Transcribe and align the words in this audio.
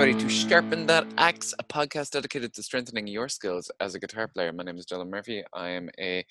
everybody, 0.00 0.22
to 0.22 0.28
Sharpen 0.28 0.86
That 0.86 1.08
Axe, 1.18 1.52
a 1.58 1.64
podcast 1.64 2.10
dedicated 2.10 2.54
to 2.54 2.62
strengthening 2.62 3.08
your 3.08 3.28
skills 3.28 3.68
as 3.80 3.96
a 3.96 3.98
guitar 3.98 4.28
player. 4.28 4.52
My 4.52 4.62
name 4.62 4.78
is 4.78 4.86
Dylan 4.86 5.08
Murphy. 5.10 5.42
I 5.52 5.70
am 5.70 5.90
a, 5.98 6.24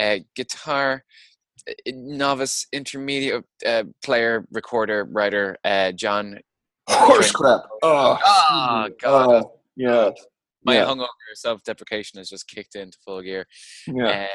a 0.00 0.24
guitar 0.34 1.04
uh, 1.68 1.72
novice, 1.94 2.66
intermediate 2.72 3.44
uh, 3.64 3.84
player, 4.04 4.44
recorder, 4.50 5.04
writer. 5.04 5.56
Uh, 5.62 5.92
John. 5.92 6.40
Horse 6.88 7.30
crap. 7.30 7.60
Oh, 7.84 8.18
Ah, 8.24 8.88
God. 9.00 9.30
uh, 9.30 9.44
yeah, 9.76 10.10
My 10.64 10.78
yeah, 10.78 10.84
hungover 10.86 11.06
self 11.34 11.62
deprecation 11.62 12.18
has 12.18 12.28
just 12.28 12.48
kicked 12.48 12.74
into 12.74 12.98
full 13.04 13.22
gear. 13.22 13.46
yeah. 13.86 14.08
Uh, 14.24 14.26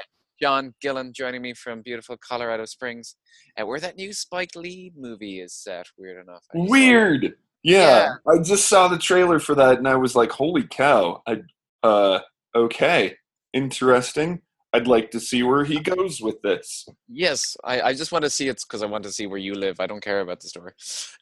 John 0.42 0.74
Gillen 0.82 1.12
joining 1.14 1.42
me 1.42 1.54
from 1.56 1.82
beautiful 1.82 2.16
Colorado 2.16 2.64
Springs, 2.64 3.16
uh, 3.60 3.66
where 3.66 3.82
that 3.82 3.98
new 3.98 4.14
Spike 4.14 4.56
Lee 4.56 4.94
movie 4.96 5.42
is 5.42 5.54
set. 5.54 5.88
Weird 5.98 6.24
enough. 6.24 6.46
Weird. 6.54 7.34
Yeah, 7.68 8.16
I 8.26 8.38
just 8.42 8.70
saw 8.70 8.88
the 8.88 8.98
trailer 8.98 9.40
for 9.40 9.54
that, 9.56 9.78
and 9.78 9.88
I 9.90 9.96
was 9.96 10.16
like, 10.16 10.32
"Holy 10.32 10.64
cow!" 10.64 11.22
I, 11.28 11.42
uh, 11.84 12.20
okay, 12.56 13.16
interesting. 13.52 14.42
I'd 14.72 14.88
like 14.88 15.12
to 15.12 15.20
see 15.20 15.44
where 15.44 15.66
he 15.66 15.80
goes 15.82 16.22
with 16.22 16.42
this. 16.42 16.88
Yes, 17.10 17.58
I, 17.66 17.82
I 17.82 17.94
just 17.94 18.14
want 18.14 18.24
to 18.24 18.30
see 18.30 18.48
it 18.48 18.62
because 18.66 18.84
I 18.84 18.86
want 18.86 19.04
to 19.04 19.12
see 19.12 19.28
where 19.28 19.38
you 19.38 19.54
live. 19.54 19.82
I 19.82 19.88
don't 19.88 20.02
care 20.02 20.22
about 20.22 20.40
the 20.40 20.48
story. 20.48 20.72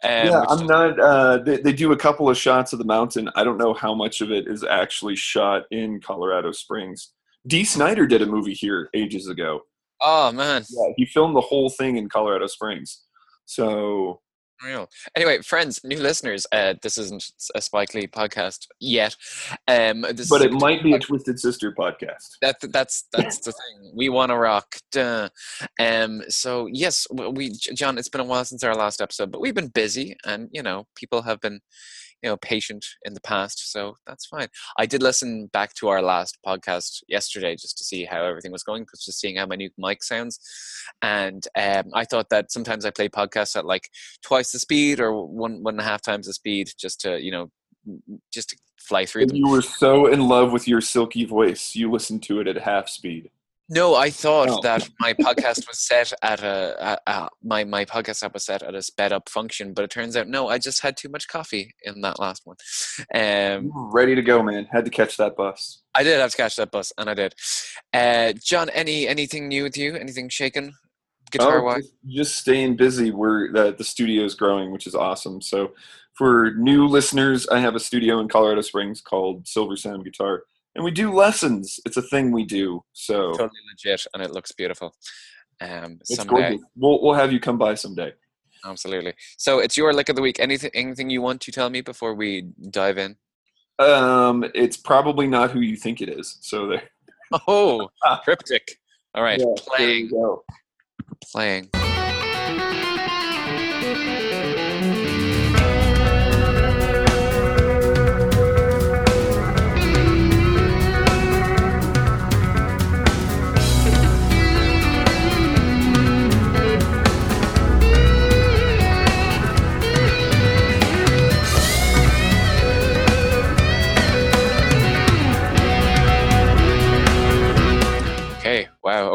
Um, 0.03 0.27
yeah, 0.27 0.43
I'm 0.47 0.67
not. 0.67 0.99
Uh, 0.99 1.37
they, 1.39 1.57
they 1.57 1.73
do 1.73 1.93
a 1.93 1.97
couple 1.97 2.29
of 2.29 2.37
shots 2.37 2.73
of 2.73 2.79
the 2.79 2.85
mountain. 2.85 3.27
I 3.35 3.43
don't 3.43 3.57
know 3.57 3.73
how 3.73 3.95
much 3.95 4.21
of 4.21 4.31
it 4.31 4.47
is 4.47 4.63
actually 4.63 5.15
shot 5.15 5.63
in 5.71 5.99
Colorado 5.99 6.51
Springs. 6.51 7.11
Dee 7.47 7.63
Snider 7.63 8.05
did 8.05 8.21
a 8.21 8.25
movie 8.27 8.53
here 8.53 8.89
ages 8.93 9.29
ago. 9.29 9.61
Oh 9.99 10.31
man, 10.31 10.63
Yeah, 10.69 10.93
he 10.95 11.05
filmed 11.05 11.35
the 11.35 11.41
whole 11.41 11.71
thing 11.71 11.97
in 11.97 12.07
Colorado 12.07 12.45
Springs. 12.45 13.01
So 13.45 14.21
real. 14.63 14.89
Anyway, 15.15 15.41
friends, 15.41 15.79
new 15.83 15.97
listeners, 15.97 16.45
uh, 16.51 16.75
this 16.81 16.97
isn't 16.97 17.23
a 17.55 17.61
Spike 17.61 17.93
Lee 17.93 18.07
podcast 18.07 18.67
yet. 18.79 19.15
Um, 19.67 20.01
this 20.13 20.29
but 20.29 20.41
is 20.41 20.47
it 20.47 20.53
might 20.53 20.83
be 20.83 20.93
a 20.93 20.99
Twisted 20.99 21.39
Sister 21.39 21.71
podcast. 21.71 22.37
that 22.41 22.57
that's 22.71 23.05
that's 23.11 23.39
the 23.39 23.51
thing. 23.51 23.91
We 23.95 24.09
want 24.09 24.31
to 24.31 24.37
rock. 24.37 24.77
Duh. 24.91 25.29
Um. 25.79 26.23
So 26.29 26.67
yes, 26.67 27.07
we 27.11 27.51
John. 27.51 27.97
It's 27.97 28.09
been 28.09 28.21
a 28.21 28.25
while 28.25 28.45
since 28.45 28.63
our 28.63 28.75
last 28.75 29.01
episode, 29.01 29.31
but 29.31 29.41
we've 29.41 29.55
been 29.55 29.69
busy, 29.69 30.15
and 30.25 30.49
you 30.51 30.63
know, 30.63 30.87
people 30.95 31.21
have 31.23 31.41
been, 31.41 31.61
you 32.23 32.29
know, 32.29 32.37
patient 32.37 32.85
in 33.03 33.13
the 33.13 33.21
past. 33.21 33.71
So 33.71 33.95
that's 34.07 34.25
fine. 34.25 34.47
I 34.77 34.85
did 34.85 35.03
listen 35.03 35.47
back 35.47 35.73
to 35.75 35.89
our 35.89 36.01
last 36.01 36.37
podcast 36.45 37.03
yesterday 37.07 37.55
just 37.55 37.77
to 37.77 37.83
see 37.83 38.05
how 38.05 38.23
everything 38.23 38.51
was 38.51 38.63
going, 38.63 38.83
because 38.83 39.05
just 39.05 39.19
seeing 39.19 39.37
how 39.37 39.45
my 39.45 39.55
new 39.55 39.69
mic 39.77 40.03
sounds, 40.03 40.39
and 41.01 41.45
um, 41.55 41.85
I 41.93 42.05
thought 42.05 42.29
that 42.29 42.51
sometimes 42.51 42.85
I 42.85 42.91
play 42.91 43.09
podcasts 43.09 43.55
at 43.55 43.65
like 43.65 43.89
twice 44.23 44.51
the 44.51 44.59
speed 44.59 44.99
or 44.99 45.25
one 45.25 45.63
one 45.63 45.75
and 45.75 45.81
a 45.81 45.83
half 45.83 46.01
times 46.01 46.27
the 46.27 46.33
speed, 46.33 46.71
just 46.77 47.01
to 47.01 47.21
you 47.21 47.31
know, 47.31 47.51
just 48.33 48.49
to 48.49 48.57
fly 48.79 49.05
through 49.05 49.25
them. 49.25 49.35
You 49.35 49.49
were 49.49 49.61
so 49.61 50.07
in 50.07 50.27
love 50.27 50.51
with 50.51 50.67
your 50.67 50.81
silky 50.81 51.25
voice, 51.25 51.75
you 51.75 51.91
listened 51.91 52.23
to 52.23 52.39
it 52.39 52.47
at 52.47 52.57
half 52.57 52.87
speed. 52.89 53.29
No, 53.67 53.95
I 53.95 54.11
thought 54.11 54.49
Oh. 54.49 54.59
that 54.61 54.87
my 54.99 55.13
podcast 55.21 55.67
was 55.67 55.79
set 55.79 56.13
at 56.21 56.43
a, 56.43 56.97
a, 57.07 57.11
a 57.11 57.29
my 57.43 57.63
my 57.63 57.83
podcast 57.83 58.23
app 58.23 58.33
was 58.35 58.45
set 58.45 58.61
at 58.61 58.75
a 58.75 58.81
sped 58.81 59.11
up 59.11 59.27
function, 59.27 59.73
but 59.73 59.83
it 59.83 59.89
turns 59.89 60.15
out 60.15 60.27
no, 60.27 60.47
I 60.49 60.57
just 60.59 60.81
had 60.81 60.95
too 60.97 61.09
much 61.09 61.27
coffee 61.27 61.73
in 61.83 62.01
that 62.01 62.19
last 62.19 62.43
one. 62.45 62.57
Um, 63.13 63.71
ready 63.91 64.13
to 64.15 64.21
go, 64.21 64.43
man. 64.43 64.67
Had 64.71 64.85
to 64.85 64.91
catch 64.91 65.17
that 65.17 65.35
bus. 65.35 65.81
I 65.95 66.03
did 66.03 66.19
have 66.19 66.31
to 66.31 66.37
catch 66.37 66.55
that 66.57 66.71
bus, 66.71 66.93
and 66.97 67.09
I 67.09 67.13
did. 67.15 67.33
Uh, 67.93 68.33
John, 68.43 68.69
any 68.69 69.07
anything 69.07 69.47
new 69.47 69.63
with 69.63 69.77
you? 69.77 69.95
Anything 69.95 70.29
shaken, 70.29 70.73
guitar 71.31 71.61
Oh, 71.61 71.63
wise? 71.63 71.83
just, 72.03 72.15
just 72.15 72.35
staying 72.39 72.75
busy. 72.75 73.09
We're 73.11 73.51
the, 73.51 73.71
the 73.75 74.23
is 74.23 74.35
growing, 74.35 74.71
which 74.71 74.85
is 74.85 74.93
awesome. 74.93 75.41
So, 75.41 75.71
for 76.13 76.51
new 76.57 76.85
listeners, 76.85 77.47
I 77.47 77.59
have 77.59 77.75
a 77.75 77.79
studio 77.79 78.19
in 78.19 78.27
Colorado 78.27 78.61
Springs 78.61 79.01
called 79.01 79.47
Silver 79.47 79.75
Sound 79.75 80.03
Guitar, 80.05 80.43
and 80.75 80.83
we 80.83 80.91
do 80.91 81.11
lessons. 81.13 81.79
It's 81.85 81.97
a 81.97 82.01
thing 82.01 82.31
we 82.31 82.45
do. 82.45 82.83
So 82.93 83.31
Totally 83.31 83.61
legit, 83.71 84.05
and 84.13 84.21
it 84.21 84.31
looks 84.31 84.51
beautiful. 84.51 84.93
Um, 85.61 85.97
it's 86.01 86.15
someday, 86.15 86.33
gorgeous. 86.49 86.61
We'll 86.75 87.01
we'll 87.01 87.13
have 87.13 87.31
you 87.31 87.39
come 87.39 87.57
by 87.57 87.75
someday. 87.75 88.13
absolutely. 88.65 89.13
So 89.37 89.59
it's 89.59 89.77
your 89.77 89.93
lick 89.93 90.09
of 90.09 90.15
the 90.15 90.21
week. 90.21 90.39
Anything 90.39 90.71
anything 90.73 91.09
you 91.09 91.21
want 91.21 91.41
to 91.41 91.51
tell 91.51 91.69
me 91.69 91.81
before 91.81 92.13
we 92.13 92.49
dive 92.69 92.97
in? 92.97 93.15
Um, 93.79 94.45
it's 94.53 94.77
probably 94.77 95.27
not 95.27 95.51
who 95.51 95.59
you 95.61 95.75
think 95.75 96.01
it 96.01 96.09
is. 96.09 96.37
So 96.41 96.67
there. 96.67 96.83
Oh, 97.47 97.89
cryptic. 98.23 98.77
All 99.15 99.23
right, 99.23 99.39
Yeah, 99.39 99.45
playing, 99.57 100.11
playing. 101.31 101.69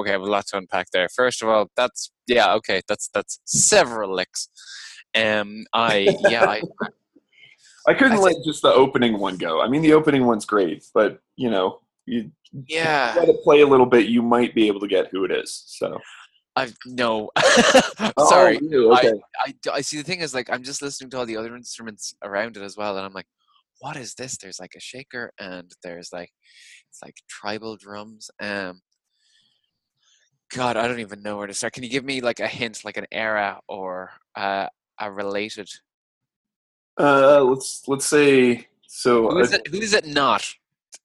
Okay. 0.01 0.11
I 0.11 0.13
have 0.13 0.23
a 0.23 0.27
lot 0.27 0.47
to 0.49 0.59
unpack 0.59 0.89
there. 0.93 1.09
First 1.09 1.43
of 1.43 1.49
all, 1.49 1.71
that's 1.77 2.13
yeah. 2.27 2.55
Okay. 2.55 2.81
That's 2.89 3.09
that's 3.13 3.41
several 3.45 4.15
licks. 4.15 4.49
Um. 5.15 5.65
I 5.73 6.17
yeah. 6.29 6.45
I 6.45 6.63
I 7.89 7.95
couldn't 7.95 8.19
I 8.19 8.21
let 8.21 8.37
just 8.45 8.63
the 8.63 8.73
opening 8.73 9.19
one 9.19 9.37
go. 9.37 9.63
I 9.63 9.69
mean, 9.69 9.83
the 9.83 9.95
opening 9.95 10.27
one's 10.27 10.45
great, 10.45 10.85
but 10.95 11.21
you 11.37 11.51
know, 11.51 11.81
you 12.07 12.31
yeah. 12.69 13.15
let 13.17 13.29
it 13.29 13.43
play 13.43 13.61
a 13.61 13.67
little 13.67 13.87
bit, 13.87 14.07
you 14.07 14.23
might 14.23 14.55
be 14.55 14.67
able 14.67 14.81
to 14.81 14.89
get 14.89 15.09
who 15.11 15.25
it 15.25 15.31
is. 15.31 15.65
So, 15.67 15.99
I 16.57 16.69
no. 16.87 17.31
Oh, 18.17 18.31
Sorry. 18.31 18.59
you, 18.63 18.93
okay. 18.95 19.13
I, 19.45 19.55
I 19.75 19.81
see. 19.83 19.99
The 19.99 20.05
thing 20.05 20.21
is, 20.21 20.35
like, 20.35 20.49
I'm 20.51 20.63
just 20.63 20.81
listening 20.81 21.11
to 21.11 21.19
all 21.19 21.27
the 21.27 21.37
other 21.37 21.55
instruments 21.55 22.15
around 22.23 22.57
it 22.57 22.63
as 22.63 22.77
well, 22.77 22.97
and 22.97 23.05
I'm 23.05 23.13
like, 23.13 23.27
what 23.81 23.97
is 23.97 24.15
this? 24.15 24.39
There's 24.39 24.59
like 24.59 24.73
a 24.77 24.81
shaker, 24.81 25.33
and 25.39 25.71
there's 25.83 26.11
like, 26.13 26.31
it's 26.89 27.01
like 27.03 27.17
tribal 27.29 27.77
drums. 27.77 28.31
Um. 28.41 28.81
God, 30.53 30.77
I 30.77 30.89
don't 30.89 31.01
even 31.01 31.23
know 31.23 31.37
where 31.37 31.47
to 31.47 31.55
start. 31.55 31.75
Can 31.75 31.85
you 31.85 31.89
give 31.91 32.05
me 32.05 32.21
like 32.21 32.41
a 32.41 32.49
hint, 32.49 32.85
like 32.85 32.97
an 32.97 33.07
era 33.13 33.61
or 33.69 34.11
uh, 34.35 34.67
a 34.99 35.11
related? 35.11 35.71
Uh, 36.99 37.41
let's 37.43 37.87
let's 37.87 38.05
say 38.07 38.67
so. 38.87 39.31
Who 39.31 39.39
is 39.39 39.53
uh, 39.53 39.57
it? 39.57 39.69
Who 39.69 39.79
is 39.81 39.93
it 39.93 40.07
not? 40.07 40.53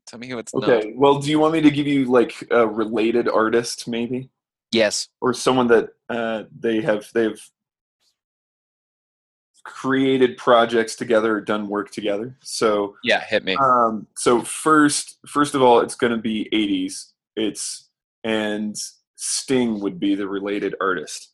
Tell 0.08 0.20
me 0.20 0.28
who 0.28 0.38
it's 0.40 0.54
not. 0.54 0.64
okay. 0.70 0.94
Well, 0.96 1.20
do 1.20 1.30
you 1.30 1.40
want 1.40 1.54
me 1.54 1.62
to 1.62 1.72
give 1.72 1.88
you 1.88 2.06
like 2.06 2.36
a 2.52 2.68
related 2.68 3.28
artist, 3.28 3.88
maybe, 3.88 4.30
Yes. 4.72 5.10
or 5.22 5.34
someone 5.34 5.68
that 5.68 5.90
uh, 6.10 6.44
they 6.60 6.82
have 6.82 7.08
they've 7.14 7.40
created 9.64 10.38
projects 10.38 10.96
together 10.96 11.38
or 11.38 11.42
done 11.42 11.68
work 11.68 11.92
together? 11.92 12.36
So, 12.42 12.96
Yeah. 13.04 13.24
Hit 13.24 13.44
me. 13.44 13.56
um, 13.56 14.08
so 14.16 14.42
first, 14.42 15.18
first 15.28 15.56
of 15.56 15.62
all, 15.62 15.80
it's 15.80 15.96
going 15.96 16.14
to 16.14 16.18
be 16.22 16.50
'80s. 16.52 17.12
It's 17.36 17.90
and 18.24 18.76
Sting 19.16 19.80
would 19.80 20.00
be 20.00 20.16
the 20.16 20.28
related 20.28 20.76
artist. 20.81 21.34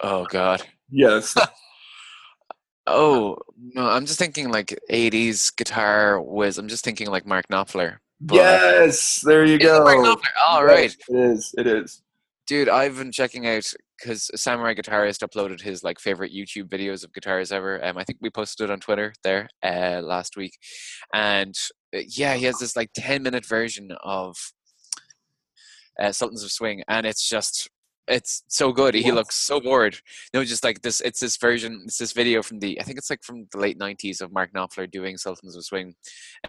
oh 0.00 0.24
God. 0.26 0.62
Yes. 0.90 1.34
Oh 2.86 3.36
no, 3.76 3.86
I'm 3.86 4.06
just 4.06 4.18
thinking 4.18 4.50
like 4.50 4.76
'80s 4.90 5.54
guitar 5.56 6.20
whiz. 6.20 6.58
I'm 6.58 6.66
just 6.66 6.84
thinking 6.84 7.08
like 7.10 7.24
Mark 7.24 7.46
Knopfler. 7.48 7.98
yes. 8.32 9.20
There 9.24 9.44
you 9.44 9.58
go. 9.58 9.84
Mark 9.84 9.98
Knopfler? 9.98 10.30
All 10.48 10.66
Yes, 10.66 10.68
right. 10.68 10.96
It 11.08 11.16
is. 11.30 11.54
It 11.58 11.66
is. 11.68 12.02
dude 12.48 12.68
i've 12.68 12.96
been 12.96 13.12
checking 13.12 13.46
out 13.46 13.72
because 13.96 14.28
samurai 14.34 14.74
guitarist 14.74 15.22
uploaded 15.22 15.60
his 15.60 15.84
like 15.84 16.00
favorite 16.00 16.32
youtube 16.34 16.68
videos 16.68 17.04
of 17.04 17.12
guitars 17.14 17.52
ever 17.52 17.82
um, 17.84 17.96
i 17.96 18.02
think 18.02 18.18
we 18.20 18.28
posted 18.30 18.68
it 18.68 18.72
on 18.72 18.80
twitter 18.80 19.12
there 19.22 19.48
uh, 19.62 20.00
last 20.02 20.36
week 20.36 20.58
and 21.14 21.54
uh, 21.94 22.00
yeah 22.08 22.34
he 22.34 22.44
has 22.44 22.58
this 22.58 22.74
like 22.74 22.90
10 22.96 23.22
minute 23.22 23.46
version 23.46 23.92
of 24.02 24.36
uh, 26.00 26.12
sultans 26.12 26.42
of 26.42 26.50
swing 26.50 26.82
and 26.88 27.06
it's 27.06 27.28
just 27.28 27.68
it's 28.08 28.42
so 28.48 28.72
good. 28.72 28.94
He 28.94 29.12
looks 29.12 29.36
so 29.36 29.60
bored. 29.60 29.96
No 30.34 30.44
just 30.44 30.64
like 30.64 30.82
this 30.82 31.00
it's 31.00 31.20
this 31.20 31.36
version 31.36 31.82
it's 31.84 31.98
this 31.98 32.12
video 32.12 32.42
from 32.42 32.58
the 32.58 32.80
i 32.80 32.82
think 32.82 32.98
it's 32.98 33.10
like 33.10 33.22
from 33.22 33.46
the 33.52 33.58
late 33.58 33.78
90s 33.78 34.20
of 34.20 34.32
mark 34.32 34.52
knopfler 34.52 34.90
doing 34.90 35.16
sultans 35.16 35.56
of 35.56 35.64
swing 35.64 35.94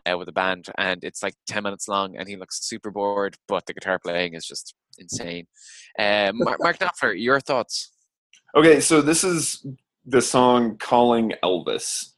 uh, 0.05 0.17
with 0.17 0.27
a 0.27 0.31
band 0.31 0.67
and 0.77 1.03
it's 1.03 1.21
like 1.21 1.35
10 1.47 1.63
minutes 1.63 1.87
long 1.87 2.17
and 2.17 2.27
he 2.27 2.35
looks 2.35 2.65
super 2.67 2.91
bored 2.91 3.35
but 3.47 3.65
the 3.65 3.73
guitar 3.73 3.99
playing 3.99 4.33
is 4.33 4.45
just 4.45 4.73
insane. 4.97 5.47
Um, 5.99 6.37
mark, 6.43 6.59
mark 6.61 6.79
knopfler 6.79 7.19
your 7.19 7.39
thoughts? 7.39 7.91
Okay, 8.55 8.79
so 8.79 9.01
this 9.01 9.23
is 9.23 9.65
the 10.05 10.21
song 10.21 10.77
"Calling 10.77 11.33
Elvis." 11.43 12.09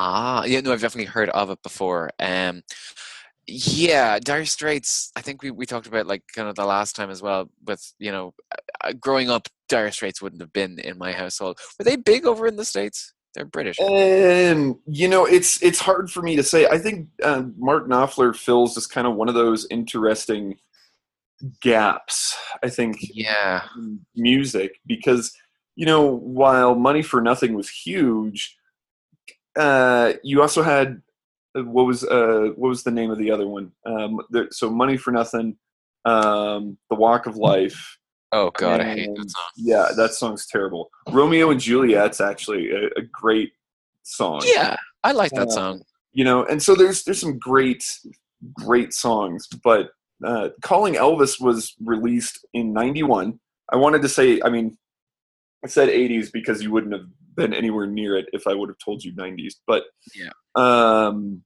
ah 0.00 0.44
yeah 0.44 0.60
no 0.60 0.72
i've 0.72 0.80
definitely 0.80 1.10
heard 1.10 1.28
of 1.30 1.50
it 1.50 1.62
before. 1.62 2.10
Um 2.20 2.62
yeah 3.48 4.18
dire 4.18 4.44
straits 4.44 5.10
i 5.16 5.22
think 5.22 5.42
we, 5.42 5.50
we 5.50 5.64
talked 5.66 5.86
about 5.86 6.06
like 6.06 6.22
kind 6.34 6.48
of 6.48 6.54
the 6.54 6.64
last 6.64 6.94
time 6.94 7.10
as 7.10 7.22
well 7.22 7.50
with 7.66 7.92
you 7.98 8.12
know 8.12 8.34
uh, 8.84 8.92
growing 9.00 9.30
up 9.30 9.48
dire 9.68 9.90
straits 9.90 10.20
wouldn't 10.20 10.42
have 10.42 10.52
been 10.52 10.78
in 10.78 10.98
my 10.98 11.12
household 11.12 11.58
were 11.78 11.84
they 11.84 11.96
big 11.96 12.26
over 12.26 12.46
in 12.46 12.56
the 12.56 12.64
states 12.64 13.14
They're 13.34 13.44
British. 13.46 13.78
And 13.80 14.76
you 14.86 15.08
know, 15.08 15.24
it's 15.26 15.62
it's 15.62 15.78
hard 15.78 16.10
for 16.10 16.22
me 16.22 16.36
to 16.36 16.42
say. 16.42 16.66
I 16.66 16.78
think 16.78 17.08
uh, 17.22 17.42
Mark 17.58 17.86
Knopfler 17.88 18.34
fills 18.34 18.74
just 18.74 18.90
kind 18.90 19.06
of 19.06 19.14
one 19.16 19.28
of 19.28 19.34
those 19.34 19.66
interesting 19.70 20.56
gaps. 21.60 22.36
I 22.64 22.68
think 22.70 22.96
Yeah. 23.14 23.62
music 24.16 24.80
because 24.86 25.32
you 25.76 25.86
know 25.86 26.02
while 26.04 26.74
Money 26.74 27.02
for 27.02 27.20
Nothing 27.20 27.54
was 27.54 27.68
huge, 27.68 28.56
uh, 29.56 30.14
you 30.24 30.40
also 30.42 30.62
had 30.62 31.02
what 31.64 31.86
was 31.86 32.04
uh, 32.04 32.50
what 32.56 32.68
was 32.68 32.82
the 32.82 32.90
name 32.90 33.10
of 33.10 33.18
the 33.18 33.30
other 33.30 33.46
one? 33.48 33.72
Um, 33.86 34.20
there, 34.30 34.48
so 34.50 34.70
Money 34.70 34.96
for 34.96 35.10
Nothing, 35.12 35.56
um, 36.04 36.78
The 36.90 36.96
Walk 36.96 37.26
of 37.26 37.36
Life. 37.36 37.98
Oh 38.32 38.50
God, 38.50 38.80
I 38.80 38.84
hate 38.94 39.14
that 39.16 39.30
song. 39.30 39.44
Yeah, 39.56 39.88
that 39.96 40.12
song's 40.14 40.46
terrible. 40.46 40.90
Romeo 41.10 41.50
and 41.50 41.60
Juliet's 41.60 42.20
actually 42.20 42.70
a, 42.70 42.86
a 42.96 43.02
great 43.10 43.52
song. 44.02 44.42
Yeah, 44.44 44.76
I 45.02 45.12
like 45.12 45.32
that 45.32 45.48
Uh, 45.48 45.52
song. 45.52 45.82
you 46.12 46.24
know, 46.24 46.44
and 46.44 46.62
so 46.62 46.74
there's 46.74 47.04
there's 47.04 47.20
some 47.20 47.38
great 47.38 47.84
great 48.52 48.92
songs, 48.92 49.46
but 49.64 49.90
uh, 50.24 50.48
Calling 50.62 50.94
Elvis 50.94 51.40
was 51.40 51.74
released 51.84 52.46
in 52.52 52.72
'91. 52.72 53.38
I 53.72 53.76
wanted 53.76 54.02
to 54.02 54.08
say, 54.08 54.40
I 54.44 54.50
mean, 54.50 54.76
I 55.64 55.68
said 55.68 55.88
'80s 55.88 56.30
because 56.32 56.62
you 56.62 56.70
wouldn't 56.70 56.92
have 56.92 57.06
been 57.34 57.54
anywhere 57.54 57.86
near 57.86 58.16
it 58.16 58.26
if 58.32 58.46
I 58.46 58.52
would 58.54 58.68
have 58.68 58.78
told 58.84 59.02
you 59.04 59.12
'90s, 59.14 59.54
but 59.66 59.84
Yeah. 60.14 60.30
um, 60.54 61.42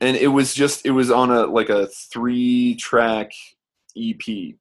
and 0.00 0.16
it 0.16 0.28
was 0.28 0.54
just 0.54 0.86
it 0.86 0.90
was 0.90 1.10
on 1.10 1.30
a 1.30 1.46
like 1.46 1.68
a 1.68 1.86
three 1.88 2.74
track 2.76 3.30
EP 3.96 4.54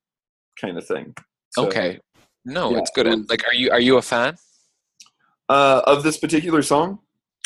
kind 0.60 0.78
of 0.78 0.86
thing. 0.86 1.14
So, 1.52 1.68
okay. 1.68 2.00
No, 2.46 2.72
yeah, 2.72 2.78
it's 2.80 2.92
good. 2.92 3.08
it 3.08 3.18
was- 3.18 3.30
like, 3.30 3.46
are 3.46 3.54
you 3.54 3.72
are 3.72 3.80
you 3.80 3.98
a 3.98 4.02
fan 4.02 4.38
Uh, 5.50 5.82
of 5.86 6.04
this 6.04 6.18
particular 6.18 6.62
song, 6.62 7.00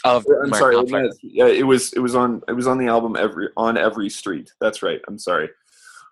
of 0.03 0.25
I'm 0.43 0.49
Mark 0.49 0.59
sorry. 0.59 0.75
Knopfler? 0.75 1.05
it- 1.09 1.15
Yeah, 1.21 1.47
it 1.47 1.63
was 1.65 1.93
it 1.93 1.99
was 1.99 2.15
on 2.15 2.41
it 2.47 2.53
was 2.53 2.67
on 2.67 2.77
the 2.77 2.87
album 2.87 3.15
every 3.15 3.49
on 3.57 3.77
every 3.77 4.09
street. 4.09 4.51
That's 4.59 4.81
right. 4.83 5.01
I'm 5.07 5.17
sorry. 5.19 5.49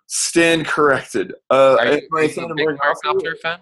Stand 0.06 0.66
corrected. 0.66 1.34
Uh, 1.50 1.76
Are 1.78 1.86
you, 1.86 2.08
are 2.12 2.20
a 2.22 2.28
you 2.28 2.44
a 2.46 2.54
big 2.54 2.66
Mark 2.66 2.78
Mark 2.82 2.96
Knopfler? 3.04 3.20
Knopfler 3.22 3.38
fan? 3.38 3.58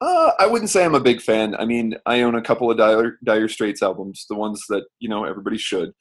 Uh, 0.00 0.32
I 0.38 0.46
wouldn't 0.46 0.70
say 0.70 0.82
I'm 0.82 0.94
a 0.94 1.00
big 1.00 1.20
fan. 1.20 1.54
I 1.56 1.66
mean, 1.66 1.94
I 2.06 2.22
own 2.22 2.34
a 2.36 2.40
couple 2.40 2.70
of 2.70 2.78
Dire, 2.78 3.18
Dire 3.22 3.48
Straits 3.48 3.82
albums, 3.82 4.24
the 4.30 4.34
ones 4.34 4.64
that 4.70 4.84
you 4.98 5.10
know 5.10 5.24
everybody 5.24 5.58
should, 5.58 5.92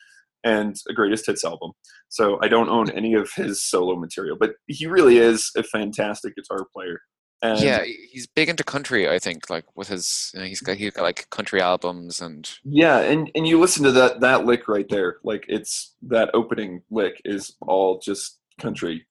and 0.43 0.75
a 0.89 0.93
greatest 0.93 1.25
hits 1.25 1.43
album. 1.45 1.71
So 2.09 2.39
I 2.41 2.47
don't 2.47 2.69
own 2.69 2.89
any 2.91 3.13
of 3.13 3.31
his 3.35 3.63
solo 3.63 3.95
material, 3.95 4.37
but 4.39 4.53
he 4.67 4.87
really 4.87 5.17
is 5.17 5.51
a 5.57 5.63
fantastic 5.63 6.35
guitar 6.35 6.65
player. 6.73 7.01
And 7.41 7.61
yeah, 7.61 7.83
he's 8.11 8.27
big 8.27 8.49
into 8.49 8.65
country. 8.65 9.07
I 9.07 9.17
think, 9.17 9.49
like 9.49 9.63
with 9.73 9.87
his, 9.87 10.29
you 10.33 10.41
know, 10.41 10.45
he's 10.45 10.59
got 10.59 10.75
he's 10.75 10.91
got 10.91 11.03
like 11.03 11.29
country 11.29 11.61
albums 11.61 12.19
and 12.19 12.49
Yeah, 12.65 12.99
and 12.99 13.31
and 13.33 13.47
you 13.47 13.59
listen 13.61 13.85
to 13.85 13.93
that 13.93 14.19
that 14.19 14.45
lick 14.45 14.67
right 14.67 14.87
there, 14.89 15.19
like 15.23 15.45
it's 15.47 15.95
that 16.01 16.31
opening 16.33 16.81
lick 16.91 17.21
is 17.23 17.55
all 17.61 17.99
just 17.99 18.39
country. 18.59 19.05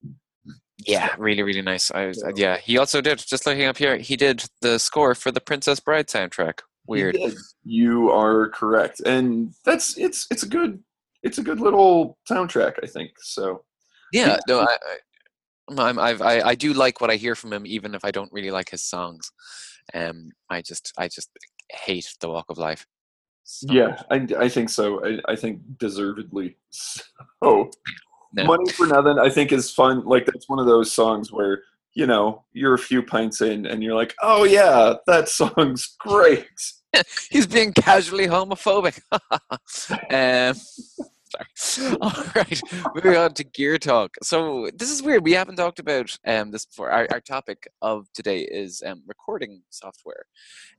yeah, 0.86 1.14
really 1.16 1.42
really 1.42 1.62
nice. 1.62 1.90
I 1.90 2.06
was, 2.08 2.20
So- 2.20 2.30
yeah, 2.36 2.58
he 2.58 2.76
also 2.76 3.00
did 3.00 3.18
just 3.18 3.46
looking 3.46 3.64
up 3.64 3.78
here. 3.78 3.96
He 3.96 4.14
did 4.14 4.44
the 4.60 4.78
score 4.78 5.14
for 5.14 5.30
the 5.30 5.40
Princess 5.40 5.80
Bride 5.80 6.08
soundtrack. 6.08 6.58
Weird. 6.86 7.16
You 7.64 8.10
are 8.10 8.50
correct, 8.50 9.00
and 9.00 9.54
that's 9.64 9.96
it's 9.96 10.26
it's 10.30 10.42
a 10.42 10.48
good 10.48 10.82
it's 11.22 11.38
a 11.38 11.42
good 11.42 11.60
little 11.60 12.18
soundtrack, 12.28 12.74
I 12.82 12.86
think. 12.86 13.10
So 13.20 13.64
Yeah, 14.12 14.38
no, 14.48 14.60
I, 14.60 14.64
I, 14.64 15.88
I'm, 15.88 15.98
I've, 15.98 16.22
I, 16.22 16.40
I 16.40 16.54
do 16.54 16.72
like 16.72 17.00
what 17.00 17.10
I 17.10 17.16
hear 17.16 17.34
from 17.34 17.52
him, 17.52 17.66
even 17.66 17.94
if 17.94 18.04
I 18.04 18.10
don't 18.10 18.32
really 18.32 18.50
like 18.50 18.70
his 18.70 18.82
songs. 18.82 19.30
Um, 19.94 20.30
I 20.50 20.62
just, 20.62 20.92
I 20.98 21.08
just 21.08 21.30
hate 21.70 22.08
the 22.20 22.28
Walk 22.28 22.46
of 22.48 22.58
Life. 22.58 22.86
So 23.44 23.72
yeah, 23.72 24.02
I, 24.10 24.26
I 24.38 24.48
think 24.48 24.68
so. 24.68 25.04
I, 25.04 25.32
I 25.32 25.36
think 25.36 25.60
deservedly 25.78 26.58
so. 26.70 27.70
No. 28.34 28.44
Money 28.44 28.70
for 28.72 28.86
nothing, 28.86 29.18
I 29.18 29.30
think 29.30 29.52
is 29.52 29.70
fun. 29.70 30.04
Like 30.04 30.26
that's 30.26 30.48
one 30.50 30.58
of 30.58 30.66
those 30.66 30.92
songs 30.92 31.32
where 31.32 31.62
you 31.94 32.06
know 32.06 32.44
you're 32.52 32.74
a 32.74 32.78
few 32.78 33.02
pints 33.02 33.40
in 33.40 33.64
and 33.64 33.82
you're 33.82 33.94
like, 33.94 34.14
oh 34.22 34.44
yeah, 34.44 34.94
that 35.06 35.28
song's 35.30 35.96
great. 35.98 36.46
he's 37.30 37.46
being 37.46 37.72
casually 37.72 38.26
homophobic. 38.26 39.00
um, 40.52 40.56
sorry. 41.28 41.96
All 42.00 42.24
right, 42.34 42.60
moving 42.94 43.16
on 43.16 43.34
to 43.34 43.44
gear 43.44 43.78
talk. 43.78 44.14
So 44.22 44.68
this 44.74 44.90
is 44.90 45.02
weird. 45.02 45.24
We 45.24 45.32
haven't 45.32 45.56
talked 45.56 45.78
about 45.78 46.16
um, 46.26 46.50
this 46.50 46.64
before. 46.64 46.90
Our, 46.90 47.06
our 47.12 47.20
topic 47.20 47.68
of 47.82 48.06
today 48.14 48.40
is 48.40 48.82
um, 48.84 49.02
recording 49.06 49.62
software, 49.70 50.24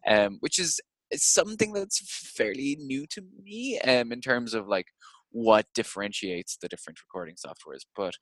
um, 0.08 0.38
which 0.40 0.60
is 0.60 0.80
something 1.14 1.74
that's 1.74 2.00
fairly 2.36 2.78
new 2.80 3.06
to 3.08 3.24
me 3.44 3.80
um, 3.82 4.12
in 4.12 4.22
terms 4.22 4.54
of 4.54 4.68
like 4.68 4.88
what 5.32 5.68
differentiates 5.76 6.58
the 6.58 6.68
different 6.68 7.00
recording 7.02 7.36
softwares. 7.36 7.86
But 7.96 8.16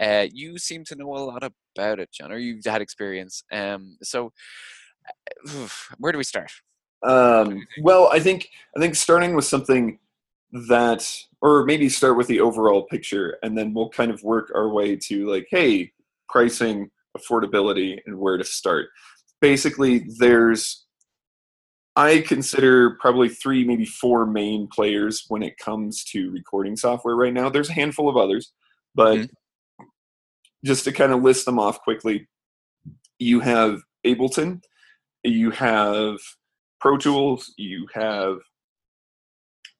uh, 0.00 0.26
you 0.32 0.58
seem 0.58 0.84
to 0.86 0.96
know 0.96 1.14
a 1.14 1.18
lot 1.18 1.44
about 1.44 2.00
it, 2.00 2.10
John, 2.12 2.32
or 2.32 2.38
you've 2.38 2.64
had 2.64 2.82
experience. 2.82 3.42
Um, 3.52 3.96
so 4.02 4.32
uh, 5.48 5.68
where 5.98 6.12
do 6.12 6.18
we 6.18 6.24
start? 6.24 6.50
Um, 7.02 7.66
well, 7.82 8.08
I 8.12 8.20
think 8.20 8.48
I 8.76 8.80
think 8.80 8.94
starting 8.94 9.34
with 9.34 9.44
something 9.44 9.98
that, 10.68 11.08
or 11.40 11.64
maybe 11.64 11.88
start 11.88 12.16
with 12.16 12.26
the 12.26 12.40
overall 12.40 12.82
picture, 12.82 13.38
and 13.42 13.56
then 13.56 13.72
we'll 13.72 13.88
kind 13.90 14.10
of 14.10 14.22
work 14.22 14.50
our 14.54 14.68
way 14.68 14.96
to 14.96 15.26
like, 15.30 15.46
hey, 15.50 15.92
pricing, 16.28 16.90
affordability, 17.16 17.98
and 18.06 18.18
where 18.18 18.36
to 18.36 18.44
start. 18.44 18.88
Basically, 19.40 20.04
there's 20.18 20.84
I 21.96 22.20
consider 22.20 22.96
probably 23.00 23.28
three, 23.28 23.64
maybe 23.64 23.84
four 23.84 24.24
main 24.24 24.68
players 24.68 25.24
when 25.28 25.42
it 25.42 25.58
comes 25.58 26.04
to 26.04 26.30
recording 26.30 26.76
software 26.76 27.16
right 27.16 27.32
now. 27.32 27.48
There's 27.50 27.68
a 27.68 27.74
handful 27.74 28.08
of 28.08 28.16
others, 28.16 28.52
but 28.94 29.18
Mhm. 29.18 29.30
just 30.64 30.84
to 30.84 30.92
kind 30.92 31.12
of 31.12 31.22
list 31.22 31.46
them 31.46 31.58
off 31.58 31.80
quickly, 31.82 32.28
you 33.18 33.40
have 33.40 33.82
Ableton, 34.06 34.62
you 35.24 35.50
have 35.50 36.18
Pro 36.80 36.96
Tools, 36.96 37.52
you 37.56 37.86
have 37.94 38.38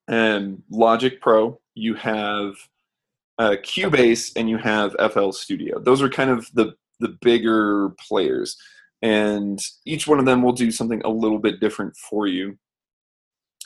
um, 0.09 0.63
Logic 0.71 1.21
Pro, 1.21 1.59
you 1.75 1.95
have 1.95 2.55
uh, 3.39 3.57
Cubase, 3.63 4.33
and 4.37 4.51
you 4.51 4.59
have 4.59 4.95
FL 5.13 5.31
Studio. 5.31 5.81
Those 5.81 6.03
are 6.03 6.11
kind 6.11 6.31
of 6.31 6.49
the 6.55 6.75
the 7.01 7.17
bigger 7.23 7.91
players, 7.99 8.57
and 9.01 9.59
each 9.87 10.07
one 10.07 10.19
of 10.19 10.27
them 10.27 10.43
will 10.43 10.53
do 10.53 10.71
something 10.71 11.01
a 11.05 11.09
little 11.09 11.39
bit 11.39 11.61
different 11.61 11.97
for 11.97 12.27
you. 12.27 12.59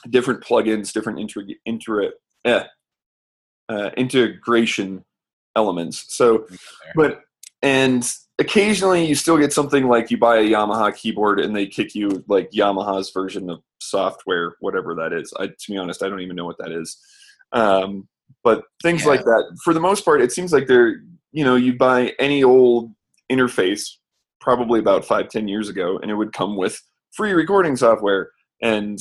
Different 0.09 0.41
plugins, 0.41 0.93
different 0.93 1.19
inter, 1.19 1.43
inter, 1.65 2.13
eh, 2.45 2.63
uh, 3.67 3.89
integration 3.97 5.03
elements. 5.55 6.05
So, 6.15 6.47
but 6.95 7.24
and 7.65 8.07
occasionally 8.37 9.05
you 9.05 9.15
still 9.15 9.37
get 9.37 9.51
something 9.51 9.87
like 9.87 10.11
you 10.11 10.17
buy 10.17 10.37
a 10.37 10.43
Yamaha 10.43 10.95
keyboard 10.95 11.39
and 11.39 11.55
they 11.55 11.65
kick 11.65 11.95
you 11.95 12.23
like 12.27 12.51
Yamaha's 12.51 13.09
version 13.09 13.49
of 13.49 13.61
software, 13.79 14.55
whatever 14.59 14.93
that 14.93 15.13
is. 15.13 15.33
I, 15.39 15.47
to 15.47 15.71
be 15.71 15.77
honest, 15.77 16.03
I 16.03 16.09
don't 16.09 16.21
even 16.21 16.35
know 16.35 16.45
what 16.45 16.59
that 16.59 16.71
is. 16.71 16.97
Um, 17.53 18.07
but 18.43 18.65
things 18.83 19.01
Yeah. 19.03 19.09
like 19.09 19.23
that, 19.23 19.57
for 19.63 19.73
the 19.73 19.79
most 19.79 20.05
part, 20.05 20.21
it 20.21 20.31
seems 20.31 20.53
like 20.53 20.67
they're, 20.67 21.01
you 21.31 21.43
know, 21.43 21.55
you 21.55 21.75
buy 21.75 22.13
any 22.19 22.43
old 22.43 22.91
interface 23.31 23.89
probably 24.39 24.79
about 24.79 25.03
five, 25.05 25.29
ten 25.29 25.47
years 25.47 25.67
ago, 25.67 25.97
and 25.97 26.11
it 26.11 26.15
would 26.15 26.33
come 26.33 26.55
with 26.55 26.79
free 27.13 27.33
recording 27.33 27.75
software. 27.75 28.29
And 28.61 28.99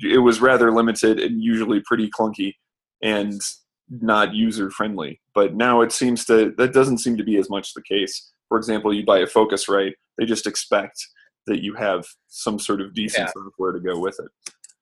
it 0.00 0.18
was 0.18 0.40
rather 0.40 0.70
limited 0.70 1.18
and 1.18 1.42
usually 1.42 1.80
pretty 1.80 2.08
clunky 2.08 2.54
and 3.02 3.40
not 3.88 4.34
user 4.34 4.70
friendly. 4.70 5.20
But 5.40 5.54
now 5.54 5.80
it 5.80 5.90
seems 5.90 6.26
to 6.26 6.52
that 6.58 6.74
doesn't 6.74 6.98
seem 6.98 7.16
to 7.16 7.24
be 7.24 7.38
as 7.38 7.48
much 7.48 7.72
the 7.72 7.80
case. 7.80 8.30
For 8.50 8.58
example, 8.58 8.92
you 8.92 9.06
buy 9.06 9.20
a 9.20 9.26
Focusrite, 9.26 9.94
they 10.18 10.26
just 10.26 10.46
expect 10.46 10.98
that 11.46 11.62
you 11.62 11.72
have 11.76 12.04
some 12.28 12.58
sort 12.58 12.82
of 12.82 12.92
decent 12.92 13.26
Yeah. 13.28 13.32
software 13.32 13.72
to 13.72 13.80
go 13.80 13.98
with 13.98 14.18
it. 14.20 14.30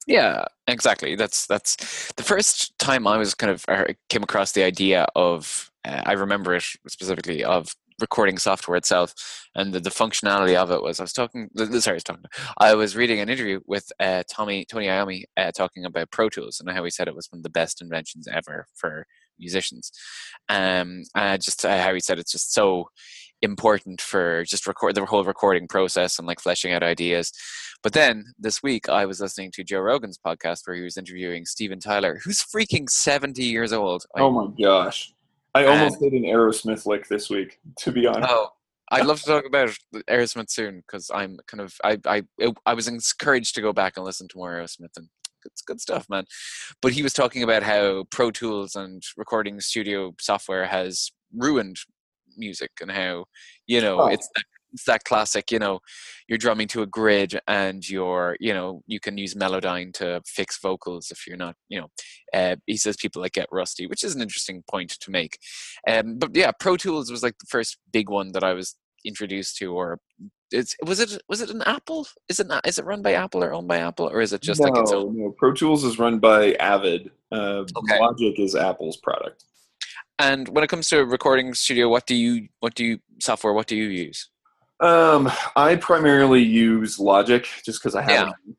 Yeah, 0.09 0.47
exactly. 0.67 1.15
That's 1.15 1.47
that's 1.47 1.77
the 2.17 2.25
first 2.25 2.77
time 2.81 3.07
I 3.07 3.19
was 3.19 3.35
kind 3.37 3.53
of 3.53 3.65
I 3.69 3.95
came 4.09 4.25
across 4.25 4.50
the 4.50 4.65
idea 4.65 5.07
of. 5.15 5.71
Uh, 5.85 6.03
I 6.05 6.15
remember 6.15 6.57
it 6.57 6.65
specifically 6.88 7.45
of 7.45 7.73
recording 8.00 8.37
software 8.38 8.77
itself 8.77 9.15
and 9.55 9.73
the, 9.73 9.81
the 9.81 9.91
functionality 9.91 10.57
of 10.57 10.73
it 10.73 10.83
was. 10.83 10.99
I 10.99 11.05
was 11.05 11.12
talking. 11.12 11.49
Sorry, 11.57 11.95
I 11.95 12.00
was 12.03 12.03
talking. 12.03 12.25
I 12.59 12.75
was 12.75 12.97
reading 12.97 13.21
an 13.21 13.29
interview 13.29 13.61
with 13.67 13.87
uh, 14.00 14.25
Tommy 14.29 14.65
Tony 14.65 14.87
Iommi 14.87 15.23
uh, 15.37 15.53
talking 15.53 15.85
about 15.85 16.11
Pro 16.11 16.29
Tools 16.29 16.59
and 16.59 16.69
how 16.77 16.83
he 16.83 16.91
said 16.91 17.07
it 17.07 17.15
was 17.15 17.29
one 17.31 17.38
of 17.38 17.45
the 17.45 17.59
best 17.61 17.81
inventions 17.81 18.27
ever 18.27 18.67
for 18.75 19.07
musicians. 19.38 19.90
Um, 20.49 21.02
and 21.14 21.42
just 21.42 21.64
uh, 21.64 21.83
how 21.83 21.95
he 21.95 22.00
said 22.00 22.18
it's 22.18 22.33
just 22.33 22.52
so 22.52 22.88
important 23.42 24.00
for 24.00 24.45
just 24.45 24.66
record 24.66 24.95
the 24.95 25.04
whole 25.04 25.25
recording 25.25 25.68
process 25.68 26.18
and 26.18 26.26
like 26.26 26.40
fleshing 26.40 26.73
out 26.73 26.83
ideas. 26.83 27.33
But 27.83 27.92
then 27.92 28.25
this 28.38 28.62
week 28.62 28.88
I 28.88 29.07
was 29.07 29.21
listening 29.21 29.52
to 29.52 29.62
Joe 29.64 29.78
Rogan's 29.80 30.18
podcast 30.18 30.62
where 30.64 30.76
he 30.76 30.83
was 30.83 30.97
interviewing 30.97 31.45
Steven 31.47 31.78
Tyler, 31.78 32.18
who's 32.25 32.42
freaking 32.42 32.90
70 32.90 33.42
years 33.45 33.73
old. 33.73 34.04
Oh 34.16 34.30
my 34.30 34.49
gosh. 34.61 35.12
I 35.54 35.64
almost 35.66 36.00
And- 36.00 36.11
did 36.11 36.21
an 36.21 36.28
Aerosmith 36.28 36.87
lick 36.87 37.07
this 37.09 37.30
week, 37.30 37.61
to 37.78 37.92
be 37.92 38.07
honest. 38.07 38.28
Oh, 38.30 38.50
I'd 38.90 39.07
love 39.07 39.21
to 39.21 39.26
talk 39.26 39.45
about 39.45 39.71
Aerosmith 40.09 40.50
soon 40.50 40.78
because 40.78 41.11
I'm 41.14 41.38
kind 41.47 41.61
of 41.61 41.75
I 41.85 41.99
I 42.07 42.23
I 42.66 42.75
was 42.75 42.88
encouraged 42.88 43.54
to 43.57 43.61
go 43.61 43.73
back 43.73 43.97
and 43.97 44.04
listen 44.04 44.28
to 44.28 44.37
more 44.38 44.52
Aerosmith 44.52 44.97
and 44.97 45.09
it's 45.45 45.62
good 45.62 45.80
stuff, 45.80 46.07
man. 46.09 46.25
But 46.83 46.92
he 46.92 47.02
was 47.02 47.12
talking 47.12 47.42
about 47.42 47.62
how 47.62 48.04
Pro 48.11 48.30
Tools 48.30 48.75
and 48.75 49.02
recording 49.16 49.61
studio 49.61 50.14
software 50.21 50.66
has 50.66 51.11
ruined 51.37 51.76
music 52.37 52.71
and 52.80 52.90
how 52.90 53.25
you 53.66 53.80
know 53.80 54.00
Oh. 54.00 54.07
it's 54.07 54.28
that, 54.37 54.45
it's 54.73 54.85
that 54.85 55.02
classic 55.04 55.50
you 55.50 55.59
know 55.59 55.80
you're 56.28 56.38
drumming 56.38 56.68
to 56.68 56.83
a 56.83 56.87
grid 56.87 57.38
and 57.49 57.88
you're 57.88 58.37
you 58.38 58.54
know 58.54 58.83
you 58.87 59.00
can 59.00 59.18
use 59.18 59.35
melodyne 59.35 59.92
to 59.95 60.21
fix 60.26 60.59
vocals 60.61 61.11
if 61.11 61.26
you're 61.26 61.37
not 61.37 61.57
you 61.68 61.80
know 61.80 61.88
uh, 62.33 62.54
he 62.66 62.76
says 62.76 62.97
people 62.97 63.21
like 63.23 63.33
get 63.33 63.49
rusty 63.50 63.87
which 63.87 64.04
is 64.04 64.14
an 64.14 64.23
interesting 64.23 64.62
point 64.71 64.90
to 65.00 65.11
make 65.11 65.38
um, 65.88 66.16
but 66.18 66.30
yeah 66.37 66.52
pro 66.61 66.76
tools 66.76 67.11
was 67.11 67.23
like 67.23 67.37
the 67.40 67.47
first 67.49 67.78
big 67.92 68.09
one 68.09 68.30
that 68.33 68.45
i 68.45 68.52
was 68.52 68.76
introduced 69.04 69.57
to 69.57 69.73
or 69.75 69.99
it's 70.50 70.76
was 70.85 71.00
it 71.00 71.21
was 71.28 71.40
it 71.40 71.50
an 71.50 71.62
apple 71.62 72.07
is 72.28 72.40
it 72.40 72.47
not 72.47 72.67
is 72.67 72.78
it 72.78 72.85
run 72.85 73.02
by 73.02 73.12
apple 73.12 73.43
or 73.45 73.52
owned 73.52 73.69
by 73.69 73.78
apple 73.78 74.09
or 74.09 74.21
is 74.21 74.33
it 74.33 74.40
just 74.40 74.61
no, 74.61 74.69
like 74.69 74.81
its 74.81 74.93
own 74.93 75.17
no. 75.19 75.35
Pro 75.38 75.52
Tools 75.52 75.85
is 75.85 75.99
run 75.99 76.19
by 76.19 76.55
Avid. 76.55 77.11
Uh, 77.31 77.64
Okay. 77.76 78.00
Logic 78.00 78.38
is 78.38 78.55
Apple's 78.55 78.97
product. 78.97 79.45
and 80.19 80.49
when 80.49 80.64
it 80.64 80.69
comes 80.69 80.88
to 80.88 81.05
recording 81.05 81.52
studio 81.55 81.88
what 81.88 82.07
do 82.07 82.14
you 82.14 82.49
what 82.61 82.75
do 82.75 82.85
you 82.85 82.99
software 83.21 83.52
what 83.52 83.67
do 83.67 83.76
you 83.76 83.88
use 83.88 84.31
Um, 84.81 85.31
I 85.57 85.76
primarily 85.76 86.43
use 86.43 86.99
Logic 86.99 87.47
just 87.64 87.83
because 87.83 87.95
I 87.95 88.02
have. 88.02 88.28
Yeah. 88.28 88.55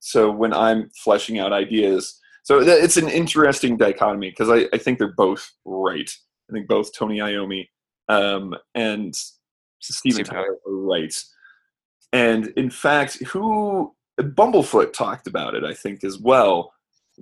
So 0.00 0.30
when 0.30 0.52
I'm 0.52 0.90
fleshing 1.04 1.38
out 1.38 1.52
ideas, 1.52 2.18
so 2.42 2.60
it's 2.60 2.96
an 2.96 3.08
interesting 3.08 3.76
dichotomy 3.76 4.30
because 4.30 4.48
I, 4.48 4.66
I 4.72 4.78
think 4.78 4.98
they're 4.98 5.12
both 5.14 5.50
right. 5.66 6.10
I 6.48 6.52
think 6.54 6.66
both 6.68 6.94
Tony 6.94 7.18
Iommi 7.18 7.68
um, 8.08 8.54
and 8.74 9.14
Steven 9.80 10.24
Steve 10.24 10.26
Tyler 10.28 10.56
right. 10.66 11.14
And 12.12 12.48
in 12.56 12.70
fact, 12.70 13.22
who 13.26 13.94
Bumblefoot 14.18 14.92
talked 14.92 15.26
about 15.26 15.54
it, 15.54 15.64
I 15.64 15.74
think, 15.74 16.04
as 16.04 16.18
well. 16.18 16.72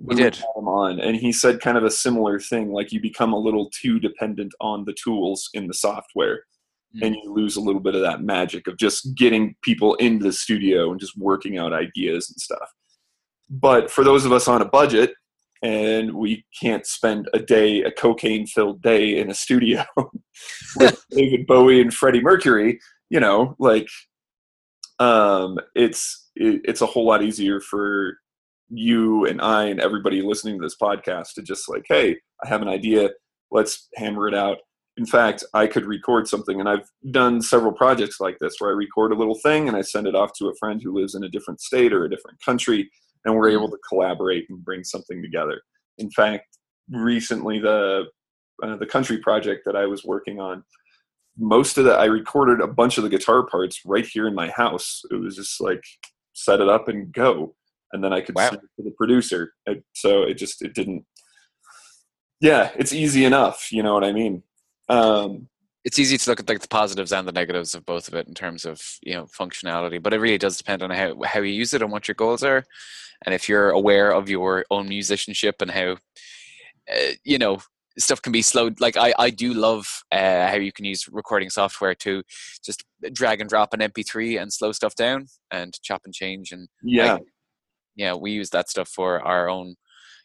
we 0.01 0.15
did. 0.15 0.35
him 0.35 0.67
on, 0.67 0.99
and 0.99 1.15
he 1.15 1.31
said 1.31 1.61
kind 1.61 1.77
of 1.77 1.83
a 1.83 1.91
similar 1.91 2.39
thing, 2.39 2.71
like 2.71 2.91
you 2.91 3.01
become 3.01 3.33
a 3.33 3.39
little 3.39 3.69
too 3.69 3.99
dependent 3.99 4.53
on 4.61 4.85
the 4.85 4.95
tools 5.03 5.49
in 5.53 5.67
the 5.67 5.73
software 5.73 6.43
and 7.01 7.15
you 7.15 7.33
lose 7.33 7.55
a 7.55 7.61
little 7.61 7.81
bit 7.81 7.95
of 7.95 8.01
that 8.01 8.21
magic 8.21 8.67
of 8.67 8.77
just 8.77 9.15
getting 9.15 9.55
people 9.61 9.95
into 9.95 10.23
the 10.23 10.31
studio 10.31 10.91
and 10.91 10.99
just 10.99 11.17
working 11.17 11.57
out 11.57 11.73
ideas 11.73 12.29
and 12.29 12.39
stuff. 12.39 12.71
But 13.49 13.91
for 13.91 14.03
those 14.03 14.25
of 14.25 14.31
us 14.31 14.47
on 14.47 14.61
a 14.61 14.65
budget 14.65 15.13
and 15.63 16.13
we 16.13 16.45
can't 16.59 16.85
spend 16.85 17.29
a 17.33 17.39
day, 17.39 17.81
a 17.83 17.91
cocaine 17.91 18.45
filled 18.45 18.81
day 18.81 19.17
in 19.17 19.29
a 19.29 19.33
studio 19.33 19.83
with 20.77 21.03
David 21.11 21.47
Bowie 21.47 21.81
and 21.81 21.93
Freddie 21.93 22.21
Mercury, 22.21 22.79
you 23.09 23.19
know, 23.19 23.55
like 23.59 23.87
um, 24.99 25.57
it's 25.75 26.29
it, 26.35 26.61
it's 26.65 26.81
a 26.81 26.85
whole 26.85 27.05
lot 27.05 27.23
easier 27.23 27.59
for 27.59 28.17
you 28.69 29.25
and 29.25 29.41
I 29.41 29.65
and 29.65 29.79
everybody 29.79 30.21
listening 30.21 30.59
to 30.59 30.65
this 30.65 30.75
podcast 30.81 31.33
to 31.35 31.41
just 31.41 31.69
like, 31.69 31.85
hey, 31.87 32.17
I 32.43 32.47
have 32.47 32.61
an 32.61 32.67
idea, 32.67 33.09
let's 33.51 33.87
hammer 33.95 34.27
it 34.27 34.35
out. 34.35 34.57
In 34.97 35.05
fact, 35.05 35.43
I 35.53 35.67
could 35.67 35.85
record 35.85 36.27
something, 36.27 36.59
and 36.59 36.67
I've 36.67 36.89
done 37.11 37.39
several 37.39 37.71
projects 37.71 38.19
like 38.19 38.37
this 38.39 38.55
where 38.57 38.71
I 38.71 38.73
record 38.73 39.11
a 39.11 39.15
little 39.15 39.37
thing 39.43 39.67
and 39.67 39.77
I 39.77 39.81
send 39.81 40.07
it 40.07 40.15
off 40.15 40.31
to 40.39 40.47
a 40.47 40.55
friend 40.59 40.81
who 40.81 40.95
lives 40.95 41.13
in 41.13 41.23
a 41.23 41.29
different 41.29 41.61
state 41.61 41.93
or 41.93 42.03
a 42.03 42.09
different 42.09 42.41
country, 42.43 42.89
and 43.27 43.35
we're 43.35 43.49
able 43.49 43.69
to 43.69 43.77
collaborate 43.87 44.49
and 44.49 44.63
bring 44.63 44.83
something 44.83 45.21
together. 45.21 45.61
In 45.97 46.09
fact, 46.09 46.45
recently 46.89 47.59
the 47.59 48.05
uh, 48.63 48.75
the 48.77 48.85
country 48.87 49.19
project 49.19 49.63
that 49.65 49.75
I 49.75 49.85
was 49.85 50.03
working 50.03 50.39
on, 50.39 50.63
most 51.37 51.77
of 51.77 51.85
that 51.85 51.99
I 51.99 52.05
recorded 52.05 52.59
a 52.61 52.67
bunch 52.67 52.97
of 52.97 53.03
the 53.03 53.09
guitar 53.09 53.45
parts 53.45 53.81
right 53.85 54.05
here 54.05 54.27
in 54.27 54.33
my 54.33 54.49
house. 54.49 55.03
It 55.11 55.15
was 55.15 55.35
just 55.35 55.61
like 55.61 55.83
set 56.33 56.61
it 56.61 56.69
up 56.69 56.87
and 56.87 57.11
go, 57.11 57.53
and 57.91 58.03
then 58.03 58.13
I 58.13 58.21
could 58.21 58.35
Wow. 58.35 58.49
send 58.49 58.63
it 58.63 58.69
to 58.77 58.83
the 58.83 58.95
producer. 58.97 59.53
It, 59.65 59.83
so 59.93 60.23
it 60.23 60.35
just 60.35 60.63
it 60.63 60.73
didn't. 60.73 61.05
Yeah, 62.39 62.71
it's 62.77 62.93
easy 62.93 63.25
enough. 63.25 63.71
You 63.71 63.83
know 63.83 63.93
what 63.93 64.05
I 64.05 64.13
mean? 64.13 64.43
Um, 64.89 65.49
it's 65.87 65.99
easy 65.99 66.17
to 66.17 66.29
look 66.29 66.41
at 66.41 66.49
like 66.49 66.59
the 66.59 66.67
positives 66.67 67.13
and 67.13 67.25
the 67.25 67.31
negatives 67.31 67.73
of 67.73 67.85
both 67.85 68.09
of 68.09 68.13
it 68.13 68.27
in 68.27 68.33
terms 68.33 68.65
of 68.65 68.81
you 69.01 69.13
know 69.13 69.23
functionality 69.23 70.03
but 70.03 70.13
it 70.13 70.19
really 70.19 70.37
does 70.37 70.57
depend 70.57 70.83
on 70.83 70.89
how, 70.89 71.15
how 71.23 71.39
you 71.39 71.53
use 71.53 71.73
it 71.73 71.81
and 71.81 71.93
what 71.93 72.09
your 72.09 72.15
goals 72.15 72.43
are. 72.43 72.65
And 73.25 73.33
if 73.33 73.47
you're 73.47 73.69
aware 73.69 74.11
of 74.11 74.29
your 74.29 74.65
own 74.69 74.89
musicianship 74.89 75.61
and 75.61 75.71
how 75.71 75.91
uh, 76.93 77.13
you 77.23 77.37
know 77.37 77.59
stuff 77.97 78.21
can 78.21 78.33
be 78.33 78.43
slowed 78.43 78.79
like 78.79 78.95
i 78.97 79.13
i 79.17 79.29
do 79.29 79.53
love 79.53 80.03
uh, 80.11 80.47
how 80.49 80.55
you 80.55 80.71
can 80.71 80.85
use 80.85 81.07
recording 81.07 81.49
software 81.49 81.95
to 81.95 82.21
just 82.63 82.83
drag 83.13 83.39
and 83.41 83.49
drop 83.49 83.73
an 83.73 83.79
mp3 83.79 84.39
and 84.39 84.53
slow 84.53 84.71
stuff 84.71 84.93
down 84.93 85.25
and 85.51 85.79
chop 85.81 86.01
and 86.05 86.13
change 86.13 86.51
and 86.51 86.67
yeah, 86.83 87.13
Like, 87.13 87.23
yeah 87.95 88.13
we 88.13 88.31
use 88.31 88.51
that 88.51 88.69
stuff 88.69 88.89
for 88.89 89.19
our 89.21 89.49
own 89.49 89.75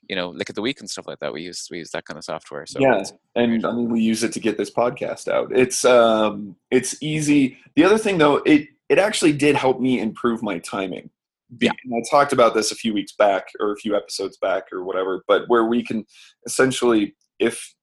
you 0.09 0.17
know 0.17 0.31
lick 0.31 0.51
at 0.51 0.57
the 0.57 0.63
week 0.63 0.81
and 0.81 0.91
stuff 0.91 1.07
like 1.07 1.19
that 1.21 1.33
we 1.33 1.43
use 1.43 1.69
we 1.71 1.79
use 1.79 1.91
that 1.91 2.05
kind 2.05 2.19
of 2.19 2.25
software 2.25 2.67
so 2.67 2.81
yeah, 2.81 3.03
and 3.35 3.65
I 3.65 3.73
mean 3.73 3.91
we 3.91 4.01
use 4.01 4.23
it 4.23 4.33
to 4.33 4.41
get 4.41 4.59
this 4.59 4.71
podcast 4.71 5.29
out. 5.29 5.57
It's 5.57 5.85
um, 5.85 6.57
it's 6.71 7.03
easy. 7.03 7.59
The 7.77 7.85
other 7.85 7.99
thing 7.99 8.19
though, 8.19 8.37
it 8.39 8.69
it 8.89 8.99
actually 8.99 9.33
did 9.33 9.57
help 9.57 9.81
me 9.81 10.01
improve 10.01 10.43
my 10.43 10.59
timing. 10.59 11.11
Yeah. 11.61 11.71
and 11.85 11.95
I 11.95 12.03
talked 12.11 12.33
about 12.33 12.55
this 12.55 12.73
a 12.73 12.75
few 12.75 12.95
weeks 12.95 13.13
back 13.13 13.49
or 13.61 13.73
a 13.73 13.77
few 13.77 13.95
episodes 13.95 14.39
back 14.39 14.73
or 14.73 14.85
whatever, 14.85 15.23
but 15.29 15.43
where 15.49 15.67
we 15.67 15.85
can 15.85 16.07
essentially 16.47 17.15
if 17.39 17.75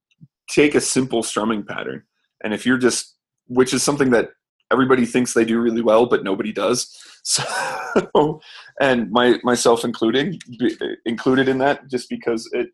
take 0.49 0.73
a 0.73 0.81
simple 0.81 1.21
strumming 1.21 1.63
pattern 1.63 2.03
and 2.43 2.53
if 2.53 2.65
you're 2.65 2.79
just 2.79 3.15
which 3.45 3.73
is 3.73 3.83
something 3.83 4.09
that 4.11 4.29
everybody 4.71 5.05
thinks 5.05 5.33
they 5.33 5.45
do 5.45 5.59
really 5.59 5.81
well 5.81 6.05
but 6.05 6.23
nobody 6.23 6.51
does 6.51 6.97
so 7.23 8.39
and 8.79 9.11
my 9.11 9.39
myself 9.43 9.83
including 9.83 10.39
included 11.05 11.49
in 11.49 11.57
that 11.57 11.89
just 11.89 12.09
because 12.09 12.49
it 12.53 12.69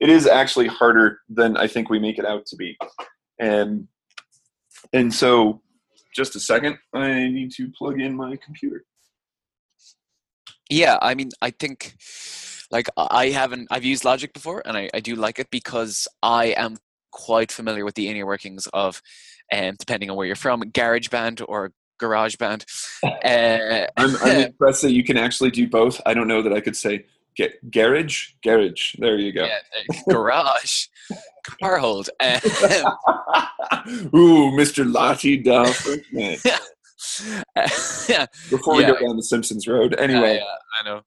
it 0.00 0.08
is 0.08 0.26
actually 0.26 0.66
harder 0.66 1.20
than 1.28 1.56
I 1.56 1.66
think 1.66 1.90
we 1.90 1.98
make 1.98 2.18
it 2.18 2.24
out 2.24 2.46
to 2.46 2.56
be. 2.56 2.76
And 3.38 3.86
and 4.92 5.12
so 5.12 5.60
just 6.14 6.34
a 6.34 6.40
second, 6.40 6.78
I 6.94 7.28
need 7.28 7.52
to 7.52 7.70
plug 7.70 8.00
in 8.00 8.16
my 8.16 8.36
computer. 8.36 8.84
Yeah, 10.70 10.98
I 11.02 11.14
mean, 11.14 11.30
I 11.42 11.50
think 11.50 11.96
like 12.70 12.88
I 12.96 13.26
haven't 13.26 13.68
I've 13.70 13.84
used 13.84 14.04
Logic 14.04 14.32
before 14.32 14.62
and 14.64 14.76
I, 14.76 14.88
I 14.94 15.00
do 15.00 15.14
like 15.14 15.38
it 15.38 15.50
because 15.50 16.08
I 16.22 16.46
am 16.56 16.76
quite 17.10 17.52
familiar 17.52 17.84
with 17.84 17.94
the 17.94 18.08
inner 18.08 18.26
workings 18.26 18.66
of 18.72 19.02
um 19.52 19.74
depending 19.78 20.10
on 20.10 20.16
where 20.16 20.26
you're 20.26 20.36
from, 20.36 20.62
GarageBand 20.62 21.44
or 21.48 21.72
GarageBand. 22.00 22.64
Uh, 23.24 23.86
I'm, 23.96 24.16
I'm 24.22 24.36
impressed 24.46 24.82
that 24.82 24.92
you 24.92 25.02
can 25.04 25.16
actually 25.16 25.50
do 25.50 25.68
both. 25.68 26.00
I 26.06 26.14
don't 26.14 26.28
know 26.28 26.42
that 26.42 26.52
I 26.52 26.60
could 26.60 26.76
say 26.76 27.04
get 27.36 27.70
garage, 27.70 28.30
garage. 28.42 28.94
There 28.98 29.18
you 29.18 29.32
go. 29.32 29.46
yeah, 29.46 29.58
uh, 29.78 29.94
garage, 30.10 30.86
car 31.62 31.78
hold. 31.78 32.08
Um, 32.20 32.40
Ooh, 34.14 34.50
Mr. 34.52 34.90
Lottie 34.90 35.38
Duff. 35.38 35.86
Yeah, 36.12 36.36
Before 38.50 38.76
we 38.76 38.82
Yeah. 38.82 38.92
go 38.92 39.06
down 39.06 39.16
the 39.16 39.22
Simpsons 39.22 39.66
Road. 39.66 39.94
Anyway, 39.98 40.36
yeah, 40.36 40.44
I 40.80 40.84
know. 40.84 41.02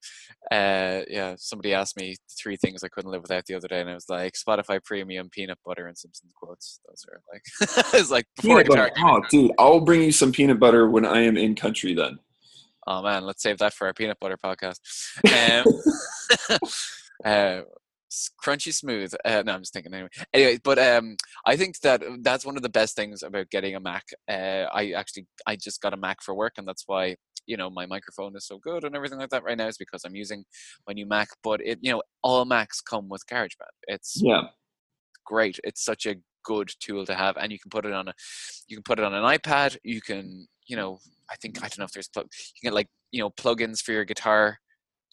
Uh, 0.51 1.01
yeah, 1.09 1.35
somebody 1.37 1.73
asked 1.73 1.97
me 1.97 2.15
three 2.37 2.57
things 2.57 2.83
I 2.83 2.89
couldn't 2.89 3.11
live 3.11 3.21
without 3.21 3.45
the 3.45 3.55
other 3.55 3.67
day, 3.67 3.79
and 3.79 3.89
I 3.89 3.93
was 3.93 4.09
like, 4.09 4.33
Spotify 4.33 4.83
Premium, 4.83 5.29
peanut 5.29 5.57
butter, 5.65 5.87
and 5.87 5.97
Simpsons 5.97 6.33
quotes. 6.35 6.79
Those 6.87 7.05
are 7.09 7.21
like, 7.31 7.85
it's 7.93 8.11
like 8.11 8.25
before 8.35 8.63
peanut 8.63 8.67
butter. 8.67 8.91
Oh, 8.99 9.21
dude, 9.29 9.51
I'll 9.57 9.79
bring 9.79 10.01
you 10.01 10.11
some 10.11 10.31
peanut 10.31 10.59
butter 10.59 10.89
when 10.89 11.05
I 11.05 11.21
am 11.21 11.37
in 11.37 11.55
country 11.55 11.93
then. 11.93 12.19
Oh 12.85 13.01
man, 13.01 13.23
let's 13.23 13.41
save 13.41 13.59
that 13.59 13.73
for 13.73 13.87
our 13.87 13.93
peanut 13.93 14.19
butter 14.19 14.37
podcast. 14.37 14.79
Um, 15.25 16.59
uh, 17.25 17.61
crunchy 18.43 18.73
smooth. 18.73 19.13
Uh, 19.23 19.43
no, 19.45 19.53
I'm 19.53 19.61
just 19.61 19.73
thinking 19.73 19.93
anyway. 19.93 20.09
Anyway, 20.33 20.59
but 20.63 20.77
um, 20.77 21.15
I 21.45 21.55
think 21.55 21.79
that 21.79 22.03
that's 22.21 22.45
one 22.45 22.57
of 22.57 22.63
the 22.63 22.69
best 22.69 22.95
things 22.95 23.23
about 23.23 23.49
getting 23.49 23.75
a 23.75 23.79
Mac. 23.79 24.03
Uh, 24.29 24.65
I 24.73 24.91
actually 24.91 25.27
I 25.47 25.55
just 25.55 25.81
got 25.81 25.93
a 25.93 25.97
Mac 25.97 26.21
for 26.21 26.35
work, 26.35 26.53
and 26.57 26.67
that's 26.67 26.83
why 26.85 27.15
you 27.45 27.57
know 27.57 27.69
my 27.69 27.85
microphone 27.85 28.35
is 28.35 28.45
so 28.45 28.57
good 28.59 28.83
and 28.83 28.95
everything 28.95 29.19
like 29.19 29.29
that 29.29 29.43
right 29.43 29.57
now 29.57 29.67
is 29.67 29.77
because 29.77 30.03
I'm 30.05 30.15
using 30.15 30.43
my 30.87 30.93
new 30.93 31.05
Mac. 31.05 31.29
But 31.43 31.61
it 31.65 31.79
you 31.81 31.91
know 31.91 32.01
all 32.21 32.45
Macs 32.45 32.81
come 32.81 33.09
with 33.09 33.25
GarageBand. 33.27 33.75
It's 33.87 34.21
Yeah. 34.21 34.43
great. 35.25 35.59
It's 35.63 35.83
such 35.83 36.05
a 36.05 36.15
good 36.43 36.71
tool 36.79 37.05
to 37.05 37.15
have, 37.15 37.37
and 37.37 37.51
you 37.51 37.59
can 37.59 37.69
put 37.69 37.85
it 37.85 37.93
on 37.93 38.07
a, 38.09 38.13
you 38.67 38.75
can 38.75 38.83
put 38.83 38.99
it 38.99 39.05
on 39.05 39.13
an 39.13 39.23
iPad. 39.23 39.77
You 39.83 40.01
can, 40.01 40.47
you 40.67 40.75
know, 40.75 40.99
I 41.31 41.35
think 41.35 41.57
I 41.59 41.67
don't 41.67 41.79
know 41.79 41.85
if 41.85 41.91
there's 41.91 42.09
plug. 42.09 42.25
You 42.25 42.61
can 42.61 42.69
get 42.71 42.75
like 42.75 42.89
you 43.11 43.19
know 43.19 43.29
plugins 43.29 43.81
for 43.81 43.91
your 43.93 44.05
guitar 44.05 44.59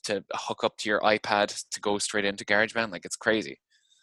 to 0.04 0.24
hook 0.32 0.64
up 0.64 0.76
to 0.78 0.88
your 0.88 1.00
iPad 1.00 1.62
to 1.70 1.80
go 1.80 1.98
straight 1.98 2.24
into 2.24 2.44
GarageBand. 2.44 2.90
Like 2.90 3.04
it's 3.04 3.16
crazy. 3.16 3.58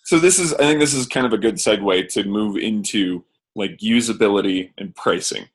So 0.06 0.20
this 0.20 0.40
is 0.40 0.54
I 0.54 0.60
think 0.60 0.80
this 0.80 0.94
is 0.94 1.06
kind 1.08 1.26
of 1.26 1.34
a 1.34 1.38
good 1.38 1.56
segue 1.56 2.08
to 2.14 2.24
move 2.24 2.56
into 2.56 3.26
like 3.56 3.78
usability 3.80 4.72
and 4.78 4.96
pricing. 4.96 5.46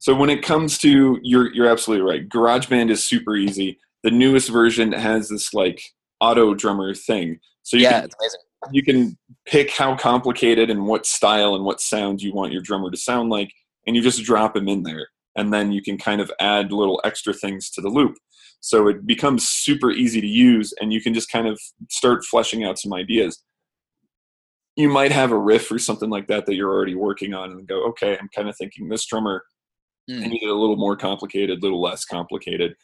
So 0.00 0.14
when 0.14 0.30
it 0.30 0.42
comes 0.42 0.76
to 0.78 1.18
you're 1.22 1.52
you're 1.54 1.68
absolutely 1.68 2.04
right. 2.04 2.28
GarageBand 2.28 2.90
is 2.90 3.04
super 3.04 3.36
easy. 3.36 3.78
The 4.02 4.10
newest 4.10 4.48
version 4.48 4.92
has 4.92 5.28
this 5.28 5.54
like 5.54 5.80
auto 6.20 6.54
drummer 6.54 6.94
thing. 6.94 7.38
So 7.62 7.76
you 7.76 7.84
yeah, 7.84 8.00
can 8.00 8.04
it's 8.06 8.16
amazing. 8.20 8.40
you 8.72 8.82
can 8.82 9.18
pick 9.46 9.70
how 9.70 9.96
complicated 9.96 10.70
and 10.70 10.86
what 10.86 11.06
style 11.06 11.54
and 11.54 11.64
what 11.64 11.80
sound 11.80 12.20
you 12.20 12.34
want 12.34 12.52
your 12.52 12.62
drummer 12.62 12.90
to 12.90 12.96
sound 12.96 13.30
like 13.30 13.52
and 13.86 13.94
you 13.94 14.02
just 14.02 14.24
drop 14.24 14.56
him 14.56 14.68
in 14.68 14.82
there 14.82 15.06
and 15.36 15.52
then 15.52 15.72
you 15.72 15.82
can 15.82 15.98
kind 15.98 16.20
of 16.20 16.30
add 16.40 16.72
little 16.72 17.00
extra 17.04 17.32
things 17.32 17.70
to 17.70 17.80
the 17.80 17.88
loop. 17.88 18.16
So 18.60 18.88
it 18.88 19.06
becomes 19.06 19.48
super 19.48 19.90
easy 19.90 20.20
to 20.20 20.26
use, 20.26 20.74
and 20.80 20.92
you 20.92 21.00
can 21.00 21.14
just 21.14 21.30
kind 21.30 21.46
of 21.46 21.58
start 21.88 22.24
fleshing 22.24 22.64
out 22.64 22.78
some 22.78 22.92
ideas. 22.92 23.42
You 24.76 24.88
might 24.88 25.12
have 25.12 25.32
a 25.32 25.38
riff 25.38 25.70
or 25.70 25.78
something 25.78 26.10
like 26.10 26.26
that 26.28 26.46
that 26.46 26.54
you're 26.54 26.72
already 26.72 26.94
working 26.94 27.32
on, 27.32 27.50
and 27.52 27.66
go, 27.66 27.84
okay, 27.86 28.18
I'm 28.18 28.28
kind 28.34 28.48
of 28.48 28.56
thinking 28.56 28.88
this 28.88 29.06
drummer 29.06 29.42
mm. 30.08 30.22
I 30.22 30.26
need 30.26 30.42
it 30.42 30.48
a 30.48 30.54
little 30.54 30.76
more 30.76 30.96
complicated, 30.96 31.58
a 31.58 31.62
little 31.62 31.80
less 31.80 32.04
complicated, 32.04 32.74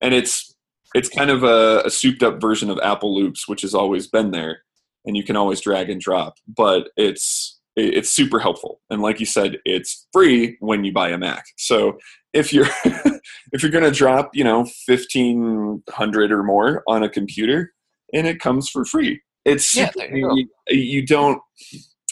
and 0.00 0.12
it's 0.14 0.54
it's 0.94 1.08
kind 1.08 1.30
of 1.30 1.42
a, 1.42 1.82
a 1.84 1.90
souped 1.90 2.22
up 2.22 2.40
version 2.40 2.70
of 2.70 2.78
Apple 2.82 3.14
Loops, 3.14 3.48
which 3.48 3.62
has 3.62 3.74
always 3.74 4.06
been 4.06 4.30
there, 4.30 4.62
and 5.04 5.16
you 5.16 5.24
can 5.24 5.36
always 5.36 5.60
drag 5.60 5.90
and 5.90 6.00
drop. 6.00 6.34
But 6.46 6.90
it's 6.96 7.60
it's 7.74 8.10
super 8.10 8.38
helpful, 8.38 8.80
and 8.90 9.00
like 9.00 9.20
you 9.20 9.26
said, 9.26 9.58
it's 9.64 10.06
free 10.12 10.56
when 10.60 10.84
you 10.84 10.92
buy 10.92 11.08
a 11.08 11.18
Mac. 11.18 11.44
So 11.56 11.98
if 12.32 12.52
you're 12.52 12.68
if 12.84 13.62
you're 13.62 13.72
going 13.72 13.84
to 13.84 13.90
drop, 13.90 14.30
you 14.34 14.44
know, 14.44 14.66
fifteen 14.86 15.82
hundred 15.88 16.32
or 16.32 16.42
more 16.42 16.82
on 16.86 17.02
a 17.02 17.08
computer, 17.08 17.72
and 18.12 18.26
it 18.26 18.40
comes 18.40 18.68
for 18.68 18.84
free, 18.84 19.22
it's 19.44 19.74
yeah, 19.74 19.90
you, 19.96 20.48
you, 20.68 21.06
don't. 21.06 21.40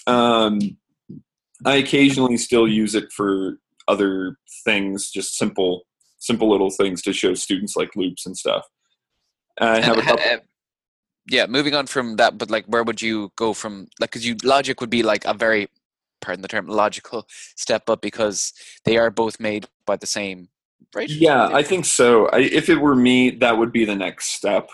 Um, 0.06 0.58
I 1.64 1.76
occasionally 1.76 2.36
still 2.38 2.66
use 2.66 2.94
it 2.94 3.12
for 3.12 3.58
other 3.90 4.36
things, 4.64 5.10
just 5.10 5.36
simple 5.36 5.82
simple 6.20 6.50
little 6.50 6.70
things 6.70 7.02
to 7.02 7.12
show 7.12 7.34
students 7.34 7.74
like 7.76 7.96
loops 7.96 8.26
and 8.26 8.36
stuff. 8.36 8.64
I 9.60 9.80
have 9.80 9.96
and, 9.96 10.02
a 10.02 10.04
couple. 10.04 10.24
Uh, 10.24 10.36
yeah, 11.28 11.46
moving 11.46 11.74
on 11.74 11.86
from 11.86 12.16
that, 12.16 12.38
but 12.38 12.50
like, 12.50 12.66
where 12.66 12.82
would 12.82 13.02
you 13.02 13.32
go 13.36 13.52
from? 13.52 13.88
Like, 13.98 14.10
because 14.10 14.26
you 14.26 14.36
Logic 14.44 14.80
would 14.80 14.90
be 14.90 15.02
like 15.02 15.24
a 15.24 15.34
very, 15.34 15.68
pardon 16.20 16.42
the 16.42 16.48
term, 16.48 16.66
logical 16.66 17.26
step 17.56 17.88
up 17.90 18.00
because 18.00 18.52
they 18.84 18.96
are 18.96 19.10
both 19.10 19.40
made 19.40 19.66
by 19.86 19.96
the 19.96 20.06
same. 20.06 20.48
Right? 20.94 21.08
Yeah, 21.08 21.48
I 21.52 21.62
think 21.62 21.84
so. 21.84 22.26
I, 22.28 22.40
if 22.40 22.68
it 22.68 22.80
were 22.80 22.96
me, 22.96 23.30
that 23.30 23.58
would 23.58 23.72
be 23.72 23.84
the 23.84 23.94
next 23.94 24.30
step, 24.30 24.70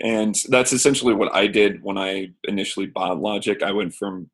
and 0.00 0.34
that's 0.48 0.72
essentially 0.72 1.14
what 1.14 1.34
I 1.34 1.46
did 1.46 1.82
when 1.82 1.98
I 1.98 2.30
initially 2.44 2.86
bought 2.86 3.20
Logic. 3.20 3.62
I 3.62 3.72
went 3.72 3.94
from 3.94 4.30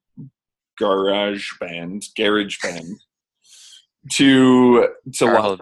Garage 0.79 1.49
Band, 1.59 2.05
Garage 2.17 2.59
Band, 2.63 3.01
to 4.13 4.89
to 5.15 5.25
Logic 5.27 5.61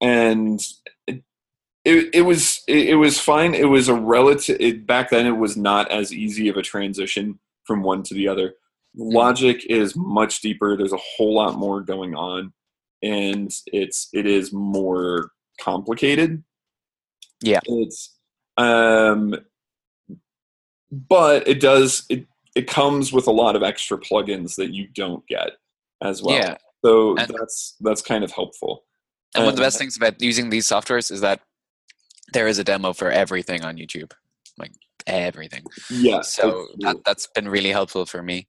and 0.00 0.60
it, 1.06 1.22
it, 1.84 2.14
it 2.14 2.22
was 2.22 2.62
it, 2.66 2.90
it, 2.90 2.94
was 2.94 3.18
fine. 3.18 3.54
It 3.54 3.68
was 3.68 3.88
a 3.88 3.94
relative 3.94 4.56
it, 4.60 4.86
back 4.86 5.10
then. 5.10 5.26
It 5.26 5.36
was 5.36 5.56
not 5.56 5.90
as 5.90 6.12
easy 6.12 6.48
of 6.48 6.56
a 6.56 6.62
transition 6.62 7.38
from 7.64 7.82
one 7.82 8.02
to 8.04 8.14
the 8.14 8.28
other. 8.28 8.54
Mm-hmm. 8.98 9.14
Logic 9.14 9.64
is 9.66 9.94
much 9.96 10.40
deeper. 10.40 10.76
There's 10.76 10.92
a 10.92 10.98
whole 11.16 11.34
lot 11.34 11.58
more 11.58 11.80
going 11.80 12.14
on, 12.14 12.52
and 13.02 13.50
it's 13.66 14.08
it 14.12 14.26
is 14.26 14.52
more 14.52 15.30
complicated. 15.60 16.42
Yeah, 17.42 17.60
it's 17.64 18.16
um, 18.56 19.36
but 20.90 21.46
it 21.46 21.60
does 21.60 22.04
it 22.08 22.26
it 22.54 22.66
comes 22.66 23.12
with 23.12 23.26
a 23.26 23.32
lot 23.32 23.56
of 23.56 23.62
extra 23.62 23.98
plugins 23.98 24.56
that 24.56 24.74
you 24.74 24.88
don't 24.88 25.26
get 25.28 25.52
as 26.02 26.22
well. 26.22 26.36
Yeah. 26.36 26.56
So 26.84 27.16
and 27.16 27.30
that's 27.38 27.76
that's 27.80 28.02
kind 28.02 28.24
of 28.24 28.32
helpful. 28.32 28.84
And 29.34 29.44
one 29.44 29.52
of 29.52 29.56
the 29.56 29.62
best 29.62 29.78
things 29.78 29.96
about 29.96 30.20
using 30.20 30.50
these 30.50 30.66
softwares 30.66 31.10
is 31.10 31.20
that 31.20 31.40
there 32.32 32.48
is 32.48 32.58
a 32.58 32.64
demo 32.64 32.92
for 32.92 33.10
everything 33.10 33.64
on 33.64 33.76
YouTube, 33.76 34.12
like 34.58 34.72
everything. 35.06 35.64
Yeah. 35.88 36.22
So 36.22 36.68
that, 36.78 36.96
that's 37.04 37.28
been 37.28 37.48
really 37.48 37.70
helpful 37.70 38.06
for 38.06 38.22
me. 38.22 38.48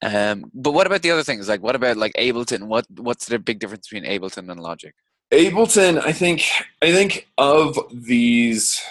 Um, 0.00 0.50
but 0.54 0.72
what 0.72 0.86
about 0.86 1.02
the 1.02 1.10
other 1.10 1.22
things? 1.22 1.48
Like, 1.48 1.62
what 1.62 1.76
about 1.76 1.96
like 1.96 2.12
Ableton? 2.14 2.64
What 2.64 2.86
what's 2.96 3.26
the 3.26 3.38
big 3.38 3.58
difference 3.58 3.88
between 3.88 4.10
Ableton 4.10 4.50
and 4.50 4.60
Logic? 4.60 4.94
Ableton, 5.32 6.02
I 6.04 6.12
think, 6.12 6.44
I 6.82 6.92
think 6.92 7.26
of 7.38 7.78
these 7.90 8.82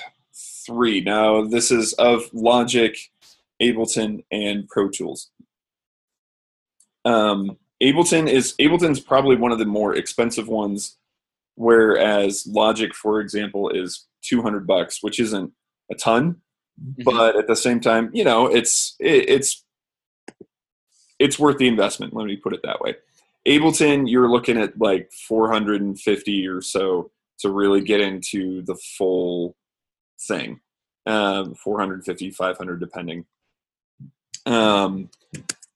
three. 0.66 1.02
Now, 1.02 1.46
this 1.46 1.70
is 1.72 1.94
of 1.94 2.24
Logic, 2.34 2.98
Ableton, 3.62 4.24
and 4.32 4.68
Pro 4.68 4.90
Tools. 4.90 5.30
Um, 7.06 7.58
Ableton 7.82 8.30
is 8.30 8.54
Ableton's 8.60 9.00
probably 9.00 9.36
one 9.36 9.52
of 9.52 9.60
the 9.60 9.66
more 9.66 9.96
expensive 9.96 10.48
ones 10.48 10.98
whereas 11.56 12.48
Logic, 12.48 12.94
for 12.94 13.20
example, 13.20 13.70
is 13.70 14.08
200 14.24 14.66
bucks, 14.66 15.02
which 15.02 15.20
isn't 15.20 15.52
a 15.92 15.96
ton, 15.96 16.42
mm-hmm. 16.82 17.04
but 17.04 17.36
at 17.36 17.48
the 17.48 17.56
same 17.56 17.80
time, 17.80 18.10
you 18.14 18.24
know, 18.24 18.48
it's 18.48 18.96
it, 19.00 19.30
it's 19.30 19.64
it's 21.20 21.38
worth 21.38 21.58
the 21.58 21.68
investment. 21.68 22.16
Let 22.16 22.26
me 22.26 22.36
put 22.36 22.54
it 22.54 22.62
that 22.64 22.82
way. 22.82 22.96
Ableton, 23.48 24.10
you're 24.10 24.30
looking 24.30 24.58
at 24.58 24.80
like 24.80 25.12
450 25.28 26.48
or 26.48 26.62
so 26.62 27.12
to 27.40 27.50
really 27.50 27.82
get 27.82 28.02
into 28.02 28.62
the 28.64 28.76
full 28.76 29.56
thing. 30.20 30.60
Um, 31.08 31.56
450, 31.56 32.32
500, 32.32 32.80
depending. 32.80 33.26
Um, 34.46 35.10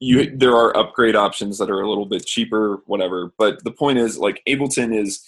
you 0.06 0.36
there 0.36 0.56
are 0.56 0.76
upgrade 0.78 1.16
options 1.16 1.58
that 1.58 1.70
are 1.70 1.82
a 1.82 1.90
little 1.90 2.06
bit 2.06 2.26
cheaper, 2.26 2.82
whatever. 2.86 3.34
But 3.38 3.64
the 3.64 3.72
point 3.72 3.98
is, 3.98 4.18
like 4.18 4.42
Ableton 4.48 4.96
is 4.96 5.28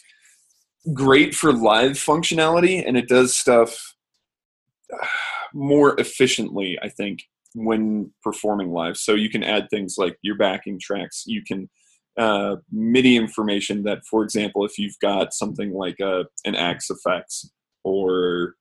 great 0.94 1.36
for 1.36 1.52
live 1.52 1.94
functionality 1.94 2.84
and 2.86 2.98
it 2.98 3.08
does 3.08 3.36
stuff 3.36 3.96
more 5.54 6.00
efficiently 6.00 6.78
i 6.82 6.90
think 6.90 7.24
when 7.56 8.12
performing 8.22 8.72
live 8.72 8.98
so 8.98 9.14
you 9.14 9.30
can 9.30 9.44
add 9.44 9.68
things 9.70 9.96
like 9.98 10.18
your 10.22 10.36
backing 10.36 10.80
tracks 10.80 11.24
you 11.26 11.42
can 11.46 11.70
uh, 12.18 12.56
midi 12.72 13.16
information 13.16 13.84
that 13.84 14.00
for 14.10 14.24
example 14.24 14.66
if 14.66 14.78
you've 14.78 14.98
got 15.02 15.34
something 15.34 15.72
like 15.72 16.00
a, 16.00 16.26
an 16.46 16.56
Axe-Fx 16.56 17.46
or 17.84 18.56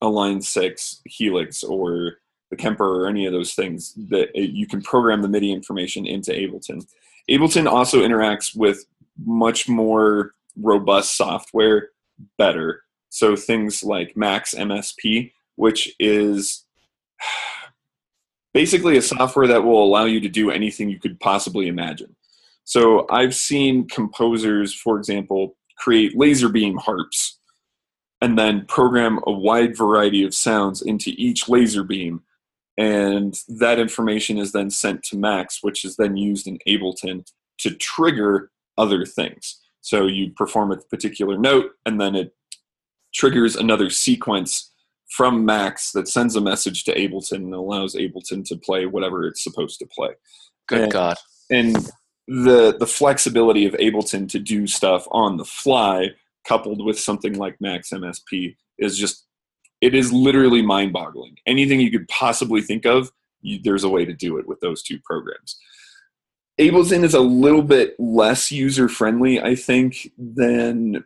a 0.00 0.08
line 0.08 0.40
6 0.40 1.02
helix 1.04 1.62
or 1.62 2.14
the 2.52 2.56
kemper 2.56 3.02
or 3.02 3.08
any 3.08 3.26
of 3.26 3.32
those 3.32 3.54
things 3.54 3.94
that 3.96 4.28
you 4.36 4.66
can 4.66 4.80
program 4.82 5.22
the 5.22 5.28
midi 5.28 5.50
information 5.52 6.06
into 6.06 6.30
ableton 6.32 6.86
ableton 7.30 7.66
also 7.66 8.02
interacts 8.02 8.54
with 8.54 8.84
much 9.24 9.68
more 9.68 10.32
robust 10.56 11.16
software 11.16 11.90
better. 12.38 12.82
So 13.08 13.36
things 13.36 13.82
like 13.82 14.16
Max 14.16 14.54
MSP, 14.54 15.32
which 15.56 15.94
is 15.98 16.64
basically 18.54 18.96
a 18.96 19.02
software 19.02 19.46
that 19.46 19.64
will 19.64 19.82
allow 19.82 20.04
you 20.04 20.20
to 20.20 20.28
do 20.28 20.50
anything 20.50 20.88
you 20.88 20.98
could 20.98 21.18
possibly 21.20 21.68
imagine. 21.68 22.14
So 22.64 23.06
I've 23.10 23.34
seen 23.34 23.88
composers, 23.88 24.72
for 24.72 24.96
example, 24.96 25.56
create 25.76 26.16
laser 26.16 26.48
beam 26.48 26.76
harps 26.76 27.38
and 28.20 28.38
then 28.38 28.66
program 28.66 29.18
a 29.26 29.32
wide 29.32 29.76
variety 29.76 30.22
of 30.24 30.32
sounds 30.32 30.80
into 30.80 31.10
each 31.16 31.48
laser 31.48 31.82
beam. 31.82 32.22
And 32.78 33.38
that 33.48 33.78
information 33.78 34.38
is 34.38 34.52
then 34.52 34.70
sent 34.70 35.02
to 35.04 35.16
Max, 35.16 35.58
which 35.62 35.84
is 35.84 35.96
then 35.96 36.16
used 36.16 36.46
in 36.46 36.58
Ableton 36.66 37.26
to 37.58 37.74
trigger 37.74 38.50
other 38.78 39.04
things. 39.04 39.60
So 39.82 40.06
you 40.06 40.30
perform 40.30 40.72
a 40.72 40.76
particular 40.76 41.36
note, 41.36 41.72
and 41.84 42.00
then 42.00 42.14
it 42.14 42.34
triggers 43.12 43.56
another 43.56 43.90
sequence 43.90 44.70
from 45.10 45.44
Max 45.44 45.92
that 45.92 46.08
sends 46.08 46.36
a 46.36 46.40
message 46.40 46.84
to 46.84 46.94
Ableton 46.94 47.36
and 47.36 47.54
allows 47.54 47.94
Ableton 47.94 48.44
to 48.46 48.56
play 48.56 48.86
whatever 48.86 49.26
it's 49.26 49.44
supposed 49.44 49.78
to 49.80 49.86
play. 49.86 50.10
Good 50.68 50.82
and, 50.82 50.92
God. 50.92 51.16
And 51.50 51.76
the 52.26 52.76
the 52.78 52.86
flexibility 52.86 53.66
of 53.66 53.74
Ableton 53.74 54.28
to 54.30 54.38
do 54.38 54.66
stuff 54.66 55.06
on 55.10 55.36
the 55.36 55.44
fly 55.44 56.10
coupled 56.46 56.84
with 56.84 56.98
something 56.98 57.34
like 57.34 57.60
Max 57.60 57.90
MSP 57.90 58.56
is 58.78 58.96
just 58.96 59.26
it 59.82 59.94
is 59.94 60.12
literally 60.12 60.62
mind-boggling. 60.62 61.36
Anything 61.44 61.80
you 61.80 61.90
could 61.90 62.08
possibly 62.08 62.62
think 62.62 62.86
of, 62.86 63.10
you, 63.42 63.60
there's 63.62 63.84
a 63.84 63.90
way 63.90 64.04
to 64.06 64.14
do 64.14 64.38
it 64.38 64.46
with 64.46 64.60
those 64.60 64.82
two 64.82 64.98
programs. 65.04 65.58
Ableton 66.58 67.02
is 67.02 67.14
a 67.14 67.20
little 67.20 67.62
bit 67.62 67.98
less 67.98 68.52
user 68.52 68.88
friendly, 68.88 69.42
I 69.42 69.56
think, 69.56 70.10
than 70.16 71.04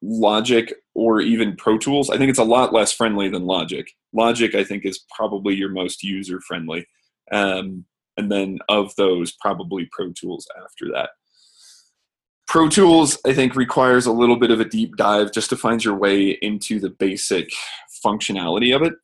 Logic 0.00 0.72
or 0.94 1.20
even 1.20 1.56
Pro 1.56 1.76
Tools. 1.76 2.08
I 2.08 2.18
think 2.18 2.30
it's 2.30 2.38
a 2.38 2.44
lot 2.44 2.72
less 2.72 2.92
friendly 2.92 3.28
than 3.28 3.46
Logic. 3.46 3.90
Logic, 4.12 4.54
I 4.54 4.62
think, 4.62 4.84
is 4.84 5.04
probably 5.16 5.54
your 5.54 5.70
most 5.70 6.04
user 6.04 6.40
friendly. 6.40 6.86
Um, 7.32 7.84
and 8.16 8.30
then 8.30 8.60
of 8.68 8.94
those, 8.96 9.32
probably 9.40 9.88
Pro 9.90 10.12
Tools 10.12 10.46
after 10.62 10.92
that. 10.92 11.10
Pro 12.46 12.68
Tools, 12.68 13.18
I 13.26 13.32
think, 13.34 13.56
requires 13.56 14.06
a 14.06 14.12
little 14.12 14.36
bit 14.36 14.50
of 14.50 14.60
a 14.60 14.64
deep 14.64 14.96
dive 14.96 15.32
just 15.32 15.50
to 15.50 15.56
find 15.56 15.84
your 15.84 15.96
way 15.96 16.30
into 16.42 16.78
the 16.78 16.90
basic 16.90 17.50
functionality 18.04 18.74
of 18.74 18.82
it. 18.82 18.94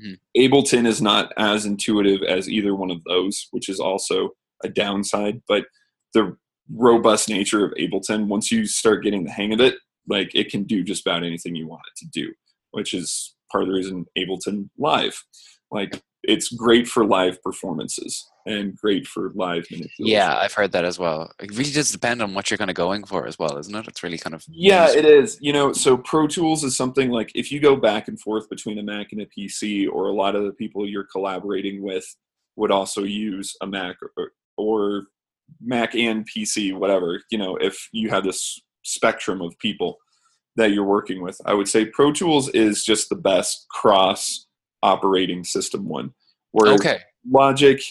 Mm. 0.00 0.18
Ableton 0.36 0.86
is 0.86 1.00
not 1.00 1.32
as 1.38 1.64
intuitive 1.64 2.22
as 2.22 2.48
either 2.48 2.74
one 2.74 2.90
of 2.90 3.02
those, 3.04 3.48
which 3.52 3.68
is 3.68 3.80
also 3.80 4.30
a 4.62 4.68
downside, 4.68 5.42
but 5.48 5.66
the 6.12 6.36
robust 6.72 7.28
nature 7.28 7.64
of 7.64 7.72
Ableton, 7.72 8.26
once 8.26 8.50
you 8.50 8.66
start 8.66 9.02
getting 9.02 9.24
the 9.24 9.30
hang 9.30 9.52
of 9.52 9.60
it, 9.60 9.76
like 10.08 10.34
it 10.34 10.50
can 10.50 10.64
do 10.64 10.82
just 10.82 11.06
about 11.06 11.24
anything 11.24 11.54
you 11.54 11.66
want 11.66 11.82
it 11.86 11.98
to 11.98 12.06
do, 12.10 12.32
which 12.72 12.92
is 12.92 13.34
part 13.50 13.62
of 13.62 13.68
the 13.68 13.74
reason 13.74 14.04
Ableton 14.18 14.68
Live. 14.78 15.24
Like 15.70 16.02
it's 16.22 16.48
great 16.48 16.86
for 16.86 17.04
live 17.04 17.42
performances. 17.42 18.28
And 18.46 18.76
great 18.76 19.06
for 19.06 19.30
live 19.34 19.66
manipulation. 19.70 20.06
Yeah, 20.06 20.36
I've 20.36 20.52
heard 20.52 20.72
that 20.72 20.84
as 20.84 20.98
well. 20.98 21.30
It 21.40 21.50
really 21.56 21.70
does 21.70 21.90
depend 21.90 22.20
on 22.20 22.34
what 22.34 22.50
you're 22.50 22.58
kind 22.58 22.70
of 22.70 22.76
going 22.76 23.04
for 23.04 23.26
as 23.26 23.38
well, 23.38 23.56
isn't 23.58 23.74
it? 23.74 23.88
It's 23.88 24.02
really 24.02 24.18
kind 24.18 24.34
of 24.34 24.44
Yeah, 24.48 24.90
it 24.90 25.04
is. 25.04 25.38
You 25.40 25.52
know, 25.52 25.72
so 25.72 25.96
Pro 25.96 26.26
Tools 26.26 26.62
is 26.64 26.76
something 26.76 27.10
like 27.10 27.32
if 27.34 27.50
you 27.50 27.60
go 27.60 27.76
back 27.76 28.08
and 28.08 28.20
forth 28.20 28.48
between 28.50 28.78
a 28.78 28.82
Mac 28.82 29.12
and 29.12 29.22
a 29.22 29.26
PC, 29.26 29.88
or 29.90 30.08
a 30.08 30.12
lot 30.12 30.36
of 30.36 30.44
the 30.44 30.52
people 30.52 30.88
you're 30.88 31.08
collaborating 31.10 31.82
with 31.82 32.04
would 32.56 32.70
also 32.70 33.02
use 33.02 33.56
a 33.62 33.66
Mac 33.66 33.96
or, 34.16 34.32
or 34.56 35.04
Mac 35.60 35.94
and 35.94 36.28
PC, 36.28 36.76
whatever. 36.76 37.20
You 37.30 37.38
know, 37.38 37.56
if 37.56 37.88
you 37.92 38.10
have 38.10 38.24
this 38.24 38.60
spectrum 38.82 39.40
of 39.40 39.58
people 39.58 39.98
that 40.56 40.72
you're 40.72 40.84
working 40.84 41.22
with, 41.22 41.40
I 41.46 41.54
would 41.54 41.68
say 41.68 41.86
Pro 41.86 42.12
Tools 42.12 42.50
is 42.50 42.84
just 42.84 43.08
the 43.08 43.16
best 43.16 43.66
cross 43.70 44.46
operating 44.82 45.44
system 45.44 45.88
one. 45.88 46.12
Where 46.52 46.74
okay. 46.74 47.00
Logic 47.26 47.82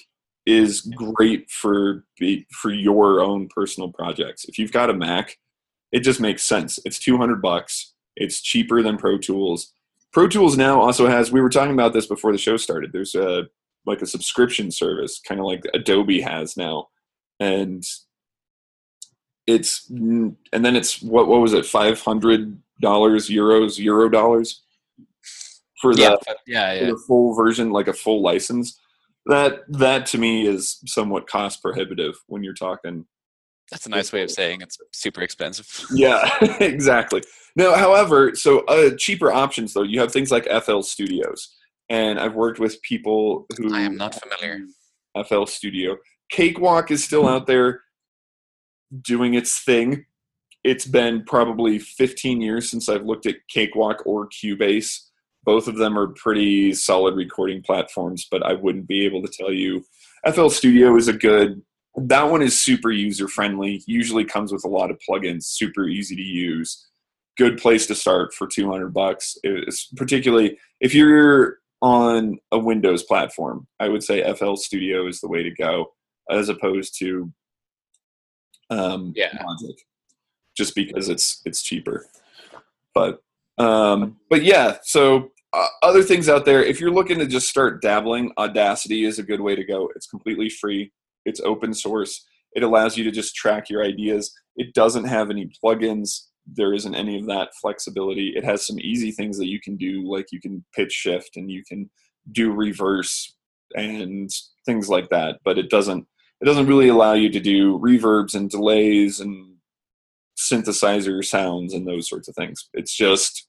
is 0.45 0.81
great 0.81 1.49
for 1.49 2.03
be, 2.19 2.45
for 2.51 2.71
your 2.71 3.21
own 3.21 3.47
personal 3.47 3.91
projects. 3.91 4.45
If 4.45 4.57
you've 4.57 4.71
got 4.71 4.89
a 4.89 4.93
Mac, 4.93 5.37
it 5.91 6.01
just 6.01 6.19
makes 6.19 6.43
sense. 6.43 6.79
It's 6.85 6.99
200 6.99 7.41
bucks. 7.41 7.93
It's 8.15 8.41
cheaper 8.41 8.81
than 8.81 8.97
Pro 8.97 9.17
Tools. 9.17 9.73
Pro 10.11 10.27
Tools 10.27 10.57
now 10.57 10.81
also 10.81 11.07
has 11.07 11.31
we 11.31 11.41
were 11.41 11.49
talking 11.49 11.73
about 11.73 11.93
this 11.93 12.05
before 12.05 12.31
the 12.31 12.37
show 12.37 12.57
started. 12.57 12.91
There's 12.91 13.15
a 13.15 13.47
like 13.85 14.01
a 14.01 14.07
subscription 14.07 14.71
service 14.71 15.19
kind 15.19 15.39
of 15.39 15.45
like 15.45 15.63
Adobe 15.73 16.21
has 16.21 16.55
now. 16.57 16.87
And 17.39 17.83
it's 19.47 19.89
and 19.89 20.35
then 20.51 20.75
it's 20.75 21.01
what 21.01 21.27
what 21.27 21.41
was 21.41 21.53
it 21.53 21.65
500 21.65 22.57
dollars 22.81 23.29
euros 23.29 23.77
euro 23.79 24.09
dollars 24.09 24.61
for 25.81 25.93
the, 25.93 26.01
Yeah, 26.47 26.73
yeah, 26.73 26.79
for 26.79 26.85
the 26.85 27.03
full 27.07 27.35
version 27.35 27.71
like 27.71 27.87
a 27.87 27.93
full 27.93 28.21
license 28.21 28.79
that 29.25 29.61
that 29.69 30.05
to 30.07 30.17
me 30.17 30.47
is 30.47 30.79
somewhat 30.85 31.27
cost 31.27 31.61
prohibitive 31.61 32.15
when 32.27 32.43
you're 32.43 32.53
talking 32.53 33.05
That's 33.71 33.85
a 33.85 33.89
nice 33.89 34.11
way 34.11 34.23
of 34.23 34.31
saying 34.31 34.61
it's 34.61 34.77
super 34.91 35.21
expensive. 35.21 35.67
yeah 35.93 36.29
exactly 36.59 37.23
no 37.55 37.73
however 37.75 38.35
so 38.35 38.59
uh, 38.65 38.91
cheaper 38.97 39.31
options 39.31 39.73
though 39.73 39.83
you 39.83 39.99
have 39.99 40.11
things 40.11 40.31
like 40.31 40.47
fl 40.63 40.81
studios 40.81 41.55
and 41.89 42.19
i've 42.19 42.35
worked 42.35 42.59
with 42.59 42.81
people 42.81 43.45
who 43.57 43.73
I 43.73 43.81
am 43.81 43.95
not 43.97 44.15
familiar. 44.15 44.65
fl 45.25 45.45
studio 45.45 45.97
cakewalk 46.29 46.91
is 46.91 47.03
still 47.03 47.27
out 47.27 47.47
there 47.47 47.81
doing 49.01 49.33
its 49.33 49.63
thing 49.63 50.05
it's 50.63 50.85
been 50.85 51.23
probably 51.25 51.79
15 51.79 52.41
years 52.41 52.69
since 52.69 52.89
i've 52.89 53.05
looked 53.05 53.25
at 53.25 53.35
cakewalk 53.49 54.03
or 54.05 54.27
cubase 54.29 54.99
both 55.43 55.67
of 55.67 55.75
them 55.77 55.97
are 55.97 56.07
pretty 56.07 56.73
solid 56.73 57.15
recording 57.15 57.61
platforms 57.61 58.27
but 58.31 58.43
i 58.43 58.53
wouldn't 58.53 58.87
be 58.87 59.05
able 59.05 59.21
to 59.21 59.27
tell 59.27 59.51
you. 59.51 59.83
Fl 60.33 60.47
studio 60.49 60.95
is 60.95 61.07
a 61.07 61.13
good 61.13 61.61
that 61.97 62.23
one 62.23 62.41
is 62.41 62.59
super 62.59 62.91
user 62.91 63.27
friendly 63.27 63.83
usually 63.85 64.25
comes 64.25 64.51
with 64.51 64.63
a 64.65 64.69
lot 64.69 64.89
of 64.89 64.97
plugins 65.07 65.43
super 65.43 65.87
easy 65.87 66.15
to 66.15 66.21
use. 66.21 66.87
Good 67.37 67.57
place 67.57 67.85
to 67.87 67.95
start 67.95 68.33
for 68.33 68.47
200 68.47 68.93
bucks 68.93 69.37
it's 69.43 69.87
particularly 69.95 70.57
if 70.79 70.93
you're 70.95 71.57
on 71.81 72.37
a 72.51 72.57
windows 72.57 73.03
platform 73.03 73.67
i 73.79 73.89
would 73.89 74.03
say 74.03 74.23
fl 74.35 74.55
studio 74.55 75.07
is 75.07 75.19
the 75.19 75.27
way 75.27 75.43
to 75.43 75.51
go 75.51 75.91
as 76.29 76.47
opposed 76.49 76.97
to 76.99 77.31
um 78.69 79.11
Yeah. 79.15 79.37
logic 79.45 79.75
just 80.55 80.75
because 80.75 81.09
it's 81.09 81.41
it's 81.45 81.61
cheaper. 81.63 82.05
But 82.93 83.21
um 83.57 84.17
but 84.29 84.43
yeah 84.43 84.77
so 84.83 85.31
uh, 85.53 85.67
other 85.81 86.03
things 86.03 86.29
out 86.29 86.45
there 86.45 86.63
if 86.63 86.79
you're 86.79 86.91
looking 86.91 87.19
to 87.19 87.27
just 87.27 87.47
start 87.47 87.81
dabbling 87.81 88.31
audacity 88.37 89.05
is 89.05 89.19
a 89.19 89.23
good 89.23 89.41
way 89.41 89.55
to 89.55 89.63
go. 89.63 89.89
It's 89.95 90.07
completely 90.07 90.49
free. 90.49 90.91
It's 91.25 91.39
open 91.41 91.73
source. 91.73 92.25
It 92.53 92.63
allows 92.63 92.97
you 92.97 93.03
to 93.03 93.11
just 93.11 93.35
track 93.35 93.69
your 93.69 93.83
ideas. 93.83 94.33
It 94.55 94.73
doesn't 94.73 95.05
have 95.05 95.29
any 95.29 95.51
plugins. 95.63 96.27
There 96.45 96.73
isn't 96.73 96.95
any 96.95 97.19
of 97.19 97.27
that 97.27 97.49
flexibility. 97.61 98.33
It 98.35 98.43
has 98.43 98.65
some 98.65 98.79
easy 98.79 99.11
things 99.11 99.37
that 99.37 99.47
you 99.47 99.59
can 99.59 99.77
do 99.77 100.09
like 100.09 100.31
you 100.31 100.41
can 100.41 100.63
pitch 100.75 100.91
shift 100.91 101.37
and 101.37 101.49
you 101.49 101.63
can 101.63 101.89
do 102.31 102.51
reverse 102.51 103.35
and 103.75 104.29
things 104.65 104.87
like 104.87 105.09
that 105.09 105.39
but 105.43 105.57
it 105.57 105.69
doesn't 105.69 106.07
it 106.41 106.45
doesn't 106.45 106.67
really 106.67 106.89
allow 106.89 107.13
you 107.13 107.29
to 107.29 107.39
do 107.39 107.79
reverbs 107.79 108.35
and 108.35 108.49
delays 108.49 109.19
and 109.19 109.53
synthesizer 110.37 111.23
sounds 111.23 111.73
and 111.73 111.87
those 111.87 112.09
sorts 112.09 112.27
of 112.27 112.35
things. 112.35 112.69
It's 112.73 112.93
just 112.93 113.47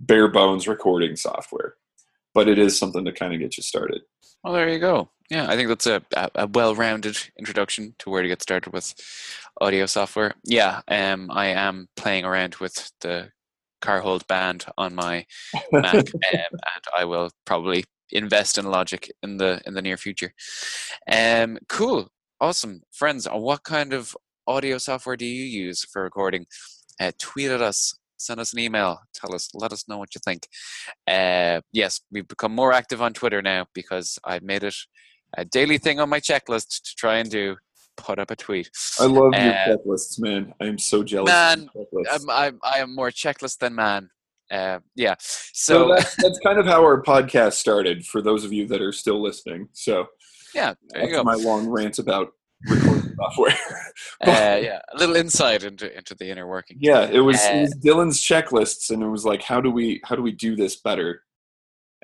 bare 0.00 0.28
bones 0.28 0.68
recording 0.68 1.16
software 1.16 1.74
but 2.34 2.48
it 2.48 2.58
is 2.58 2.78
something 2.78 3.04
to 3.04 3.12
kind 3.12 3.34
of 3.34 3.40
get 3.40 3.56
you 3.56 3.62
started 3.62 4.02
Well, 4.44 4.52
there 4.52 4.68
you 4.68 4.78
go. 4.78 5.10
Yeah, 5.30 5.46
I 5.48 5.56
think 5.56 5.68
that's 5.68 5.86
a, 5.86 6.02
a, 6.14 6.46
well-rounded 6.46 7.18
introduction 7.38 7.94
to 7.98 8.08
where 8.08 8.22
to 8.22 8.28
get 8.28 8.40
started 8.40 8.72
with 8.72 8.94
audio 9.60 9.84
software. 9.84 10.34
Yeah, 10.44 10.80
um, 10.88 11.30
I 11.30 11.48
am 11.48 11.88
playing 11.96 12.24
around 12.24 12.54
with 12.56 12.90
the 13.00 13.30
Carhold 13.82 14.26
band 14.26 14.64
on 14.78 14.94
my 14.94 15.26
Mac, 15.72 15.94
um, 15.94 16.04
and 16.32 16.84
I 16.96 17.04
will 17.04 17.30
probably 17.44 17.84
invest 18.10 18.56
in 18.56 18.64
Logic 18.70 19.10
in 19.22 19.36
the 19.36 19.60
in 19.66 19.74
the 19.74 19.82
near 19.82 19.98
future. 19.98 20.32
Um, 21.10 21.58
cool, 21.68 22.08
awesome, 22.40 22.82
friends. 22.90 23.26
What 23.30 23.64
kind 23.64 23.92
of 23.92 24.16
audio 24.46 24.78
software 24.78 25.16
do 25.16 25.26
you 25.26 25.44
use 25.44 25.84
for 25.84 26.02
recording? 26.02 26.46
Uh, 26.98 27.12
tweet 27.18 27.50
at 27.50 27.60
us. 27.60 27.97
Send 28.18 28.40
us 28.40 28.52
an 28.52 28.58
email. 28.58 29.00
Tell 29.14 29.34
us. 29.34 29.48
Let 29.54 29.72
us 29.72 29.88
know 29.88 29.98
what 29.98 30.14
you 30.14 30.20
think. 30.24 30.46
Uh, 31.06 31.60
yes, 31.72 32.00
we've 32.10 32.28
become 32.28 32.54
more 32.54 32.72
active 32.72 33.00
on 33.00 33.12
Twitter 33.14 33.40
now 33.42 33.66
because 33.74 34.18
I've 34.24 34.42
made 34.42 34.64
it 34.64 34.74
a 35.36 35.44
daily 35.44 35.78
thing 35.78 36.00
on 36.00 36.08
my 36.08 36.20
checklist 36.20 36.82
to 36.82 36.94
try 36.96 37.16
and 37.18 37.30
do. 37.30 37.56
Put 37.96 38.20
up 38.20 38.30
a 38.30 38.36
tweet. 38.36 38.70
i 39.00 39.06
love 39.06 39.32
your 39.34 39.52
Uh, 39.52 39.66
checklists 39.66 40.20
man 40.20 40.54
i'm 40.60 40.78
so 40.78 41.02
jealous 41.02 41.32
Man, 41.32 41.68
your. 41.74 42.06
I'm, 42.12 42.30
I'm 42.30 42.58
I 42.62 42.78
am 42.78 42.94
more 42.94 43.10
checklist 43.10 43.58
than 43.58 43.74
man. 43.74 44.08
Uh, 44.52 44.78
yeah. 44.94 45.16
so 45.18 45.88
So, 45.88 45.94
that's, 45.96 46.14
that's 46.22 46.38
kind 46.38 46.60
of 46.60 46.66
how 46.66 46.80
our 46.84 47.02
podcast 47.02 47.54
started 47.54 48.06
for 48.06 48.22
those 48.22 48.44
of 48.44 48.52
you 48.52 48.68
that 48.68 48.80
are 48.80 48.92
still 48.92 49.20
listening 49.20 49.68
so 49.72 50.06
yeah, 50.54 50.74
there 50.90 51.08
you 51.08 51.10
go. 51.16 51.24
my 51.24 51.34
long 51.34 51.66
rant 51.68 51.98
about 51.98 52.28
recording 52.68 53.07
software 53.18 53.54
Uh, 54.26 54.58
yeah, 54.62 54.80
a 54.92 54.96
little 54.96 55.16
insight 55.16 55.62
into 55.64 55.86
into 55.96 56.14
the 56.14 56.28
inner 56.30 56.46
working. 56.46 56.76
yeah 56.80 57.02
it 57.10 57.20
was, 57.20 57.36
Uh, 57.44 57.50
it 57.54 57.60
was 57.62 57.74
dylan's 57.84 58.20
checklists 58.22 58.90
and 58.90 59.02
it 59.02 59.08
was 59.08 59.24
like 59.24 59.42
how 59.42 59.60
do 59.60 59.70
we 59.70 60.00
how 60.04 60.14
do 60.16 60.22
we 60.22 60.32
do 60.32 60.56
this 60.56 60.76
better 60.88 61.22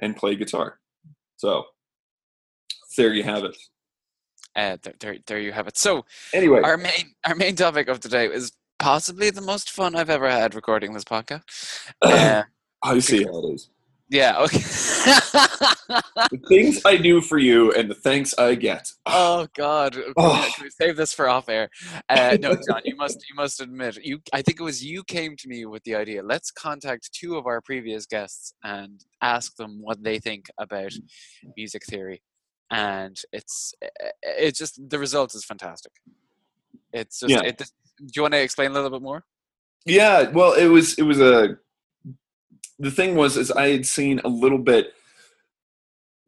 and 0.02 0.16
play 0.16 0.34
guitar 0.36 0.78
so 1.36 1.64
there 2.96 3.12
you 3.12 3.22
have 3.24 3.44
it 3.44 3.56
Uh, 4.56 4.76
there, 4.82 4.94
there, 5.00 5.16
there 5.26 5.40
you 5.40 5.52
have 5.52 5.66
it. 5.66 5.76
So 5.76 6.04
anyway 6.32 6.60
our 6.62 6.76
main 6.76 7.04
our 7.26 7.34
main 7.34 7.56
topic 7.56 7.88
of 7.88 7.98
today 8.00 8.26
is 8.26 8.52
possibly 8.78 9.30
the 9.30 9.40
most 9.52 9.70
fun 9.70 9.96
I've 9.96 10.10
ever 10.10 10.28
had 10.30 10.54
recording 10.54 10.92
this 10.94 11.04
podcast. 11.04 11.42
Uh, 12.02 12.42
i 12.82 12.98
see 13.00 13.24
how 13.24 13.36
it 13.42 13.54
is 13.54 13.62
yeah. 14.10 14.36
Okay. 14.46 14.58
the 16.30 16.40
things 16.48 16.80
i 16.86 16.96
do 16.96 17.20
for 17.20 17.36
you 17.38 17.70
and 17.72 17.90
the 17.90 17.94
thanks 17.94 18.34
i 18.38 18.54
get 18.54 18.88
oh 19.06 19.46
God. 19.56 19.92
Can, 19.94 20.12
Oh. 20.16 20.42
we, 20.46 20.52
can 20.52 20.64
we 20.64 20.70
save 20.70 20.96
this 20.96 21.12
for 21.12 21.28
off 21.28 21.48
air? 21.48 21.68
Uh, 22.08 22.36
no, 22.40 22.54
John. 22.54 22.80
You 22.84 22.96
must 22.96 23.18
you 23.28 23.34
must 23.36 23.60
admit 23.60 23.98
you. 24.02 24.20
I 24.32 24.40
think 24.42 24.60
it 24.60 24.62
was 24.62 24.82
you 24.84 25.04
came 25.04 25.36
to 25.36 25.48
me 25.48 25.66
with 25.66 25.82
the 25.84 25.94
idea. 25.94 26.22
Let's 26.22 26.50
contact 26.50 27.10
two 27.12 27.36
of 27.36 27.46
our 27.46 27.60
previous 27.60 28.06
guests 28.06 28.54
and 28.62 29.00
ask 29.20 29.56
them 29.56 29.78
what 29.82 30.02
they 30.02 30.18
think 30.18 30.46
about 30.58 30.92
music 31.56 31.82
theory. 31.84 32.22
And 32.70 33.16
it's 33.32 33.74
it's 34.22 34.58
just 34.58 34.80
the 34.88 34.98
result 34.98 35.34
is 35.34 35.44
fantastic. 35.44 35.92
It's 36.92 37.20
just 37.20 37.30
Yeah. 37.30 37.42
it, 37.42 37.58
do 37.58 37.64
you 38.16 38.22
want 38.22 38.32
to 38.34 38.40
explain 38.42 38.70
a 38.70 38.74
little 38.74 38.90
bit 38.90 39.02
more? 39.02 39.24
Yeah, 39.84 40.30
well, 40.30 40.52
it 40.54 40.68
was 40.68 40.94
it 40.98 41.02
was 41.02 41.20
a. 41.20 41.58
The 42.78 42.90
thing 42.90 43.14
was, 43.14 43.36
is 43.36 43.50
I 43.50 43.68
had 43.68 43.86
seen 43.86 44.20
a 44.24 44.28
little 44.28 44.58
bit. 44.58 44.94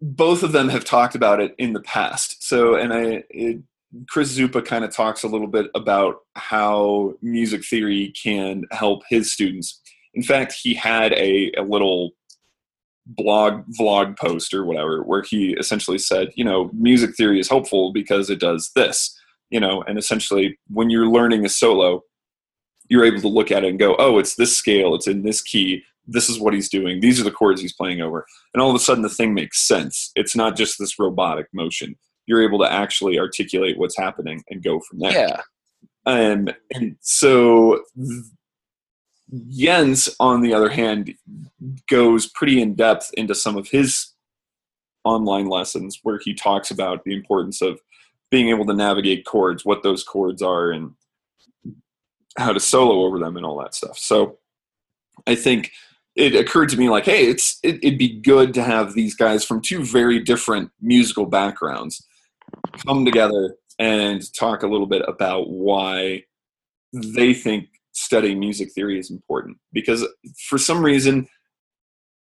Both 0.01 0.43
of 0.43 0.53
them 0.53 0.69
have 0.69 0.85
talked 0.85 1.15
about 1.15 1.41
it 1.41 1.55
in 1.59 1.73
the 1.73 1.81
past. 1.81 2.47
So, 2.47 2.77
and 2.77 2.93
I, 2.93 3.25
it, 3.31 3.63
Chris 4.09 4.37
Zupa 4.37 4.65
kind 4.65 4.85
of 4.85 4.95
talks 4.95 5.23
a 5.23 5.29
little 5.29 5.47
bit 5.47 5.71
about 5.75 6.21
how 6.35 7.15
music 7.23 7.65
theory 7.65 8.13
can 8.21 8.65
help 8.71 9.03
his 9.09 9.33
students. 9.33 9.81
In 10.15 10.23
fact, 10.23 10.53
he 10.53 10.75
had 10.75 11.13
a, 11.15 11.53
a 11.57 11.63
little 11.63 12.13
blog 13.07 13.65
vlog 13.79 14.19
post 14.19 14.53
or 14.53 14.65
whatever 14.65 15.03
where 15.03 15.23
he 15.23 15.53
essentially 15.53 15.99
said, 15.99 16.33
you 16.35 16.45
know, 16.45 16.71
music 16.73 17.15
theory 17.17 17.39
is 17.39 17.49
helpful 17.49 17.93
because 17.93 18.29
it 18.31 18.41
does 18.41 18.73
this, 18.75 19.17
you 19.51 19.61
know, 19.61 19.83
and 19.87 19.99
essentially 19.99 20.59
when 20.69 20.91
you're 20.91 21.09
learning 21.09 21.45
a 21.45 21.49
solo, 21.49 22.03
you're 22.89 23.05
able 23.05 23.21
to 23.21 23.29
look 23.29 23.51
at 23.51 23.65
it 23.65 23.69
and 23.69 23.79
go, 23.79 23.95
oh, 23.99 24.19
it's 24.19 24.35
this 24.35 24.57
scale, 24.57 24.95
it's 24.95 25.07
in 25.07 25.23
this 25.23 25.41
key, 25.41 25.83
this 26.07 26.29
is 26.29 26.39
what 26.39 26.55
he's 26.55 26.69
doing, 26.69 27.01
these 27.01 27.21
are 27.21 27.25
the 27.25 27.31
chords 27.31 27.61
he's 27.61 27.73
playing 27.73 28.01
over. 28.01 28.25
And 28.55 28.63
all 28.63 28.71
of 28.71 28.77
a 28.77 28.81
sudden 28.81 29.03
the 29.03 29.09
thing 29.09 29.35
makes 29.35 29.67
sense. 29.67 30.13
It's 30.15 30.37
not 30.37 30.57
just 30.57 30.79
this 30.79 30.99
robotic 30.99 31.47
motion. 31.53 31.97
You're 32.27 32.43
able 32.43 32.59
to 32.61 32.73
actually 32.73 33.19
articulate 33.19 33.79
what's 33.79 33.97
happening 33.97 34.43
and 34.51 34.63
go 34.63 34.81
from 34.81 35.01
there. 35.01 35.13
Yeah. 35.13 35.41
Um, 36.07 36.49
and 36.73 36.97
so 37.01 37.83
Jens, 39.51 40.15
on 40.21 40.41
the 40.41 40.55
other 40.55 40.69
hand, 40.69 41.13
goes 41.91 42.27
pretty 42.29 42.61
in 42.61 42.75
depth 42.75 43.11
into 43.17 43.35
some 43.35 43.57
of 43.57 43.69
his 43.69 44.13
online 45.05 45.49
lessons 45.49 46.01
where 46.03 46.21
he 46.23 46.35
talks 46.35 46.71
about 46.71 47.05
the 47.05 47.15
importance 47.15 47.63
of 47.63 47.81
being 48.31 48.49
able 48.49 48.67
to 48.67 48.75
navigate 48.75 49.25
chords, 49.25 49.65
what 49.65 49.83
those 49.83 50.03
chords 50.03 50.43
are, 50.43 50.71
and 50.71 50.93
how 52.39 52.53
to 52.53 52.61
solo 52.61 53.05
over 53.05 53.19
them 53.19 53.37
and 53.37 53.47
all 53.47 53.59
that 53.61 53.75
stuff. 53.75 53.99
So 53.99 54.39
I 55.27 55.35
think 55.35 55.73
it 56.17 56.35
occurred 56.35 56.71
to 56.71 56.79
me 56.79 56.89
like, 56.89 57.05
hey, 57.05 57.27
it's 57.27 57.59
it, 57.63 57.77
it'd 57.83 57.99
be 57.99 58.21
good 58.21 58.55
to 58.55 58.63
have 58.63 58.95
these 58.95 59.15
guys 59.15 59.45
from 59.45 59.61
two 59.61 59.85
very 59.85 60.19
different 60.19 60.71
musical 60.81 61.27
backgrounds 61.27 62.05
come 62.87 63.05
together 63.05 63.57
and 63.79 64.23
talk 64.35 64.63
a 64.63 64.67
little 64.67 64.87
bit 64.87 65.03
about 65.07 65.51
why 65.51 66.23
they 66.93 67.35
think 67.35 67.67
studying 67.93 68.41
music 68.41 68.73
theory 68.73 68.99
is 68.99 69.11
important. 69.11 69.59
Because 69.73 70.07
for 70.49 70.57
some 70.57 70.83
reason, 70.83 71.29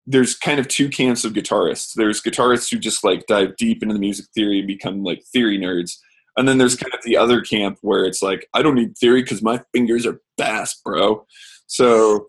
there's 0.07 0.35
kind 0.35 0.59
of 0.59 0.66
two 0.66 0.88
camps 0.88 1.24
of 1.24 1.33
guitarists. 1.33 1.94
There's 1.94 2.20
guitarists 2.20 2.70
who 2.70 2.78
just 2.78 3.04
like 3.04 3.26
dive 3.26 3.57
deep 3.57 3.83
into 3.83 3.94
the 3.94 4.00
music 4.00 4.26
theory 4.35 4.59
and 4.59 4.66
become 4.66 5.04
like 5.04 5.22
theory 5.33 5.59
nerds. 5.59 5.92
And 6.37 6.48
then 6.48 6.59
there's 6.59 6.76
kind 6.76 6.92
of 6.92 7.00
the 7.04 7.16
other 7.16 7.40
camp 7.40 7.78
where 7.83 8.04
it's 8.04 8.20
like, 8.20 8.48
I 8.54 8.62
don't 8.62 8.74
need 8.74 8.98
theory 8.98 9.22
because 9.22 9.40
my 9.40 9.61
fingers 9.72 10.04
are 10.04 10.20
bass, 10.37 10.80
bro. 10.85 11.24
So 11.68 12.26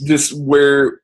this 0.00 0.32
where 0.32 1.00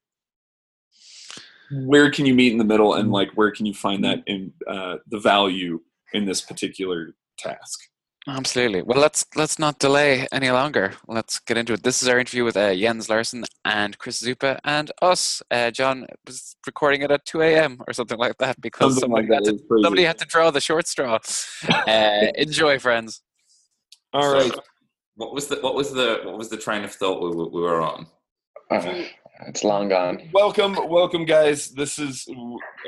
where 1.72 2.10
can 2.10 2.26
you 2.26 2.34
meet 2.34 2.52
in 2.52 2.58
the 2.58 2.64
middle 2.64 2.94
and 2.94 3.10
like 3.10 3.30
where 3.34 3.50
can 3.50 3.66
you 3.66 3.74
find 3.74 4.04
that 4.04 4.22
in 4.26 4.52
uh, 4.66 4.96
the 5.08 5.18
value 5.18 5.80
in 6.12 6.24
this 6.24 6.40
particular 6.40 7.14
task? 7.38 7.80
Absolutely. 8.26 8.80
Well, 8.80 8.98
let's 8.98 9.26
let's 9.36 9.58
not 9.58 9.78
delay 9.78 10.26
any 10.32 10.50
longer. 10.50 10.94
Let's 11.06 11.40
get 11.40 11.58
into 11.58 11.74
it. 11.74 11.82
This 11.82 12.00
is 12.00 12.08
our 12.08 12.18
interview 12.18 12.42
with 12.42 12.56
uh, 12.56 12.74
Jens 12.74 13.10
Larsen 13.10 13.44
and 13.66 13.98
Chris 13.98 14.22
Zupa 14.22 14.58
and 14.64 14.90
us. 15.02 15.42
Uh, 15.50 15.70
John 15.70 16.06
was 16.26 16.56
recording 16.66 17.02
it 17.02 17.10
at 17.10 17.26
2 17.26 17.42
a.m. 17.42 17.82
or 17.86 17.92
something 17.92 18.16
like 18.16 18.38
that 18.38 18.58
because 18.62 18.98
somebody, 18.98 19.28
like 19.28 19.44
that 19.44 19.46
had 19.46 19.58
to, 19.58 19.82
somebody, 19.82 20.04
had 20.04 20.18
to, 20.18 20.24
draw 20.24 20.50
the 20.50 20.60
short 20.60 20.86
straw. 20.86 21.18
Uh, 21.68 22.28
enjoy, 22.36 22.78
friends. 22.78 23.20
All 24.14 24.32
right. 24.32 24.50
So, 24.50 24.60
what 25.16 25.34
was 25.34 25.48
the 25.48 25.56
what 25.56 25.74
was 25.74 25.92
the 25.92 26.22
what 26.24 26.38
was 26.38 26.48
the 26.48 26.56
train 26.56 26.82
of 26.82 26.92
thought 26.92 27.20
we, 27.20 27.28
we 27.28 27.60
were 27.60 27.82
on? 27.82 28.06
Uh, 28.70 29.04
it's 29.46 29.64
long 29.64 29.88
gone. 29.88 30.30
Welcome, 30.32 30.76
welcome, 30.88 31.24
guys. 31.24 31.70
This 31.70 31.98
is 31.98 32.26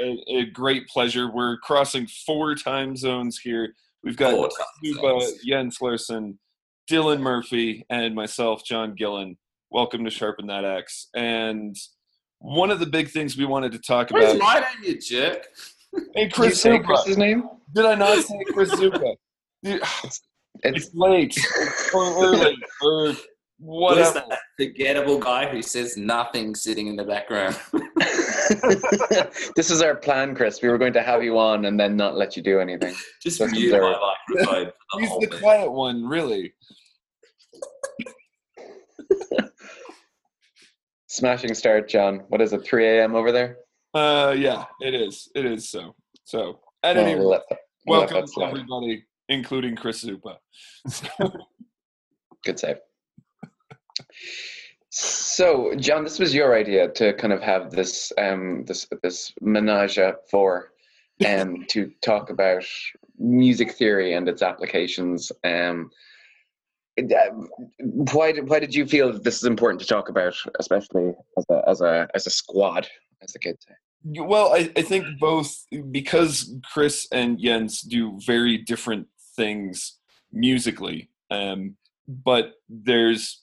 a, 0.01 0.17
a 0.29 0.47
great 0.47 0.89
pleasure. 0.89 1.31
We're 1.31 1.59
crossing 1.59 2.07
four 2.27 2.55
time 2.55 2.97
zones 2.97 3.39
here 3.39 3.75
We've 4.07 4.17
got 4.17 4.53
Zupa, 4.85 5.33
Jens 5.45 5.79
Larsen, 5.81 6.39
Dylan 6.89 7.19
Murphy, 7.19 7.85
and 7.91 8.15
myself, 8.15 8.65
John 8.65 8.95
Gillen. 8.95 9.37
Welcome 9.73 10.05
to 10.05 10.11
Sharpen 10.13 10.47
That 10.47 10.65
Axe. 10.65 11.09
And 11.17 11.75
one 12.39 12.71
of 12.71 12.79
the 12.79 12.87
big 12.87 13.11
things 13.11 13.37
we 13.37 13.47
wanted 13.47 13.73
to 13.73 13.81
talk 13.81 14.11
Where's 14.11 14.37
about. 14.37 14.45
my 14.45 14.61
name, 14.61 14.95
you 14.95 15.01
jerk? 15.01 15.49
Hey, 16.15 16.29
Chris 16.29 16.63
Did 16.63 16.75
you 16.75 16.79
say 16.79 16.85
Chris's 16.85 17.19
name? 17.19 17.49
Did 17.75 17.85
I 17.85 17.97
not 17.97 18.23
say 18.23 18.45
Chris 18.53 18.71
Zupa? 18.77 19.17
it's, 19.65 20.23
it's, 20.63 20.95
late 20.95 21.37
or 21.93 22.27
early 22.27 22.57
or 22.83 23.13
whatever. 23.59 24.23
That 24.59 24.65
forgettable 24.65 25.19
guy 25.19 25.49
who 25.49 25.63
says 25.63 25.97
nothing 25.97 26.55
sitting 26.55 26.87
in 26.87 26.97
the 26.97 27.05
background? 27.05 27.59
this 29.57 29.71
is 29.71 29.83
our 29.83 29.95
plan, 29.95 30.35
Chris. 30.35 30.63
We 30.63 30.69
were 30.69 30.79
going 30.79 30.93
to 30.95 31.03
have 31.03 31.23
you 31.23 31.39
on 31.39 31.65
and 31.65 31.79
then 31.79 31.97
not 31.97 32.17
let 32.17 32.37
you 32.37 32.43
do 32.43 32.61
anything. 32.61 32.95
Just 33.23 33.41
mute 33.41 33.73
my 33.73 34.15
microphone. 34.35 34.73
He's 35.01 35.11
the 35.11 35.27
thing. 35.27 35.41
quiet 35.41 35.71
one, 35.71 36.05
really. 36.05 36.55
Smashing 41.09 41.55
start, 41.55 41.89
John. 41.89 42.25
What 42.29 42.41
is 42.41 42.53
it? 42.53 42.65
3 42.65 42.87
a.m. 42.87 43.15
over 43.15 43.33
there? 43.33 43.59
Uh, 43.95 44.35
yeah, 44.37 44.65
it 44.81 44.95
is. 44.95 45.29
It 45.35 45.47
is 45.47 45.71
so. 45.71 45.95
So, 46.25 46.61
at 46.83 46.97
any 46.97 47.15
rate, 47.15 47.41
welcome 47.87 48.27
to 48.27 48.45
everybody, 48.45 49.05
including 49.29 49.77
Chris 49.77 50.05
Zupa. 50.05 50.37
Good 52.45 52.59
save. 52.59 52.77
So, 54.91 55.75
John, 55.77 56.05
this 56.05 56.19
was 56.19 56.35
your 56.35 56.57
idea 56.57 56.89
to 56.93 57.13
kind 57.15 57.33
of 57.33 57.43
have 57.43 57.71
this 57.71 58.13
um, 58.19 58.65
this 58.65 58.87
this 59.03 59.33
menage 59.41 59.99
a 59.99 60.17
four, 60.31 60.73
and 61.25 61.59
um, 61.59 61.67
to 61.69 61.91
talk 62.03 62.31
about 62.31 62.65
music 63.19 63.73
theory 63.73 64.15
and 64.15 64.29
its 64.29 64.43
applications. 64.43 65.33
Um, 65.45 65.91
why 67.79 68.33
did 68.33 68.49
why 68.49 68.59
did 68.59 68.75
you 68.75 68.87
feel 68.87 69.13
that 69.13 69.23
this 69.23 69.37
is 69.37 69.45
important 69.45 69.81
to 69.83 69.87
talk 69.87 70.09
about, 70.09 70.35
especially 70.59 71.13
as 71.37 71.45
a 71.51 71.63
as 71.69 71.81
a 71.81 72.09
as 72.15 72.27
a 72.27 72.31
squad, 72.31 72.89
as 73.23 73.33
the 73.33 73.39
kids 73.39 73.67
say? 73.69 73.75
Well, 74.23 74.55
I, 74.55 74.71
I 74.77 74.83
think 74.83 75.05
both 75.19 75.67
because 75.91 76.55
Chris 76.73 77.09
and 77.13 77.39
Jens 77.39 77.83
do 77.83 78.19
very 78.25 78.57
different 78.57 79.09
things 79.35 79.99
musically, 80.33 81.11
um, 81.31 81.77
but 82.09 82.55
there's 82.69 83.43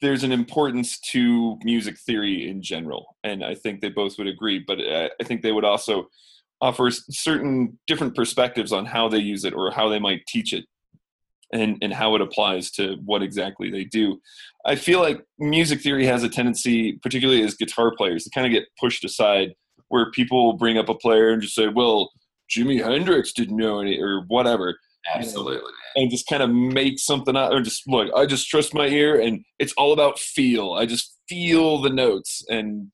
there's 0.00 0.24
an 0.24 0.32
importance 0.32 0.98
to 1.00 1.58
music 1.62 1.98
theory 1.98 2.48
in 2.48 2.62
general, 2.62 3.16
and 3.22 3.44
I 3.44 3.54
think 3.54 3.80
they 3.80 3.88
both 3.88 4.18
would 4.18 4.26
agree. 4.26 4.58
But 4.58 4.80
uh, 4.80 5.08
I 5.20 5.24
think 5.24 5.42
they 5.42 5.52
would 5.52 5.64
also 5.64 6.08
offer 6.60 6.90
certain 6.90 7.78
different 7.86 8.14
perspectives 8.14 8.72
on 8.72 8.86
how 8.86 9.08
they 9.08 9.18
use 9.18 9.44
it 9.44 9.54
or 9.54 9.70
how 9.70 9.88
they 9.88 9.98
might 9.98 10.26
teach 10.26 10.52
it, 10.52 10.64
and 11.52 11.78
and 11.82 11.92
how 11.92 12.14
it 12.14 12.20
applies 12.20 12.70
to 12.72 12.96
what 13.04 13.22
exactly 13.22 13.70
they 13.70 13.84
do. 13.84 14.20
I 14.66 14.74
feel 14.76 15.00
like 15.00 15.24
music 15.38 15.80
theory 15.82 16.06
has 16.06 16.24
a 16.24 16.28
tendency, 16.28 16.94
particularly 17.02 17.42
as 17.42 17.54
guitar 17.54 17.94
players, 17.96 18.24
to 18.24 18.30
kind 18.30 18.46
of 18.46 18.52
get 18.52 18.68
pushed 18.80 19.04
aside, 19.04 19.54
where 19.88 20.10
people 20.10 20.54
bring 20.54 20.78
up 20.78 20.88
a 20.88 20.94
player 20.94 21.30
and 21.30 21.42
just 21.42 21.54
say, 21.54 21.68
"Well, 21.68 22.10
Jimi 22.50 22.82
Hendrix 22.82 23.32
didn't 23.32 23.56
know 23.56 23.80
any," 23.80 24.00
or 24.00 24.22
whatever 24.26 24.78
Absolutely. 25.14 25.72
And 25.96 26.10
just 26.10 26.26
kind 26.28 26.42
of 26.42 26.50
make 26.50 26.98
something 26.98 27.36
out 27.36 27.52
or 27.52 27.60
just 27.60 27.82
look, 27.86 28.10
I 28.14 28.26
just 28.26 28.48
trust 28.48 28.74
my 28.74 28.86
ear 28.86 29.20
and 29.20 29.44
it's 29.58 29.72
all 29.74 29.92
about 29.92 30.18
feel. 30.18 30.72
I 30.72 30.86
just 30.86 31.18
feel 31.28 31.80
the 31.80 31.90
notes 31.90 32.44
and 32.48 32.90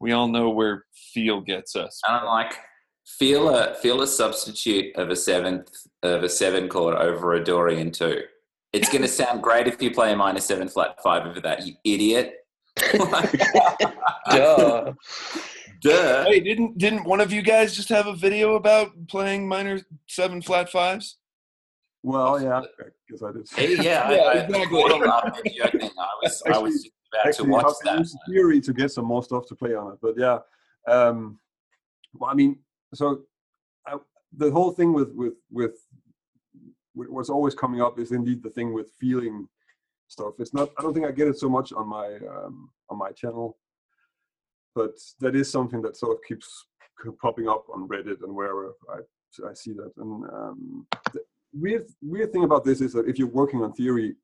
we 0.00 0.12
all 0.12 0.28
know 0.28 0.50
where 0.50 0.84
feel 1.12 1.40
gets 1.40 1.74
us. 1.76 2.00
And 2.06 2.16
I'm 2.16 2.26
like, 2.26 2.58
feel 3.06 3.48
a 3.54 3.74
feel 3.74 4.02
a 4.02 4.06
substitute 4.06 4.94
of 4.96 5.10
a 5.10 5.16
seventh 5.16 5.70
of 6.02 6.22
a 6.22 6.28
seven 6.28 6.68
chord 6.68 6.96
over 6.96 7.34
a 7.34 7.44
Dorian 7.44 7.90
two. 7.90 8.22
It's 8.72 8.88
gonna 8.90 9.08
sound 9.20 9.42
great 9.42 9.66
if 9.66 9.80
you 9.80 9.90
play 9.90 10.12
a 10.12 10.16
minor 10.16 10.40
seven 10.40 10.68
flat 10.68 11.02
five 11.02 11.26
over 11.26 11.40
that, 11.40 11.66
you 11.66 11.74
idiot. 11.84 12.34
Duh. 14.30 14.92
Duh. 15.80 16.24
Hey, 16.24 16.40
didn't 16.40 16.78
didn't 16.78 17.04
one 17.04 17.20
of 17.20 17.32
you 17.32 17.42
guys 17.42 17.74
just 17.74 17.88
have 17.88 18.06
a 18.06 18.14
video 18.14 18.54
about 18.54 18.90
playing 19.08 19.46
minor 19.46 19.80
seven 20.08 20.42
flat 20.42 20.70
fives? 20.70 21.18
Well, 22.04 22.38
yeah, 22.42 22.60
because 23.06 23.22
I 23.22 23.32
did. 23.32 23.48
Hey, 23.56 23.76
yeah, 23.82 24.10
yeah, 24.10 24.16
I, 24.16 24.32
exactly. 24.44 24.78
I, 24.78 24.84
I 24.84 26.18
was, 26.22 26.42
actually, 26.44 26.52
I 26.52 26.58
was 26.58 26.90
about 27.10 27.26
actually, 27.26 27.46
to 27.46 27.50
watch 27.50 27.74
that. 27.84 27.98
Use 27.98 28.16
theory 28.28 28.60
to 28.60 28.74
get 28.74 28.90
some 28.90 29.06
more 29.06 29.22
stuff 29.24 29.46
to 29.46 29.54
play 29.54 29.74
on 29.74 29.94
it, 29.94 29.98
but 30.02 30.14
yeah. 30.18 30.40
Um, 30.86 31.38
well, 32.12 32.30
I 32.30 32.34
mean, 32.34 32.58
so 32.92 33.22
I, 33.86 33.96
the 34.36 34.50
whole 34.50 34.72
thing 34.72 34.92
with 34.92 35.12
with 35.14 35.32
with 35.50 35.78
what's 36.92 37.30
always 37.30 37.54
coming 37.54 37.80
up 37.80 37.98
is 37.98 38.12
indeed 38.12 38.42
the 38.42 38.50
thing 38.50 38.74
with 38.74 38.88
feeling 39.00 39.48
stuff. 40.08 40.34
It's 40.38 40.52
not. 40.52 40.72
I 40.78 40.82
don't 40.82 40.92
think 40.92 41.06
I 41.06 41.10
get 41.10 41.28
it 41.28 41.38
so 41.38 41.48
much 41.48 41.72
on 41.72 41.88
my 41.88 42.18
um, 42.28 42.68
on 42.90 42.98
my 42.98 43.12
channel, 43.12 43.56
but 44.74 44.92
that 45.20 45.34
is 45.34 45.50
something 45.50 45.80
that 45.80 45.96
sort 45.96 46.12
of 46.12 46.18
keeps 46.28 46.66
popping 47.22 47.48
up 47.48 47.64
on 47.74 47.88
Reddit 47.88 48.22
and 48.22 48.34
wherever 48.34 48.74
I 48.92 48.98
I 49.48 49.54
see 49.54 49.72
that. 49.72 49.92
And 49.96 50.24
um, 50.26 50.86
weird 51.54 51.86
weird 52.02 52.32
thing 52.32 52.44
about 52.44 52.64
this 52.64 52.80
is 52.80 52.92
that 52.92 53.08
if 53.08 53.18
you're 53.18 53.28
working 53.28 53.62
on 53.62 53.72
theory 53.72 54.14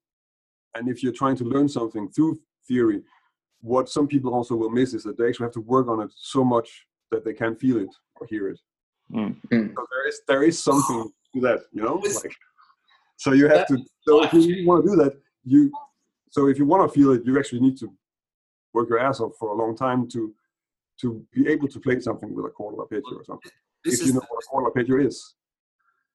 and 0.75 0.89
if 0.89 1.03
you're 1.03 1.13
trying 1.13 1.37
to 1.37 1.45
learn 1.45 1.69
something 1.69 2.09
through 2.09 2.39
theory 2.67 3.03
what 3.63 3.89
some 3.89 4.07
people 4.07 4.35
also 4.35 4.55
will 4.57 4.71
miss 4.71 4.95
is 4.95 5.03
that 5.03 5.19
they 5.19 5.29
actually 5.29 5.45
have 5.45 5.53
to 5.53 5.61
work 5.61 5.89
on 5.89 6.01
it 6.01 6.11
so 6.17 6.43
much 6.43 6.87
that 7.11 7.25
they 7.25 7.33
can't 7.33 7.59
feel 7.59 7.77
it 7.79 7.91
or 8.17 8.27
hear 8.27 8.49
it. 8.49 8.61
Mm. 9.13 9.37
so 9.51 9.87
there 9.91 10.09
is 10.09 10.21
there 10.29 10.43
is 10.45 10.63
something 10.63 11.11
to 11.35 11.41
that 11.41 11.61
you 11.73 11.83
know? 11.83 11.97
Like 11.97 12.35
so 13.17 13.33
you 13.33 13.49
have 13.49 13.67
to 13.67 13.79
so 14.03 14.23
if 14.25 14.33
you 14.33 14.67
want 14.67 14.85
to 14.85 14.91
do 14.91 14.97
that 14.97 15.15
you 15.45 15.71
so 16.31 16.47
if 16.47 16.59
you 16.59 16.65
want 16.65 16.91
to 16.91 16.99
feel 16.99 17.13
it 17.13 17.23
you 17.25 17.39
actually 17.39 17.61
need 17.61 17.77
to 17.79 17.93
work 18.73 18.89
your 18.89 19.01
ass 19.01 19.21
off 19.21 19.33
for 19.39 19.51
a 19.51 19.55
long 19.55 19.77
time 19.77 20.09
to 20.09 20.33
to 21.01 21.25
be 21.33 21.49
able 21.49 21.67
to 21.67 21.81
play 21.81 21.99
something 21.99 22.33
with 22.35 22.47
a 22.47 22.51
quartal 22.51 22.79
arpeggio 22.79 23.17
or 23.17 23.25
something 23.25 23.51
this 23.85 24.01
if 24.01 24.07
you 24.07 24.13
know 24.13 24.23
what 24.29 24.45
a 24.45 24.49
quartal 24.49 24.67
arpeggio 24.67 25.01
is 25.05 25.35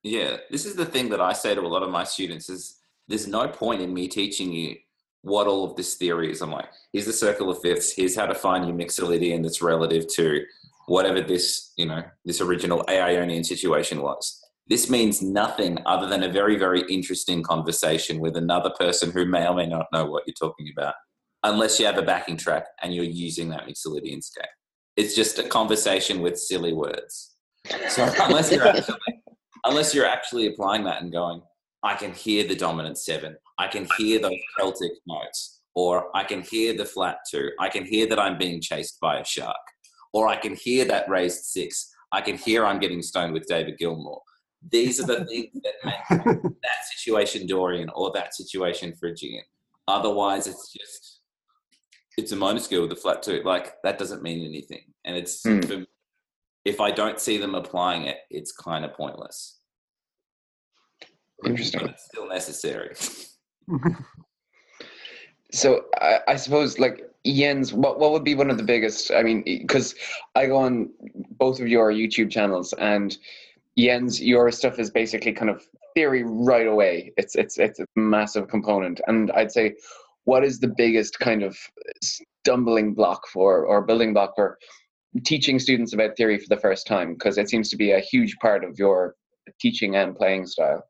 yeah, 0.06 0.38
this 0.52 0.65
is 0.65 0.76
the 0.76 0.86
thing 0.86 1.10
that 1.10 1.20
I 1.20 1.34
say 1.34 1.56
to 1.56 1.62
a 1.62 1.68
lot 1.68 1.82
of 1.82 1.89
my 1.89 2.04
students 2.04 2.48
is 2.48 2.78
there's 3.08 3.28
no 3.28 3.48
point 3.48 3.82
in 3.82 3.91
me 3.91 4.08
teaching 4.08 4.54
you 4.54 4.76
what 5.24 5.48
all 5.48 5.63
of 5.63 5.76
this 5.76 5.96
theory 5.96 6.32
is. 6.32 6.41
I'm 6.41 6.52
like, 6.52 6.70
here's 6.94 7.08
the 7.08 7.13
circle 7.13 7.50
of 7.50 7.60
fifths, 7.63 7.91
here's 7.91 8.15
how 8.15 8.28
to 8.28 8.36
find 8.36 8.68
your 8.68 8.78
mixolydian 8.78 9.41
that's 9.41 9.63
relative 9.63 10.06
to 10.13 10.44
whatever 10.86 11.22
this, 11.22 11.74
you 11.76 11.88
know, 11.88 12.04
this 12.24 12.39
original 12.39 12.86
A 12.88 13.00
Ionian 13.00 13.44
situation 13.44 14.04
was. 14.04 14.44
This 14.68 14.91
means 14.91 15.24
nothing 15.24 15.80
other 15.88 16.06
than 16.06 16.22
a 16.22 16.32
very, 16.32 16.56
very 16.56 16.84
interesting 16.84 17.41
conversation 17.41 18.20
with 18.20 18.38
another 18.38 18.70
person 18.78 19.12
who 19.12 19.26
may 19.26 19.48
or 19.48 19.56
may 19.56 19.65
not 19.65 19.88
know 19.91 20.06
what 20.06 20.24
you're 20.28 20.36
talking 20.39 20.70
about, 20.78 20.94
unless 21.41 21.80
you 21.80 21.88
have 21.88 21.98
a 21.98 22.04
backing 22.04 22.38
track 22.38 22.65
and 22.84 22.94
you're 22.94 23.06
using 23.06 23.50
that 23.50 23.65
mixolydian 23.65 24.24
scale. 24.24 24.46
it's 24.98 25.15
just 25.15 25.39
a 25.39 25.44
conversation 25.44 26.22
with 26.22 26.38
silly 26.38 26.74
words. 26.74 27.36
So 27.89 28.08
unless 28.20 28.52
you're 28.52 28.68
actually, 28.68 28.98
unless 29.65 29.93
you're 29.93 30.06
actually 30.06 30.47
applying 30.47 30.84
that 30.86 31.01
and 31.01 31.12
going, 31.12 31.41
I 31.84 31.95
can 31.95 32.13
hear 32.13 32.47
the 32.47 32.56
dominant 32.56 32.97
seven, 32.97 33.36
I 33.60 33.67
can 33.67 33.88
hear 33.97 34.19
those 34.19 34.39
Celtic 34.58 34.91
notes, 35.06 35.62
or 35.75 36.10
I 36.15 36.23
can 36.23 36.41
hear 36.41 36.75
the 36.75 36.86
flat 36.86 37.17
two, 37.30 37.51
I 37.60 37.69
can 37.69 37.86
hear 37.86 38.08
that 38.08 38.19
I'm 38.19 38.38
being 38.38 38.62
chased 38.62 38.99
by 38.99 39.19
a 39.19 39.25
shark, 39.25 39.56
or 40.13 40.28
I 40.28 40.36
can 40.36 40.56
hear 40.56 40.86
that 40.86 41.10
raised 41.10 41.45
six, 41.45 41.91
I 42.12 42.21
can 42.21 42.38
hear 42.38 42.65
I'm 42.65 42.80
getting 42.80 43.01
stoned 43.01 43.34
with 43.34 43.45
David 43.47 43.78
Gilmour. 43.78 44.19
These 44.71 44.99
are 44.99 45.06
the 45.06 45.25
things 45.30 45.62
that 45.63 45.73
make 45.84 46.41
that 46.41 46.86
situation 46.95 47.45
Dorian 47.45 47.89
or 47.93 48.12
that 48.13 48.34
situation 48.34 48.93
Phrygian. 48.99 49.43
Otherwise, 49.88 50.47
it's 50.47 50.71
just 50.71 51.21
it's 52.17 52.32
a 52.32 52.36
minor 52.36 52.60
scale 52.60 52.82
with 52.84 52.91
a 52.93 52.95
flat 52.95 53.21
two. 53.21 53.41
Like 53.43 53.73
that 53.84 53.99
doesn't 53.99 54.23
mean 54.23 54.45
anything. 54.45 54.82
And 55.04 55.17
it's 55.17 55.43
Hmm. 55.43 55.84
if 56.63 56.80
I 56.80 56.89
don't 56.91 57.19
see 57.19 57.38
them 57.38 57.54
applying 57.54 58.04
it, 58.04 58.17
it's 58.30 58.51
kind 58.51 58.86
of 58.86 58.93
pointless. 58.93 59.55
Interesting. 61.45 61.82
But 61.82 61.89
it's 61.91 62.06
still 62.06 62.28
necessary. 62.28 62.95
So 65.56 65.86
I, 66.02 66.19
I 66.28 66.36
suppose 66.36 66.80
like 66.80 67.10
Jens, 67.26 67.74
what 67.74 67.98
what 67.98 68.12
would 68.12 68.26
be 68.26 68.36
one 68.36 68.52
of 68.52 68.58
the 68.58 68.63
biggest? 68.63 69.10
I 69.12 69.24
mean, 69.24 69.41
because 69.43 69.95
I 70.36 70.48
go 70.48 70.58
on 70.58 70.89
both 71.39 71.62
of 71.62 71.67
your 71.67 71.91
YouTube 71.91 72.30
channels, 72.30 72.74
and 72.74 73.17
Jens, 73.78 74.21
your 74.21 74.52
stuff 74.52 74.80
is 74.80 74.91
basically 74.91 75.32
kind 75.32 75.50
of 75.50 75.63
theory 75.95 76.24
right 76.26 76.67
away. 76.67 77.13
It's 77.15 77.36
it's 77.36 77.58
it's 77.58 77.80
a 77.80 77.88
massive 77.95 78.50
component, 78.50 79.00
and 79.08 79.32
I'd 79.32 79.52
say, 79.52 79.76
what 80.26 80.43
is 80.43 80.60
the 80.60 80.74
biggest 80.76 81.19
kind 81.19 81.41
of 81.41 81.58
stumbling 82.04 82.93
block 82.93 83.26
for 83.28 83.65
or 83.65 83.82
building 83.82 84.13
block 84.13 84.34
for 84.36 84.58
teaching 85.26 85.58
students 85.58 85.93
about 85.93 86.17
theory 86.17 86.38
for 86.38 86.50
the 86.50 86.62
first 86.62 86.86
time? 86.86 87.13
Because 87.13 87.38
it 87.38 87.50
seems 87.50 87.69
to 87.69 87.78
be 87.78 87.91
a 87.91 88.02
huge 88.02 88.36
part 88.41 88.65
of 88.65 88.78
your 88.78 89.15
teaching 89.60 89.95
and 89.95 90.17
playing 90.17 90.48
style. 90.48 90.84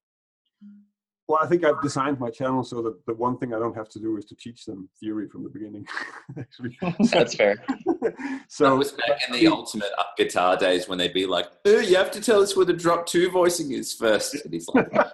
Well, 1.27 1.39
I 1.41 1.47
think 1.47 1.63
I've 1.63 1.81
designed 1.81 2.19
my 2.19 2.29
channel 2.29 2.63
so 2.63 2.83
that 2.83 3.03
the 3.07 3.13
one 3.15 3.37
thing 3.37 3.53
I 3.53 3.57
don't 3.57 3.75
have 3.75 3.89
to 3.89 3.99
do 3.99 4.15
is 4.17 4.25
to 4.25 4.35
teach 4.35 4.65
them 4.65 4.87
theory 4.99 5.27
from 5.27 5.43
the 5.43 5.49
beginning. 5.49 5.87
Actually, 6.37 6.77
That's 7.11 7.33
fair. 7.33 7.55
That 8.01 8.43
so 8.47 8.75
was 8.75 8.91
back 8.91 9.19
in 9.27 9.33
the 9.33 9.47
ultimate 9.47 9.89
up 9.97 10.13
guitar 10.17 10.55
days 10.55 10.87
when 10.87 10.99
they'd 10.99 11.13
be 11.13 11.25
like, 11.25 11.47
"Oh, 11.65 11.79
you 11.79 11.95
have 11.95 12.11
to 12.11 12.21
tell 12.21 12.41
us 12.41 12.55
where 12.55 12.65
the 12.65 12.73
drop 12.73 13.07
two 13.07 13.31
voicing 13.31 13.71
is 13.71 13.91
first. 13.91 14.35
And 14.35 14.53
he's 14.53 14.67
like, 14.67 14.87
yeah, 14.93 15.11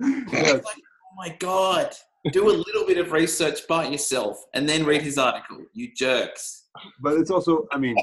oh 0.00 1.16
my 1.16 1.36
god, 1.38 1.94
do 2.32 2.48
a 2.48 2.56
little 2.56 2.86
bit 2.86 2.96
of 2.96 3.12
research 3.12 3.66
by 3.68 3.88
yourself 3.88 4.42
and 4.54 4.66
then 4.66 4.86
read 4.86 5.02
his 5.02 5.18
article, 5.18 5.58
you 5.74 5.92
jerks. 5.94 6.64
but 7.00 7.18
it's 7.18 7.30
also, 7.30 7.66
I 7.70 7.76
mean, 7.76 7.96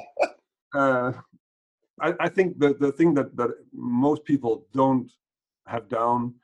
uh, 0.76 1.14
I, 2.00 2.14
I 2.20 2.30
think 2.30 2.60
the 2.60 2.76
the 2.76 2.92
thing 2.92 3.16
that 3.16 3.36
that 3.38 3.50
most 3.74 4.24
people 4.24 4.68
don't 4.72 5.12
have 5.66 5.90
down, 5.90 6.36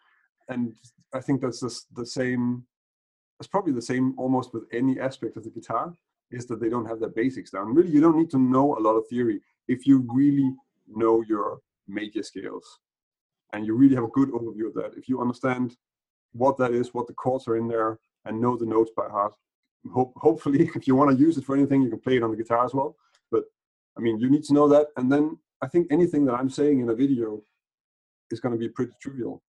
and 0.50 0.74
I 1.16 1.22
think 1.22 1.42
that's 1.42 1.86
the 1.94 2.06
same. 2.06 2.66
It's 3.40 3.48
probably 3.48 3.74
the 3.74 3.82
same 3.82 4.14
almost 4.18 4.54
with 4.54 4.64
any 4.74 5.00
aspect 5.00 5.38
of 5.38 5.44
the 5.44 5.50
guitar, 5.50 5.94
is 6.32 6.46
that 6.48 6.60
they 6.60 6.70
don't 6.70 6.86
have 6.86 7.00
their 7.00 7.10
basics 7.10 7.52
down. 7.52 7.74
Really, 7.74 7.90
you 7.90 8.02
don't 8.02 8.18
need 8.18 8.30
to 8.32 8.38
know 8.38 8.78
a 8.78 8.82
lot 8.82 8.96
of 8.96 9.08
theory 9.08 9.42
if 9.68 9.88
you 9.88 10.06
really 10.14 10.54
know 10.88 11.24
your 11.28 11.60
major 11.88 12.22
scales, 12.22 12.80
and 13.54 13.66
you 13.66 13.76
really 13.76 13.96
have 13.96 14.04
a 14.04 14.18
good 14.20 14.30
overview 14.32 14.68
of 14.68 14.74
that. 14.76 14.92
If 14.98 15.08
you 15.08 15.22
understand 15.22 15.78
what 16.34 16.58
that 16.58 16.72
is, 16.72 16.94
what 16.94 17.08
the 17.08 17.14
chords 17.14 17.48
are 17.48 17.56
in 17.56 17.68
there, 17.68 17.98
and 18.26 18.42
know 18.42 18.58
the 18.58 18.66
notes 18.66 18.92
by 18.98 19.08
heart, 19.08 19.34
hope, 19.94 20.14
hopefully 20.18 20.70
if 20.76 20.86
you 20.88 20.96
want 20.96 21.12
to 21.12 21.18
use 21.18 21.38
it 21.38 21.46
for 21.46 21.56
anything 21.56 21.82
you 21.82 21.90
can 21.90 22.00
play 22.00 22.18
it 22.18 22.24
on 22.24 22.32
the 22.32 22.38
guitar 22.38 22.66
as 22.66 22.74
well 22.74 22.96
but 23.32 23.44
i 23.96 24.02
mean 24.02 24.20
you 24.20 24.32
need 24.32 24.44
to 24.44 24.52
know 24.52 24.68
that 24.68 24.88
and 24.98 25.12
then 25.12 25.38
i 25.62 25.68
think 25.68 25.86
anything 25.92 26.26
that 26.26 26.34
i'm 26.34 26.50
saying 26.50 26.80
in 26.80 26.90
a 26.90 26.96
video 26.96 27.40
is 28.32 28.40
going 28.40 28.52
to 28.52 28.58
be 28.58 28.68
pretty 28.68 28.94
trivial 29.00 29.44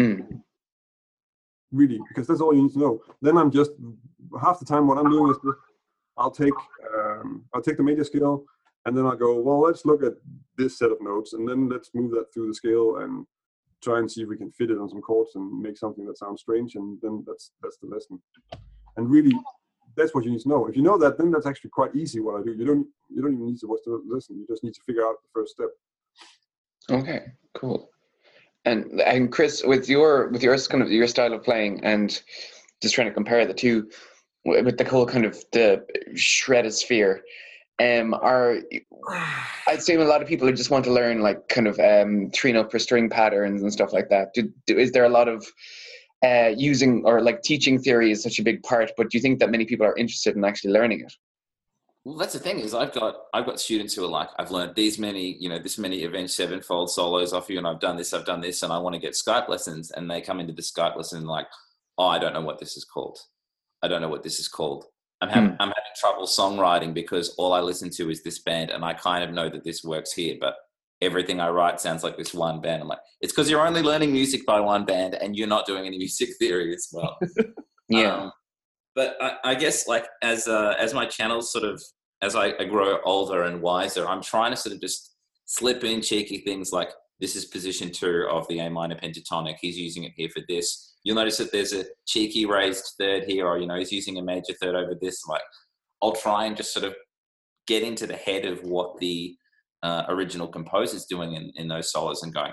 Mm. 0.00 0.42
Really 1.72 2.00
because 2.08 2.26
that's 2.26 2.40
all 2.40 2.54
you 2.54 2.62
need 2.62 2.72
to 2.72 2.78
know. 2.78 3.02
Then 3.22 3.36
i'm 3.36 3.50
just 3.50 3.72
half 4.40 4.58
the 4.58 4.64
time 4.64 4.86
what 4.86 4.98
i'm 4.98 5.10
doing 5.10 5.30
is 5.30 5.36
i'll 6.16 6.30
take 6.30 6.54
um, 6.96 7.44
i'll 7.54 7.62
take 7.62 7.76
the 7.76 7.82
major 7.82 8.04
scale 8.04 8.44
and 8.84 8.96
then 8.96 9.06
i'll 9.06 9.16
go 9.16 9.40
well 9.40 9.60
let's 9.60 9.84
look 9.84 10.02
at 10.02 10.14
this 10.56 10.78
set 10.78 10.90
of 10.90 10.98
notes 11.00 11.32
and 11.32 11.48
then 11.48 11.68
let's 11.68 11.90
move 11.94 12.10
that 12.12 12.32
through 12.32 12.48
the 12.48 12.54
scale 12.54 12.98
and 12.98 13.26
try 13.82 13.98
and 13.98 14.10
see 14.10 14.22
if 14.22 14.28
we 14.28 14.36
can 14.36 14.50
fit 14.50 14.70
it 14.70 14.78
on 14.78 14.88
some 14.88 15.00
chords 15.00 15.34
and 15.34 15.60
make 15.60 15.76
something 15.76 16.04
that 16.06 16.18
sounds 16.18 16.40
strange 16.40 16.74
and 16.74 16.98
then 17.02 17.22
that's 17.26 17.52
that's 17.62 17.78
the 17.78 17.86
lesson. 17.86 18.20
And 18.96 19.10
really 19.10 19.32
that's 19.96 20.14
what 20.14 20.24
you 20.24 20.30
need 20.30 20.40
to 20.40 20.48
know. 20.48 20.66
If 20.66 20.76
you 20.76 20.82
know 20.82 20.98
that 20.98 21.18
then 21.18 21.30
that's 21.30 21.46
actually 21.46 21.70
quite 21.70 21.94
easy 21.94 22.20
what 22.20 22.40
i 22.40 22.42
do. 22.42 22.52
You 22.52 22.64
don't 22.64 22.86
you 23.14 23.22
don't 23.22 23.34
even 23.34 23.46
need 23.46 23.60
to 23.60 23.66
watch 23.66 23.80
the 23.84 24.02
lesson. 24.08 24.38
You 24.38 24.46
just 24.46 24.64
need 24.64 24.74
to 24.74 24.80
figure 24.86 25.06
out 25.06 25.16
the 25.22 25.28
first 25.32 25.52
step. 25.52 25.68
Okay, 26.90 27.26
cool. 27.54 27.90
And 28.66 29.00
and 29.00 29.32
Chris, 29.32 29.62
with 29.64 29.88
your 29.88 30.28
with 30.28 30.42
your 30.42 30.58
kind 30.58 30.82
of 30.82 30.90
your 30.90 31.06
style 31.06 31.32
of 31.32 31.42
playing, 31.42 31.82
and 31.84 32.20
just 32.82 32.94
trying 32.94 33.06
to 33.06 33.14
compare 33.14 33.46
the 33.46 33.54
two, 33.54 33.88
with 34.44 34.76
the 34.76 34.84
whole 34.84 35.06
kind 35.06 35.24
of 35.24 35.42
the 35.52 35.86
shredosphere, 36.14 37.20
um, 37.80 38.12
are 38.14 38.58
I'd 39.68 39.82
say 39.82 39.94
a 39.94 40.04
lot 40.04 40.20
of 40.20 40.28
people 40.28 40.46
who 40.46 40.52
just 40.52 40.70
want 40.70 40.84
to 40.86 40.92
learn 40.92 41.20
like 41.20 41.48
kind 41.48 41.66
of 41.66 41.78
um 41.78 42.30
three 42.34 42.52
note 42.52 42.70
per 42.70 42.78
string 42.78 43.08
patterns 43.08 43.62
and 43.62 43.72
stuff 43.72 43.92
like 43.92 44.08
that. 44.10 44.34
Do, 44.34 44.52
do, 44.66 44.76
is 44.76 44.92
there 44.92 45.04
a 45.04 45.08
lot 45.08 45.28
of 45.28 45.46
uh, 46.24 46.52
using 46.56 47.02
or 47.04 47.20
like 47.20 47.42
teaching 47.42 47.80
theory 47.80 48.10
is 48.10 48.22
such 48.22 48.38
a 48.38 48.42
big 48.42 48.62
part, 48.62 48.90
but 48.96 49.10
do 49.10 49.18
you 49.18 49.22
think 49.22 49.38
that 49.38 49.50
many 49.50 49.64
people 49.64 49.86
are 49.86 49.96
interested 49.96 50.34
in 50.34 50.44
actually 50.44 50.72
learning 50.72 51.00
it? 51.00 51.12
Well, 52.06 52.16
that's 52.16 52.34
the 52.34 52.38
thing 52.38 52.60
is 52.60 52.72
I've 52.72 52.92
got 52.92 53.16
I've 53.34 53.46
got 53.46 53.58
students 53.58 53.92
who 53.92 54.04
are 54.04 54.08
like 54.08 54.28
I've 54.38 54.52
learned 54.52 54.76
these 54.76 54.96
many 54.96 55.36
you 55.40 55.48
know 55.48 55.58
this 55.58 55.76
many 55.76 56.04
Avenged 56.04 56.34
Sevenfold 56.34 56.88
solos 56.88 57.32
off 57.32 57.50
you 57.50 57.58
and 57.58 57.66
I've 57.66 57.80
done 57.80 57.96
this 57.96 58.14
I've 58.14 58.24
done 58.24 58.40
this 58.40 58.62
and 58.62 58.72
I 58.72 58.78
want 58.78 58.94
to 58.94 59.00
get 59.00 59.14
Skype 59.14 59.48
lessons 59.48 59.90
and 59.90 60.08
they 60.08 60.20
come 60.20 60.38
into 60.38 60.52
the 60.52 60.62
Skype 60.62 60.96
lesson 60.96 61.26
like 61.26 61.48
oh 61.98 62.06
I 62.06 62.20
don't 62.20 62.32
know 62.32 62.42
what 62.42 62.60
this 62.60 62.76
is 62.76 62.84
called. 62.84 63.18
I 63.82 63.88
don't 63.88 64.00
know 64.00 64.08
what 64.08 64.22
this 64.22 64.38
is 64.38 64.46
called. 64.46 64.84
I'm 65.20 65.28
having 65.30 65.56
I'm 65.58 65.66
having 65.66 65.96
trouble 65.96 66.28
songwriting 66.28 66.94
because 66.94 67.30
all 67.38 67.52
I 67.52 67.58
listen 67.58 67.90
to 67.96 68.08
is 68.08 68.22
this 68.22 68.38
band 68.38 68.70
and 68.70 68.84
I 68.84 68.94
kind 68.94 69.24
of 69.24 69.32
know 69.32 69.48
that 69.48 69.64
this 69.64 69.82
works 69.82 70.12
here 70.12 70.36
but 70.40 70.54
everything 71.02 71.40
I 71.40 71.48
write 71.48 71.80
sounds 71.80 72.04
like 72.04 72.16
this 72.16 72.32
one 72.32 72.60
band. 72.60 72.82
I'm 72.82 72.88
like 72.88 73.00
it's 73.20 73.32
because 73.32 73.50
you're 73.50 73.66
only 73.66 73.82
learning 73.82 74.12
music 74.12 74.46
by 74.46 74.60
one 74.60 74.84
band 74.84 75.14
and 75.14 75.34
you're 75.34 75.48
not 75.48 75.66
doing 75.66 75.86
any 75.86 75.98
music 76.06 76.28
theory 76.38 76.72
as 76.72 76.86
well. 76.92 77.18
Yeah. 77.88 78.14
um, 78.14 78.32
but 78.94 79.16
I, 79.20 79.36
I 79.44 79.54
guess 79.56 79.88
like 79.88 80.06
as 80.22 80.46
uh, 80.46 80.74
as 80.78 80.94
my 80.94 81.04
channels 81.04 81.52
sort 81.52 81.64
of 81.64 81.82
as 82.22 82.34
I, 82.34 82.54
I 82.58 82.64
grow 82.64 82.98
older 83.04 83.42
and 83.42 83.60
wiser, 83.60 84.06
I'm 84.06 84.22
trying 84.22 84.52
to 84.52 84.56
sort 84.56 84.74
of 84.74 84.80
just 84.80 85.16
slip 85.44 85.84
in 85.84 86.02
cheeky 86.02 86.38
things 86.38 86.72
like 86.72 86.90
this 87.20 87.36
is 87.36 87.46
position 87.46 87.90
two 87.90 88.26
of 88.30 88.46
the 88.48 88.58
A 88.58 88.70
minor 88.70 88.96
pentatonic. 88.96 89.56
He's 89.60 89.78
using 89.78 90.04
it 90.04 90.12
here 90.16 90.28
for 90.28 90.42
this. 90.48 90.96
You'll 91.02 91.16
notice 91.16 91.38
that 91.38 91.52
there's 91.52 91.72
a 91.72 91.84
cheeky 92.06 92.46
raised 92.46 92.94
third 92.98 93.24
here, 93.24 93.46
or 93.46 93.58
you 93.58 93.66
know, 93.66 93.76
he's 93.76 93.92
using 93.92 94.18
a 94.18 94.22
major 94.22 94.52
third 94.60 94.74
over 94.74 94.94
this. 95.00 95.26
Like, 95.26 95.42
I'll 96.02 96.12
try 96.12 96.44
and 96.44 96.56
just 96.56 96.72
sort 96.72 96.84
of 96.84 96.94
get 97.66 97.82
into 97.82 98.06
the 98.06 98.16
head 98.16 98.44
of 98.44 98.62
what 98.64 98.98
the 98.98 99.34
uh, 99.82 100.04
original 100.08 100.48
composer's 100.48 101.06
doing 101.06 101.34
in, 101.34 101.52
in 101.56 101.68
those 101.68 101.90
solos 101.90 102.22
and 102.22 102.34
going, 102.34 102.52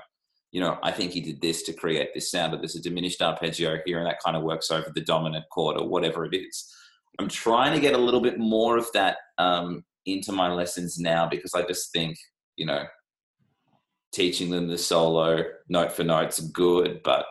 you 0.52 0.62
know, 0.62 0.78
I 0.84 0.92
think 0.92 1.12
he 1.12 1.20
did 1.20 1.42
this 1.42 1.64
to 1.64 1.74
create 1.74 2.10
this 2.14 2.32
sound, 2.32 2.54
or 2.54 2.58
there's 2.58 2.76
a 2.76 2.82
diminished 2.82 3.22
arpeggio 3.22 3.80
here, 3.86 3.98
and 3.98 4.08
that 4.08 4.22
kind 4.24 4.38
of 4.38 4.44
works 4.44 4.72
over 4.72 4.92
the 4.94 5.02
dominant 5.02 5.46
chord, 5.52 5.78
or 5.78 5.88
whatever 5.88 6.26
it 6.26 6.36
is. 6.36 6.72
I'm 7.20 7.28
trying 7.30 7.74
to 7.74 7.80
get 7.80 7.94
a 7.94 7.98
little 7.98 8.22
bit 8.22 8.40
more 8.40 8.78
of 8.78 8.88
that 8.94 9.18
um, 9.38 9.84
into 10.06 10.32
my 10.32 10.52
lessons 10.52 10.98
now 11.00 11.28
because 11.28 11.54
I 11.54 11.62
just 11.64 11.92
think, 11.92 12.18
you 12.56 12.66
know, 12.66 12.84
teaching 14.12 14.50
them 14.50 14.68
the 14.68 14.78
solo 14.78 15.44
note 15.70 15.92
for 15.92 16.04
note's 16.04 16.40
good, 16.40 17.02
but 17.04 17.26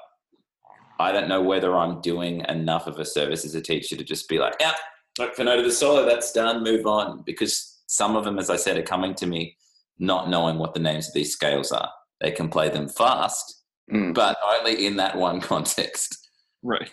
I 0.99 1.12
don't 1.12 1.29
know 1.29 1.42
whether 1.42 1.77
I'm 1.77 2.01
doing 2.01 2.45
enough 2.49 2.87
of 2.87 2.99
a 2.99 3.05
service 3.05 3.45
as 3.45 3.55
a 3.55 3.61
teacher 3.61 3.97
to 3.97 4.05
just 4.05 4.29
be 4.29 4.38
like, 4.38 4.55
yeah, 4.61 4.75
note 5.18 5.35
for 5.35 5.45
note 5.45 5.59
of 5.59 5.64
the 5.64 5.73
solo, 5.73 6.05
that's 6.05 6.33
done, 6.33 6.62
move 6.62 6.87
on. 6.87 7.23
Because 7.25 7.83
some 7.87 8.16
of 8.16 8.24
them, 8.24 8.39
as 8.39 8.51
I 8.51 8.57
said, 8.57 8.76
are 8.76 8.83
coming 8.83 9.14
to 9.16 9.26
me 9.26 9.57
not 9.99 10.28
knowing 10.28 10.59
what 10.59 10.74
the 10.74 10.80
names 10.80 11.09
of 11.09 11.14
these 11.14 11.33
scales 11.33 11.70
are. 11.72 11.89
They 12.20 12.30
can 12.30 12.49
play 12.49 12.68
them 12.68 12.89
fast, 12.89 13.59
Mm. 13.93 14.14
but 14.14 14.37
only 14.45 14.87
in 14.87 14.97
that 14.97 15.16
one 15.16 15.41
context. 15.53 16.28
Right. 16.62 16.91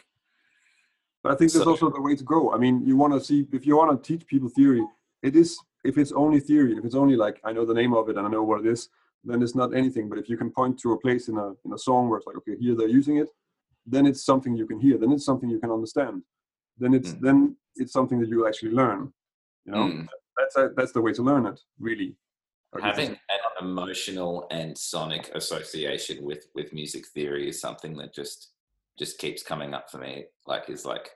But 1.23 1.31
I 1.33 1.35
think 1.35 1.51
that's 1.51 1.63
So- 1.65 1.71
also 1.71 1.89
the 1.89 2.01
way 2.01 2.15
to 2.15 2.23
go. 2.23 2.51
I 2.53 2.57
mean, 2.57 2.81
you 2.85 2.95
want 2.95 3.13
to 3.13 3.19
see 3.21 3.47
if 3.51 3.65
you 3.65 3.75
want 3.77 3.91
to 3.91 4.07
teach 4.17 4.25
people 4.27 4.49
theory, 4.49 4.85
it 5.21 5.35
is 5.35 5.57
if 5.83 5.97
it's 5.97 6.11
only 6.11 6.39
theory, 6.39 6.77
if 6.77 6.83
it's 6.85 6.95
only 6.95 7.15
like 7.15 7.39
I 7.43 7.51
know 7.53 7.65
the 7.65 7.73
name 7.73 7.93
of 7.93 8.09
it 8.09 8.17
and 8.17 8.25
I 8.27 8.29
know 8.29 8.43
what 8.43 8.59
it 8.61 8.67
is, 8.67 8.89
then 9.23 9.41
it's 9.41 9.55
not 9.55 9.73
anything. 9.75 10.07
But 10.09 10.17
if 10.19 10.29
you 10.29 10.37
can 10.37 10.49
point 10.51 10.79
to 10.79 10.93
a 10.93 10.99
place 10.99 11.27
in 11.27 11.37
a 11.37 11.47
in 11.65 11.73
a 11.73 11.77
song 11.77 12.09
where 12.09 12.17
it's 12.19 12.27
like, 12.27 12.37
okay, 12.37 12.55
here 12.57 12.75
they're 12.75 12.87
using 13.01 13.17
it, 13.17 13.29
then 13.85 14.05
it's 14.05 14.23
something 14.23 14.55
you 14.55 14.65
can 14.65 14.79
hear. 14.79 14.97
Then 14.97 15.11
it's 15.11 15.25
something 15.25 15.49
you 15.49 15.59
can 15.59 15.71
understand. 15.71 16.23
Then 16.77 16.93
it's 16.93 17.11
Mm. 17.13 17.21
then 17.21 17.37
it's 17.75 17.91
something 17.93 18.19
that 18.21 18.29
you 18.29 18.47
actually 18.47 18.71
learn. 18.71 19.13
You 19.65 19.71
know, 19.73 19.85
Mm. 19.87 20.07
that's 20.37 20.55
a, 20.57 20.69
that's 20.77 20.93
the 20.93 21.01
way 21.01 21.11
to 21.13 21.23
learn 21.23 21.45
it. 21.45 21.59
Really, 21.79 22.15
having 22.81 23.11
an 23.35 23.41
emotional 23.67 24.47
and 24.51 24.77
sonic 24.77 25.23
association 25.35 26.23
with 26.23 26.47
with 26.55 26.71
music 26.73 27.03
theory 27.07 27.49
is 27.49 27.59
something 27.59 27.93
that 27.97 28.13
just 28.13 28.51
just 28.99 29.17
keeps 29.17 29.41
coming 29.41 29.73
up 29.73 29.89
for 29.89 29.97
me 29.97 30.25
like 30.45 30.69
is 30.69 30.85
like 30.85 31.09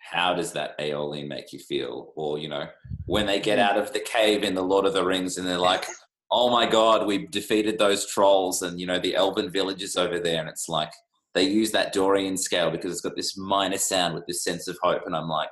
how 0.00 0.34
does 0.34 0.52
that 0.52 0.74
Aeolian 0.80 1.28
make 1.28 1.52
you 1.52 1.58
feel? 1.58 2.12
Or, 2.16 2.38
you 2.38 2.48
know, 2.48 2.66
when 3.06 3.26
they 3.26 3.38
get 3.38 3.58
hmm. 3.58 3.64
out 3.64 3.78
of 3.78 3.92
the 3.92 4.00
cave 4.00 4.42
in 4.42 4.54
the 4.54 4.62
Lord 4.62 4.86
of 4.86 4.94
the 4.94 5.04
Rings 5.04 5.38
and 5.38 5.46
they're 5.46 5.58
like, 5.58 5.86
oh 6.30 6.50
my 6.50 6.66
God, 6.66 7.06
we've 7.06 7.30
defeated 7.30 7.78
those 7.78 8.06
trolls 8.06 8.62
and, 8.62 8.80
you 8.80 8.86
know, 8.86 8.98
the 8.98 9.14
elven 9.14 9.50
villages 9.50 9.96
over 9.96 10.18
there. 10.18 10.40
And 10.40 10.48
it's 10.48 10.68
like, 10.68 10.90
they 11.34 11.44
use 11.44 11.70
that 11.72 11.92
Dorian 11.92 12.36
scale 12.36 12.70
because 12.70 12.92
it's 12.92 13.00
got 13.00 13.16
this 13.16 13.36
minor 13.36 13.78
sound 13.78 14.14
with 14.14 14.26
this 14.26 14.42
sense 14.42 14.66
of 14.66 14.76
hope. 14.82 15.02
And 15.06 15.14
I'm 15.14 15.28
like, 15.28 15.50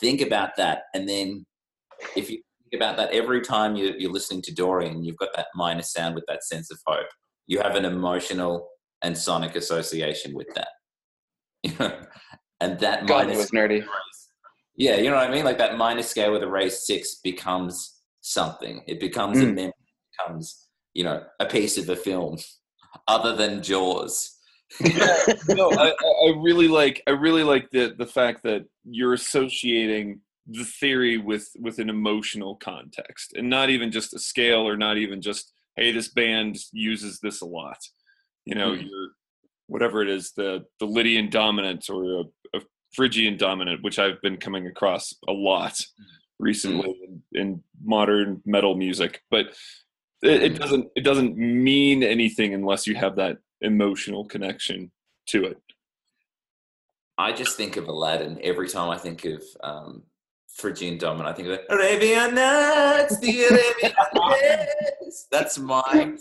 think 0.00 0.20
about 0.20 0.56
that. 0.56 0.82
And 0.94 1.08
then 1.08 1.46
if 2.16 2.30
you 2.30 2.42
think 2.62 2.82
about 2.82 2.96
that 2.96 3.12
every 3.12 3.40
time 3.40 3.76
you're 3.76 4.12
listening 4.12 4.42
to 4.42 4.54
Dorian, 4.54 5.04
you've 5.04 5.16
got 5.16 5.34
that 5.36 5.46
minor 5.54 5.82
sound 5.82 6.14
with 6.14 6.24
that 6.28 6.44
sense 6.44 6.70
of 6.70 6.78
hope. 6.86 7.06
You 7.46 7.60
have 7.60 7.76
an 7.76 7.84
emotional 7.84 8.68
and 9.04 9.16
sonic 9.16 9.54
association 9.54 10.34
with 10.34 10.48
that. 10.54 10.68
and 12.60 12.78
that 12.80 13.06
God, 13.06 13.30
it 13.30 13.36
was 13.36 13.50
nerdy. 13.50 13.84
yeah, 14.76 14.96
you 14.96 15.10
know 15.10 15.16
what 15.16 15.28
I 15.28 15.32
mean? 15.32 15.44
Like 15.44 15.58
that 15.58 15.76
minor 15.78 16.02
scale 16.02 16.32
with 16.32 16.42
a 16.42 16.48
race 16.48 16.86
six 16.86 17.16
becomes 17.16 18.00
something. 18.22 18.82
It 18.88 18.98
becomes 18.98 19.38
a 19.40 19.44
Mm. 19.44 19.54
memory, 19.54 19.68
it 19.68 20.16
becomes, 20.18 20.68
you 20.94 21.04
know, 21.04 21.22
a 21.38 21.46
piece 21.46 21.78
of 21.78 21.88
a 21.88 21.96
film 21.96 22.38
other 23.08 23.36
than 23.36 23.62
Jaws. 23.62 24.30
no, 24.80 25.70
I, 25.70 25.90
I 25.90 25.92
I 26.26 26.34
really 26.42 26.66
like 26.68 27.02
I 27.06 27.10
really 27.10 27.44
like 27.44 27.70
the 27.70 27.94
the 27.96 28.06
fact 28.06 28.42
that 28.42 28.64
you're 28.84 29.12
associating 29.12 30.20
the 30.46 30.64
theory 30.64 31.18
with 31.18 31.48
with 31.60 31.78
an 31.78 31.88
emotional 31.90 32.56
context 32.56 33.34
and 33.34 33.48
not 33.48 33.70
even 33.70 33.92
just 33.92 34.14
a 34.14 34.18
scale 34.18 34.66
or 34.66 34.76
not 34.76 34.96
even 34.98 35.20
just 35.22 35.52
hey 35.76 35.92
this 35.92 36.08
band 36.08 36.56
uses 36.72 37.20
this 37.20 37.40
a 37.40 37.46
lot 37.46 37.78
you 38.44 38.54
know 38.54 38.72
Mhm. 38.72 38.82
you're 38.88 39.08
whatever 39.66 40.02
it 40.02 40.08
is 40.08 40.32
the 40.32 40.64
the 40.80 40.86
lydian 40.86 41.30
dominant 41.30 41.88
or 41.88 42.04
a, 42.20 42.24
a 42.58 42.60
phrygian 42.94 43.36
dominant 43.36 43.82
which 43.82 43.98
i've 43.98 44.20
been 44.22 44.36
coming 44.36 44.66
across 44.66 45.14
a 45.28 45.32
lot 45.32 45.80
recently 46.38 46.90
in, 47.06 47.22
in 47.40 47.62
modern 47.82 48.42
metal 48.44 48.74
music 48.76 49.22
but 49.30 49.46
it, 50.22 50.42
it 50.42 50.52
Mhm. 50.54 50.58
doesn't 50.58 50.88
it 50.96 51.04
doesn't 51.04 51.36
mean 51.36 52.02
anything 52.02 52.52
unless 52.54 52.86
you 52.86 52.94
have 52.94 53.16
that 53.16 53.38
emotional 53.60 54.24
connection 54.26 54.90
to 55.26 55.44
it 55.44 55.58
I 57.16 57.30
just 57.32 57.56
think 57.56 57.76
of 57.76 57.86
Aladdin 57.86 58.40
every 58.42 58.68
time 58.68 58.90
I 58.90 58.98
think 58.98 59.24
of 59.24 59.40
um, 59.62 60.02
Phrygian 60.48 60.98
Dominant. 60.98 61.28
I 61.28 61.32
think 61.32 61.46
of 61.46 61.60
Arabian 61.70 62.34
Nights, 62.34 63.20
the 63.20 63.44
Arabian 63.44 63.92
Nights. 64.14 64.90
That's 65.30 65.58
my 65.58 65.82
sonic 65.92 66.18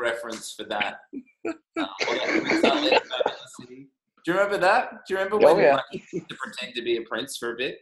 reference 0.00 0.52
for 0.52 0.64
that. 0.64 1.00
Uh, 1.76 1.86
that 1.98 2.40
Prince 2.42 2.64
Ali 2.64 2.90
over 2.92 3.00
the 3.24 3.66
sea. 3.66 3.88
Do 4.24 4.32
you 4.32 4.32
remember 4.34 4.58
that? 4.58 4.90
Do 5.06 5.14
you 5.14 5.18
remember 5.18 5.36
when 5.38 5.56
Oh, 5.56 5.58
yeah. 5.60 5.74
like, 5.74 6.02
he 6.10 6.20
to 6.20 6.34
pretend 6.36 6.74
to 6.76 6.82
be 6.82 6.96
a 6.96 7.02
prince 7.02 7.36
for 7.36 7.52
a 7.52 7.56
bit? 7.56 7.78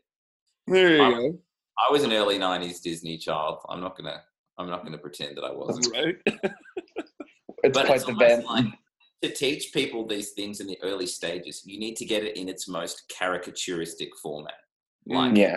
there 0.67 0.97
you 0.97 1.03
Um, 1.03 1.13
go 1.15 1.39
I 1.79 1.93
was 1.93 2.03
an 2.03 2.13
early 2.13 2.39
'90s 2.39 2.81
Disney 2.83 3.19
child. 3.19 3.59
I'm 3.69 3.81
not 3.81 3.97
gonna. 3.97 4.23
I'm 4.59 4.69
not 4.69 4.83
gonna 4.85 4.99
pretend 4.99 5.37
that 5.37 5.45
I 5.45 5.53
wasn't. 5.53 5.95
right 5.95 6.17
It's 7.65 7.77
but 7.79 7.87
quite 7.87 7.97
it's 7.97 8.05
the 8.07 8.13
almost 8.13 8.19
band. 8.19 8.45
like 8.45 8.65
to 9.23 9.31
teach 9.33 9.73
people 9.73 10.07
these 10.07 10.31
things 10.33 10.59
in 10.61 10.67
the 10.67 10.79
early 10.83 11.07
stages, 11.07 11.63
you 11.65 11.79
need 11.79 11.97
to 11.97 12.05
get 12.05 12.25
it 12.25 12.37
in 12.37 12.49
its 12.49 12.67
most 12.67 13.13
caricaturistic 13.17 14.09
format. 14.21 14.55
Like 15.07 15.37
yeah. 15.37 15.55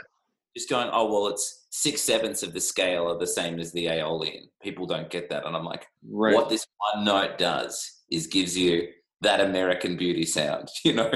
just 0.55 0.69
going, 0.69 0.89
oh 0.91 1.11
well, 1.11 1.27
it's 1.27 1.64
six 1.75 2.01
sevenths 2.01 2.41
of 2.41 2.53
the 2.53 2.61
scale 2.61 3.05
are 3.11 3.17
the 3.17 3.27
same 3.27 3.59
as 3.59 3.71
the 3.73 3.87
Aeolian. 3.87 4.47
People 4.61 4.85
don't 4.85 5.09
get 5.09 5.29
that, 5.29 5.45
and 5.45 5.55
I'm 5.55 5.65
like, 5.65 5.87
right 6.09 6.33
what 6.33 6.47
this 6.49 6.65
one 6.93 7.03
note 7.03 7.37
does 7.37 8.03
is 8.09 8.27
gives 8.27 8.57
you 8.57 8.87
that 9.21 9.41
American 9.41 9.97
beauty 9.97 10.25
sound. 10.25 10.69
You 10.85 10.93
know, 10.93 11.11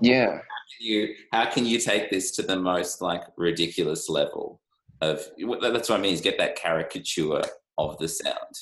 Yeah. 0.00 0.40
you 0.80 1.14
how 1.32 1.50
can 1.50 1.66
you 1.66 1.78
take 1.78 2.08
this 2.10 2.30
to 2.36 2.42
the 2.42 2.56
most 2.58 3.02
like 3.02 3.24
ridiculous 3.36 4.08
level 4.08 4.60
of 5.02 5.16
that's 5.62 5.88
what 5.88 5.98
I 5.98 6.02
mean 6.02 6.14
is 6.14 6.20
get 6.20 6.38
that 6.38 6.56
caricature 6.56 7.42
of 7.76 7.98
the 7.98 8.08
sound, 8.08 8.54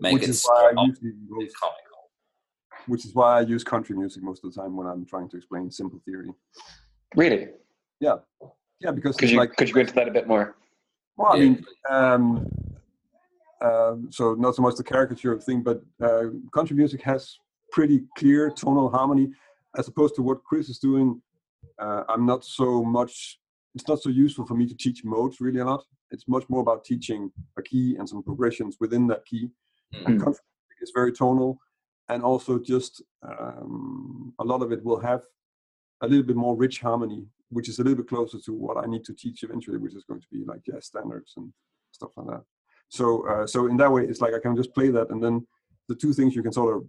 make 0.00 0.14
which 0.14 0.22
it 0.24 0.30
is 0.30 0.44
why 0.46 0.70
I 0.70 0.74
obviously 0.76 1.10
usually 1.20 1.50
comical. 1.60 2.02
which 2.86 3.04
is 3.04 3.14
why 3.14 3.38
I 3.38 3.40
use 3.42 3.62
country 3.64 3.94
music 3.96 4.22
most 4.22 4.42
of 4.44 4.52
the 4.54 4.60
time 4.60 4.76
when 4.76 4.86
I'm 4.86 5.04
trying 5.04 5.28
to 5.30 5.36
explain 5.36 5.70
simple 5.70 6.00
theory. 6.06 6.30
Really? 7.14 7.48
Yeah, 8.00 8.16
Yeah, 8.80 8.92
because 8.92 9.16
Could 9.16 9.30
you 9.30 9.38
like 9.38 9.56
could 9.56 9.68
you 9.68 9.74
go 9.74 9.80
into 9.80 9.94
that 9.94 10.08
a 10.08 10.10
bit 10.10 10.26
more? 10.26 10.56
Well, 11.16 11.32
I 11.32 11.36
Yeah. 11.36 11.44
mean, 11.44 11.64
um, 11.88 12.50
um, 13.62 14.12
so 14.12 14.34
not 14.34 14.54
so 14.54 14.62
much 14.62 14.76
the 14.76 14.84
caricature 14.84 15.32
of 15.32 15.42
thing, 15.42 15.62
but 15.62 15.82
uh, 16.00 16.24
country 16.52 16.76
music 16.76 17.02
has 17.02 17.38
pretty 17.72 18.04
clear 18.16 18.50
tonal 18.50 18.90
harmony, 18.90 19.32
as 19.76 19.88
opposed 19.88 20.14
to 20.16 20.22
what 20.22 20.44
Chris 20.44 20.68
is 20.68 20.78
doing. 20.78 21.20
Uh, 21.78 22.04
I'm 22.08 22.26
not 22.26 22.44
so 22.44 22.84
much. 22.84 23.40
It's 23.74 23.88
not 23.88 24.00
so 24.00 24.08
useful 24.08 24.46
for 24.46 24.54
me 24.54 24.66
to 24.66 24.74
teach 24.74 25.04
modes 25.04 25.40
really 25.40 25.60
a 25.60 25.64
lot. 25.64 25.84
It's 26.10 26.28
much 26.28 26.48
more 26.48 26.60
about 26.60 26.84
teaching 26.84 27.30
a 27.58 27.62
key 27.62 27.96
and 27.96 28.08
some 28.08 28.22
progressions 28.22 28.76
within 28.80 29.06
that 29.08 29.24
key. 29.26 29.50
Mm. 29.94 30.06
And 30.06 30.22
country 30.22 30.42
music 30.68 30.82
is 30.82 30.92
very 30.94 31.12
tonal, 31.12 31.58
and 32.08 32.22
also 32.22 32.58
just 32.58 33.02
um, 33.22 34.32
a 34.38 34.44
lot 34.44 34.62
of 34.62 34.72
it 34.72 34.84
will 34.84 35.00
have 35.00 35.22
a 36.02 36.06
little 36.06 36.24
bit 36.24 36.36
more 36.36 36.56
rich 36.56 36.80
harmony, 36.80 37.26
which 37.50 37.68
is 37.68 37.78
a 37.78 37.82
little 37.82 37.98
bit 37.98 38.08
closer 38.08 38.38
to 38.44 38.52
what 38.52 38.76
I 38.76 38.86
need 38.86 39.04
to 39.04 39.14
teach 39.14 39.42
eventually, 39.42 39.78
which 39.78 39.94
is 39.94 40.04
going 40.04 40.20
to 40.20 40.26
be 40.32 40.44
like 40.44 40.60
yeah, 40.66 40.80
standards 40.80 41.34
and 41.36 41.52
stuff 41.92 42.10
like 42.16 42.26
that. 42.28 42.42
So, 42.88 43.28
uh, 43.28 43.46
so 43.46 43.66
in 43.66 43.76
that 43.78 43.90
way, 43.90 44.04
it's 44.04 44.20
like 44.20 44.34
I 44.34 44.38
can 44.38 44.56
just 44.56 44.74
play 44.74 44.90
that, 44.90 45.10
and 45.10 45.22
then 45.22 45.46
the 45.88 45.94
two 45.94 46.12
things 46.12 46.34
you 46.34 46.42
can 46.42 46.52
sort 46.52 46.76
of 46.76 46.88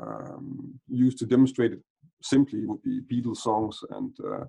um, 0.00 0.78
use 0.88 1.14
to 1.16 1.26
demonstrate 1.26 1.72
it 1.72 1.80
simply 2.22 2.66
would 2.66 2.82
be 2.82 3.00
Beatles 3.00 3.38
songs 3.38 3.80
and 3.90 4.14
uh, 4.24 4.44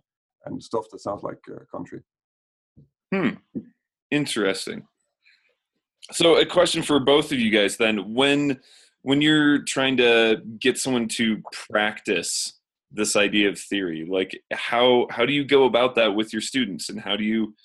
and 0.45 0.61
stuff 0.61 0.85
that 0.91 0.99
sounds 0.99 1.23
like 1.23 1.39
uh, 1.49 1.63
country. 1.71 2.01
Hmm. 3.13 3.29
Interesting. 4.11 4.87
So, 6.11 6.37
a 6.37 6.45
question 6.45 6.81
for 6.81 6.99
both 6.99 7.31
of 7.31 7.39
you 7.39 7.51
guys 7.51 7.77
then: 7.77 8.13
when 8.13 8.59
when 9.01 9.21
you're 9.21 9.59
trying 9.63 9.97
to 9.97 10.41
get 10.59 10.77
someone 10.77 11.07
to 11.07 11.41
practice 11.69 12.58
this 12.91 13.15
idea 13.15 13.49
of 13.49 13.59
theory, 13.59 14.07
like 14.09 14.39
how 14.51 15.07
how 15.11 15.25
do 15.25 15.33
you 15.33 15.45
go 15.45 15.65
about 15.65 15.95
that 15.95 16.15
with 16.15 16.33
your 16.33 16.41
students, 16.41 16.89
and 16.89 16.99
how 16.99 17.15
do 17.15 17.23
you 17.23 17.55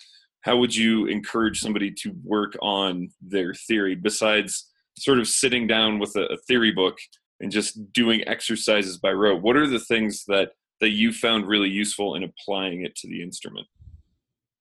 how 0.42 0.58
would 0.58 0.74
you 0.76 1.06
encourage 1.06 1.60
somebody 1.60 1.90
to 1.90 2.14
work 2.22 2.54
on 2.60 3.08
their 3.22 3.54
theory 3.54 3.94
besides 3.94 4.70
sort 4.98 5.18
of 5.18 5.26
sitting 5.26 5.66
down 5.66 5.98
with 5.98 6.14
a, 6.16 6.26
a 6.26 6.36
theory 6.36 6.70
book 6.70 6.98
and 7.40 7.50
just 7.50 7.92
doing 7.92 8.26
exercises 8.28 8.98
by 8.98 9.10
rote? 9.10 9.42
What 9.42 9.56
are 9.56 9.66
the 9.66 9.78
things 9.78 10.24
that 10.26 10.50
that 10.80 10.90
you 10.90 11.12
found 11.12 11.46
really 11.46 11.70
useful 11.70 12.14
in 12.14 12.24
applying 12.24 12.84
it 12.84 12.94
to 12.96 13.08
the 13.08 13.22
instrument? 13.22 13.66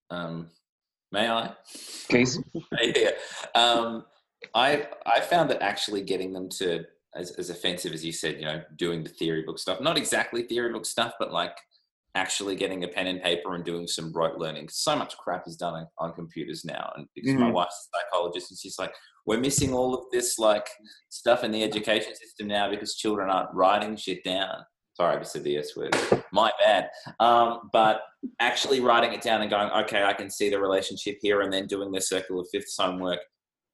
Um, 0.09 0.49
may 1.11 1.27
I? 1.27 1.51
Please. 2.09 2.39
yeah. 2.81 3.11
Um, 3.55 4.05
I 4.55 4.87
I 5.05 5.19
found 5.21 5.49
that 5.49 5.61
actually 5.61 6.01
getting 6.01 6.33
them 6.33 6.49
to 6.59 6.85
as, 7.15 7.31
as 7.31 7.49
offensive 7.49 7.93
as 7.93 8.03
you 8.03 8.11
said, 8.11 8.35
you 8.39 8.45
know, 8.45 8.61
doing 8.75 9.03
the 9.03 9.09
theory 9.09 9.43
book 9.43 9.59
stuff, 9.59 9.81
not 9.81 9.97
exactly 9.97 10.43
theory 10.43 10.71
book 10.71 10.85
stuff, 10.85 11.13
but 11.19 11.31
like 11.31 11.55
actually 12.15 12.55
getting 12.55 12.83
a 12.83 12.87
pen 12.87 13.07
and 13.07 13.21
paper 13.21 13.55
and 13.55 13.65
doing 13.65 13.87
some 13.87 14.11
rote 14.13 14.37
learning. 14.37 14.69
So 14.69 14.95
much 14.95 15.17
crap 15.17 15.47
is 15.47 15.55
done 15.55 15.73
on, 15.73 15.87
on 15.97 16.13
computers 16.13 16.63
now, 16.63 16.91
and 16.95 17.07
because 17.15 17.33
my 17.35 17.49
Mhm. 17.49 17.53
wife's 17.53 17.89
a 17.91 17.97
psychologist, 17.97 18.51
and 18.51 18.59
she's 18.59 18.77
like, 18.77 18.93
we're 19.25 19.39
missing 19.39 19.73
all 19.73 19.95
of 19.95 20.05
this 20.11 20.37
like 20.37 20.67
stuff 21.09 21.43
in 21.43 21.51
the 21.51 21.63
education 21.63 22.15
system 22.15 22.47
now 22.47 22.69
because 22.69 22.95
children 22.95 23.29
aren't 23.29 23.53
writing 23.53 23.95
shit 23.95 24.23
down. 24.23 24.65
Sorry, 24.95 25.15
I 25.15 25.19
just 25.19 25.31
said 25.33 25.43
the 25.43 25.57
S 25.57 25.75
word. 25.75 25.95
My 26.31 26.51
bad. 26.59 26.89
Um, 27.19 27.69
but 27.71 28.01
actually 28.39 28.79
writing 28.79 29.11
it 29.11 29.21
down 29.21 29.41
and 29.41 29.49
going, 29.49 29.71
okay, 29.71 30.03
I 30.03 30.13
can 30.13 30.29
see 30.29 30.51
the 30.51 30.59
relationship 30.59 31.17
here, 31.21 31.41
and 31.41 31.51
then 31.51 31.65
doing 31.65 31.91
the 31.91 32.01
circle 32.01 32.39
of 32.39 32.47
fifths 32.51 32.77
homework. 32.77 33.19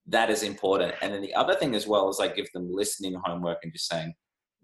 That 0.10 0.30
is 0.30 0.43
important. 0.43 0.95
And 1.01 1.14
then 1.14 1.22
the 1.22 1.36
other 1.36 1.55
thing 1.55 1.76
as 1.76 1.88
well 1.88 2.10
is 2.10 2.20
I 2.20 2.28
give 2.28 2.51
them 2.53 2.68
listening 2.72 3.20
homework 3.24 3.60
and 3.64 3.72
just 3.72 3.88
saying, 3.88 4.14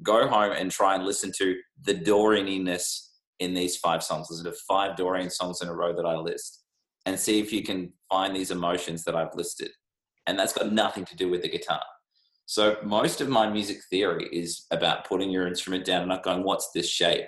go 0.04 0.28
home 0.28 0.52
and 0.52 0.72
try 0.72 0.96
and 0.96 1.06
listen 1.06 1.32
to 1.38 1.56
the 1.84 1.94
Dorianiness 1.94 3.10
in 3.40 3.54
these 3.54 3.78
five 3.78 4.04
songs. 4.04 4.28
Listen 4.30 4.46
to 4.46 4.58
five 4.68 4.96
Dorian 4.96 5.30
songs 5.30 5.62
in 5.62 5.68
a 5.68 5.74
row 5.74 5.96
that 5.96 6.06
I 6.06 6.16
list 6.16 6.64
and 7.06 7.20
see 7.20 7.40
if 7.40 7.54
you 7.54 7.64
can 7.64 7.94
find 8.10 8.36
these 8.36 8.52
emotions 8.52 9.04
that 9.04 9.16
I've 9.16 9.36
listed. 9.36 9.70
And 10.26 10.40
that's 10.40 10.54
got 10.54 10.72
nothing 10.72 11.06
to 11.06 11.16
do 11.16 11.30
with 11.30 11.44
the 11.44 11.50
guitar. 11.50 11.82
So 12.48 12.78
most 12.84 13.22
of 13.22 13.30
my 13.30 13.50
music 13.50 13.78
theory 13.90 14.28
is 14.32 14.66
about 14.72 15.08
putting 15.08 15.30
your 15.30 15.48
instrument 15.48 15.86
down 15.86 16.02
and 16.02 16.10
not 16.10 16.24
going, 16.24 16.44
what's 16.44 16.72
this 16.74 16.90
shape? 16.90 17.28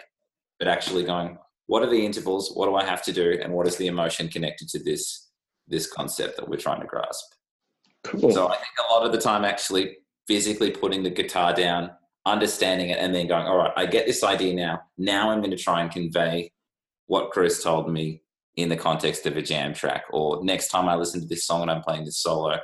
But 0.59 0.67
actually 0.67 1.03
going, 1.03 1.37
what 1.67 1.83
are 1.83 1.89
the 1.89 2.05
intervals? 2.05 2.51
What 2.55 2.67
do 2.67 2.75
I 2.75 2.83
have 2.83 3.03
to 3.03 3.13
do? 3.13 3.37
And 3.43 3.53
what 3.53 3.67
is 3.67 3.77
the 3.77 3.87
emotion 3.87 4.27
connected 4.27 4.69
to 4.69 4.83
this, 4.83 5.29
this 5.67 5.91
concept 5.91 6.37
that 6.37 6.47
we're 6.47 6.57
trying 6.57 6.81
to 6.81 6.87
grasp? 6.87 7.25
Cool. 8.11 8.31
So 8.31 8.47
I 8.47 8.55
think 8.55 8.73
a 8.87 8.93
lot 8.93 9.05
of 9.05 9.11
the 9.11 9.17
time 9.19 9.45
actually 9.45 9.97
physically 10.27 10.71
putting 10.71 11.03
the 11.03 11.09
guitar 11.09 11.53
down, 11.53 11.91
understanding 12.25 12.89
it, 12.89 12.97
and 12.99 13.13
then 13.13 13.27
going, 13.27 13.45
all 13.47 13.57
right, 13.57 13.71
I 13.75 13.85
get 13.85 14.05
this 14.05 14.23
idea 14.23 14.53
now. 14.53 14.81
Now 14.97 15.29
I'm 15.29 15.39
going 15.39 15.51
to 15.51 15.57
try 15.57 15.81
and 15.81 15.91
convey 15.91 16.51
what 17.07 17.31
Chris 17.31 17.63
told 17.63 17.91
me 17.91 18.21
in 18.55 18.69
the 18.69 18.75
context 18.75 19.25
of 19.25 19.37
a 19.37 19.41
jam 19.41 19.73
track. 19.73 20.03
Or 20.11 20.43
next 20.43 20.69
time 20.69 20.89
I 20.89 20.95
listen 20.95 21.21
to 21.21 21.27
this 21.27 21.45
song 21.45 21.61
and 21.61 21.71
I'm 21.71 21.81
playing 21.81 22.05
this 22.05 22.19
solo, 22.19 22.57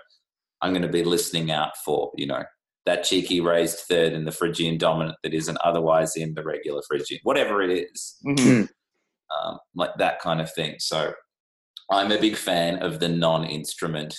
I'm 0.61 0.71
going 0.71 0.81
to 0.81 0.87
be 0.87 1.03
listening 1.03 1.51
out 1.51 1.77
for, 1.85 2.11
you 2.15 2.27
know, 2.27 2.43
that 2.85 3.03
cheeky 3.03 3.39
raised 3.39 3.79
third 3.79 4.11
in 4.11 4.25
the 4.25 4.31
Phrygian 4.31 4.77
dominant 4.77 5.15
that 5.23 5.33
isn't 5.33 5.57
otherwise 5.63 6.17
in 6.17 6.33
the 6.33 6.43
regular 6.43 6.81
Phrygian, 6.87 7.19
whatever 7.23 7.61
it 7.61 7.71
is. 7.71 8.17
Mhm. 8.25 8.67
um, 9.41 9.57
like 9.73 9.91
that 9.97 10.19
kind 10.19 10.39
of 10.41 10.53
thing. 10.53 10.75
So 10.79 11.13
I'm 11.89 12.11
a 12.11 12.19
big 12.19 12.35
fan 12.35 12.83
of 12.83 12.99
the 12.99 13.07
non-instrument 13.09 14.15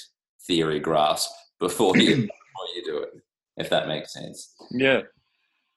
theory 0.46 0.80
grasp 0.80 1.30
before 1.60 1.96
you 1.96 2.16
before 2.16 2.68
you 2.76 2.84
do 2.84 2.98
it, 2.98 3.14
if 3.56 3.70
that 3.70 3.88
makes 3.88 4.12
sense. 4.12 4.54
Yeah. 4.70 5.02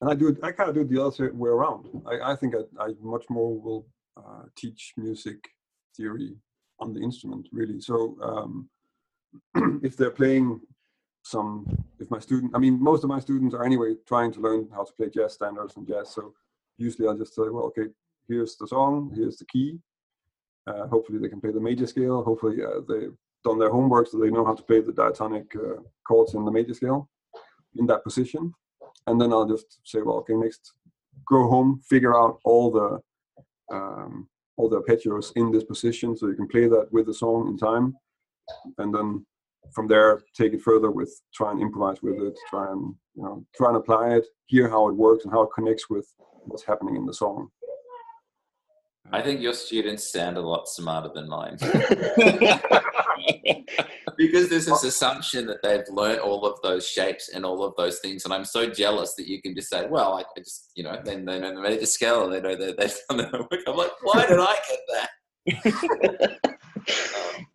and 0.01 0.09
I 0.09 0.15
do 0.15 0.29
it. 0.29 0.37
I 0.43 0.51
kind 0.51 0.69
of 0.69 0.75
do 0.75 0.81
it 0.81 0.89
the 0.89 1.03
other 1.03 1.33
way 1.33 1.49
around. 1.49 1.87
I, 2.05 2.31
I 2.31 2.35
think 2.35 2.55
I, 2.55 2.83
I 2.83 2.93
much 3.01 3.25
more 3.29 3.59
will 3.59 3.87
uh, 4.17 4.43
teach 4.55 4.93
music 4.97 5.37
theory 5.95 6.35
on 6.79 6.93
the 6.93 7.01
instrument, 7.01 7.47
really. 7.51 7.79
So 7.81 8.17
um, 8.21 8.69
if 9.83 9.97
they're 9.97 10.11
playing 10.11 10.61
some, 11.23 11.65
if 11.99 12.09
my 12.09 12.19
student, 12.19 12.51
I 12.55 12.59
mean, 12.59 12.81
most 12.81 13.03
of 13.03 13.09
my 13.09 13.19
students 13.19 13.53
are 13.55 13.65
anyway 13.65 13.95
trying 14.07 14.31
to 14.33 14.39
learn 14.39 14.69
how 14.73 14.83
to 14.83 14.93
play 14.93 15.09
jazz 15.09 15.33
standards 15.33 15.75
and 15.75 15.87
jazz. 15.87 16.13
So 16.13 16.33
usually 16.77 17.07
I'll 17.07 17.17
just 17.17 17.35
say, 17.35 17.43
well, 17.49 17.65
okay, 17.65 17.87
here's 18.27 18.55
the 18.55 18.67
song, 18.67 19.11
here's 19.15 19.37
the 19.37 19.45
key. 19.45 19.79
Uh, 20.67 20.87
hopefully 20.87 21.17
they 21.19 21.29
can 21.29 21.41
play 21.41 21.51
the 21.51 21.59
major 21.59 21.87
scale. 21.87 22.23
Hopefully 22.23 22.57
uh, 22.63 22.81
they've 22.87 23.15
done 23.43 23.59
their 23.59 23.71
homework 23.71 24.07
so 24.07 24.17
they 24.17 24.29
know 24.29 24.45
how 24.45 24.55
to 24.55 24.63
play 24.63 24.81
the 24.81 24.91
diatonic 24.91 25.55
uh, 25.55 25.81
chords 26.07 26.33
in 26.33 26.45
the 26.45 26.51
major 26.51 26.73
scale 26.73 27.09
in 27.75 27.85
that 27.85 28.03
position 28.03 28.53
and 29.07 29.19
then 29.19 29.31
I'll 29.31 29.47
just 29.47 29.79
say, 29.83 30.01
well, 30.01 30.17
okay, 30.17 30.33
next, 30.33 30.73
go 31.27 31.47
home, 31.49 31.81
figure 31.89 32.15
out 32.15 32.39
all 32.43 32.71
the 32.71 33.01
um, 33.73 34.29
all 34.57 34.69
the 34.69 34.81
arpeggios 34.81 35.31
in 35.35 35.51
this 35.51 35.63
position, 35.63 36.15
so 36.15 36.27
you 36.27 36.35
can 36.35 36.47
play 36.47 36.67
that 36.67 36.87
with 36.91 37.05
the 37.05 37.13
song 37.13 37.47
in 37.47 37.57
time, 37.57 37.95
and 38.77 38.93
then 38.93 39.25
from 39.73 39.87
there 39.87 40.21
take 40.35 40.53
it 40.53 40.61
further 40.61 40.91
with 40.91 41.21
try 41.33 41.51
and 41.51 41.61
improvise 41.61 42.01
with 42.01 42.15
it, 42.21 42.37
try 42.49 42.71
and 42.71 42.95
you 43.15 43.23
know 43.23 43.45
try 43.55 43.69
and 43.69 43.77
apply 43.77 44.15
it, 44.15 44.25
hear 44.47 44.69
how 44.69 44.87
it 44.87 44.95
works 44.95 45.23
and 45.23 45.33
how 45.33 45.41
it 45.41 45.49
connects 45.55 45.89
with 45.89 46.07
what's 46.45 46.63
happening 46.63 46.95
in 46.95 47.05
the 47.05 47.13
song. 47.13 47.49
I 49.11 49.21
think 49.21 49.39
your 49.39 49.53
students 49.53 50.11
sound 50.11 50.35
a 50.35 50.41
lot 50.41 50.67
smarter 50.67 51.09
than 51.13 51.29
mine. 51.29 51.57
because 54.17 54.49
there's 54.49 54.65
this 54.65 54.83
assumption 54.83 55.45
that 55.47 55.61
they've 55.61 55.87
learned 55.89 56.19
all 56.19 56.45
of 56.45 56.59
those 56.61 56.87
shapes 56.87 57.29
and 57.29 57.45
all 57.45 57.63
of 57.63 57.75
those 57.77 57.99
things, 57.99 58.25
and 58.25 58.33
I'm 58.33 58.45
so 58.45 58.69
jealous 58.69 59.13
that 59.15 59.27
you 59.27 59.41
can 59.41 59.55
just 59.55 59.69
say, 59.69 59.87
"Well, 59.87 60.13
I, 60.13 60.21
I 60.21 60.39
just, 60.39 60.71
you 60.75 60.83
know, 60.83 60.99
then 61.03 61.25
they 61.25 61.39
know 61.39 61.53
the 61.53 61.61
major 61.61 61.85
scale, 61.85 62.25
and 62.25 62.33
they 62.33 62.41
know 62.41 62.55
that 62.55 62.77
they've 62.77 62.97
done 63.09 63.17
their 63.17 63.29
homework." 63.29 63.61
I'm 63.67 63.75
like, 63.75 63.91
why 64.01 64.25
did 64.25 64.39
I 64.39 64.55
get 64.69 64.79
that? 64.93 65.09
um, 66.47 67.45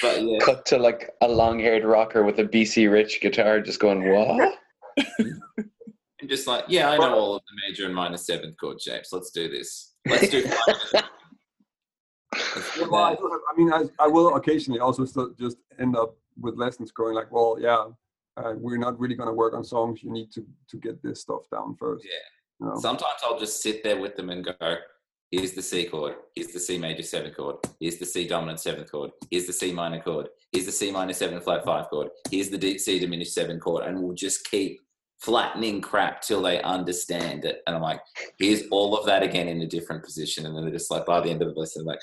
but 0.00 0.22
yeah, 0.22 0.38
Cut 0.40 0.66
to 0.66 0.78
like 0.78 1.10
a 1.20 1.28
long-haired 1.28 1.84
rocker 1.84 2.22
with 2.24 2.38
a 2.38 2.44
BC 2.44 2.90
Rich 2.90 3.20
guitar, 3.20 3.60
just 3.60 3.80
going 3.80 4.08
what? 4.08 4.58
I'm 6.22 6.28
just 6.28 6.46
like, 6.46 6.64
yeah, 6.68 6.90
I 6.90 6.96
know 6.96 7.14
all 7.14 7.34
of 7.34 7.42
the 7.42 7.68
major 7.68 7.86
and 7.86 7.94
minor 7.94 8.16
seventh 8.16 8.56
chord 8.58 8.80
shapes. 8.80 9.12
Let's 9.12 9.30
do 9.30 9.48
this. 9.48 9.94
Let's 10.06 10.28
do. 10.28 10.42
five. 10.42 11.02
Well, 12.80 12.94
I, 12.94 13.10
that. 13.10 13.18
do 13.18 13.30
have, 13.30 13.40
I 13.50 13.56
mean, 13.56 13.72
I, 13.72 14.04
I 14.04 14.08
will 14.08 14.36
occasionally 14.36 14.80
also 14.80 15.04
still 15.04 15.30
just 15.38 15.58
end 15.78 15.96
up 15.96 16.16
with 16.40 16.56
lessons 16.56 16.90
going 16.92 17.14
like, 17.14 17.30
well, 17.30 17.56
yeah, 17.60 17.86
uh, 18.36 18.54
we're 18.56 18.78
not 18.78 18.98
really 18.98 19.14
going 19.14 19.28
to 19.28 19.34
work 19.34 19.54
on 19.54 19.64
songs. 19.64 20.02
You 20.02 20.10
need 20.10 20.32
to 20.32 20.44
to 20.70 20.76
get 20.78 21.02
this 21.02 21.20
stuff 21.20 21.42
down 21.50 21.76
first. 21.76 22.04
Yeah. 22.04 22.10
You 22.60 22.66
know? 22.66 22.80
Sometimes 22.80 23.20
I'll 23.24 23.38
just 23.38 23.62
sit 23.62 23.82
there 23.82 24.00
with 24.00 24.16
them 24.16 24.30
and 24.30 24.44
go, 24.44 24.76
here's 25.30 25.52
the 25.52 25.62
C 25.62 25.84
chord, 25.84 26.14
here's 26.34 26.52
the 26.52 26.60
C 26.60 26.78
major 26.78 27.02
seven 27.02 27.32
chord, 27.32 27.56
here's 27.80 27.98
the 27.98 28.06
C 28.06 28.26
dominant 28.26 28.60
seventh 28.60 28.90
chord, 28.90 29.10
here's 29.30 29.46
the 29.46 29.52
C 29.52 29.72
minor 29.72 30.00
chord, 30.00 30.28
here's 30.52 30.66
the 30.66 30.72
C 30.72 30.90
minor 30.90 31.12
seven 31.12 31.40
flat 31.40 31.64
five 31.64 31.88
chord, 31.88 32.08
here's 32.30 32.50
the 32.50 32.58
D 32.58 32.78
C 32.78 32.98
diminished 32.98 33.34
seven 33.34 33.58
chord, 33.58 33.84
and 33.84 34.00
we'll 34.00 34.14
just 34.14 34.48
keep 34.50 34.80
flattening 35.22 35.80
crap 35.80 36.20
till 36.20 36.42
they 36.42 36.60
understand 36.62 37.44
it. 37.44 37.62
And 37.66 37.76
I'm 37.76 37.82
like, 37.82 38.00
here's 38.38 38.66
all 38.72 38.98
of 38.98 39.06
that 39.06 39.22
again 39.22 39.46
in 39.46 39.62
a 39.62 39.66
different 39.66 40.02
position. 40.02 40.46
And 40.46 40.56
then 40.56 40.64
they're 40.64 40.72
just 40.72 40.90
like, 40.90 41.06
by 41.06 41.20
the 41.20 41.30
end 41.30 41.42
of 41.42 41.54
the 41.54 41.60
lesson, 41.60 41.84
like, 41.84 42.00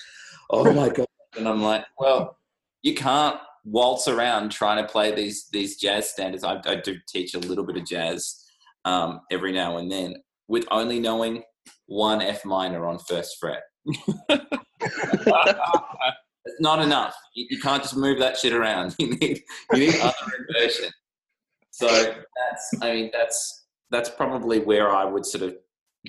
oh 0.50 0.72
my 0.74 0.88
God. 0.88 1.06
And 1.38 1.48
I'm 1.48 1.62
like, 1.62 1.84
well, 2.00 2.38
you 2.82 2.96
can't 2.96 3.38
waltz 3.66 4.08
around 4.08 4.52
trying 4.52 4.82
to 4.82 4.90
play 4.90 5.14
these 5.14 5.50
these 5.50 5.76
jazz 5.78 6.10
standards. 6.10 6.46
I, 6.46 6.62
I 6.66 6.76
do 6.76 6.96
teach 7.08 7.36
a 7.36 7.40
little 7.40 7.66
bit 7.66 7.76
of 7.76 7.86
jazz 7.86 8.46
um, 8.86 9.20
every 9.30 9.52
now 9.52 9.78
and 9.78 9.92
then 9.92 10.16
with 10.48 10.66
only 10.72 11.00
knowing 11.00 11.44
one 11.88 12.22
F 12.22 12.46
minor 12.46 12.86
on 12.88 13.00
first 13.00 13.38
fret. 13.38 13.64
Not 16.62 16.82
enough. 16.82 17.16
You, 17.36 17.48
you 17.50 17.60
can't 17.60 17.84
just 17.84 17.98
move 17.98 18.20
that 18.20 18.38
shit 18.38 18.54
around. 18.54 18.96
You 19.00 19.10
need 19.18 19.44
you 19.74 19.80
need 19.80 19.96
other 20.00 20.16
inversion. 20.48 20.90
So 21.80 21.88
that's 21.88 22.74
I 22.82 22.94
mean 22.94 23.10
that's 23.14 23.66
that's 23.90 24.10
probably 24.10 24.60
where 24.60 24.90
I 24.92 25.06
would 25.06 25.26
sort 25.26 25.44
of 25.44 25.56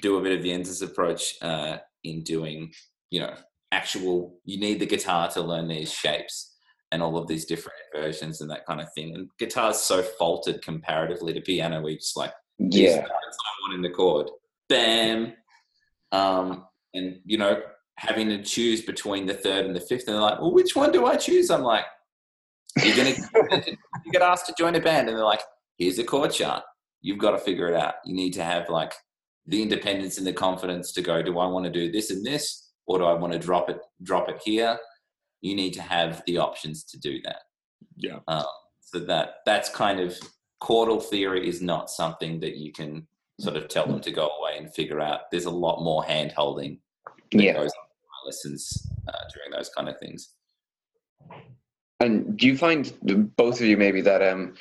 do 0.03 0.16
a 0.18 0.23
bit 0.23 0.37
of 0.37 0.43
the 0.43 0.51
Jens's 0.51 0.83
approach 0.83 1.35
uh, 1.43 1.79
in 2.05 2.23
doing 2.23 2.73
you 3.11 3.21
know 3.21 3.35
actual. 3.73 4.39
You 4.45 4.59
need 4.61 4.81
the 4.81 4.87
guitar 4.87 5.29
to 5.31 5.41
learn 5.41 5.68
these 5.68 5.93
shapes 5.93 6.57
and 6.93 7.03
all 7.03 7.16
of 7.16 7.29
these 7.29 7.45
different 7.45 7.79
versions 7.95 8.41
and 8.41 8.51
that 8.51 8.66
kind 8.66 8.81
of 8.81 8.93
thing. 8.95 9.14
And 9.14 9.29
guitar's 9.39 9.79
so 9.79 10.03
faulted 10.03 10.61
comparatively 10.62 11.33
to 11.33 11.41
piano. 11.41 11.81
We 11.83 11.97
just 11.97 12.16
like 12.16 12.33
Yeah. 12.59 13.07
want 13.62 13.75
in 13.75 13.83
the 13.83 13.91
chord. 13.91 14.29
Bam. 14.68 15.35
Um, 16.12 16.66
and 16.95 17.21
you 17.25 17.39
know, 17.39 17.62
having 17.97 18.29
to 18.29 18.43
choose 18.43 18.83
between 18.83 19.27
the 19.27 19.35
third 19.35 19.66
and 19.66 19.77
the 19.77 19.81
fifth, 19.81 20.05
and 20.09 20.14
they're 20.16 20.21
like, 20.23 20.41
"Well, 20.41 20.53
which 20.53 20.75
one 20.75 20.91
do 20.91 21.07
I 21.07 21.14
choose?" 21.16 21.51
I'm 21.51 21.62
like, 21.62 21.85
"You're 22.83 22.97
gonna 22.97 23.11
you 24.05 24.12
get 24.12 24.23
asked 24.23 24.47
to 24.47 24.55
join 24.59 24.75
a 24.75 24.81
band, 24.81 25.09
and 25.09 25.16
they're 25.16 25.25
like, 25.25 25.43
here's 25.81 25.99
a 25.99 26.05
chord 26.05 26.31
chart. 26.31 26.62
You've 27.01 27.18
got 27.18 27.33
to 27.33 27.39
figure 27.39 27.66
it 27.66 27.74
out. 27.74 27.95
You 28.05 28.14
need 28.14 28.35
to 28.35 28.45
have 28.45 28.68
like 28.68 28.93
the 29.47 29.62
independence 29.62 30.18
and 30.18 30.26
the 30.26 30.33
confidence 30.33 30.93
to 30.93 31.03
go. 31.03 31.22
Do 31.22 31.39
I 31.41 31.47
want 31.49 31.64
to 31.64 31.72
do 31.72 31.91
this 31.91 32.11
and 32.11 32.24
this, 32.24 32.70
or 32.87 32.99
do 32.99 33.05
I 33.05 33.14
want 33.14 33.33
to 33.33 33.39
drop 33.39 33.68
it 33.68 33.81
drop 34.03 34.28
it 34.28 34.41
here?" 34.45 34.78
You 35.41 35.57
need 35.57 35.72
to 35.72 35.83
have 35.83 36.22
the 36.26 36.37
options 36.39 36.85
to 36.85 36.99
do 36.99 37.20
that. 37.24 37.41
Yeah. 37.97 38.18
Um, 38.28 38.45
so 38.83 39.01
that 39.01 39.37
that's 39.47 39.70
kind 39.70 39.99
of 39.99 40.16
chordal 40.62 41.03
theory 41.03 41.49
is 41.49 41.62
not 41.62 41.91
something 41.91 42.39
that 42.41 42.59
you 42.59 42.72
can 42.72 43.09
sort 43.41 43.57
of 43.57 43.68
tell 43.68 43.87
them 43.87 44.01
to 44.03 44.11
go 44.11 44.28
away 44.28 44.59
and 44.59 44.72
figure 44.74 45.01
out. 45.01 45.31
There's 45.31 45.47
a 45.47 45.51
lot 45.51 45.83
more 45.83 46.05
hand 46.05 46.33
holding 46.33 46.78
that 47.33 47.43
Yeah. 47.43 47.55
goes 47.55 47.70
on 47.70 48.26
lessons 48.26 48.87
uh, 49.09 49.24
during 49.35 49.51
those 49.51 49.70
kind 49.70 49.89
of 49.89 49.99
things. 49.99 50.35
And 52.01 52.37
do 52.37 52.47
you 52.47 52.57
find 52.59 52.93
both 53.37 53.61
of 53.61 53.66
you 53.66 53.78
maybe 53.78 54.03
that 54.03 54.22
um, 54.22 54.55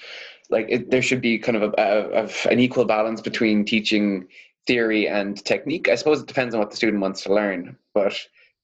like 0.49 0.65
it, 0.69 0.89
there 0.89 1.01
should 1.01 1.21
be 1.21 1.37
kind 1.37 1.57
of 1.57 1.73
a, 1.77 1.81
a, 1.81 2.23
of 2.23 2.47
an 2.49 2.59
equal 2.59 2.85
balance 2.85 3.21
between 3.21 3.65
teaching 3.65 4.27
theory 4.67 5.07
and 5.07 5.43
technique? 5.45 5.89
I 5.89 5.95
suppose 5.95 6.21
it 6.21 6.27
depends 6.27 6.53
on 6.53 6.59
what 6.59 6.71
the 6.71 6.77
student 6.77 7.01
wants 7.01 7.23
to 7.23 7.33
learn, 7.33 7.77
but 7.93 8.15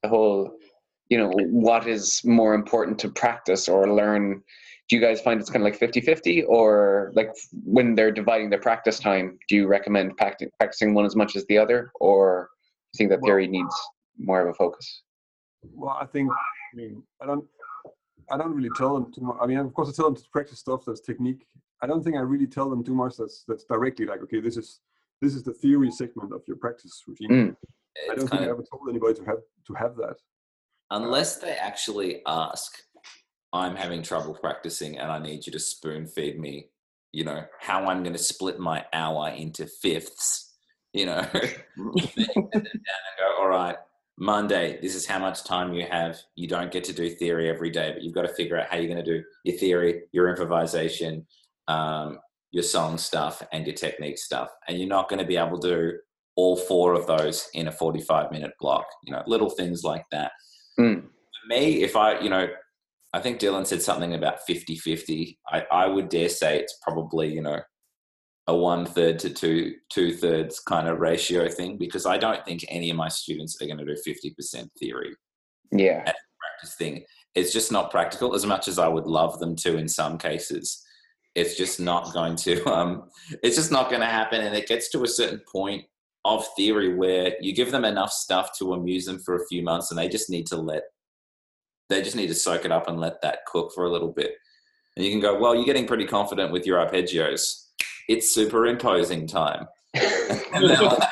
the 0.01 0.09
whole, 0.09 0.57
you 1.09 1.17
know, 1.17 1.31
what 1.49 1.87
is 1.87 2.23
more 2.23 2.53
important 2.53 2.99
to 2.99 3.09
practice 3.09 3.67
or 3.67 3.93
learn? 3.93 4.41
Do 4.87 4.95
you 4.95 5.01
guys 5.01 5.21
find 5.21 5.39
it's 5.39 5.49
kind 5.49 5.65
of 5.65 5.71
like 5.71 5.79
50-50 5.79 6.45
or 6.47 7.11
like 7.15 7.31
when 7.63 7.95
they're 7.95 8.11
dividing 8.11 8.49
their 8.49 8.59
practice 8.59 8.99
time, 8.99 9.39
do 9.49 9.55
you 9.55 9.67
recommend 9.67 10.17
practi- 10.17 10.49
practicing 10.59 10.93
one 10.93 11.05
as 11.05 11.15
much 11.15 11.35
as 11.35 11.45
the 11.47 11.57
other 11.57 11.91
or 11.99 12.49
do 12.93 13.03
you 13.03 13.09
think 13.09 13.09
that 13.09 13.25
theory 13.25 13.47
needs 13.47 13.75
more 14.17 14.41
of 14.41 14.49
a 14.49 14.53
focus? 14.53 15.01
Well, 15.73 15.97
I 15.99 16.05
think, 16.05 16.31
I 16.31 16.75
mean, 16.75 17.01
I 17.21 17.25
don't, 17.25 17.45
I 18.31 18.37
don't 18.37 18.53
really 18.53 18.69
tell 18.75 18.93
them 18.93 19.11
too 19.11 19.21
much. 19.21 19.37
I 19.41 19.45
mean, 19.45 19.57
of 19.57 19.73
course, 19.73 19.89
I 19.89 19.91
tell 19.91 20.05
them 20.05 20.15
to 20.15 20.29
practice 20.31 20.59
stuff 20.59 20.83
that's 20.85 21.01
technique. 21.01 21.45
I 21.81 21.87
don't 21.87 22.03
think 22.03 22.15
I 22.15 22.21
really 22.21 22.47
tell 22.47 22.69
them 22.69 22.83
too 22.83 22.95
much 22.95 23.17
that's 23.17 23.43
that's 23.47 23.65
directly 23.65 24.05
like, 24.05 24.21
okay, 24.23 24.39
this 24.39 24.57
is 24.57 24.79
this 25.21 25.35
is 25.35 25.43
the 25.43 25.53
theory 25.53 25.91
segment 25.91 26.33
of 26.33 26.41
your 26.47 26.57
practice 26.57 27.03
routine. 27.07 27.29
Mm. 27.29 27.55
I 28.03 28.15
don't 28.15 28.19
think 28.19 28.31
kind 28.31 28.45
I 28.45 28.49
ever 28.49 28.63
told 28.69 28.89
anybody 28.89 29.15
to 29.15 29.25
have 29.25 29.39
to 29.67 29.73
have 29.73 29.95
that. 29.97 30.17
unless 30.91 31.37
they 31.37 31.53
actually 31.53 32.21
ask, 32.27 32.77
I'm 33.53 33.75
having 33.75 34.03
trouble 34.03 34.33
practicing 34.33 34.97
and 34.97 35.11
I 35.11 35.19
need 35.19 35.45
you 35.45 35.51
to 35.53 35.59
spoon 35.59 36.07
feed 36.07 36.39
me, 36.39 36.69
you 37.11 37.23
know, 37.23 37.43
how 37.59 37.87
I'm 37.87 38.03
going 38.03 38.13
to 38.13 38.19
split 38.19 38.59
my 38.59 38.85
hour 38.93 39.29
into 39.29 39.65
fifths, 39.65 40.53
you 40.93 41.05
know, 41.05 41.25
then 41.33 41.51
you 41.95 42.01
sit 42.15 42.33
them 42.33 42.49
down 42.51 42.61
and 42.63 43.17
go, 43.19 43.35
all 43.39 43.47
right, 43.47 43.77
Monday, 44.17 44.79
this 44.81 44.95
is 44.95 45.05
how 45.05 45.19
much 45.19 45.43
time 45.43 45.73
you 45.73 45.85
have. 45.89 46.19
You 46.35 46.47
don't 46.47 46.71
get 46.71 46.83
to 46.85 46.93
do 46.93 47.09
theory 47.09 47.49
every 47.49 47.69
day, 47.69 47.91
but 47.93 48.03
you've 48.03 48.13
got 48.13 48.23
to 48.23 48.33
figure 48.33 48.59
out 48.59 48.67
how 48.69 48.77
you're 48.77 48.93
going 48.93 49.03
to 49.03 49.19
do 49.19 49.23
your 49.43 49.57
theory, 49.57 50.03
your 50.11 50.29
improvisation, 50.29 51.25
um, 51.67 52.19
your 52.51 52.63
song 52.63 52.97
stuff, 52.97 53.41
and 53.51 53.65
your 53.65 53.75
technique 53.75 54.17
stuff. 54.17 54.49
And 54.67 54.77
you're 54.77 54.87
not 54.87 55.09
going 55.09 55.19
to 55.19 55.25
be 55.25 55.37
able 55.37 55.59
to 55.59 55.67
do 55.69 55.97
all 56.35 56.55
four 56.57 56.93
of 56.93 57.07
those 57.07 57.47
in 57.53 57.67
a 57.67 57.71
45 57.71 58.31
minute 58.31 58.51
block, 58.59 58.85
you 59.03 59.11
know, 59.13 59.23
little 59.27 59.49
things 59.49 59.83
like 59.83 60.03
that. 60.11 60.31
Mm. 60.79 61.01
For 61.03 61.47
me, 61.47 61.83
if 61.83 61.95
I, 61.95 62.19
you 62.19 62.29
know, 62.29 62.47
I 63.13 63.19
think 63.19 63.39
Dylan 63.39 63.65
said 63.65 63.81
something 63.81 64.13
about 64.13 64.45
50 64.45 64.75
50. 64.75 65.39
I, 65.49 65.63
I 65.71 65.87
would 65.87 66.09
dare 66.09 66.27
say 66.29 66.59
it's 66.59 66.77
probably, 66.83 67.31
you 67.33 67.41
know, 67.41 67.59
a 68.47 68.55
one 68.55 68.85
third 68.85 69.17
to 69.19 69.29
two 69.29 69.73
two 69.89 70.13
thirds 70.13 70.59
kind 70.59 70.87
of 70.87 70.99
ratio 70.99 71.47
thing 71.49 71.77
because 71.77 72.05
I 72.05 72.17
don't 72.17 72.43
think 72.45 72.65
any 72.67 72.89
of 72.89 72.97
my 72.97 73.07
students 73.07 73.59
are 73.61 73.65
going 73.65 73.79
to 73.79 73.85
do 73.85 73.95
50% 73.95 74.67
theory 74.79 75.15
Yeah. 75.71 76.03
practice 76.03 76.75
thing. 76.77 77.05
It's 77.33 77.51
just 77.51 77.71
not 77.71 77.89
practical 77.89 78.35
as 78.35 78.45
much 78.45 78.67
as 78.67 78.77
I 78.77 78.87
would 78.87 79.07
love 79.07 79.39
them 79.39 79.55
to 79.57 79.77
in 79.77 79.87
some 79.87 80.17
cases. 80.17 80.81
It's 81.35 81.55
just 81.55 81.79
not 81.79 82.13
going 82.13 82.35
to, 82.37 82.65
um, 82.73 83.09
it's 83.43 83.55
just 83.55 83.71
not 83.71 83.89
going 83.89 84.01
to 84.01 84.07
happen. 84.07 84.41
And 84.41 84.55
it 84.55 84.67
gets 84.67 84.89
to 84.89 85.03
a 85.03 85.07
certain 85.07 85.41
point 85.51 85.85
of 86.25 86.45
theory 86.55 86.95
where 86.95 87.35
you 87.39 87.53
give 87.53 87.71
them 87.71 87.85
enough 87.85 88.11
stuff 88.11 88.49
to 88.57 88.73
amuse 88.73 89.05
them 89.05 89.19
for 89.19 89.35
a 89.35 89.45
few 89.47 89.61
months 89.61 89.91
and 89.91 89.97
they 89.99 90.09
just 90.09 90.27
need 90.27 90.47
to 90.47 90.57
let 90.57 90.81
they 91.89 92.01
just 92.01 92.15
need 92.15 92.27
to 92.27 92.33
soak 92.33 92.65
it 92.65 92.71
up 92.71 92.87
and 92.87 92.99
let 92.99 93.21
that 93.21 93.45
cook 93.45 93.71
for 93.73 93.85
a 93.85 93.91
little 93.91 94.11
bit. 94.11 94.33
And 94.95 95.05
you 95.05 95.11
can 95.11 95.19
go, 95.19 95.37
well, 95.37 95.55
you're 95.55 95.65
getting 95.65 95.87
pretty 95.87 96.05
confident 96.05 96.51
with 96.51 96.65
your 96.65 96.83
arpeggios. 96.83 97.65
It's 98.07 98.33
superimposing 98.33 99.27
time. 99.27 99.67
and, 99.93 100.69
then 100.69 100.81
like, 100.81 101.09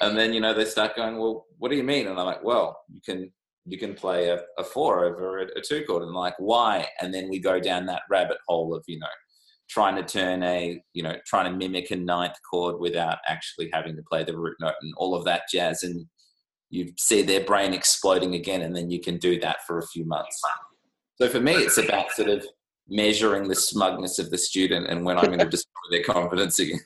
and 0.00 0.16
then 0.16 0.32
you 0.32 0.40
know 0.40 0.54
they 0.54 0.64
start 0.64 0.96
going, 0.96 1.18
well, 1.18 1.46
what 1.58 1.70
do 1.70 1.76
you 1.76 1.84
mean? 1.84 2.06
And 2.06 2.18
I'm 2.18 2.26
like, 2.26 2.42
well, 2.42 2.80
you 2.90 3.00
can 3.04 3.30
you 3.66 3.78
can 3.78 3.94
play 3.94 4.28
a, 4.28 4.40
a 4.58 4.64
four 4.64 5.04
over 5.04 5.38
a, 5.38 5.44
a 5.56 5.60
two 5.60 5.84
chord, 5.84 6.02
and 6.02 6.10
I'm 6.10 6.16
like, 6.16 6.34
why? 6.38 6.88
And 7.00 7.14
then 7.14 7.28
we 7.28 7.38
go 7.38 7.60
down 7.60 7.86
that 7.86 8.02
rabbit 8.10 8.38
hole 8.48 8.74
of 8.74 8.84
you 8.86 8.98
know 8.98 9.06
trying 9.68 9.96
to 9.96 10.02
turn 10.02 10.42
a 10.42 10.80
you 10.92 11.02
know 11.02 11.16
trying 11.26 11.50
to 11.50 11.56
mimic 11.56 11.90
a 11.90 11.96
ninth 11.96 12.36
chord 12.48 12.78
without 12.78 13.18
actually 13.26 13.70
having 13.72 13.96
to 13.96 14.02
play 14.10 14.22
the 14.24 14.36
root 14.36 14.56
note 14.60 14.74
and 14.82 14.92
all 14.96 15.14
of 15.14 15.24
that 15.24 15.42
jazz 15.50 15.82
and 15.82 16.06
you 16.70 16.92
see 16.98 17.22
their 17.22 17.44
brain 17.44 17.72
exploding 17.72 18.34
again 18.34 18.62
and 18.62 18.74
then 18.76 18.90
you 18.90 19.00
can 19.00 19.16
do 19.18 19.38
that 19.40 19.58
for 19.66 19.78
a 19.78 19.86
few 19.88 20.04
months 20.04 20.40
so 21.16 21.28
for 21.28 21.40
me 21.40 21.54
it's 21.54 21.78
about 21.78 22.10
sort 22.12 22.28
of 22.28 22.44
measuring 22.88 23.48
the 23.48 23.54
smugness 23.54 24.18
of 24.18 24.30
the 24.30 24.38
student 24.38 24.86
and 24.88 25.04
when 25.04 25.16
i'm 25.16 25.26
going 25.26 25.38
to 25.38 25.48
destroy 25.48 25.70
their 25.90 26.04
confidence 26.04 26.58
again 26.58 26.80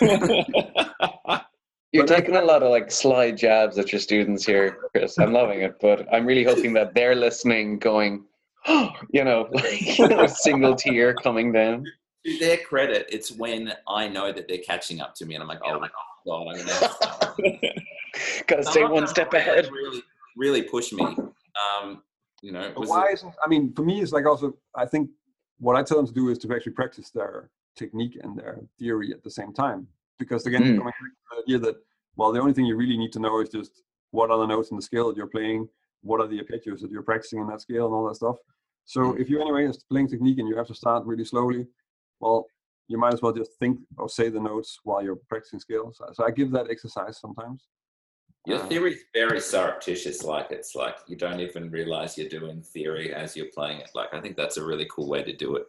You're 1.92 2.06
taking 2.06 2.36
a 2.36 2.42
lot 2.42 2.62
of 2.62 2.70
like 2.70 2.90
sly 2.90 3.32
jabs 3.32 3.76
at 3.76 3.90
your 3.90 4.00
students 4.00 4.46
here, 4.46 4.78
Chris. 4.92 5.18
I'm 5.18 5.32
loving 5.32 5.62
it, 5.62 5.74
but 5.80 6.06
I'm 6.12 6.24
really 6.24 6.44
hoping 6.44 6.72
that 6.74 6.94
they're 6.94 7.16
listening, 7.16 7.80
going, 7.80 8.26
oh, 8.66 8.90
you 9.12 9.24
know, 9.24 9.48
like 9.52 10.12
a 10.12 10.28
single 10.28 10.76
tear 10.76 11.14
coming 11.14 11.50
down. 11.50 11.84
To 12.24 12.38
their 12.38 12.58
credit 12.58 13.06
it's 13.10 13.30
when 13.32 13.72
i 13.88 14.06
know 14.06 14.32
that 14.32 14.46
they're 14.48 14.58
catching 14.58 15.00
up 15.00 15.14
to 15.14 15.24
me 15.26 15.34
and 15.34 15.42
i'm 15.42 15.48
like 15.48 15.60
oh 15.64 15.78
my 15.84 15.88
god 16.26 16.36
i'm 16.36 16.54
going 16.54 16.58
to 16.66 17.82
Got 18.46 18.56
to 18.56 18.64
stay 18.64 18.84
one 18.84 19.06
step 19.06 19.32
ahead. 19.32 19.70
really 19.72 20.02
really 20.36 20.62
push 20.62 20.92
me 20.92 21.04
um 21.04 22.02
you 22.42 22.52
know 22.52 22.70
But 22.74 22.80
was 22.80 22.88
why 22.90 23.06
it- 23.08 23.14
isn't? 23.14 23.34
I 23.44 23.48
mean, 23.48 23.72
for 23.74 23.82
me, 23.84 24.00
it's 24.00 24.12
like 24.12 24.24
also. 24.26 24.54
I 24.74 24.86
think 24.86 25.10
what 25.58 25.76
I 25.76 25.82
tell 25.82 25.98
them 25.98 26.06
to 26.06 26.12
do 26.12 26.30
is 26.30 26.38
to 26.38 26.54
actually 26.54 26.72
practice 26.72 27.10
their 27.10 27.50
technique 27.76 28.18
and 28.22 28.34
their 28.38 28.58
theory 28.78 29.12
at 29.12 29.22
the 29.22 29.30
same 29.30 29.52
time. 29.52 29.86
Because 30.18 30.46
again, 30.46 30.62
Mm. 30.62 30.78
coming 30.78 30.84
back 30.86 30.94
to 30.94 31.36
the 31.36 31.42
idea 31.42 31.58
that 31.66 31.76
well, 32.16 32.32
the 32.32 32.40
only 32.40 32.54
thing 32.54 32.64
you 32.64 32.76
really 32.76 32.96
need 32.96 33.12
to 33.12 33.18
know 33.20 33.40
is 33.40 33.50
just 33.50 33.82
what 34.10 34.30
are 34.30 34.38
the 34.38 34.46
notes 34.46 34.70
in 34.70 34.76
the 34.78 34.82
scale 34.82 35.08
that 35.08 35.16
you're 35.18 35.26
playing, 35.38 35.68
what 36.02 36.18
are 36.22 36.26
the 36.26 36.38
arpeggios 36.42 36.80
that 36.80 36.90
you're 36.90 37.02
practicing 37.10 37.40
in 37.40 37.46
that 37.48 37.60
scale, 37.60 37.84
and 37.86 37.94
all 37.94 38.06
that 38.08 38.14
stuff. 38.16 38.36
So 38.86 39.00
Mm. 39.12 39.20
if 39.20 39.28
you 39.30 39.40
anyway 39.42 39.66
is 39.66 39.84
playing 39.84 40.08
technique 40.08 40.38
and 40.38 40.48
you 40.48 40.56
have 40.56 40.66
to 40.68 40.74
start 40.74 41.04
really 41.04 41.26
slowly, 41.26 41.66
well, 42.20 42.46
you 42.88 42.98
might 42.98 43.14
as 43.14 43.22
well 43.22 43.32
just 43.32 43.52
think 43.58 43.78
or 43.98 44.08
say 44.08 44.28
the 44.28 44.40
notes 44.40 44.80
while 44.84 45.02
you're 45.02 45.20
practicing 45.28 45.60
scales. 45.60 45.96
So- 45.98 46.10
So 46.12 46.24
I 46.24 46.30
give 46.30 46.50
that 46.52 46.70
exercise 46.70 47.18
sometimes. 47.20 47.66
your 48.46 48.58
Uh, 48.58 48.66
theory 48.68 48.92
is 48.94 49.02
very 49.12 49.38
surreptitious 49.40 50.24
like 50.24 50.50
it's 50.50 50.74
like 50.74 50.96
you 51.06 51.14
don't 51.24 51.40
even 51.40 51.70
realize 51.70 52.16
you're 52.16 52.34
doing 52.40 52.62
theory 52.62 53.12
as 53.12 53.36
you're 53.36 53.52
playing 53.54 53.78
it 53.84 53.90
like 53.94 54.08
i 54.14 54.18
think 54.22 54.34
that's 54.34 54.56
a 54.56 54.64
really 54.70 54.86
cool 54.94 55.08
way 55.14 55.22
to 55.22 55.34
do 55.44 55.56
it 55.56 55.66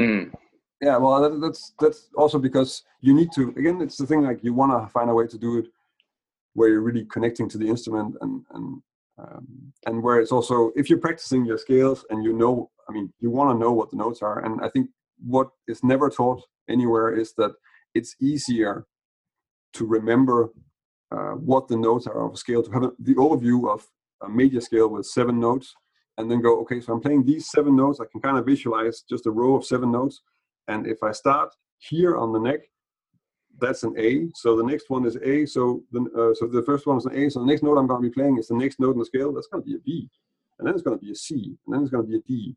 Mm. 0.00 0.32
Yeah, 0.80 0.96
well, 1.02 1.20
that, 1.22 1.40
that's 1.44 1.62
that's 1.82 2.00
also 2.22 2.38
because 2.38 2.82
you 3.06 3.12
need 3.14 3.30
to. 3.36 3.42
Again, 3.60 3.80
it's 3.80 3.96
the 3.96 4.06
thing 4.10 4.22
like 4.22 4.40
you 4.46 4.52
want 4.60 4.72
to 4.72 4.80
find 4.96 5.08
a 5.10 5.14
way 5.20 5.26
to 5.28 5.38
do 5.46 5.50
it 5.60 5.66
where 6.54 6.68
you're 6.70 6.86
really 6.88 7.04
connecting 7.14 7.48
to 7.50 7.58
the 7.58 7.68
instrument 7.74 8.10
and 8.22 8.34
and 8.54 8.66
um, 9.22 9.46
and 9.86 10.02
where 10.04 10.18
it's 10.22 10.32
also 10.32 10.72
if 10.80 10.84
you're 10.90 11.04
practicing 11.08 11.44
your 11.50 11.58
scales 11.66 12.04
and 12.10 12.24
you 12.26 12.32
know, 12.42 12.54
I 12.88 12.92
mean, 12.96 13.06
you 13.22 13.30
want 13.30 13.48
to 13.50 13.58
know 13.62 13.72
what 13.78 13.88
the 13.90 13.96
notes 14.04 14.20
are. 14.28 14.38
And 14.44 14.54
I 14.66 14.68
think 14.74 14.86
what 15.18 15.48
is 15.68 15.82
never 15.82 16.10
taught 16.10 16.42
anywhere 16.68 17.14
is 17.14 17.34
that 17.36 17.52
it's 17.94 18.16
easier 18.20 18.86
to 19.72 19.86
remember 19.86 20.50
uh, 21.12 21.32
what 21.32 21.68
the 21.68 21.76
notes 21.76 22.06
are 22.06 22.26
of 22.26 22.34
a 22.34 22.36
scale 22.36 22.62
to 22.62 22.70
have 22.70 22.84
a, 22.84 22.92
the 22.98 23.14
overview 23.14 23.72
of 23.72 23.86
a 24.22 24.28
major 24.28 24.60
scale 24.60 24.88
with 24.88 25.06
seven 25.06 25.38
notes 25.38 25.74
and 26.18 26.30
then 26.30 26.40
go 26.40 26.60
okay 26.60 26.80
so 26.80 26.92
i'm 26.92 27.00
playing 27.00 27.24
these 27.24 27.50
seven 27.50 27.76
notes 27.76 28.00
i 28.00 28.04
can 28.10 28.20
kind 28.20 28.38
of 28.38 28.46
visualize 28.46 29.04
just 29.08 29.26
a 29.26 29.30
row 29.30 29.54
of 29.56 29.64
seven 29.64 29.90
notes 29.92 30.22
and 30.68 30.86
if 30.86 31.02
I 31.02 31.12
start 31.12 31.54
here 31.78 32.16
on 32.16 32.32
the 32.32 32.38
neck, 32.38 32.60
that's 33.60 33.82
an 33.82 33.94
A. 33.98 34.28
So 34.34 34.56
the 34.56 34.64
next 34.64 34.86
one 34.88 35.06
is 35.06 35.16
A. 35.16 35.46
So 35.46 35.82
the 35.92 36.00
uh, 36.00 36.34
so 36.34 36.46
the 36.46 36.62
first 36.62 36.86
one 36.86 36.96
is 36.96 37.06
an 37.06 37.16
A. 37.16 37.30
So 37.30 37.40
the 37.40 37.46
next 37.46 37.62
note 37.62 37.78
I'm 37.78 37.86
going 37.86 38.02
to 38.02 38.08
be 38.08 38.12
playing 38.12 38.38
is 38.38 38.48
the 38.48 38.56
next 38.56 38.80
note 38.80 38.94
in 38.94 38.98
the 38.98 39.04
scale. 39.04 39.32
That's 39.32 39.46
going 39.46 39.62
to 39.62 39.66
be 39.66 39.76
a 39.76 39.80
B, 39.80 40.08
and 40.58 40.66
then 40.66 40.74
it's 40.74 40.82
going 40.82 40.98
to 40.98 41.04
be 41.04 41.12
a 41.12 41.14
C, 41.14 41.56
and 41.66 41.74
then 41.74 41.82
it's 41.82 41.90
going 41.90 42.04
to 42.04 42.08
be 42.08 42.16
a 42.16 42.22
D. 42.22 42.56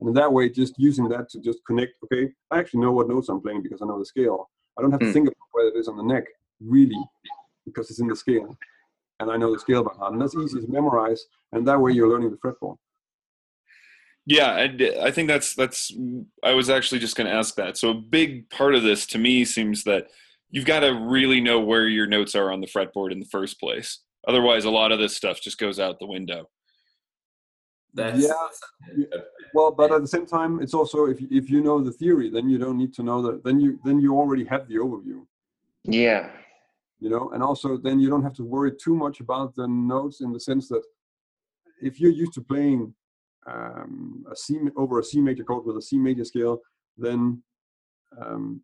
And 0.00 0.08
in 0.08 0.14
that 0.14 0.32
way, 0.32 0.48
just 0.48 0.78
using 0.78 1.08
that 1.08 1.28
to 1.30 1.40
just 1.40 1.58
connect. 1.66 1.94
Okay, 2.04 2.30
I 2.50 2.58
actually 2.58 2.80
know 2.80 2.92
what 2.92 3.08
notes 3.08 3.28
I'm 3.28 3.40
playing 3.40 3.62
because 3.62 3.82
I 3.82 3.86
know 3.86 3.98
the 3.98 4.04
scale. 4.04 4.48
I 4.78 4.82
don't 4.82 4.92
have 4.92 5.00
to 5.00 5.06
Hmm. 5.06 5.12
think 5.12 5.28
about 5.28 5.48
whether 5.52 5.68
it 5.68 5.76
is 5.76 5.88
on 5.88 5.96
the 5.96 6.04
neck 6.04 6.24
really, 6.60 7.02
because 7.64 7.90
it's 7.90 8.00
in 8.00 8.06
the 8.08 8.16
scale, 8.16 8.56
and 9.20 9.30
I 9.30 9.36
know 9.36 9.52
the 9.52 9.58
scale 9.58 9.82
by 9.82 9.92
heart, 9.94 10.12
and 10.12 10.22
that's 10.22 10.34
easy 10.36 10.60
to 10.60 10.68
memorize. 10.68 11.24
And 11.52 11.66
that 11.66 11.80
way, 11.80 11.92
you're 11.92 12.08
learning 12.08 12.30
the 12.30 12.36
fretboard. 12.36 12.76
Yeah, 14.26 14.56
and 14.58 14.82
I 15.00 15.10
think 15.10 15.26
that's 15.28 15.54
that's. 15.54 15.90
I 16.44 16.52
was 16.52 16.68
actually 16.68 16.98
just 16.98 17.16
going 17.16 17.26
to 17.28 17.34
ask 17.34 17.54
that. 17.54 17.78
So 17.78 17.90
a 17.90 17.94
big 17.94 18.50
part 18.50 18.74
of 18.74 18.82
this, 18.82 19.06
to 19.06 19.18
me, 19.18 19.44
seems 19.46 19.84
that 19.84 20.08
you've 20.50 20.66
got 20.66 20.80
to 20.80 20.90
really 20.90 21.40
know 21.40 21.60
where 21.60 21.88
your 21.88 22.06
notes 22.06 22.34
are 22.34 22.52
on 22.52 22.60
the 22.60 22.66
fretboard 22.66 23.10
in 23.10 23.20
the 23.20 23.26
first 23.26 23.58
place. 23.58 24.00
Otherwise, 24.26 24.64
a 24.66 24.70
lot 24.70 24.92
of 24.92 24.98
this 24.98 25.16
stuff 25.16 25.40
just 25.40 25.58
goes 25.58 25.80
out 25.80 25.98
the 25.98 26.06
window. 26.06 26.48
That's 27.98 28.20
Yeah. 28.96 29.06
Well, 29.54 29.70
but 29.80 29.88
at 29.96 30.00
the 30.06 30.12
same 30.16 30.26
time, 30.26 30.52
it's 30.64 30.74
also 30.80 30.98
if 31.06 31.18
if 31.40 31.44
you 31.52 31.60
know 31.66 31.76
the 31.88 31.94
theory, 32.02 32.28
then 32.34 32.44
you 32.50 32.58
don't 32.62 32.78
need 32.82 32.92
to 32.98 33.02
know 33.08 33.18
that. 33.26 33.36
Then 33.46 33.56
you 33.60 33.70
then 33.86 33.96
you 34.04 34.10
already 34.22 34.44
have 34.52 34.62
the 34.70 34.76
overview. 34.86 35.18
Yeah. 35.84 36.30
you 37.04 37.10
know 37.14 37.24
and 37.32 37.42
also 37.48 37.68
then 37.86 37.96
you 38.02 38.08
don't 38.12 38.26
have 38.28 38.34
to 38.40 38.44
worry 38.54 38.72
too 38.84 38.94
much 39.04 39.16
about 39.26 39.48
the 39.58 39.66
notes 39.94 40.16
in 40.24 40.30
the 40.32 40.42
sense 40.48 40.64
that 40.72 40.82
if 41.88 42.00
you're 42.00 42.18
used 42.24 42.34
to 42.34 42.42
playing 42.52 42.92
um, 43.46 44.24
a 44.30 44.36
C 44.36 44.58
over 44.76 44.98
a 44.98 45.04
C 45.04 45.20
major 45.20 45.44
chord 45.44 45.64
with 45.64 45.76
a 45.76 45.82
C 45.82 45.98
major 45.98 46.24
scale, 46.24 46.60
then 46.96 47.42
um, 48.20 48.60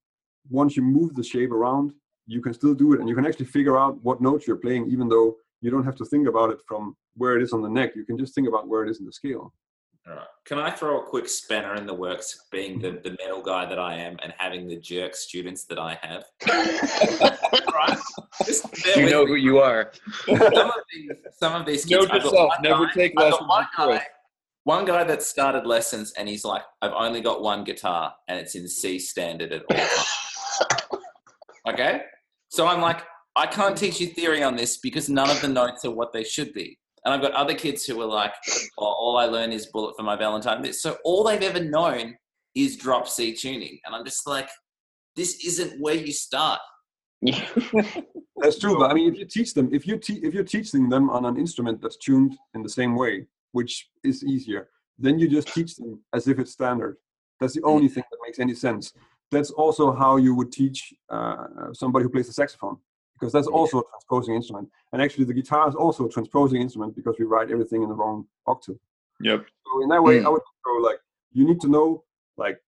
once 0.51 0.76
you 0.76 0.82
move 0.82 1.14
the 1.14 1.22
shape 1.22 1.53
around, 1.53 1.93
you 2.26 2.41
can 2.41 2.55
still 2.55 2.74
do 2.74 2.93
it, 2.93 3.01
and 3.01 3.09
you 3.09 3.14
can 3.14 3.26
actually 3.26 3.47
figure 3.47 3.78
out 3.78 4.03
what 4.03 4.20
notes 4.20 4.47
you're 4.47 4.57
playing, 4.57 4.91
even 4.91 5.09
though 5.09 5.37
you 5.65 5.71
don't 5.71 5.85
have 5.85 5.97
to 5.97 6.05
think 6.05 6.29
about 6.29 6.51
it 6.51 6.59
from 6.69 6.95
where 7.17 7.37
it 7.39 7.43
is 7.43 7.55
on 7.55 7.62
the 7.62 7.69
neck. 7.71 7.93
You 7.97 8.05
can 8.05 8.19
just 8.19 8.35
think 8.35 8.47
about 8.47 8.69
where 8.69 8.85
it 8.85 8.91
is 8.91 9.01
in 9.01 9.07
the 9.07 9.12
scale. 9.12 9.51
All 10.07 10.15
right. 10.15 10.27
Can 10.45 10.59
I 10.59 10.71
throw 10.71 11.01
a 11.01 11.07
quick 11.07 11.27
spanner 11.27 11.75
in 11.77 11.87
the 11.87 11.95
works, 11.95 12.39
being 12.53 12.79
the, 12.79 13.01
the 13.03 13.17
metal 13.19 13.41
guy 13.41 13.65
that 13.65 13.79
I 13.79 13.95
am 13.95 14.19
and 14.23 14.35
having 14.37 14.69
the 14.69 14.77
jerk 14.79 15.17
students 15.17 15.65
that 15.65 15.79
I 15.79 15.99
have? 16.03 16.25
right? 17.75 17.99
Just 18.45 18.67
you 18.95 19.05
with 19.05 19.11
know 19.11 19.23
me. 19.25 19.31
who 19.31 19.37
you 19.37 19.59
are. 19.61 19.91
some 20.27 20.37
of 20.43 20.75
these, 20.93 21.11
some 21.33 21.55
of 21.55 21.65
these 21.65 21.87
kids. 21.87 22.03
Note 22.03 22.11
I've 22.11 22.23
got 22.23 22.25
yourself, 22.25 22.49
one 22.51 22.62
never 22.62 22.87
guy- 22.89 22.93
take 22.93 23.12
I've 23.17 23.25
lessons 23.31 23.49
One 23.49 23.67
guy, 23.79 24.03
one 24.65 24.85
guy 24.85 25.05
that 25.05 25.23
started 25.23 25.65
lessons, 25.67 26.12
and 26.19 26.29
he's 26.29 26.45
like, 26.45 26.62
"I've 26.83 26.93
only 26.93 27.23
got 27.23 27.41
one 27.41 27.65
guitar, 27.65 28.12
and 28.29 28.39
it's 28.39 28.55
in 28.55 28.69
C 28.69 28.99
standard 28.99 29.53
at 29.53 29.62
all 29.71 29.77
times." 29.79 31.03
okay, 31.71 32.03
so 32.51 32.67
I'm 32.67 32.83
like, 32.83 33.01
I 33.37 33.47
can't 33.47 33.76
teach 33.76 34.01
you 34.01 34.09
theory 34.09 34.43
on 34.43 34.57
this 34.57 34.76
because 34.78 35.09
none 35.09 35.30
of 35.30 35.41
the 35.41 35.49
notes 35.49 35.85
are 35.85 35.91
what 35.91 36.12
they 36.12 36.24
should 36.24 36.53
be. 36.53 36.78
And 37.05 37.12
I've 37.12 37.20
got 37.20 37.32
other 37.32 37.55
kids 37.55 37.85
who 37.85 38.01
are 38.01 38.07
like, 38.07 38.32
oh, 38.78 38.85
all 38.87 39.18
I 39.18 39.26
learn 39.26 39.53
is 39.53 39.66
bullet 39.66 39.95
for 39.97 40.05
my 40.05 40.16
Valentine. 40.16 40.62
This. 40.62 40.80
So 40.80 40.97
all 41.05 41.24
they've 41.24 41.43
ever 41.43 41.62
known 41.62 42.16
is 42.55 42.76
drop 42.76 43.09
C 43.09 43.35
tuning. 43.35 43.78
And 43.85 43.95
I'm 43.95 44.05
just 44.05 44.26
like, 44.26 44.49
this 45.16 45.45
isn't 45.45 45.80
where 45.80 45.95
you 45.95 46.12
start. 46.12 46.61
That's 47.22 48.59
true, 48.59 48.78
but 48.78 48.91
I 48.91 48.95
mean, 48.95 49.12
if 49.12 49.18
you 49.18 49.26
teach 49.26 49.55
them, 49.55 49.70
if 49.72 49.87
you 49.87 49.97
te- 49.97 50.20
if 50.22 50.35
you're 50.35 50.45
teaching 50.45 50.89
them 50.89 51.09
on 51.09 51.24
an 51.24 51.39
instrument 51.39 51.80
that's 51.80 51.97
tuned 51.97 52.37
in 52.55 52.62
the 52.62 52.68
same 52.68 52.97
way, 52.97 53.26
which 53.53 53.89
is 54.03 54.22
easier, 54.24 54.68
then 54.99 55.18
you 55.18 55.28
just 55.28 55.49
teach 55.49 55.76
them 55.76 56.01
as 56.12 56.28
if 56.28 56.39
it's 56.39 56.53
standard. 56.53 56.97
That's 57.41 57.55
the 57.55 57.62
only 57.62 57.89
thing 57.89 58.05
that 58.11 58.18
makes 58.22 58.39
any 58.39 58.55
sense. 58.55 58.93
That's 59.30 59.51
also 59.51 59.93
how 59.93 60.16
you 60.16 60.35
would 60.35 60.53
teach 60.53 60.93
uh, 61.09 61.72
somebody 61.72 62.03
who 62.03 62.11
plays 62.11 62.26
the 62.26 62.32
saxophone, 62.32 62.76
because 63.25 63.33
that's 63.33 63.47
also 63.47 63.79
a 63.79 63.83
transposing 63.91 64.35
instrument. 64.35 64.68
And 64.93 65.01
actually, 65.01 65.25
the 65.25 65.33
guitar 65.33 65.66
is 65.66 65.75
also 65.75 66.05
a 66.05 66.11
transposing 66.11 66.61
instrument 66.61 66.95
because 66.95 67.16
we 67.18 67.25
write 67.25 67.51
everything 67.51 67.83
in 67.83 67.89
the 67.89 67.95
wrong 67.95 68.27
octave. 68.47 68.77
Yep. 69.22 69.47
So 69.64 69.83
in 69.83 69.89
that 69.89 70.03
way, 70.03 70.18
Mm. 70.18 70.27
I 70.27 70.29
would 70.29 70.43
go 70.62 70.72
like 70.83 70.99
you 71.33 71.47
need 71.47 71.59
to 71.62 71.68
know 71.68 72.05
like 72.37 72.59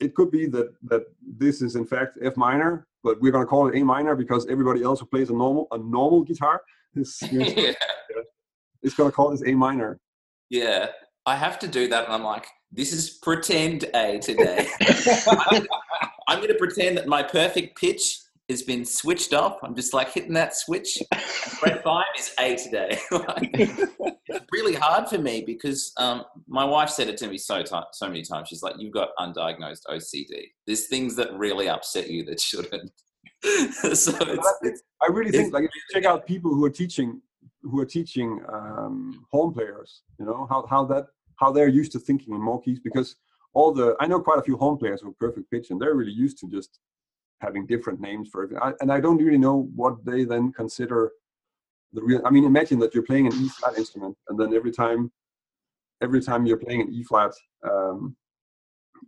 it 0.00 0.16
could 0.16 0.32
be 0.32 0.46
that 0.46 0.74
that 0.90 1.02
this 1.38 1.62
is 1.62 1.76
in 1.76 1.86
fact 1.86 2.18
F 2.22 2.36
minor, 2.36 2.88
but 3.04 3.20
we're 3.20 3.30
gonna 3.30 3.46
call 3.46 3.68
it 3.68 3.76
A 3.80 3.84
minor 3.84 4.16
because 4.16 4.48
everybody 4.48 4.82
else 4.82 4.98
who 4.98 5.06
plays 5.06 5.30
a 5.30 5.32
normal 5.32 5.68
a 5.70 5.78
normal 5.78 6.22
guitar 6.24 6.60
is 6.96 7.16
yeah. 7.30 7.72
is 8.82 8.94
gonna 8.94 9.12
call 9.12 9.30
this 9.30 9.44
A 9.46 9.54
minor. 9.54 10.00
yeah. 10.48 10.88
I 11.26 11.36
have 11.36 11.58
to 11.60 11.68
do 11.68 11.86
that. 11.88 12.06
And 12.06 12.14
I'm 12.14 12.24
like, 12.24 12.46
this 12.72 12.94
is 12.94 13.10
pretend 13.10 13.84
A 13.94 14.18
today. 14.18 14.66
I'm 16.28 16.38
going 16.38 16.48
to 16.48 16.54
pretend 16.58 16.96
that 16.96 17.06
my 17.06 17.22
perfect 17.22 17.78
pitch 17.78 18.18
has 18.50 18.62
been 18.62 18.84
switched 18.84 19.32
off. 19.32 19.58
I'm 19.62 19.74
just 19.74 19.94
like 19.94 20.12
hitting 20.12 20.34
that 20.34 20.54
switch. 20.54 20.98
Fret 21.58 21.82
five 21.84 22.04
is 22.18 22.32
A 22.38 22.56
today. 22.56 22.98
Like, 23.10 23.50
it's 23.52 24.46
really 24.52 24.74
hard 24.74 25.08
for 25.08 25.18
me 25.18 25.42
because 25.46 25.92
um, 25.96 26.24
my 26.48 26.64
wife 26.64 26.90
said 26.90 27.08
it 27.08 27.16
to 27.18 27.28
me 27.28 27.38
so 27.38 27.62
ti 27.62 27.76
so 27.92 28.06
many 28.06 28.22
times. 28.22 28.48
She's 28.48 28.62
like, 28.62 28.74
"You've 28.78 28.92
got 28.92 29.10
undiagnosed 29.18 29.82
OCD. 29.88 30.44
There's 30.66 30.86
things 30.86 31.16
that 31.16 31.32
really 31.34 31.68
upset 31.68 32.08
you 32.08 32.24
that 32.24 32.40
shouldn't." 32.40 32.90
so 33.94 34.12
I 35.02 35.06
really 35.10 35.30
think 35.30 35.52
like 35.52 35.64
if 35.64 35.70
you 35.74 35.82
check 35.92 36.04
out 36.04 36.26
people 36.26 36.54
who 36.54 36.64
are 36.64 36.70
teaching 36.70 37.20
who 37.62 37.80
are 37.80 37.86
teaching 37.86 38.40
um, 38.52 39.26
horn 39.30 39.52
players, 39.52 40.02
you 40.18 40.26
know 40.26 40.46
how 40.50 40.66
how 40.68 40.84
that 40.86 41.06
how 41.36 41.50
they're 41.50 41.68
used 41.68 41.92
to 41.92 41.98
thinking 41.98 42.34
in 42.34 42.40
more 42.40 42.60
keys 42.60 42.80
because 42.80 43.16
all 43.54 43.72
the 43.72 43.96
I 44.00 44.06
know 44.06 44.20
quite 44.20 44.38
a 44.38 44.42
few 44.42 44.56
home 44.56 44.78
players 44.78 45.02
with 45.02 45.18
perfect 45.18 45.50
pitch 45.50 45.70
and 45.70 45.80
they're 45.80 45.94
really 45.94 46.12
used 46.12 46.38
to 46.38 46.48
just 46.48 46.78
having 47.40 47.66
different 47.66 48.00
names 48.00 48.28
for 48.30 48.44
everything. 48.44 48.62
I, 48.62 48.72
and 48.80 48.92
I 48.92 49.00
don't 49.00 49.18
really 49.18 49.38
know 49.38 49.68
what 49.74 50.04
they 50.04 50.24
then 50.24 50.52
consider 50.52 51.12
the 51.92 52.02
real. 52.02 52.20
I 52.24 52.30
mean, 52.30 52.44
imagine 52.44 52.78
that 52.80 52.94
you're 52.94 53.02
playing 53.02 53.26
an 53.26 53.32
E 53.34 53.48
flat 53.48 53.76
instrument 53.76 54.16
and 54.28 54.38
then 54.38 54.54
every 54.54 54.72
time 54.72 55.10
every 56.02 56.20
time 56.20 56.46
you're 56.46 56.56
playing 56.56 56.80
an 56.82 56.92
E 56.92 57.02
flat, 57.04 57.32
um, 57.68 58.16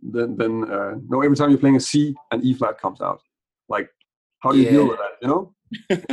then 0.01 0.35
then 0.37 0.69
uh, 0.71 0.95
no, 1.07 1.21
every 1.21 1.37
time 1.37 1.49
you're 1.49 1.59
playing 1.59 1.75
a 1.75 1.79
C, 1.79 2.15
an 2.31 2.43
E 2.43 2.53
flat 2.53 2.79
comes 2.79 3.01
out. 3.01 3.21
Like, 3.69 3.89
how 4.39 4.51
do 4.51 4.59
you 4.59 4.69
deal 4.69 4.87
with 4.87 4.99
that? 4.99 5.11
You 5.21 5.27
know. 5.27 5.53
like, 5.89 6.05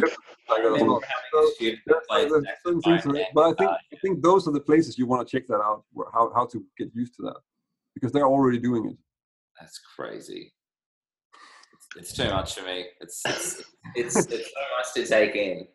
I 0.48 0.58
remember 0.58 0.78
so- 0.78 1.02
having 1.02 1.48
a 1.48 1.54
student 1.54 1.80
there's, 1.86 2.02
play 2.08 2.28
there's 2.28 2.44
certain 2.64 2.80
things, 2.80 3.02
saxophone 3.02 3.14
to 3.14 3.20
it, 3.20 3.26
and, 3.26 3.34
but 3.34 3.42
I 3.42 3.52
think 3.54 3.70
I 3.70 3.96
think 4.02 4.22
those 4.22 4.48
are 4.48 4.52
the 4.52 4.60
places 4.60 4.96
you 4.96 5.06
want 5.06 5.26
to 5.26 5.30
check 5.30 5.46
that 5.48 5.60
out, 5.60 5.84
where, 5.92 6.08
how 6.12 6.32
how 6.34 6.46
to 6.46 6.64
get 6.78 6.88
used 6.94 7.14
to 7.16 7.22
that, 7.22 7.36
because 7.94 8.12
they're 8.12 8.26
already 8.26 8.58
doing 8.58 8.86
it. 8.86 8.96
That's 9.60 9.78
crazy. 9.96 10.52
It's, 11.96 12.10
it's 12.10 12.18
too 12.18 12.30
much 12.30 12.54
for 12.54 12.64
me. 12.64 12.86
It's 13.00 13.22
it's, 13.26 13.62
it's 13.94 14.16
it's 14.16 14.28
so 14.28 14.60
much 14.78 14.94
to 14.94 15.06
take 15.06 15.34
in. 15.36 15.66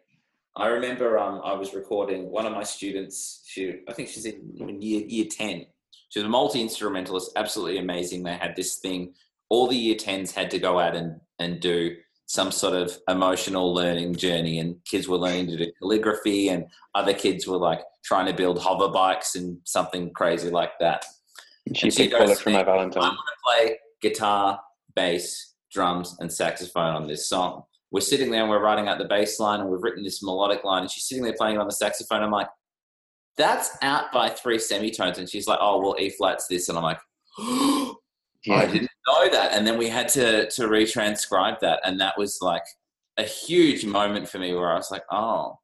I 0.57 0.68
remember 0.68 1.20
um 1.20 1.41
I 1.43 1.53
was 1.53 1.74
recording 1.74 2.30
one 2.32 2.45
of 2.45 2.53
my 2.53 2.63
students. 2.63 3.43
She 3.45 3.82
I 3.88 3.93
think 3.93 4.09
she's 4.09 4.26
in 4.26 4.55
in 4.59 4.82
year 4.82 5.01
year 5.05 5.26
ten. 5.30 5.66
She 6.09 6.20
was 6.20 6.26
a 6.26 6.30
multi 6.30 6.61
instrumentalist, 6.61 7.32
absolutely 7.36 7.78
amazing. 7.78 8.24
They 8.24 8.36
had 8.36 8.55
this 8.55 8.76
thing. 8.76 9.13
All 9.49 9.68
the 9.68 9.76
year 9.76 9.95
tens 9.95 10.32
had 10.32 10.49
to 10.51 10.59
go 10.59 10.80
out 10.80 10.95
and 10.95 11.20
and 11.39 11.59
do 11.59 11.95
some 12.28 12.51
sort 12.51 12.74
of 12.74 12.97
emotional 13.07 13.74
learning 13.74 14.16
journey, 14.16 14.59
and 14.59 14.78
kids 14.86 15.07
were 15.07 15.18
learning 15.18 15.47
to 15.47 15.57
do 15.57 15.72
calligraphy, 15.80 16.49
and 16.49 16.66
other 16.95 17.13
kids 17.13 17.47
were 17.47 17.57
like 17.57 17.82
trying 18.03 18.26
to 18.26 18.34
build 18.34 18.59
hover 18.59 18.88
bikes 18.88 19.36
and 19.36 19.57
something 19.63 20.11
crazy 20.13 20.49
like 20.49 20.72
that. 20.80 21.05
She 21.74 21.88
And 21.88 21.93
she 21.93 22.03
picked 22.03 22.13
goes 22.13 22.22
bullet 22.22 22.38
to 22.38 22.43
for 22.43 22.49
me, 22.49 22.55
my 22.55 22.61
I 22.61 22.76
want 22.76 22.93
to 22.93 22.99
play 23.45 23.78
guitar, 24.01 24.59
bass, 24.95 25.55
drums, 25.76 26.17
and 26.19 26.32
saxophone 26.32 26.95
on 26.95 27.05
this 27.05 27.30
song. 27.30 27.63
We're 27.91 28.01
sitting 28.01 28.32
there 28.32 28.41
and 28.41 28.49
we're 28.49 28.63
writing 28.63 28.88
out 28.88 28.97
the 28.97 29.05
bass 29.05 29.39
line 29.39 29.59
and 29.59 29.69
we've 29.69 29.84
written 29.84 30.03
this 30.03 30.23
melodic 30.23 30.63
line, 30.63 30.82
and 30.82 30.89
she's 30.91 31.05
sitting 31.07 31.23
there 31.23 31.36
playing 31.38 31.57
it 31.57 31.59
on 31.59 31.67
the 31.67 31.73
saxophone. 31.73 32.23
I'm 32.23 32.32
like, 32.32 32.47
that's 33.38 33.78
out 33.82 34.11
by 34.11 34.30
three 34.30 34.57
semitones. 34.57 35.17
And 35.19 35.30
she's 35.30 35.45
like, 35.47 35.59
oh, 35.61 35.80
well, 35.82 35.95
E 35.99 36.09
flat's 36.09 36.47
this. 36.47 36.69
And 36.69 36.78
I'm 36.78 36.84
like, 36.84 36.99
I 37.38 37.93
Yeah. 38.45 38.65
didn't 38.65 38.91
know 39.07 39.30
that. 39.30 39.51
And 39.51 39.67
then 39.67 39.78
we 39.78 39.89
had 39.89 40.07
to, 40.09 40.49
to 40.49 40.63
retranscribe 40.63 41.59
that. 41.59 41.82
And 41.84 41.99
that 41.99 42.17
was 42.17 42.39
like 42.41 42.63
a 43.17 43.23
huge 43.23 43.86
moment 43.86 44.30
for 44.30 44.39
me 44.39 44.53
where 44.53 44.71
I 44.71 44.76
was 44.76 44.89
like, 44.91 45.03
oh, 45.11 45.59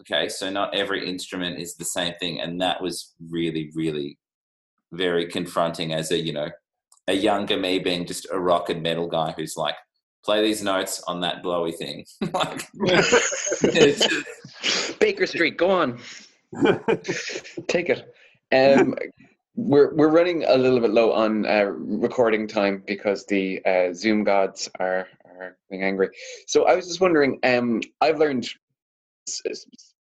okay, 0.00 0.28
so 0.28 0.50
not 0.50 0.74
every 0.74 1.08
instrument 1.08 1.60
is 1.60 1.76
the 1.76 1.84
same 1.84 2.14
thing. 2.20 2.40
And 2.40 2.60
that 2.60 2.82
was 2.82 3.14
really, 3.30 3.70
really 3.74 4.18
very 4.92 5.26
confronting 5.26 5.92
as 5.94 6.10
a, 6.10 6.18
you 6.18 6.32
know, 6.32 6.50
a 7.12 7.14
younger 7.14 7.56
me 7.56 7.78
being 7.78 8.06
just 8.06 8.26
a 8.32 8.38
rock 8.40 8.70
and 8.70 8.82
metal 8.82 9.06
guy 9.06 9.32
who's 9.36 9.56
like, 9.56 9.76
play 10.24 10.42
these 10.42 10.62
notes 10.62 11.02
on 11.06 11.20
that 11.20 11.42
blowy 11.42 11.72
thing. 11.72 12.04
like, 12.32 12.66
just- 13.72 14.98
Baker 14.98 15.26
Street, 15.26 15.56
go 15.56 15.70
on. 15.70 15.98
Take 17.68 17.88
it. 17.90 18.14
Um, 18.52 18.94
we're 19.54 19.94
we're 19.94 20.08
running 20.08 20.44
a 20.44 20.56
little 20.56 20.80
bit 20.80 20.90
low 20.90 21.12
on 21.12 21.44
uh, 21.46 21.64
recording 21.64 22.46
time 22.46 22.82
because 22.86 23.26
the 23.26 23.62
uh, 23.66 23.92
Zoom 23.92 24.24
gods 24.24 24.68
are 24.78 25.08
are 25.24 25.56
being 25.70 25.82
angry. 25.82 26.10
So 26.46 26.66
I 26.66 26.74
was 26.76 26.86
just 26.86 27.00
wondering. 27.00 27.38
Um, 27.42 27.80
I've 28.00 28.18
learned, 28.18 28.48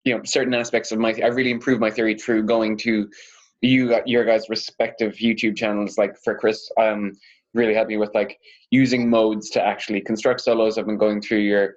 you 0.04 0.16
know, 0.16 0.24
certain 0.24 0.54
aspects 0.54 0.92
of 0.92 1.00
my. 1.00 1.10
I've 1.24 1.36
really 1.36 1.52
improved 1.52 1.82
my 1.82 1.92
theory 1.92 2.16
through 2.16 2.44
going 2.44 2.78
to 2.78 3.10
you 3.62 3.90
got 3.90 4.08
your 4.08 4.26
guys' 4.26 4.50
respective 4.50 5.14
YouTube 5.14 5.56
channels. 5.56 5.98
Like 5.98 6.16
for 6.24 6.36
Chris, 6.36 6.70
um, 6.80 7.14
really 7.54 7.74
helped 7.74 7.90
me 7.90 7.98
with 7.98 8.14
like 8.14 8.38
using 8.72 9.10
modes 9.10 9.50
to 9.52 9.62
actually 9.66 10.02
construct 10.02 10.42
solos. 10.42 10.78
I've 10.78 10.86
been 10.86 10.98
going 10.98 11.22
through 11.22 11.40
your 11.40 11.76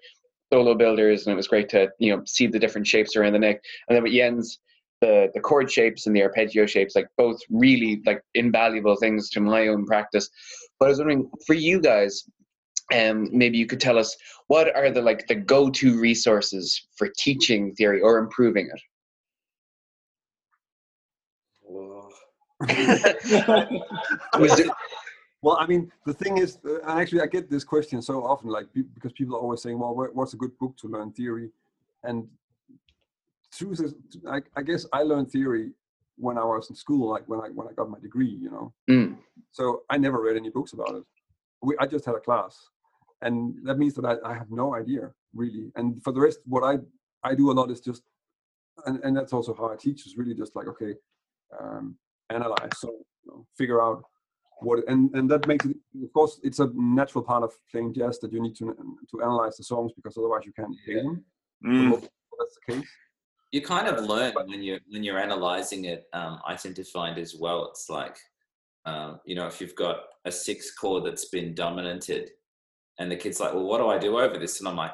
solo 0.53 0.75
builders, 0.75 1.27
and 1.27 1.33
it 1.33 1.37
was 1.37 1.49
great 1.49 1.69
to 1.71 1.89
you 1.99 2.15
know 2.15 2.23
see 2.27 2.47
the 2.47 2.59
different 2.59 2.87
shapes 2.87 3.17
around 3.17 3.33
the 3.33 3.39
neck. 3.39 3.63
And 3.89 3.97
then 3.97 4.03
with 4.03 4.13
Jens, 4.13 4.59
the 5.01 5.31
the 5.35 5.41
chord 5.41 5.71
shapes 5.71 6.07
and 6.07 6.15
the 6.17 6.23
arpeggio 6.23 6.67
shapes, 6.67 6.95
like 6.97 7.09
both 7.17 7.41
really 7.51 8.03
like 8.07 8.23
invaluable 8.35 8.97
things 8.97 9.31
to 9.31 9.41
my 9.41 9.69
own 9.69 9.87
practice. 9.87 10.29
But 10.79 10.87
I 10.87 10.89
was 10.89 10.99
wondering 10.99 11.31
for 11.47 11.55
you 11.55 11.81
guys, 11.81 12.25
um, 12.95 13.29
maybe 13.33 13.59
you 13.59 13.67
could 13.67 13.81
tell 13.81 13.99
us 13.99 14.17
what 14.49 14.75
are 14.75 14.91
the 14.91 15.03
like 15.03 15.27
the 15.27 15.35
go 15.35 15.71
to 15.71 16.01
resources 16.01 16.89
for 16.97 17.09
teaching 17.19 17.75
theory 17.75 18.01
or 18.01 18.19
improving 18.19 18.67
it. 18.67 18.81
Was 21.63 22.13
it- 22.13 22.48
Well, 25.41 25.57
I 25.61 25.67
mean, 25.67 25.93
the 26.05 26.13
thing 26.13 26.39
is, 26.39 26.59
uh, 26.67 26.81
and 26.81 27.01
actually, 27.01 27.21
I 27.21 27.27
get 27.27 27.49
this 27.49 27.63
question 27.63 28.03
so 28.03 28.25
often, 28.25 28.51
like 28.51 28.67
because 28.75 29.13
people 29.13 29.37
are 29.37 29.41
always 29.41 29.63
saying, 29.63 29.79
"Well, 29.79 29.95
what- 29.95 30.15
what's 30.15 30.35
a 30.35 30.37
good 30.37 30.59
book 30.59 30.77
to 30.79 30.89
learn 30.89 31.13
theory?" 31.13 31.53
And 32.03 32.29
truth 33.53 33.81
is, 33.81 33.95
I, 34.29 34.43
I 34.57 34.63
guess 34.63 34.85
I 34.93 35.03
learned 35.03 35.31
theory 35.31 35.73
when 36.17 36.39
I 36.39 36.45
was 36.45 36.71
in 36.71 36.77
school, 36.77 37.09
like 37.09 37.29
when 37.29 37.41
I 37.41 37.49
when 37.51 37.69
I 37.69 37.73
got 37.73 37.89
my 37.89 38.01
degree, 38.01 38.31
you 38.45 38.51
know. 38.51 38.73
Mm. 38.91 39.17
So 39.53 39.83
I 39.91 39.97
never 39.99 40.21
read 40.21 40.37
any 40.37 40.51
books 40.51 40.73
about 40.73 40.95
it. 40.97 41.05
We, 41.63 41.77
I 41.79 41.87
just 41.87 42.05
had 42.05 42.17
a 42.17 42.21
class, 42.21 42.69
and 43.23 43.55
that 43.65 43.79
means 43.79 43.95
that 43.95 44.05
I, 44.05 44.17
I 44.29 44.35
have 44.35 44.51
no 44.51 44.75
idea 44.75 45.13
really. 45.35 45.71
And 45.77 46.03
for 46.03 46.13
the 46.13 46.21
rest, 46.21 46.41
what 46.47 46.65
I 46.65 46.79
I 47.23 47.35
do 47.37 47.51
a 47.51 47.55
lot 47.55 47.71
is 47.71 47.81
just, 47.81 48.03
and, 48.87 48.99
and 49.05 49.17
that's 49.17 49.33
also 49.33 49.55
how 49.55 49.71
I 49.73 49.77
teach 49.77 50.05
is 50.07 50.17
really 50.17 50.35
just 50.35 50.57
like 50.57 50.67
okay, 50.67 50.95
um, 51.61 51.97
analyze, 52.31 52.71
so 52.79 52.89
you 52.89 53.31
know, 53.33 53.47
figure 53.57 53.83
out 53.83 54.03
what, 54.61 54.81
and 54.89 55.15
and 55.15 55.31
that 55.31 55.47
makes 55.47 55.65
it. 55.67 55.77
Of 56.03 56.13
course, 56.13 56.41
it's 56.43 56.59
a 56.59 56.71
natural 56.75 57.23
part 57.25 57.43
of 57.45 57.53
playing 57.71 57.95
jazz 57.95 58.19
that 58.21 58.33
you 58.33 58.43
need 58.43 58.57
to 58.57 58.75
to 59.11 59.23
analyze 59.23 59.57
the 59.57 59.65
songs 59.65 59.93
because 59.95 60.17
otherwise 60.17 60.43
you 60.45 60.53
can't 60.53 60.75
play 60.85 60.97
them. 60.97 61.25
Mm. 61.65 61.89
most- 61.91 62.09
That's 62.39 62.57
the 62.67 62.73
case. 62.75 62.89
you 63.53 63.63
kind 63.63 63.89
of 63.89 64.05
learn 64.05 64.33
when 64.47 64.63
you're 64.63 64.81
when 64.91 65.03
you're 65.05 65.19
analyzing 65.19 65.85
it. 65.87 66.07
Um, 66.13 66.41
I 66.47 66.55
tend 66.55 66.77
to 66.77 66.85
find 66.85 67.19
as 67.19 67.35
well. 67.39 67.67
It's 67.71 67.89
like, 67.89 68.17
um, 68.85 69.21
you 69.25 69.35
know, 69.35 69.47
if 69.47 69.61
you've 69.61 69.75
got 69.77 69.97
a 70.25 70.33
six 70.33 70.75
chord 70.75 71.05
that's 71.05 71.27
been 71.31 71.55
dominanted, 71.55 72.31
and 72.99 73.11
the 73.11 73.17
kid's 73.17 73.41
like, 73.41 73.55
"Well, 73.55 73.65
what 73.65 73.79
do 73.79 73.89
I 73.89 73.99
do 73.99 74.19
over 74.19 74.39
this?" 74.39 74.59
And 74.59 74.69
I'm 74.69 74.77
like, 74.77 74.93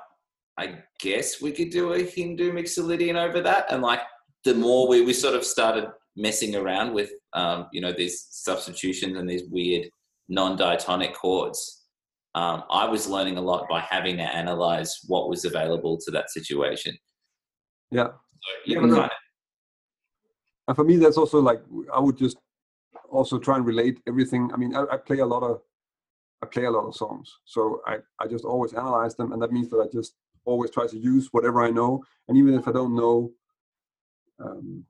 "I 0.59 0.79
guess 1.01 1.41
we 1.43 1.53
could 1.53 1.71
do 1.71 1.95
a 1.95 2.03
Hindu 2.03 2.53
mixolydian 2.53 3.17
over 3.17 3.41
that." 3.41 3.71
And 3.73 3.83
like, 3.83 4.01
the 4.45 4.55
more 4.55 4.87
we 4.89 5.01
we 5.03 5.13
sort 5.15 5.35
of 5.35 5.45
started 5.45 5.87
messing 6.17 6.57
around 6.57 6.95
with, 6.95 7.11
um, 7.33 7.67
you 7.73 7.81
know, 7.81 7.93
these 7.93 8.27
substitutions 8.31 9.17
and 9.17 9.29
these 9.29 9.45
weird 9.51 9.89
non-diatonic 10.29 11.15
chords. 11.15 11.83
Um, 12.35 12.65
I 12.71 12.87
was 12.87 13.07
learning 13.07 13.37
a 13.37 13.41
lot 13.41 13.67
by 13.69 13.81
having 13.81 14.17
to 14.17 14.23
analyze 14.23 15.01
what 15.07 15.29
was 15.29 15.45
available 15.45 15.99
to 16.05 16.11
that 16.13 16.31
situation. 16.31 16.97
Yeah. 17.91 18.09
So 18.09 18.51
you 18.67 18.75
Yeah, 18.75 18.81
kind 18.81 18.93
of 18.93 19.11
and 20.69 20.77
for 20.77 20.85
me 20.85 20.97
that's 20.97 21.17
also 21.17 21.41
like 21.41 21.61
i 21.93 22.01
would 22.01 22.17
just 22.17 22.37
also 23.11 23.39
try 23.39 23.57
and 23.57 23.67
relate 23.67 24.01
everything 24.07 24.51
i 24.53 24.57
mean 24.57 24.75
i, 24.75 24.85
I 24.91 24.97
play 24.97 25.19
a 25.19 25.27
lot 25.27 25.43
of 25.43 25.61
i 26.43 26.47
play 26.47 26.65
a 26.65 26.71
lot 26.71 26.87
of 26.87 26.95
songs 26.95 27.31
so 27.45 27.81
I, 27.87 27.99
I 28.21 28.27
just 28.27 28.45
always 28.45 28.73
analyze 28.73 29.15
them 29.15 29.33
and 29.33 29.43
that 29.43 29.53
means 29.53 29.69
that 29.71 29.79
i 29.79 29.87
just 29.93 30.15
always 30.45 30.71
try 30.71 30.87
to 30.87 30.99
use 30.99 31.29
whatever 31.33 31.63
i 31.63 31.71
know 31.71 32.03
and 32.29 32.37
even 32.37 32.55
if 32.55 32.69
i 32.69 32.73
don't 32.73 32.95
know 32.95 33.31
um, 34.41 34.85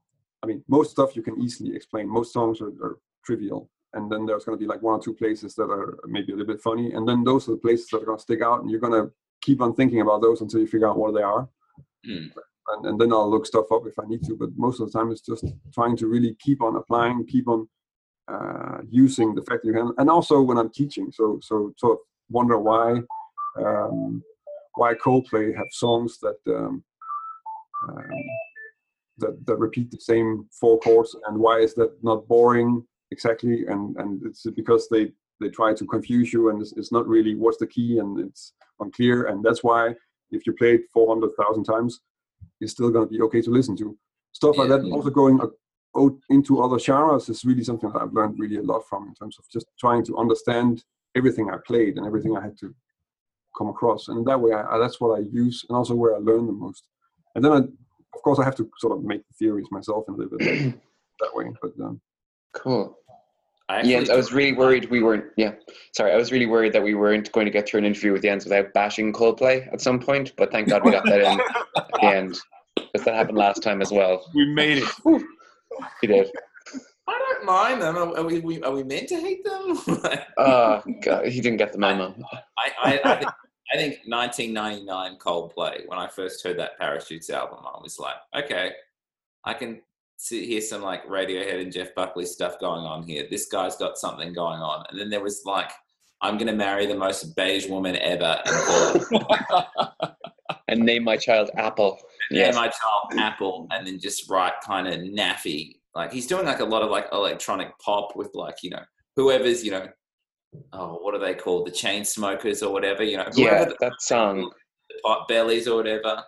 i 0.44 0.46
mean 0.46 0.62
most 0.68 0.90
stuff 0.90 1.16
you 1.16 1.22
can 1.22 1.40
easily 1.40 1.74
explain 1.74 2.08
most 2.08 2.32
songs 2.32 2.60
are, 2.60 2.72
are 2.86 2.98
trivial 3.24 3.70
and 3.94 4.10
then 4.10 4.26
there's 4.26 4.44
going 4.44 4.58
to 4.58 4.62
be 4.64 4.68
like 4.68 4.82
one 4.82 4.98
or 4.98 5.02
two 5.02 5.14
places 5.14 5.54
that 5.54 5.70
are 5.70 5.98
maybe 6.06 6.32
a 6.32 6.36
little 6.36 6.52
bit 6.52 6.62
funny 6.62 6.92
and 6.92 7.08
then 7.08 7.24
those 7.24 7.48
are 7.48 7.52
the 7.52 7.64
places 7.66 7.86
that 7.88 8.02
are 8.02 8.06
going 8.06 8.18
to 8.18 8.22
stick 8.22 8.42
out 8.42 8.60
and 8.60 8.70
you're 8.70 8.86
going 8.86 9.00
to 9.00 9.10
keep 9.40 9.60
on 9.60 9.74
thinking 9.74 10.00
about 10.00 10.20
those 10.20 10.40
until 10.40 10.60
you 10.60 10.66
figure 10.66 10.88
out 10.88 10.98
what 10.98 11.14
they 11.14 11.22
are 11.22 11.48
Hmm. 12.06 12.26
and, 12.68 12.86
and 12.86 13.00
then 13.00 13.12
I'll 13.12 13.30
look 13.30 13.46
stuff 13.46 13.72
up 13.72 13.86
if 13.86 13.98
I 13.98 14.06
need 14.06 14.22
to. 14.24 14.36
But 14.36 14.50
most 14.56 14.80
of 14.80 14.90
the 14.90 14.98
time, 14.98 15.10
it's 15.10 15.22
just 15.22 15.44
trying 15.72 15.96
to 15.98 16.06
really 16.06 16.36
keep 16.40 16.62
on 16.62 16.76
applying, 16.76 17.26
keep 17.26 17.48
on 17.48 17.68
uh, 18.28 18.78
using 18.88 19.34
the 19.34 19.42
fact 19.42 19.62
that 19.62 19.68
you 19.68 19.74
can, 19.74 19.92
and 19.98 20.10
also 20.10 20.40
when 20.40 20.58
I'm 20.58 20.70
teaching. 20.70 21.10
So 21.12 21.38
so 21.42 21.72
sort 21.78 21.92
of 21.92 21.98
wonder 22.30 22.58
why 22.58 23.00
um, 23.58 24.22
why 24.74 24.94
Coldplay 24.94 25.54
have 25.56 25.66
songs 25.70 26.18
that 26.20 26.36
um, 26.48 26.84
um, 27.88 28.10
that 29.18 29.46
that 29.46 29.56
repeat 29.56 29.90
the 29.90 30.00
same 30.00 30.46
four 30.60 30.78
chords, 30.80 31.14
and 31.26 31.38
why 31.38 31.58
is 31.58 31.74
that 31.74 31.92
not 32.02 32.26
boring 32.28 32.84
exactly? 33.10 33.66
And 33.66 33.96
and 33.96 34.22
it's 34.24 34.46
because 34.56 34.88
they 34.88 35.12
they 35.40 35.48
try 35.48 35.74
to 35.74 35.86
confuse 35.86 36.32
you, 36.32 36.48
and 36.50 36.60
it's, 36.62 36.72
it's 36.72 36.92
not 36.92 37.06
really 37.08 37.34
what's 37.34 37.58
the 37.58 37.66
key, 37.66 37.98
and 37.98 38.18
it's 38.20 38.52
unclear, 38.80 39.24
and 39.26 39.44
that's 39.44 39.64
why 39.64 39.94
if 40.30 40.46
you 40.46 40.52
play 40.52 40.74
it 40.74 40.82
400,000 40.92 41.64
times, 41.64 42.00
it's 42.60 42.72
still 42.72 42.90
going 42.90 43.06
to 43.06 43.10
be 43.10 43.20
okay 43.22 43.42
to 43.42 43.50
listen 43.50 43.76
to. 43.76 43.96
Stuff 44.32 44.56
like 44.58 44.68
Yeah. 44.68 44.78
that, 44.78 44.90
also 44.90 45.10
going 45.10 45.40
out 45.96 46.16
into 46.30 46.60
other 46.60 46.78
genres 46.78 47.28
is 47.28 47.44
really 47.44 47.62
something 47.62 47.90
that 47.92 48.02
I've 48.02 48.12
learned 48.12 48.38
really 48.38 48.56
a 48.56 48.62
lot 48.62 48.82
from 48.88 49.06
in 49.08 49.14
terms 49.14 49.36
of 49.38 49.44
just 49.52 49.66
trying 49.78 50.04
to 50.06 50.16
understand 50.16 50.84
everything 51.14 51.50
I 51.50 51.58
played 51.64 51.98
and 51.98 52.06
everything 52.06 52.36
I 52.36 52.42
had 52.42 52.58
to 52.58 52.74
come 53.56 53.68
across, 53.68 54.08
and 54.08 54.26
that 54.26 54.40
way, 54.40 54.52
I, 54.52 54.78
that's 54.78 55.00
what 55.00 55.18
I 55.18 55.22
use, 55.30 55.64
and 55.68 55.76
also 55.76 55.94
where 55.94 56.14
I 56.14 56.18
learn 56.18 56.46
the 56.46 56.52
most. 56.52 56.88
And 57.34 57.44
then, 57.44 57.52
I, 57.52 57.60
of 58.14 58.22
course, 58.22 58.38
I 58.38 58.44
have 58.44 58.56
to 58.56 58.70
sort 58.78 58.96
of 58.96 59.04
make 59.04 59.26
the 59.28 59.34
theories 59.34 59.66
myself 59.70 60.04
and 60.08 60.18
live 60.18 60.28
it 60.32 60.74
that 61.20 61.34
way. 61.34 61.46
But 61.60 61.72
um, 61.82 62.00
Cool. 62.54 62.96
I 63.68 63.82
Jens, 63.82 64.10
I 64.10 64.16
was 64.16 64.32
really 64.32 64.52
worried 64.52 64.90
we 64.90 65.02
weren't. 65.02 65.24
Yeah, 65.36 65.54
sorry, 65.92 66.12
I 66.12 66.16
was 66.16 66.30
really 66.30 66.46
worried 66.46 66.74
that 66.74 66.82
we 66.82 66.94
weren't 66.94 67.32
going 67.32 67.46
to 67.46 67.50
get 67.50 67.66
through 67.66 67.78
an 67.78 67.86
interview 67.86 68.12
with 68.12 68.22
Jens 68.22 68.44
without 68.44 68.72
bashing 68.74 69.12
Coldplay 69.12 69.72
at 69.72 69.80
some 69.80 69.98
point. 69.98 70.32
But 70.36 70.52
thank 70.52 70.68
God 70.68 70.84
we 70.84 70.90
got 70.90 71.06
that 71.06 71.20
in 71.20 71.40
at 71.76 71.88
the 71.94 72.04
end, 72.04 72.38
because 72.76 73.04
that 73.04 73.14
happened 73.14 73.38
last 73.38 73.62
time 73.62 73.80
as 73.80 73.90
well. 73.90 74.30
We 74.34 74.46
made 74.46 74.78
it. 74.78 75.22
He 76.02 76.06
did. 76.06 76.30
I 77.06 77.18
don't 77.18 77.46
mind 77.46 77.82
them. 77.82 77.96
Are, 77.96 78.18
are 78.18 78.22
we, 78.22 78.40
we 78.40 78.62
are 78.62 78.72
we 78.72 78.82
meant 78.84 79.08
to 79.08 79.16
hate 79.16 79.44
them? 79.44 79.78
Oh 80.38 80.82
God, 81.02 81.26
he 81.26 81.40
didn't 81.40 81.58
get 81.58 81.72
the 81.72 81.78
memo. 81.78 82.14
I, 82.58 82.70
I, 82.82 83.00
I, 83.04 83.16
think, 83.16 83.30
I 83.72 83.76
think 83.76 84.00
1999 84.06 85.18
Coldplay, 85.18 85.88
when 85.88 85.98
I 85.98 86.06
first 86.06 86.44
heard 86.44 86.58
that 86.58 86.78
Parachutes 86.78 87.30
album, 87.30 87.60
I 87.64 87.80
was 87.82 87.98
like, 87.98 88.16
okay, 88.36 88.72
I 89.44 89.54
can 89.54 89.80
see, 90.16 90.46
hear 90.46 90.60
some 90.60 90.82
like 90.82 91.06
Radiohead 91.06 91.60
and 91.60 91.72
Jeff 91.72 91.94
Buckley 91.94 92.26
stuff 92.26 92.58
going 92.60 92.84
on 92.84 93.02
here. 93.02 93.26
This 93.30 93.46
guy's 93.46 93.76
got 93.76 93.98
something 93.98 94.32
going 94.32 94.60
on. 94.60 94.84
And 94.90 94.98
then 94.98 95.10
there 95.10 95.22
was 95.22 95.42
like, 95.44 95.70
I'm 96.20 96.38
going 96.38 96.46
to 96.46 96.54
marry 96.54 96.86
the 96.86 96.94
most 96.94 97.36
beige 97.36 97.68
woman 97.68 97.96
ever 97.96 98.38
and 98.46 99.04
And 100.68 100.80
name 100.80 101.04
my 101.04 101.16
child 101.16 101.50
Apple. 101.56 101.98
yeah. 102.30 102.46
Yes. 102.46 102.54
my 102.54 102.68
child 102.68 103.12
Apple, 103.18 103.66
and 103.70 103.86
then 103.86 103.98
just 103.98 104.30
write 104.30 104.54
kind 104.64 104.88
of 104.88 104.94
naffy. 104.94 105.76
Like 105.94 106.12
he's 106.12 106.26
doing 106.26 106.46
like 106.46 106.60
a 106.60 106.64
lot 106.64 106.82
of 106.82 106.90
like 106.90 107.06
electronic 107.12 107.78
pop 107.78 108.16
with 108.16 108.30
like, 108.34 108.62
you 108.62 108.70
know, 108.70 108.82
whoever's, 109.16 109.64
you 109.64 109.70
know, 109.70 109.86
oh, 110.72 110.98
what 111.02 111.14
are 111.14 111.18
they 111.18 111.34
called? 111.34 111.66
The 111.66 111.70
Chainsmokers 111.72 112.62
or 112.66 112.72
whatever, 112.72 113.02
you 113.02 113.16
know, 113.16 113.28
Yeah, 113.34 113.64
the 113.64 113.76
that 113.80 114.00
song. 114.00 114.50
the 114.88 114.94
pot 115.04 115.28
bellies 115.28 115.66
or 115.68 115.76
whatever. 115.76 116.22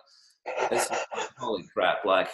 It's 0.71 0.87
holy 1.37 1.65
crap! 1.73 2.05
Like, 2.05 2.29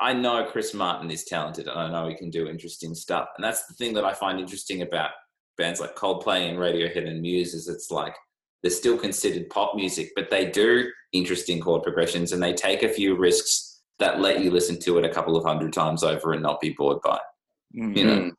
I 0.00 0.12
know 0.12 0.44
Chris 0.50 0.74
Martin 0.74 1.10
is 1.10 1.24
talented, 1.24 1.66
and 1.68 1.78
I 1.78 1.90
know 1.90 2.08
he 2.08 2.14
can 2.14 2.30
do 2.30 2.48
interesting 2.48 2.94
stuff. 2.94 3.28
And 3.36 3.44
that's 3.44 3.66
the 3.66 3.74
thing 3.74 3.92
that 3.94 4.04
I 4.04 4.12
find 4.14 4.38
interesting 4.40 4.82
about 4.82 5.10
bands 5.58 5.80
like 5.80 5.94
Coldplay 5.96 6.48
and 6.48 6.58
Radiohead 6.58 7.06
and 7.08 7.20
Muse 7.20 7.54
is 7.54 7.68
it's 7.68 7.90
like 7.90 8.14
they're 8.62 8.70
still 8.70 8.96
considered 8.98 9.50
pop 9.50 9.74
music, 9.74 10.10
but 10.16 10.30
they 10.30 10.46
do 10.50 10.88
interesting 11.12 11.60
chord 11.60 11.82
progressions, 11.82 12.32
and 12.32 12.42
they 12.42 12.52
take 12.52 12.82
a 12.82 12.88
few 12.88 13.16
risks 13.16 13.80
that 13.98 14.20
let 14.20 14.40
you 14.40 14.50
listen 14.50 14.78
to 14.80 14.98
it 14.98 15.04
a 15.04 15.08
couple 15.12 15.36
of 15.36 15.44
hundred 15.44 15.72
times 15.72 16.02
over 16.02 16.32
and 16.32 16.42
not 16.42 16.60
be 16.60 16.70
bored 16.70 17.00
by 17.04 17.16
it. 17.16 17.78
Mm. 17.80 17.96
You 17.96 18.04
know, 18.04 18.16
Mm. 18.18 18.32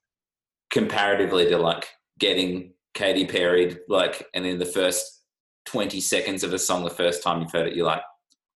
comparatively 0.71 1.47
to 1.49 1.57
like 1.57 1.87
getting 2.19 2.73
Katy 2.93 3.25
Perry, 3.25 3.77
like, 3.87 4.27
and 4.33 4.45
in 4.45 4.59
the 4.59 4.65
first 4.65 5.21
20 5.65 5.99
seconds 5.99 6.43
of 6.43 6.53
a 6.53 6.59
song, 6.59 6.83
the 6.83 6.89
first 6.89 7.23
time 7.23 7.41
you've 7.41 7.51
heard 7.51 7.67
it, 7.67 7.75
you're 7.75 7.85
like, 7.85 8.01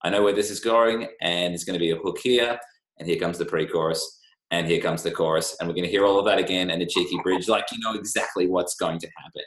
I 0.04 0.10
know 0.10 0.24
where 0.24 0.34
this 0.34 0.52
is 0.52 0.60
going, 0.60 1.08
and 1.22 1.54
it's 1.54 1.64
going 1.64 1.74
to 1.74 1.80
be 1.80 1.92
a 1.92 1.98
hook 1.98 2.20
here, 2.20 2.60
and 3.00 3.08
here 3.08 3.20
comes 3.20 3.38
the 3.38 3.46
pre 3.46 3.66
chorus, 3.68 4.20
and 4.52 4.68
here 4.68 4.82
comes 4.82 5.04
the 5.04 5.12
chorus, 5.12 5.56
and 5.60 5.68
we're 5.68 5.74
going 5.76 5.86
to 5.86 5.90
hear 5.90 6.06
all 6.06 6.20
of 6.20 6.26
that 6.26 6.38
again, 6.38 6.70
and 6.70 6.82
a 6.82 6.86
cheeky 6.86 7.20
bridge. 7.24 7.48
Like, 7.48 7.66
you 7.72 7.80
know 7.80 7.94
exactly 7.94 8.48
what's 8.48 8.76
going 8.76 9.00
to 9.00 9.08
happen. 9.18 9.42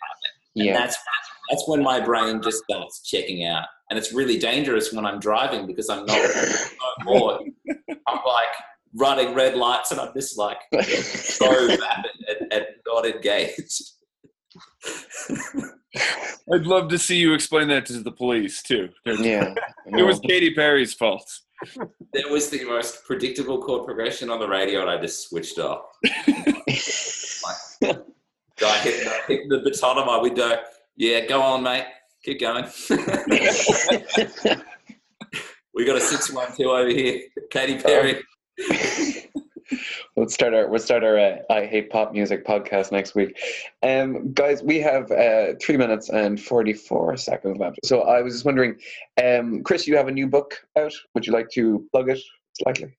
And 0.56 0.64
Yeah. 0.66 0.72
that's 0.78 0.96
that's 1.50 1.66
when 1.68 1.82
my 1.82 2.00
brain 2.00 2.40
just 2.42 2.62
starts 2.64 3.02
checking 3.02 3.44
out. 3.44 3.66
And 3.90 3.98
it's 3.98 4.12
really 4.12 4.38
dangerous 4.38 4.92
when 4.92 5.04
I'm 5.04 5.18
driving 5.18 5.66
because 5.66 5.88
I'm 5.90 6.06
not 6.06 6.30
bored. 7.04 7.42
I'm 8.06 8.16
like 8.24 8.48
running 8.94 9.34
red 9.34 9.56
lights 9.56 9.90
and 9.90 10.00
I'm 10.00 10.12
just 10.14 10.38
like 10.38 10.58
so 10.82 11.50
rapid 11.50 12.10
and, 12.28 12.52
and 12.52 12.64
not 12.86 13.04
engaged. 13.04 13.82
I'd 16.52 16.66
love 16.66 16.88
to 16.90 16.98
see 16.98 17.16
you 17.16 17.34
explain 17.34 17.68
that 17.68 17.86
to 17.86 17.94
the 18.00 18.12
police 18.12 18.62
too. 18.62 18.88
yeah. 19.04 19.54
It 19.86 20.02
was 20.04 20.20
Katy 20.20 20.54
Perry's 20.54 20.94
fault. 20.94 21.28
That 22.12 22.30
was 22.30 22.48
the 22.48 22.64
most 22.64 23.04
predictable 23.04 23.60
chord 23.60 23.84
progression 23.84 24.30
on 24.30 24.38
the 24.38 24.46
radio, 24.48 24.82
and 24.82 24.90
I 24.90 25.00
just 25.00 25.28
switched 25.28 25.58
off. 25.58 25.82
Guy 28.60 28.78
hit, 28.78 29.04
the- 29.04 29.22
hit 29.26 29.48
the 29.48 29.58
baton 29.64 29.98
on 29.98 30.06
my 30.06 30.18
window. 30.18 30.60
Yeah, 30.96 31.26
go 31.26 31.40
on, 31.42 31.62
mate. 31.64 31.86
Keep 32.24 32.40
going. 32.40 32.64
we 35.74 35.84
got 35.86 35.96
a 35.96 36.00
six 36.00 36.30
one 36.32 36.54
two 36.56 36.70
over 36.70 36.88
here. 36.90 37.22
Katy 37.50 37.78
Perry. 37.78 38.16
Um, 38.16 38.22
Let's 40.30 40.36
start 40.36 40.54
our 40.54 40.68
we'll 40.68 40.78
start 40.78 41.02
our 41.02 41.18
uh, 41.18 41.38
I 41.50 41.66
hate 41.66 41.90
pop 41.90 42.12
music 42.12 42.46
podcast 42.46 42.92
next 42.92 43.16
week. 43.16 43.36
Um, 43.82 44.32
guys, 44.32 44.62
we 44.62 44.78
have 44.78 45.10
uh, 45.10 45.54
three 45.60 45.76
minutes 45.76 46.08
and 46.08 46.40
forty 46.40 46.72
four 46.72 47.16
seconds 47.16 47.58
left. 47.58 47.80
So 47.84 48.02
I 48.02 48.22
was 48.22 48.34
just 48.34 48.44
wondering, 48.44 48.76
um, 49.20 49.64
Chris, 49.64 49.88
you 49.88 49.96
have 49.96 50.06
a 50.06 50.12
new 50.12 50.28
book 50.28 50.54
out. 50.78 50.92
Would 51.14 51.26
you 51.26 51.32
like 51.32 51.48
to 51.54 51.84
plug 51.90 52.10
it 52.10 52.20
slightly? 52.62 52.96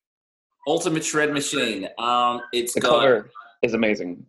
Ultimate 0.67 1.05
Shred 1.05 1.31
Machine. 1.31 1.87
Um, 1.97 2.41
it's 2.51 2.73
The 2.73 2.81
got 2.81 2.99
cover 2.99 3.31
is 3.61 3.75
amazing. 3.75 4.25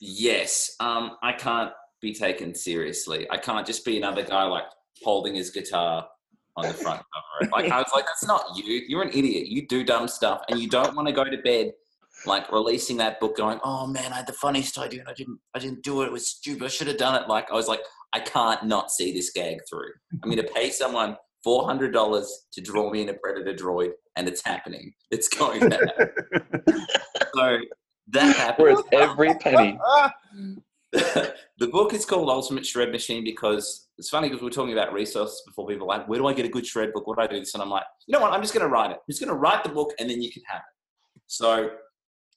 yes. 0.00 0.76
Um, 0.80 1.18
I 1.22 1.32
can't 1.32 1.72
be 2.00 2.14
taken 2.14 2.54
seriously. 2.54 3.30
I 3.30 3.36
can't 3.36 3.66
just 3.66 3.84
be 3.84 3.98
another 3.98 4.22
guy 4.22 4.44
like 4.44 4.64
holding 5.02 5.34
his 5.34 5.50
guitar 5.50 6.08
on 6.56 6.68
the 6.68 6.72
front 6.72 7.02
cover. 7.12 7.50
Like 7.52 7.70
I 7.70 7.80
was 7.80 7.90
like, 7.94 8.06
that's 8.06 8.26
not 8.26 8.46
you. 8.56 8.80
You're 8.88 9.02
an 9.02 9.10
idiot. 9.10 9.48
You 9.48 9.66
do 9.66 9.84
dumb 9.84 10.08
stuff, 10.08 10.40
and 10.48 10.58
you 10.58 10.70
don't 10.70 10.96
want 10.96 11.06
to 11.08 11.12
go 11.12 11.24
to 11.24 11.36
bed 11.36 11.74
like 12.26 12.50
releasing 12.50 12.96
that 12.98 13.20
book, 13.20 13.36
going, 13.36 13.60
"Oh 13.64 13.86
man, 13.86 14.12
I 14.12 14.16
had 14.16 14.26
the 14.26 14.32
funniest 14.32 14.78
idea, 14.78 15.00
and 15.00 15.08
I 15.08 15.14
didn't. 15.14 15.38
I 15.54 15.58
didn't 15.58 15.82
do 15.82 16.02
it. 16.02 16.06
It 16.06 16.12
was 16.12 16.28
stupid. 16.28 16.64
I 16.64 16.68
should 16.68 16.88
have 16.88 16.96
done 16.96 17.20
it." 17.20 17.28
Like 17.28 17.50
I 17.50 17.54
was 17.54 17.68
like, 17.68 17.80
I 18.12 18.20
can't 18.20 18.64
not 18.64 18.90
see 18.90 19.12
this 19.12 19.30
gag 19.32 19.58
through. 19.68 19.90
I'm 20.22 20.30
going 20.30 20.44
to 20.44 20.52
pay 20.52 20.70
someone 20.70 21.16
four 21.42 21.66
hundred 21.66 21.92
dollars 21.92 22.46
to 22.52 22.60
draw 22.60 22.90
me 22.90 23.02
in 23.02 23.08
a 23.08 23.14
predator 23.14 23.54
droid, 23.54 23.90
and 24.16 24.28
it's 24.28 24.44
happening. 24.44 24.92
It's 25.10 25.28
going 25.28 25.68
to 25.68 25.76
happen. 25.76 26.08
so 27.34 27.58
that 28.08 28.36
happened. 28.36 28.76
Worth 28.76 28.92
every 28.92 29.34
penny. 29.34 29.78
the 30.94 31.66
book 31.72 31.92
is 31.92 32.06
called 32.06 32.28
Ultimate 32.30 32.64
Shred 32.64 32.92
Machine 32.92 33.24
because 33.24 33.88
it's 33.98 34.10
funny 34.10 34.28
because 34.28 34.42
we 34.42 34.46
are 34.46 34.52
talking 34.52 34.72
about 34.72 34.92
resources 34.92 35.42
before 35.44 35.66
people 35.66 35.90
are 35.90 35.98
like, 35.98 36.08
where 36.08 36.20
do 36.20 36.26
I 36.28 36.32
get 36.32 36.44
a 36.44 36.48
good 36.48 36.64
shred 36.64 36.92
book? 36.92 37.08
What 37.08 37.18
do 37.18 37.24
I 37.24 37.26
do 37.26 37.40
this? 37.40 37.54
And 37.54 37.62
I'm 37.62 37.70
like, 37.70 37.82
you 38.06 38.12
know 38.12 38.20
what? 38.20 38.32
I'm 38.32 38.40
just 38.40 38.54
going 38.54 38.64
to 38.64 38.70
write 38.70 38.92
it. 38.92 38.98
I'm 38.98 39.10
just 39.10 39.20
going 39.20 39.30
to 39.30 39.36
write 39.36 39.64
the 39.64 39.70
book 39.70 39.92
and 39.98 40.08
then 40.08 40.22
you 40.22 40.30
can 40.30 40.42
have 40.46 40.60
it. 40.60 41.22
So 41.26 41.70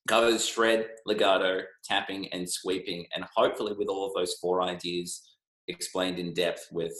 covers 0.07 0.45
shred, 0.45 0.87
legato, 1.05 1.61
tapping, 1.83 2.31
and 2.33 2.49
sweeping, 2.49 3.05
and 3.13 3.25
hopefully 3.35 3.73
with 3.77 3.87
all 3.87 4.07
of 4.07 4.13
those 4.15 4.35
four 4.35 4.61
ideas 4.61 5.21
explained 5.67 6.19
in 6.19 6.33
depth 6.33 6.67
with 6.71 6.93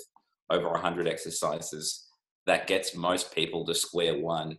over 0.50 0.70
100 0.70 1.08
exercises, 1.08 2.08
that 2.46 2.68
gets 2.68 2.96
most 2.96 3.34
people 3.34 3.66
to 3.66 3.74
square 3.74 4.18
one 4.18 4.58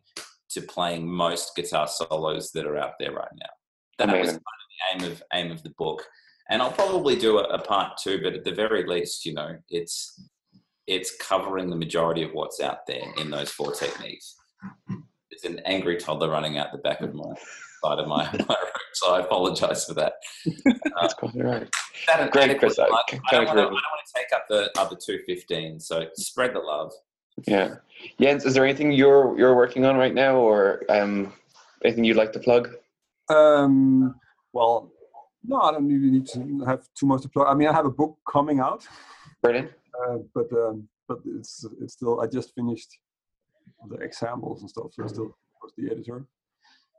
to 0.50 0.62
playing 0.62 1.06
most 1.06 1.54
guitar 1.56 1.86
solos 1.86 2.50
that 2.52 2.66
are 2.66 2.78
out 2.78 2.92
there 2.98 3.12
right 3.12 3.28
now. 3.34 3.48
That 3.98 4.08
was 4.18 4.28
Amazing. 4.28 4.40
kind 4.90 5.02
of 5.02 5.02
the 5.02 5.06
aim 5.06 5.12
of 5.12 5.22
aim 5.34 5.50
of 5.52 5.62
the 5.62 5.74
book 5.78 6.04
and 6.48 6.62
I'll 6.62 6.72
probably 6.72 7.16
do 7.16 7.38
a, 7.38 7.44
a 7.44 7.58
part 7.58 7.98
two, 8.02 8.20
but 8.22 8.34
at 8.34 8.44
the 8.44 8.52
very 8.52 8.86
least, 8.86 9.24
you 9.26 9.34
know, 9.34 9.56
it's 9.68 10.20
it's 10.86 11.14
covering 11.16 11.68
the 11.68 11.76
majority 11.76 12.22
of 12.22 12.32
what's 12.32 12.60
out 12.60 12.86
there 12.86 13.04
in 13.18 13.30
those 13.30 13.50
four 13.50 13.72
techniques. 13.72 14.34
It's 15.30 15.44
an 15.44 15.60
angry 15.66 15.98
toddler 15.98 16.30
running 16.30 16.56
out 16.56 16.72
the 16.72 16.78
back 16.78 17.02
of 17.02 17.14
my 17.14 17.34
side 17.84 17.98
of 17.98 18.08
my, 18.08 18.24
my 18.48 18.56
room, 18.56 18.82
so 18.94 19.14
I 19.14 19.20
apologize 19.20 19.84
for 19.84 19.94
that. 19.94 20.14
That's 21.00 21.14
quite 21.14 21.34
all 21.36 21.42
right. 21.42 21.68
That 22.06 22.30
Great, 22.30 22.50
adequate 22.50 22.58
Chris. 22.60 22.78
I 22.78 22.88
plug. 22.88 23.06
can- 23.08 23.20
I 23.30 23.44
don't 23.44 23.56
want 23.72 23.82
to 24.06 24.12
take 24.14 24.26
up 24.34 24.46
the 24.48 24.70
other 24.78 24.96
two 24.96 25.18
fifteen, 25.26 25.78
so 25.80 26.06
spread 26.14 26.54
the 26.54 26.60
love. 26.60 26.92
Yeah. 27.46 27.76
Jens, 28.20 28.44
is 28.44 28.54
there 28.54 28.64
anything 28.64 28.92
you're 28.92 29.36
you're 29.38 29.54
working 29.56 29.84
on 29.84 29.96
right 29.96 30.14
now, 30.14 30.36
or 30.36 30.82
um, 30.88 31.32
anything 31.84 32.04
you'd 32.04 32.16
like 32.16 32.32
to 32.32 32.40
plug? 32.40 32.70
Um, 33.28 34.14
well, 34.52 34.90
no, 35.44 35.60
I 35.60 35.72
don't 35.72 35.86
really 35.88 36.10
need 36.10 36.26
to 36.28 36.64
have 36.66 36.82
too 36.98 37.06
much 37.06 37.22
to 37.22 37.28
plug. 37.28 37.46
I 37.48 37.54
mean, 37.54 37.68
I 37.68 37.72
have 37.72 37.86
a 37.86 37.90
book 37.90 38.16
coming 38.30 38.58
out, 38.60 38.86
Brilliant. 39.42 39.70
uh, 40.08 40.18
but 40.34 40.50
um, 40.52 40.88
but 41.06 41.18
it's 41.26 41.64
it's 41.80 41.92
still 41.94 42.20
I 42.20 42.26
just 42.26 42.54
finished 42.54 42.90
the 43.88 43.96
examples 43.96 44.60
and 44.62 44.70
stuff, 44.70 44.86
so 44.92 45.02
it's 45.04 45.12
still 45.12 45.36
was 45.62 45.72
the 45.76 45.90
editor, 45.90 46.24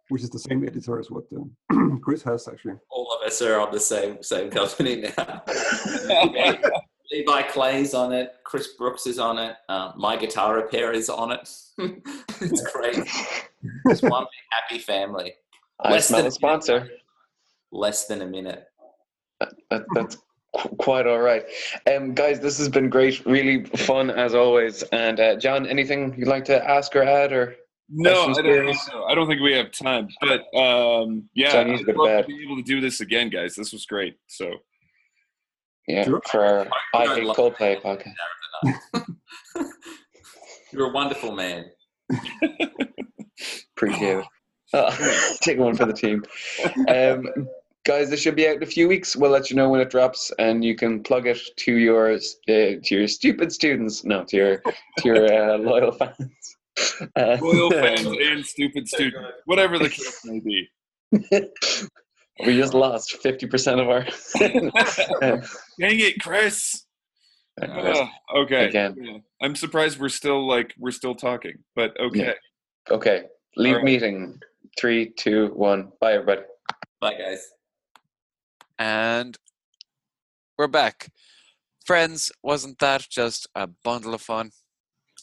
which 0.10 0.24
is 0.24 0.30
the 0.30 0.40
same 0.40 0.64
editor 0.68 1.00
as 1.00 1.10
what 1.10 1.24
um, 1.72 2.00
Chris 2.04 2.22
has 2.24 2.48
actually. 2.48 2.76
All 2.90 3.12
of 3.20 3.26
us 3.26 3.42
are 3.42 3.60
on 3.60 3.72
the 3.72 3.80
same 3.80 4.22
same 4.22 4.50
company 4.50 5.06
now. 5.16 5.44
Levi 7.12 7.42
Clay's 7.44 7.94
on 7.94 8.14
it. 8.14 8.34
Chris 8.44 8.74
Brooks 8.78 9.08
is 9.08 9.18
on 9.18 9.40
it. 9.40 9.56
Uh, 9.68 9.92
my 9.98 10.16
guitar 10.16 10.56
repair 10.56 10.92
is 10.92 11.10
on 11.10 11.32
it. 11.32 11.50
it's 12.42 12.62
great. 12.72 13.00
It's 13.86 14.02
one 14.02 14.26
big 14.26 14.46
happy 14.52 14.80
family. 14.80 15.34
I 15.80 15.92
Less 15.92 16.08
smell 16.08 16.20
than- 16.22 16.28
a 16.28 16.32
sponsor. 16.32 16.90
Less 17.72 18.06
than 18.06 18.22
a 18.22 18.28
minute. 18.28 18.66
That, 19.70 19.86
that's 19.94 20.18
qu- 20.56 20.76
quite 20.78 21.08
all 21.08 21.20
right. 21.20 21.46
Um, 21.88 22.14
guys, 22.14 22.40
this 22.40 22.58
has 22.58 22.68
been 22.70 22.90
great. 22.90 23.26
Really 23.26 23.64
fun 23.66 24.10
as 24.10 24.36
always. 24.36 24.84
And 24.92 25.20
uh, 25.20 25.36
John, 25.38 25.66
anything 25.66 26.14
you'd 26.18 26.28
like 26.28 26.46
to 26.46 26.70
ask 26.70 26.96
or 26.96 27.04
add, 27.04 27.32
or 27.32 27.56
No, 27.92 28.26
I 28.28 28.34
don't 28.42 28.66
think 28.66 28.78
so. 28.80 29.04
I 29.06 29.16
don't 29.16 29.28
think 29.28 29.42
we 29.42 29.54
have 29.54 29.72
time. 29.72 30.08
But 30.22 30.42
um, 30.58 31.28
yeah, 31.34 31.52
So 31.54 31.62
I 31.62 31.64
need 31.64 31.78
to 31.78 31.80
I'd 31.80 31.86
go 31.88 31.92
to 31.94 31.98
love 32.00 32.08
bed. 32.08 32.22
to 32.22 32.28
be 32.38 32.44
able 32.44 32.56
to 32.58 32.64
do 32.64 32.82
this 32.82 33.00
again, 33.02 33.30
guys. 33.30 33.56
This 33.56 33.72
was 33.74 33.86
great. 33.86 34.16
So 34.28 34.52
Yeah, 35.88 36.04
Sure. 36.04 36.22
for 36.30 36.46
our 36.46 36.68
I 36.94 37.06
don't 37.06 37.16
Hate 37.18 37.26
like 37.26 37.38
Coldplay 37.38 37.82
that. 37.82 38.04
podcast. 38.64 39.66
You're 40.72 40.90
a 40.90 40.94
wonderful 40.94 41.32
man. 41.32 41.66
Appreciate 43.76 44.20
it. 44.20 44.26
Oh, 44.74 45.36
take 45.42 45.58
one 45.58 45.76
for 45.76 45.86
the 45.86 45.94
team. 45.94 46.24
Um, 46.88 47.28
guys, 47.86 48.10
this 48.12 48.20
should 48.22 48.36
be 48.36 48.48
out 48.48 48.58
in 48.58 48.64
a 48.64 48.68
few 48.68 48.88
weeks. 48.88 49.16
We'll 49.16 49.32
let 49.32 49.50
you 49.50 49.56
know 49.56 49.68
when 49.70 49.82
it 49.82 49.90
drops, 49.90 50.32
and 50.38 50.64
you 50.64 50.76
can 50.76 51.02
plug 51.02 51.26
it 51.26 51.40
to 51.58 51.74
your 51.76 52.12
uh, 52.14 52.20
to 52.48 52.80
your 52.92 53.08
stupid 53.08 53.52
students. 53.52 54.04
No, 54.04 54.24
to 54.26 54.38
your 54.38 54.58
to 55.00 55.04
your 55.06 55.26
uh, 55.34 55.58
loyal 55.58 55.92
fans. 55.92 56.58
Uh, 57.16 57.38
Loyal 57.42 57.72
fans 57.72 58.06
and 58.06 58.46
stupid 58.46 58.88
students, 58.88 59.32
whatever 59.46 59.78
the 59.78 59.90
case 59.90 60.22
may 60.26 60.40
be. 60.40 60.70
we 62.46 62.58
just 62.58 62.74
lost 62.74 63.18
fifty 63.22 63.48
percent 63.48 63.80
of 63.80 63.90
our. 63.90 64.06
Dang 64.40 66.00
it, 66.00 66.22
Chris. 66.22 66.86
Ugh, 67.62 68.08
okay. 68.36 68.66
Again. 68.68 69.24
I'm 69.42 69.56
surprised 69.56 70.00
we're 70.00 70.10
still 70.10 70.48
like 70.48 70.74
we're 70.78 70.92
still 70.92 71.16
talking, 71.16 71.56
but 71.76 72.00
okay. 72.00 72.36
okay, 72.90 73.24
leave 73.58 73.74
All 73.74 73.76
right. 73.78 73.86
meeting. 73.86 74.40
Three, 74.80 75.12
two, 75.18 75.48
one. 75.56 75.92
Bye, 76.00 76.14
everybody. 76.14 76.42
Bye, 77.02 77.16
guys. 77.16 77.50
And 78.78 79.36
we're 80.58 80.68
back. 80.68 81.10
Friends, 81.86 82.32
wasn't 82.44 82.80
that 82.80 83.08
just 83.10 83.48
a 83.56 83.68
bundle 83.84 84.14
of 84.14 84.22
fun? 84.22 84.52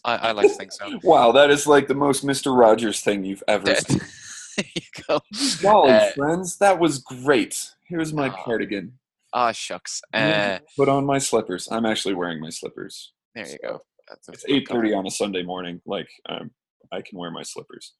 I, 0.05 0.17
I 0.17 0.33
like 0.33 0.49
to 0.49 0.55
think 0.55 0.73
so. 0.73 0.99
Wow, 1.03 1.33
that 1.33 1.51
is 1.51 1.67
like 1.67 1.89
the 1.89 1.95
most 1.95 2.25
Mr. 2.25 2.57
Rogers 2.57 3.01
thing 3.01 3.25
you've 3.25 3.43
ever 3.49 3.75
seen. 3.75 3.99
there 4.57 4.67
you 4.75 5.05
go. 5.09 5.21
Golly, 5.63 5.93
Uh, 5.93 6.11
friends, 6.13 6.59
that 6.59 6.79
was 6.79 6.99
great. 6.99 7.71
Here's 7.89 8.13
my 8.13 8.29
Aw. 8.29 8.45
cardigan. 8.45 8.99
Ah, 9.33 9.53
shucks. 9.53 10.01
Uh, 10.15 10.59
Put 10.77 10.89
on 10.89 11.05
my 11.05 11.19
slippers. 11.19 11.69
I'm 11.71 11.85
actually 11.87 12.15
wearing 12.15 12.41
my 12.41 12.51
slippers. 12.51 13.13
there 13.35 13.47
you 13.49 13.59
go. 13.63 13.81
That's 14.09 14.29
It's 14.29 14.45
eight 14.49 14.69
thirty 14.69 14.93
on 14.95 15.07
a 15.07 15.11
Sunday 15.11 15.43
morning. 15.43 15.81
Like 15.85 16.09
um, 16.29 16.53
I 16.93 17.03
can 17.03 17.19
wear 17.19 17.31
my 17.31 17.43
slippers. 17.43 17.95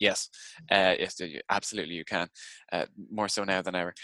Yes, 0.00 0.28
uh, 0.72 0.94
yes, 0.98 1.20
absolutely, 1.50 1.94
you 1.94 2.04
can. 2.04 2.28
Uh, 2.72 2.86
more 3.10 3.28
so 3.28 3.44
now 3.44 3.62
than 3.62 3.74
ever. 3.74 3.94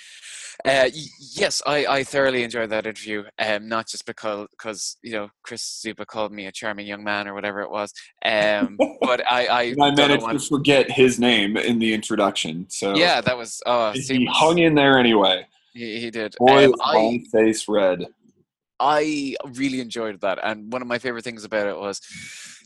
Uh, 0.64 0.88
yes, 1.34 1.60
I, 1.66 1.84
I 1.86 2.04
thoroughly 2.04 2.42
enjoyed 2.44 2.70
that 2.70 2.86
interview. 2.86 3.24
Um, 3.38 3.68
not 3.68 3.88
just 3.88 4.06
because, 4.06 4.46
because 4.50 4.96
you 5.02 5.12
know 5.12 5.28
Chris 5.42 5.82
Zupa 5.84 6.06
called 6.06 6.32
me 6.32 6.46
a 6.46 6.52
charming 6.52 6.86
young 6.86 7.02
man 7.02 7.26
or 7.26 7.34
whatever 7.34 7.60
it 7.60 7.70
was. 7.70 7.92
Um, 8.24 8.76
but 9.00 9.20
I, 9.30 9.46
I, 9.46 9.62
I 9.82 9.90
managed 9.94 10.22
what- 10.22 10.32
to 10.32 10.38
forget 10.38 10.90
his 10.90 11.18
name 11.18 11.56
in 11.56 11.78
the 11.78 11.92
introduction. 11.92 12.66
So 12.68 12.94
yeah, 12.94 13.20
that 13.20 13.36
was. 13.36 13.60
Oh, 13.66 13.90
he 13.92 14.02
seamless. 14.02 14.36
hung 14.36 14.58
in 14.58 14.74
there 14.74 14.96
anyway. 14.98 15.46
He, 15.74 16.00
he 16.00 16.10
did. 16.10 16.34
Boy, 16.38 16.66
Um, 16.66 16.74
I, 16.84 17.20
face 17.32 17.66
red. 17.68 18.06
I 18.78 19.34
really 19.54 19.80
enjoyed 19.80 20.20
that, 20.22 20.38
and 20.42 20.72
one 20.72 20.82
of 20.82 20.88
my 20.88 20.98
favorite 20.98 21.22
things 21.24 21.44
about 21.44 21.66
it 21.66 21.76
was, 21.78 22.00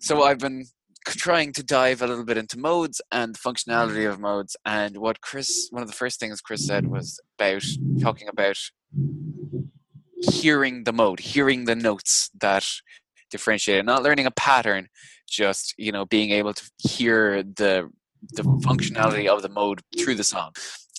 so 0.01 0.23
I've 0.23 0.39
been 0.39 0.65
trying 1.05 1.53
to 1.53 1.63
dive 1.63 2.03
a 2.03 2.07
little 2.07 2.25
bit 2.25 2.37
into 2.37 2.59
modes 2.59 3.01
and 3.13 3.35
the 3.35 3.39
functionality 3.39 4.09
of 4.09 4.21
modes, 4.21 4.57
and 4.65 4.97
what 4.97 5.21
Chris, 5.21 5.69
one 5.71 5.83
of 5.83 5.89
the 5.89 5.95
first 5.95 6.19
things 6.19 6.41
Chris 6.41 6.67
said 6.67 6.87
was 6.87 7.21
about 7.39 7.65
talking 8.01 8.29
about 8.29 8.59
hearing 10.17 10.85
the 10.85 10.93
mode, 10.93 11.21
hearing 11.21 11.65
the 11.65 11.77
notes 11.77 12.31
that 12.41 12.67
differentiate, 13.31 13.79
it, 13.79 13.85
not 13.85 14.03
learning 14.03 14.27
a 14.27 14.31
pattern, 14.31 14.89
just 15.29 15.75
you 15.79 15.93
know 15.93 16.05
being 16.07 16.31
able 16.31 16.55
to 16.55 16.71
hear 16.79 17.43
the 17.43 17.91
the 18.33 18.43
functionality 18.43 19.27
of 19.27 19.43
the 19.43 19.49
mode 19.49 19.81
through 19.99 20.15
the 20.15 20.25
song. 20.25 20.53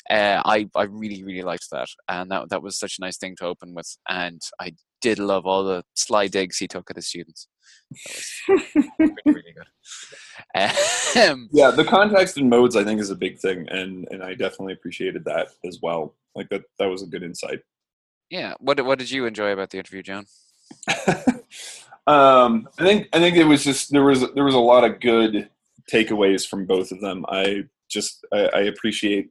Uh, 0.09 0.41
I 0.45 0.67
I 0.75 0.83
really 0.83 1.23
really 1.23 1.41
liked 1.41 1.69
that, 1.71 1.87
and 2.07 2.29
that 2.31 2.49
that 2.49 2.61
was 2.61 2.77
such 2.77 2.97
a 2.97 3.01
nice 3.01 3.17
thing 3.17 3.35
to 3.37 3.45
open 3.45 3.73
with, 3.73 3.97
and 4.07 4.41
I 4.59 4.73
did 5.07 5.19
love 5.19 5.45
all 5.45 5.63
the 5.63 5.83
sly 5.93 6.27
digs 6.27 6.57
he 6.57 6.67
took 6.67 6.89
at 6.89 6.95
his 6.95 7.07
students. 7.07 7.47
Really, 8.99 9.15
really 9.25 9.53
good. 9.57 9.69
Um, 11.29 11.49
Yeah, 11.53 11.69
the 11.71 11.83
context 11.85 12.37
and 12.37 12.49
modes 12.49 12.75
I 12.75 12.83
think 12.83 12.99
is 12.99 13.11
a 13.11 13.15
big 13.25 13.37
thing, 13.39 13.67
and 13.69 14.07
and 14.11 14.23
I 14.23 14.31
definitely 14.33 14.73
appreciated 14.73 15.23
that 15.25 15.47
as 15.69 15.79
well. 15.81 16.15
Like 16.35 16.49
that 16.49 16.63
that 16.79 16.89
was 16.89 17.03
a 17.03 17.07
good 17.13 17.23
insight. 17.23 17.59
yeah, 18.31 18.53
what 18.59 18.77
did- 18.77 18.85
what 18.87 18.99
did 18.99 19.11
you 19.11 19.25
enjoy 19.27 19.51
about 19.51 19.69
the 19.69 19.77
interview, 19.77 20.01
John? 20.09 20.25
um, 22.07 22.67
I 22.79 22.83
think 22.87 23.09
I 23.13 23.19
think 23.19 23.37
it 23.37 23.45
was 23.53 23.63
just 23.63 23.91
there 23.91 24.03
was 24.03 24.21
there 24.33 24.43
was 24.49 24.55
a 24.55 24.69
lot 24.73 24.83
of 24.83 24.99
good 24.99 25.49
takeaways 25.91 26.47
from 26.47 26.65
both 26.65 26.91
of 26.91 26.99
them. 27.01 27.25
I 27.29 27.65
just 27.89 28.25
I, 28.33 28.41
I 28.59 28.61
appreciate 28.73 29.29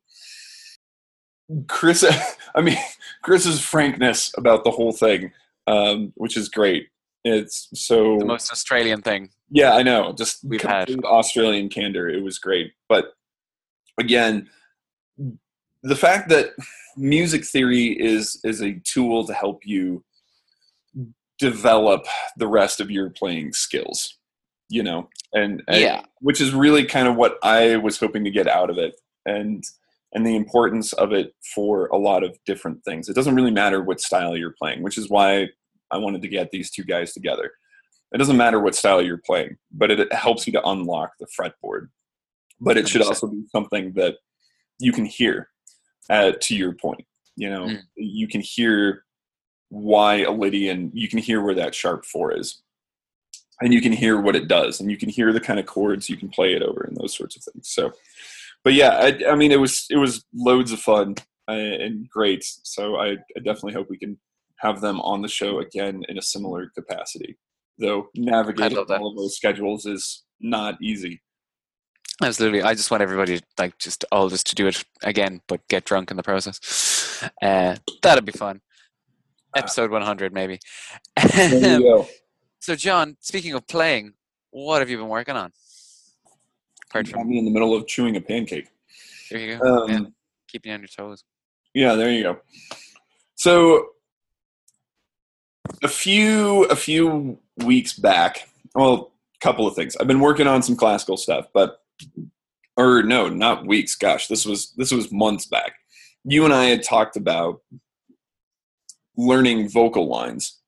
Chris. 1.69 2.05
I 2.55 2.61
mean 2.61 2.79
Chris's 3.23 3.61
frankness 3.61 4.33
about 4.39 4.63
the 4.65 4.71
whole 4.71 4.93
thing, 4.93 5.33
um, 5.67 6.13
which 6.17 6.37
is 6.37 6.49
great. 6.49 6.89
It's 7.25 7.69
so 7.75 8.19
The 8.19 8.25
most 8.27 8.53
Australian 8.53 9.01
thing. 9.01 9.31
yeah, 9.51 9.73
I 9.75 9.83
know. 9.83 10.13
Just 10.13 10.45
We've 10.45 10.61
had. 10.61 10.91
Australian 11.05 11.69
candor. 11.71 12.09
It 12.09 12.23
was 12.23 12.39
great. 12.39 12.73
But 12.89 13.15
again, 13.99 14.49
the 15.83 15.97
fact 15.97 16.29
that 16.29 16.51
music 16.97 17.45
theory 17.45 17.87
is 17.99 18.41
is 18.45 18.61
a 18.63 18.75
tool 18.85 19.27
to 19.27 19.33
help 19.35 19.63
you 19.65 20.05
develop 21.39 22.07
the 22.37 22.47
rest 22.47 22.81
of 22.81 22.91
your 22.91 23.11
playing 23.11 23.53
skills, 23.53 24.19
you 24.69 24.83
know, 24.83 25.09
and, 25.33 25.63
and- 25.67 25.81
Yeah. 25.81 26.03
which 26.21 26.41
is 26.41 26.55
really 26.55 26.85
kind 26.85 27.09
of 27.09 27.17
what 27.17 27.39
I 27.43 27.77
was 27.77 27.99
hoping 27.99 28.25
to 28.25 28.31
get 28.31 28.47
out 28.49 28.71
of 28.71 28.79
it, 28.79 29.01
and 29.27 29.65
and 30.15 30.27
the 30.27 30.37
importance 30.37 30.93
of 30.95 31.13
it 31.13 31.35
for 31.55 31.87
a 31.87 31.97
lot 31.97 32.23
of 32.23 32.37
different 32.47 32.83
things. 32.85 33.09
It 33.09 33.15
doesn't 33.15 33.35
really 33.35 33.51
matter 33.51 33.83
what 33.83 34.01
style 34.01 34.37
you're 34.37 34.55
playing, 34.59 34.83
which 34.83 34.97
is 34.97 35.11
why 35.11 35.49
I 35.91 35.99
wanted 35.99 36.23
to 36.23 36.29
get 36.29 36.51
these 36.51 36.71
two 36.71 36.85
guys 36.85 37.13
together. 37.13 37.51
It 38.13 38.19
doesn't 38.19 38.37
matter 38.37 38.61
what 38.61 38.77
style 38.77 39.03
you're 39.03 39.23
playing, 39.27 39.57
but 39.73 39.91
it, 39.91 40.13
helps 40.13 40.47
you 40.47 40.53
to 40.53 40.65
unlock 40.69 41.11
the 41.19 41.27
fretboard. 41.39 41.89
But 42.61 42.77
it 42.77 42.89
should 42.89 43.03
also 43.03 43.27
be 43.27 43.43
something 43.51 43.93
that 43.95 44.15
you 44.79 44.93
can 44.93 45.05
hear. 45.05 45.49
Uh, 46.11 46.33
to 46.39 46.55
your 46.55 46.75
point, 46.75 47.03
you 47.35 47.49
know, 47.49 47.65
Mm. 47.67 47.83
you 47.97 48.29
can 48.29 48.43
hear 48.43 49.05
why 49.71 50.17
a 50.17 50.31
Lydian. 50.31 50.91
You 50.95 51.09
can 51.09 51.19
hear 51.19 51.41
where 51.43 51.55
that 51.55 51.75
sharp 51.75 52.05
four 52.05 52.37
is, 52.37 52.63
and 53.63 53.73
you 53.73 53.81
can 53.81 53.91
hear 53.93 54.21
what 54.21 54.37
it 54.37 54.47
does, 54.47 54.81
and 54.81 54.91
you 54.91 54.99
can 54.99 55.09
hear 55.09 55.33
the 55.33 55.41
kind 55.41 55.59
of 55.59 55.65
chords 55.65 56.11
you 56.11 56.19
can 56.19 56.29
play 56.29 56.55
it 56.55 56.63
over, 56.63 56.83
and 56.83 56.95
those 56.97 57.17
sorts 57.17 57.37
of 57.37 57.43
things. 57.43 57.71
So, 57.71 57.93
but 58.65 58.73
yeah, 58.75 58.91
I, 58.91 59.33
I 59.33 59.35
mean, 59.37 59.53
it 59.53 59.61
was 59.61 59.87
it 59.91 59.97
was 59.97 60.25
loads 60.35 60.73
of 60.73 60.81
fun 60.81 61.15
uh, 61.49 61.53
and 61.53 62.09
great. 62.09 62.45
So 62.63 62.97
I, 62.97 63.13
I 63.13 63.41
definitely 63.45 63.75
hope 63.75 63.89
we 63.91 63.99
can 63.99 64.19
have 64.59 64.81
them 64.81 65.01
on 65.03 65.21
the 65.23 65.29
show 65.29 65.61
again 65.61 66.03
in 66.09 66.19
a 66.19 66.23
similar 66.23 66.71
capacity. 66.75 67.39
Though 67.79 68.09
navigating 68.15 68.79
all 68.79 69.11
of 69.11 69.17
those 69.17 69.37
schedules 69.37 69.85
is 69.85 70.25
not 70.41 70.77
easy. 70.81 71.21
Absolutely. 72.23 72.63
I 72.63 72.75
just 72.75 72.91
want 72.91 73.03
everybody 73.03 73.41
like 73.59 73.77
just 73.79 74.05
all 74.13 74.29
just 74.29 74.47
to 74.47 74.55
do 74.55 74.69
it 74.69 74.85
again, 75.03 75.41
but 75.49 75.67
get 75.69 75.85
drunk 75.85 76.11
in 76.11 76.17
the 76.17 76.23
process. 76.23 77.29
Uh, 77.43 77.77
that'd 78.03 78.25
be 78.25 78.33
fun. 78.33 78.61
Episode 79.57 79.91
100, 79.91 80.33
maybe. 80.33 80.59
There 81.35 81.79
you 81.79 81.83
go. 81.83 82.09
so, 82.61 82.75
John, 82.75 83.17
speaking 83.21 83.55
of 83.55 83.67
playing, 83.67 84.15
what 84.51 84.81
have 84.81 84.91
you 84.91 84.97
been 84.97 85.09
working 85.09 85.37
on? 85.37 85.53
Apart 86.95 87.09
from 87.09 87.29
me 87.29 87.39
in 87.39 87.45
the 87.45 87.51
middle 87.51 87.75
of 87.75 87.89
chewing 87.89 88.15
a 88.15 88.21
pancake. 88.21 88.69
there 89.29 89.41
you 89.41 89.59
go, 89.59 89.83
Um, 89.83 89.91
yeah, 89.91 90.01
keeping 90.47 90.71
you 90.71 90.75
on 90.75 90.81
your 90.81 90.87
toes. 90.87 91.25
Yeah, 91.75 91.95
there 91.97 92.13
you 92.13 92.23
go. 92.23 92.39
So 93.35 93.89
a 95.83 95.89
few 95.89 96.65
a 96.67 96.77
few 96.77 97.37
weeks 97.65 97.95
back, 97.95 98.49
well, 98.77 99.13
a 99.35 99.39
couple 99.41 99.67
of 99.67 99.75
things. 99.75 99.97
I've 99.97 100.07
been 100.07 100.21
working 100.21 100.47
on 100.47 100.63
some 100.63 100.77
classical 100.77 101.17
stuff, 101.17 101.47
but 101.53 101.81
or 102.77 103.03
no, 103.03 103.29
not 103.29 103.67
weeks. 103.67 103.97
Gosh, 103.97 104.29
this 104.29 104.47
was 104.47 104.73
this 104.77 104.93
was 104.93 105.11
months 105.11 105.47
back. 105.47 105.73
You 106.25 106.45
and 106.45 106.55
I 106.55 106.67
had 106.67 106.85
talked 106.85 107.17
about 107.17 107.61
learning 109.17 109.69
vocal 109.69 110.07
lines 110.09 110.61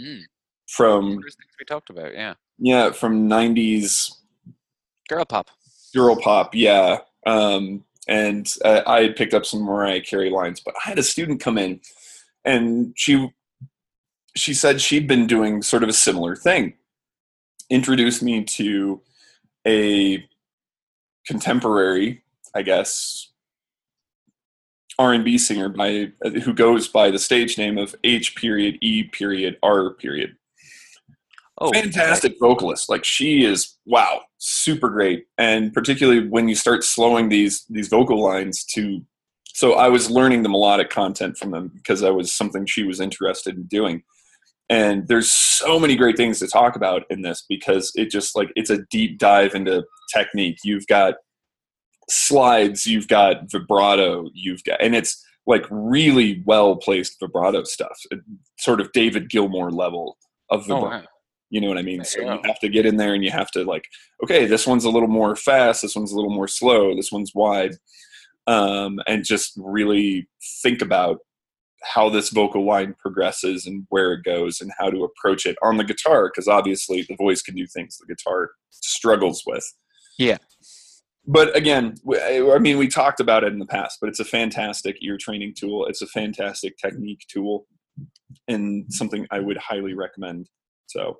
Mm. 0.00 0.22
from 0.66 1.20
things 1.22 1.36
we 1.60 1.64
talked 1.66 1.90
about, 1.90 2.14
yeah, 2.14 2.34
yeah 2.58 2.90
from 2.90 3.28
90s 3.28 4.10
girl 5.08 5.24
pop. 5.26 5.50
Girl 5.94 6.16
pop 6.16 6.54
yeah. 6.54 6.98
Um, 7.26 7.84
and 8.06 8.52
uh, 8.64 8.82
i 8.86 9.00
had 9.00 9.16
picked 9.16 9.32
up 9.32 9.46
some 9.46 9.62
mariah 9.62 10.02
carey 10.02 10.28
lines 10.28 10.60
but 10.60 10.74
i 10.84 10.90
had 10.90 10.98
a 10.98 11.02
student 11.02 11.40
come 11.40 11.56
in 11.56 11.80
and 12.44 12.92
she 12.96 13.30
she 14.36 14.52
said 14.52 14.80
she'd 14.80 15.08
been 15.08 15.26
doing 15.26 15.62
sort 15.62 15.82
of 15.82 15.88
a 15.88 15.92
similar 15.92 16.34
thing. 16.34 16.74
Introduced 17.70 18.22
me 18.22 18.44
to 18.44 19.00
a 19.66 20.22
contemporary 21.26 22.22
i 22.54 22.60
guess 22.60 23.30
r&b 24.98 25.38
singer 25.38 25.70
by 25.70 26.12
who 26.42 26.52
goes 26.52 26.86
by 26.86 27.10
the 27.10 27.18
stage 27.18 27.56
name 27.56 27.78
of 27.78 27.94
h 28.04 28.36
period 28.36 28.76
e 28.82 29.04
period 29.04 29.56
r 29.62 29.94
period 29.94 30.36
Oh, 31.58 31.70
fantastic 31.72 32.34
vocalist 32.40 32.88
like 32.88 33.04
she 33.04 33.44
is 33.44 33.76
wow 33.86 34.22
super 34.38 34.88
great 34.88 35.26
and 35.38 35.72
particularly 35.72 36.26
when 36.26 36.48
you 36.48 36.56
start 36.56 36.82
slowing 36.82 37.28
these 37.28 37.64
these 37.70 37.86
vocal 37.86 38.20
lines 38.20 38.64
to 38.74 39.02
so 39.54 39.74
I 39.74 39.88
was 39.88 40.10
learning 40.10 40.42
the 40.42 40.48
melodic 40.48 40.90
content 40.90 41.38
from 41.38 41.52
them 41.52 41.70
because 41.72 42.00
that 42.00 42.14
was 42.14 42.32
something 42.32 42.66
she 42.66 42.82
was 42.82 43.00
interested 43.00 43.56
in 43.56 43.62
doing. 43.64 44.02
And 44.68 45.06
there's 45.06 45.30
so 45.30 45.78
many 45.78 45.94
great 45.94 46.16
things 46.16 46.40
to 46.40 46.48
talk 46.48 46.74
about 46.74 47.04
in 47.08 47.22
this 47.22 47.44
because 47.48 47.92
it 47.94 48.10
just 48.10 48.34
like 48.34 48.50
it's 48.56 48.70
a 48.70 48.82
deep 48.90 49.18
dive 49.18 49.54
into 49.54 49.84
technique. 50.12 50.58
You've 50.64 50.88
got 50.88 51.14
slides, 52.10 52.84
you've 52.84 53.06
got 53.06 53.48
vibrato, 53.50 54.28
you've 54.34 54.64
got, 54.64 54.82
and 54.82 54.96
it's 54.96 55.24
like 55.46 55.66
really 55.70 56.42
well 56.46 56.74
placed 56.76 57.20
vibrato 57.20 57.62
stuff, 57.62 58.00
uh, 58.12 58.16
sort 58.58 58.80
of 58.80 58.90
David 58.90 59.30
Gilmour 59.30 59.70
level 59.70 60.16
of 60.50 60.68
Oh, 60.68 60.80
wow. 60.80 61.02
You 61.54 61.60
know 61.60 61.68
what 61.68 61.78
I 61.78 61.82
mean? 61.82 62.02
So 62.02 62.20
Yeah. 62.20 62.34
you 62.34 62.40
have 62.46 62.58
to 62.58 62.68
get 62.68 62.84
in 62.84 62.96
there 62.96 63.14
and 63.14 63.22
you 63.22 63.30
have 63.30 63.48
to 63.52 63.62
like, 63.62 63.84
okay, 64.24 64.44
this 64.44 64.66
one's 64.66 64.84
a 64.84 64.90
little 64.90 65.08
more 65.08 65.36
fast, 65.36 65.82
this 65.82 65.94
one's 65.94 66.10
a 66.10 66.16
little 66.16 66.34
more 66.34 66.48
slow, 66.48 66.96
this 66.96 67.12
one's 67.12 67.30
wide, 67.32 67.76
um, 68.48 68.98
and 69.06 69.24
just 69.24 69.52
really 69.56 70.28
think 70.64 70.82
about 70.82 71.20
how 71.84 72.08
this 72.08 72.30
vocal 72.30 72.64
line 72.66 72.96
progresses 72.98 73.66
and 73.66 73.86
where 73.90 74.14
it 74.14 74.24
goes 74.24 74.60
and 74.60 74.72
how 74.80 74.90
to 74.90 75.04
approach 75.04 75.46
it 75.46 75.54
on 75.62 75.76
the 75.76 75.84
guitar 75.84 76.28
because 76.28 76.48
obviously 76.48 77.02
the 77.08 77.14
voice 77.14 77.40
can 77.40 77.54
do 77.54 77.68
things 77.68 77.98
the 77.98 78.12
guitar 78.12 78.50
struggles 78.70 79.44
with. 79.46 79.64
Yeah. 80.18 80.38
But 81.24 81.56
again, 81.56 81.94
I 82.20 82.58
mean, 82.58 82.78
we 82.78 82.88
talked 82.88 83.20
about 83.20 83.44
it 83.44 83.52
in 83.52 83.60
the 83.60 83.66
past, 83.66 83.98
but 84.00 84.08
it's 84.08 84.18
a 84.18 84.24
fantastic 84.24 84.96
ear 85.02 85.16
training 85.18 85.54
tool. 85.56 85.86
It's 85.86 86.02
a 86.02 86.08
fantastic 86.08 86.76
technique 86.78 87.24
tool 87.28 87.68
and 88.48 88.92
something 88.92 89.24
I 89.30 89.38
would 89.38 89.56
highly 89.58 89.94
recommend. 89.94 90.48
So, 90.86 91.18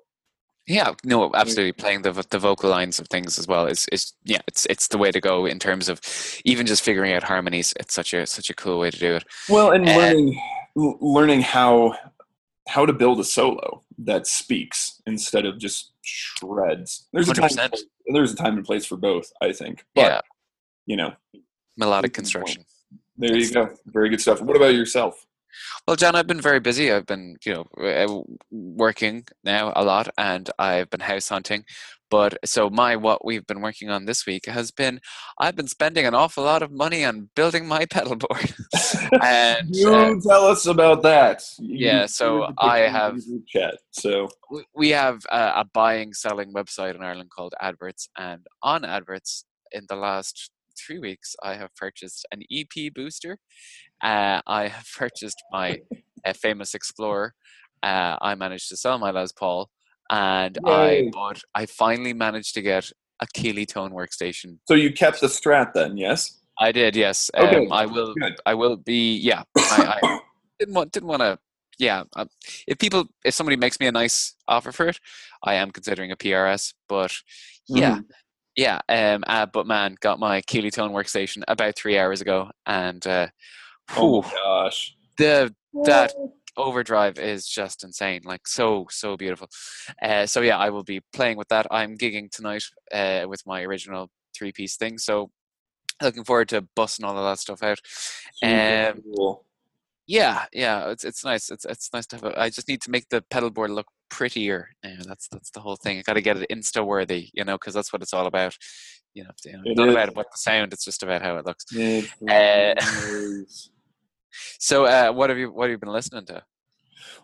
Yeah, 0.66 0.92
no, 1.04 1.30
absolutely. 1.34 1.72
Playing 1.72 2.02
the 2.02 2.12
the 2.30 2.38
vocal 2.38 2.70
lines 2.70 2.98
of 2.98 3.08
things 3.08 3.38
as 3.38 3.46
well 3.46 3.66
is 3.66 3.86
is 3.92 4.14
yeah, 4.24 4.40
it's 4.46 4.64
it's 4.66 4.88
the 4.88 4.96
way 4.98 5.10
to 5.10 5.20
go 5.20 5.44
in 5.46 5.58
terms 5.58 5.88
of 5.90 6.00
even 6.44 6.66
just 6.66 6.82
figuring 6.82 7.12
out 7.12 7.22
harmonies. 7.22 7.74
It's 7.78 7.92
such 7.94 8.14
a 8.14 8.26
such 8.26 8.48
a 8.50 8.54
cool 8.54 8.78
way 8.78 8.90
to 8.90 8.98
do 8.98 9.14
it. 9.16 9.24
well, 9.48 9.72
and 9.72 9.86
Uh, 9.88 9.96
learning 9.96 10.40
learning 10.74 11.42
how 11.42 11.94
how 12.66 12.86
to 12.86 12.94
build 12.94 13.20
a 13.20 13.24
solo 13.24 13.82
that 13.98 14.26
speaks 14.26 15.02
instead 15.06 15.44
of 15.44 15.58
just 15.58 15.92
shreds. 16.00 17.06
There's 17.12 17.28
a 17.28 17.34
time 17.34 17.44
and 17.44 17.52
100%. 17.52 17.68
place- 17.70 17.84
there's 18.06 18.32
a 18.32 18.36
time 18.36 18.56
and 18.56 18.64
place 18.64 18.84
for 18.86 18.96
both, 18.96 19.30
I 19.42 19.52
think. 19.52 19.84
But, 19.94 20.00
yeah, 20.02 20.20
you 20.86 20.96
know, 20.96 21.12
melodic 21.76 22.12
construction. 22.14 22.64
there 23.18 23.36
you 23.36 23.50
go. 23.50 23.74
Very 23.86 24.08
good 24.08 24.20
stuff. 24.20 24.40
What 24.40 24.56
about 24.56 24.74
yourself? 24.74 25.26
Well, 25.86 25.96
John, 25.96 26.14
I've 26.16 26.26
been 26.26 26.40
very 26.40 26.60
busy. 26.60 26.90
I've 26.92 27.06
been, 27.06 27.36
you 27.44 27.54
know, 27.54 27.64
uh, 27.82 28.22
working 28.50 29.24
now 29.44 29.72
a 29.76 29.84
lot, 29.84 30.08
and 30.18 30.48
I've 30.58 30.90
been 30.90 31.00
house 31.00 31.28
hunting. 31.28 31.64
But 32.10 32.38
so 32.44 32.70
my 32.70 32.94
what 32.96 33.24
we've 33.24 33.46
been 33.46 33.60
working 33.60 33.90
on 33.90 34.04
this 34.04 34.24
week 34.24 34.46
has 34.46 34.70
been 34.70 35.00
I've 35.40 35.56
been 35.56 35.66
spending 35.66 36.06
an 36.06 36.14
awful 36.14 36.44
lot 36.44 36.62
of 36.62 36.70
money 36.70 37.04
on 37.04 37.30
building 37.34 37.66
my 37.66 37.86
pedal 37.90 38.14
board. 38.16 38.54
and 39.22 39.74
you 39.74 39.92
uh, 39.92 40.14
tell 40.26 40.46
us 40.46 40.66
about 40.66 41.02
that. 41.02 41.42
You- 41.58 41.86
Yeah, 41.88 42.06
so 42.06 42.48
I 42.58 42.78
have- 42.80 43.18
chat. 43.48 43.78
So 43.90 44.28
we- 44.50 44.64
we 44.74 44.90
have 44.90 45.24
a, 45.32 45.52
a 45.56 45.64
buying 45.72 46.12
selling 46.14 46.52
website 46.52 46.94
in 46.94 47.02
Ireland 47.02 47.30
called 47.34 47.54
Adverts, 47.60 48.08
and 48.16 48.46
on 48.62 48.84
Adverts 48.84 49.44
in 49.72 49.86
the 49.88 49.96
last 49.96 50.50
three 50.76 50.98
weeks, 50.98 51.34
I 51.42 51.54
have 51.54 51.74
purchased 51.76 52.26
an 52.32 52.42
EP 52.50 52.92
booster. 52.94 53.38
Uh, 54.02 54.40
I 54.46 54.68
have 54.68 54.86
purchased 54.96 55.42
my 55.52 55.80
uh, 56.24 56.32
famous 56.32 56.74
Explorer. 56.74 57.34
Uh, 57.82 58.16
I 58.20 58.34
managed 58.34 58.68
to 58.70 58.76
sell 58.76 58.98
my 58.98 59.10
Les 59.10 59.32
Paul, 59.32 59.68
and 60.10 60.58
I 60.66 61.08
bought. 61.12 61.40
I 61.54 61.66
finally 61.66 62.12
managed 62.14 62.54
to 62.54 62.62
get 62.62 62.90
a 63.20 63.26
Keeley 63.34 63.66
Tone 63.66 63.92
workstation. 63.92 64.58
so 64.66 64.74
you 64.74 64.92
kept 64.92 65.20
the 65.20 65.28
strat 65.28 65.72
then, 65.74 65.96
yes? 65.96 66.40
I 66.58 66.72
did, 66.72 66.96
yes. 66.96 67.30
Okay, 67.36 67.66
Um, 67.66 67.72
I 67.72 67.86
will. 67.86 68.14
good. 68.14 68.36
I 68.46 68.54
will 68.54 68.76
be. 68.76 69.16
Yeah, 69.18 69.42
I, 69.70 69.98
I 70.02 70.18
didn't 70.58 70.74
want. 70.74 70.92
Didn't 70.92 71.08
want 71.08 71.20
to. 71.20 71.38
Yeah, 71.78 72.04
um, 72.14 72.28
if 72.68 72.78
people, 72.78 73.06
if 73.24 73.34
somebody 73.34 73.56
makes 73.56 73.80
me 73.80 73.86
a 73.88 73.92
nice 73.92 74.34
offer 74.46 74.70
for 74.70 74.86
it, 74.88 74.98
I 75.42 75.54
am 75.54 75.72
considering 75.72 76.12
a 76.12 76.16
PRS. 76.16 76.72
But 76.88 77.12
yeah, 77.68 77.96
Mhm. 77.96 78.04
Yeah. 78.56 78.80
Um, 78.88 79.24
uh, 79.26 79.46
but 79.46 79.66
man, 79.66 79.96
got 80.00 80.18
my 80.18 80.40
Keeley 80.42 80.70
Tone 80.70 80.92
workstation 80.92 81.42
about 81.48 81.76
three 81.76 81.98
hours 81.98 82.20
ago, 82.20 82.50
and 82.66 83.04
uh, 83.06 83.28
Oh 83.96 84.20
whew, 84.20 84.22
my 84.22 84.30
gosh. 84.30 84.96
the 85.18 85.54
that 85.84 86.14
overdrive 86.56 87.18
is 87.18 87.48
just 87.48 87.82
insane 87.82 88.20
like 88.24 88.46
so 88.46 88.86
so 88.88 89.16
beautiful 89.16 89.48
uh, 90.02 90.24
so 90.24 90.40
yeah 90.40 90.56
i 90.56 90.70
will 90.70 90.84
be 90.84 91.00
playing 91.12 91.36
with 91.36 91.48
that 91.48 91.66
i'm 91.72 91.98
gigging 91.98 92.30
tonight 92.30 92.62
uh, 92.92 93.24
with 93.28 93.42
my 93.44 93.62
original 93.62 94.08
three 94.36 94.52
piece 94.52 94.76
thing 94.76 94.96
so 94.96 95.30
looking 96.00 96.22
forward 96.22 96.48
to 96.48 96.62
busting 96.76 97.04
all 97.04 97.18
of 97.18 97.24
that 97.24 97.40
stuff 97.40 97.60
out 97.64 97.80
Super 98.34 98.92
Um, 98.96 99.02
cool. 99.16 99.44
yeah 100.06 100.44
yeah 100.52 100.90
it's 100.90 101.02
it's 101.04 101.24
nice 101.24 101.50
it's 101.50 101.64
it's 101.64 101.92
nice 101.92 102.06
to 102.06 102.16
have 102.16 102.24
a, 102.24 102.40
i 102.40 102.48
just 102.50 102.68
need 102.68 102.80
to 102.82 102.90
make 102.92 103.08
the 103.08 103.20
pedal 103.30 103.50
board 103.50 103.70
look 103.70 103.88
prettier 104.16 104.68
yeah 104.84 105.02
that's 105.06 105.26
that's 105.28 105.50
the 105.50 105.60
whole 105.60 105.76
thing 105.76 105.98
i 105.98 106.02
got 106.02 106.14
to 106.14 106.20
get 106.22 106.36
it 106.36 106.48
insta 106.50 106.84
worthy 106.86 107.30
you 107.34 107.44
know 107.44 107.56
because 107.58 107.74
that's 107.74 107.92
what 107.92 108.02
it's 108.02 108.14
all 108.14 108.26
about 108.26 108.54
you 109.14 109.24
know, 109.24 109.30
you 109.44 109.52
know 109.52 109.62
It 109.64 109.70
it's 109.70 109.78
not 109.78 109.88
is. 109.88 109.94
about 109.94 110.16
what 110.16 110.26
the 110.32 110.38
sound 110.38 110.72
it's 110.72 110.84
just 110.84 111.02
about 111.02 111.22
how 111.22 111.36
it 111.36 111.46
looks 111.46 111.64
It 111.72 112.04
Uh, 112.28 112.74
so 114.58 114.84
uh, 114.86 115.12
what 115.12 115.30
have 115.30 115.38
you 115.38 115.50
what 115.52 115.64
have 115.64 115.70
you 115.72 115.78
been 115.78 115.92
listening 115.92 116.26
to 116.26 116.42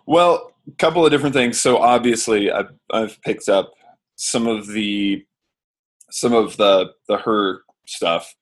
Well, 0.06 0.52
a 0.68 0.76
couple 0.76 1.04
of 1.04 1.10
different 1.10 1.34
things. 1.34 1.60
So 1.60 1.78
obviously, 1.78 2.50
I've, 2.50 2.70
I've 2.90 3.20
picked 3.22 3.48
up 3.48 3.72
some 4.16 4.46
of 4.46 4.66
the 4.68 5.24
some 6.10 6.32
of 6.34 6.56
the 6.56 6.92
the 7.08 7.16
her 7.18 7.62
stuff 7.86 8.34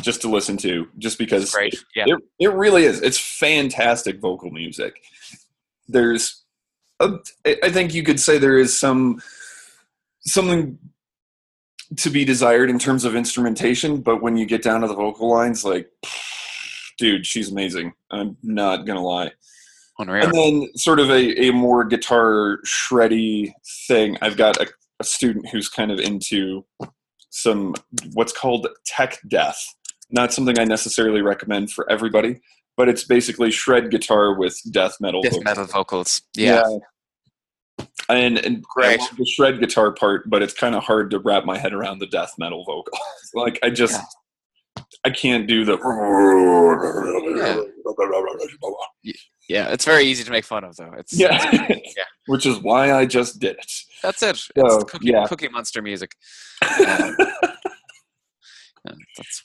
just 0.00 0.20
to 0.22 0.28
listen 0.28 0.56
to, 0.58 0.86
just 0.98 1.18
because 1.18 1.54
yeah 1.94 2.04
it, 2.06 2.18
it 2.40 2.52
really 2.52 2.84
is. 2.84 3.00
It's 3.02 3.18
fantastic 3.18 4.20
vocal 4.20 4.50
music. 4.50 4.94
There's, 5.88 6.41
I 7.44 7.70
think 7.70 7.94
you 7.94 8.02
could 8.02 8.20
say 8.20 8.38
there 8.38 8.58
is 8.58 8.78
some 8.78 9.20
something 10.24 10.78
to 11.96 12.10
be 12.10 12.24
desired 12.24 12.70
in 12.70 12.78
terms 12.78 13.04
of 13.04 13.14
instrumentation, 13.14 14.00
but 14.00 14.22
when 14.22 14.36
you 14.36 14.46
get 14.46 14.62
down 14.62 14.80
to 14.80 14.88
the 14.88 14.94
vocal 14.94 15.30
lines, 15.30 15.64
like, 15.64 15.90
dude, 16.98 17.26
she's 17.26 17.50
amazing. 17.50 17.92
I'm 18.10 18.36
not 18.42 18.86
gonna 18.86 19.02
lie. 19.02 19.32
unreal 19.98 20.24
And 20.24 20.34
then, 20.34 20.68
sort 20.76 21.00
of 21.00 21.10
a, 21.10 21.46
a 21.46 21.52
more 21.52 21.84
guitar 21.84 22.58
shreddy 22.64 23.52
thing. 23.86 24.16
I've 24.22 24.36
got 24.36 24.56
a, 24.58 24.68
a 25.00 25.04
student 25.04 25.48
who's 25.48 25.68
kind 25.68 25.90
of 25.90 25.98
into 25.98 26.64
some 27.30 27.74
what's 28.12 28.32
called 28.32 28.68
tech 28.86 29.18
death. 29.28 29.62
Not 30.10 30.32
something 30.32 30.58
I 30.58 30.64
necessarily 30.64 31.22
recommend 31.22 31.70
for 31.70 31.90
everybody, 31.90 32.40
but 32.76 32.88
it's 32.88 33.04
basically 33.04 33.50
shred 33.50 33.90
guitar 33.90 34.34
with 34.38 34.58
death 34.70 34.96
metal. 35.00 35.22
death 35.22 35.32
vocals. 35.32 35.44
metal 35.44 35.64
vocals 35.66 36.22
yeah, 36.36 36.62
And, 38.08 38.38
and 38.38 38.62
Great. 38.62 39.00
I 39.00 39.02
love 39.02 39.16
the 39.16 39.24
shred 39.26 39.60
guitar 39.60 39.92
part, 39.92 40.28
but 40.28 40.42
it's 40.42 40.52
kind 40.52 40.74
of 40.74 40.82
hard 40.82 41.10
to 41.12 41.18
wrap 41.20 41.44
my 41.44 41.56
head 41.56 41.72
around 41.72 41.98
the 41.98 42.06
death 42.06 42.34
metal 42.38 42.64
vocal. 42.64 42.98
like 43.34 43.58
I 43.62 43.70
just, 43.70 44.00
I 45.04 45.10
can't 45.10 45.46
do 45.46 45.64
the. 45.64 45.78
Yeah, 49.48 49.68
it's 49.70 49.84
very 49.84 50.04
easy 50.04 50.24
to 50.24 50.30
make 50.30 50.44
fun 50.44 50.64
of, 50.64 50.76
though. 50.76 50.92
It's 50.96 51.12
Yeah. 51.12 51.34
it's- 51.54 51.94
Which 52.26 52.46
is 52.46 52.58
why 52.60 52.92
I 52.92 53.04
just 53.06 53.40
did 53.40 53.56
it. 53.56 53.72
that's 54.02 54.22
it. 54.22 54.40
It's 54.54 54.84
cookie, 54.84 55.10
yeah. 55.10 55.26
cookie 55.26 55.48
Monster 55.48 55.82
music. 55.82 56.14
Um, 58.84 58.96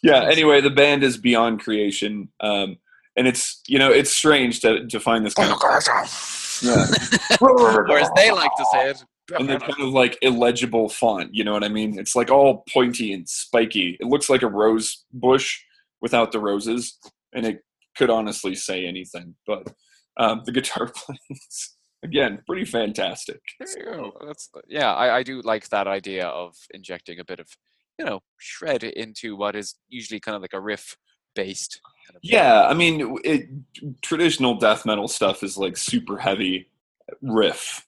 yeah, 0.02 0.24
yeah 0.24 0.30
anyway 0.32 0.62
the 0.62 0.70
band 0.72 1.04
is 1.04 1.16
beyond 1.16 1.60
creation 1.60 2.30
um 2.40 2.78
and 3.18 3.28
it's 3.28 3.62
you 3.68 3.80
know 3.80 3.92
it's 3.92 4.12
strange 4.12 4.62
to, 4.62 4.88
to 4.88 5.00
find 5.00 5.26
this 5.26 5.34
kind 5.34 5.52
of 5.52 5.60
yeah. 6.64 6.86
or 7.42 7.98
as 7.98 8.10
they 8.16 8.32
like 8.32 8.52
to 8.58 8.66
say 8.72 8.90
it. 8.92 9.04
and 9.38 9.50
the 9.50 9.60
kind 9.60 9.82
of 9.82 9.90
like 9.90 10.18
illegible 10.22 10.88
font 10.88 11.30
you 11.34 11.44
know 11.44 11.54
what 11.54 11.64
i 11.64 11.68
mean 11.68 12.00
it's 12.00 12.16
like 12.16 12.32
all 12.32 12.64
pointy 12.72 13.12
and 13.12 13.28
spiky 13.28 13.98
it 14.00 14.08
looks 14.08 14.30
like 14.30 14.44
a 14.44 14.48
rose 14.48 15.06
bush 15.12 15.60
without 16.02 16.32
the 16.32 16.40
roses 16.40 16.98
and 17.34 17.46
it 17.46 17.60
could 17.98 18.10
honestly 18.10 18.56
say 18.56 18.86
anything 18.86 19.36
but 19.46 19.68
um 20.18 20.42
the 20.46 20.52
guitar 20.52 20.88
plays 20.96 21.76
again 22.04 22.40
pretty 22.48 22.66
fantastic 22.66 23.40
There 23.60 23.80
you 23.80 23.86
go. 23.86 24.12
That's 24.26 24.50
yeah. 24.68 24.94
I, 24.94 25.18
I 25.18 25.24
do 25.24 25.42
like 25.42 25.70
that 25.70 25.88
idea 25.88 26.28
of 26.28 26.56
injecting 26.74 27.20
a 27.20 27.26
bit 27.26 27.40
of 27.40 27.48
you 27.98 28.06
know 28.06 28.22
shred 28.38 28.84
into 28.84 29.36
what 29.36 29.56
is 29.56 29.76
usually 29.90 30.20
kind 30.20 30.36
of 30.36 30.42
like 30.42 30.54
a 30.54 30.62
riff 30.62 30.96
based. 31.36 31.82
Kind 32.08 32.16
of 32.16 32.22
Yeah, 32.24 32.66
I 32.68 32.74
mean, 32.74 33.18
it, 33.24 33.48
traditional 34.02 34.56
death 34.56 34.86
metal 34.86 35.08
stuff 35.08 35.44
is 35.44 35.58
like 35.58 35.76
super 35.76 36.18
heavy 36.18 36.70
riff, 37.22 37.86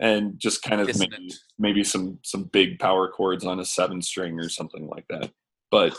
and 0.00 0.38
just 0.38 0.62
kind 0.62 0.80
of 0.80 0.98
maybe, 0.98 1.32
maybe 1.58 1.84
some 1.84 2.18
some 2.22 2.44
big 2.44 2.78
power 2.78 3.08
chords 3.08 3.44
on 3.44 3.60
a 3.60 3.64
seven 3.64 4.02
string 4.02 4.40
or 4.40 4.48
something 4.48 4.88
like 4.88 5.06
that. 5.08 5.30
But 5.70 5.96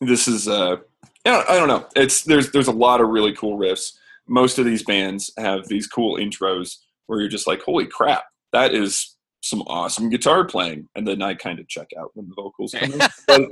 this 0.00 0.28
is, 0.28 0.46
uh, 0.48 0.76
yeah, 1.24 1.44
I 1.48 1.56
don't 1.56 1.68
know. 1.68 1.86
It's 1.96 2.22
there's 2.22 2.52
there's 2.52 2.68
a 2.68 2.72
lot 2.72 3.00
of 3.00 3.08
really 3.08 3.34
cool 3.34 3.58
riffs. 3.58 3.96
Most 4.28 4.58
of 4.58 4.64
these 4.64 4.82
bands 4.82 5.32
have 5.36 5.66
these 5.68 5.86
cool 5.86 6.16
intros 6.16 6.78
where 7.06 7.20
you're 7.20 7.28
just 7.28 7.46
like, 7.46 7.60
holy 7.62 7.86
crap, 7.86 8.24
that 8.52 8.72
is 8.74 9.16
some 9.42 9.62
awesome 9.62 10.08
guitar 10.08 10.44
playing, 10.44 10.88
and 10.94 11.06
then 11.06 11.22
I 11.22 11.34
kind 11.34 11.58
of 11.58 11.68
check 11.68 11.88
out 11.98 12.12
when 12.14 12.28
the 12.28 12.34
vocals 12.34 12.72
come 12.72 12.92
in. 12.92 12.98
but 13.26 13.42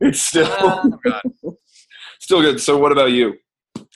it's 0.00 0.20
still 0.20 0.46
Oh. 0.50 1.56
Still 2.20 2.40
good. 2.42 2.60
So, 2.60 2.76
what 2.78 2.92
about 2.92 3.12
you? 3.12 3.34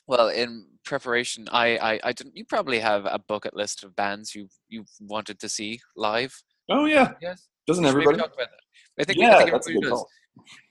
Well, 0.07 0.29
in 0.29 0.67
preparation, 0.85 1.49
I, 1.53 1.77
I, 1.79 2.01
I 2.05 2.13
didn't. 2.13 2.37
You 2.37 2.45
probably 2.45 2.79
have 2.81 3.05
a 3.07 3.19
bucket 3.29 3.55
list 3.55 3.85
of 3.85 3.95
bands 3.95 4.35
you 4.35 4.49
you 4.69 4.85
wanted 5.01 5.39
to 5.41 5.49
see 5.49 5.81
live. 5.97 6.35
Oh 6.71 6.85
yeah, 6.87 7.13
Yes, 7.23 7.49
doesn't 7.67 7.85
everybody? 7.87 8.19
talk 8.19 8.35
about 8.35 8.49
that. 8.51 9.01
I 9.01 9.05
think, 9.05 9.19
I 9.21 9.23
Yeah, 9.23 9.39
think 9.39 9.53
that's 9.53 9.67
a 9.69 9.73
good 9.73 9.83
does. 9.83 9.91
call. 9.91 10.09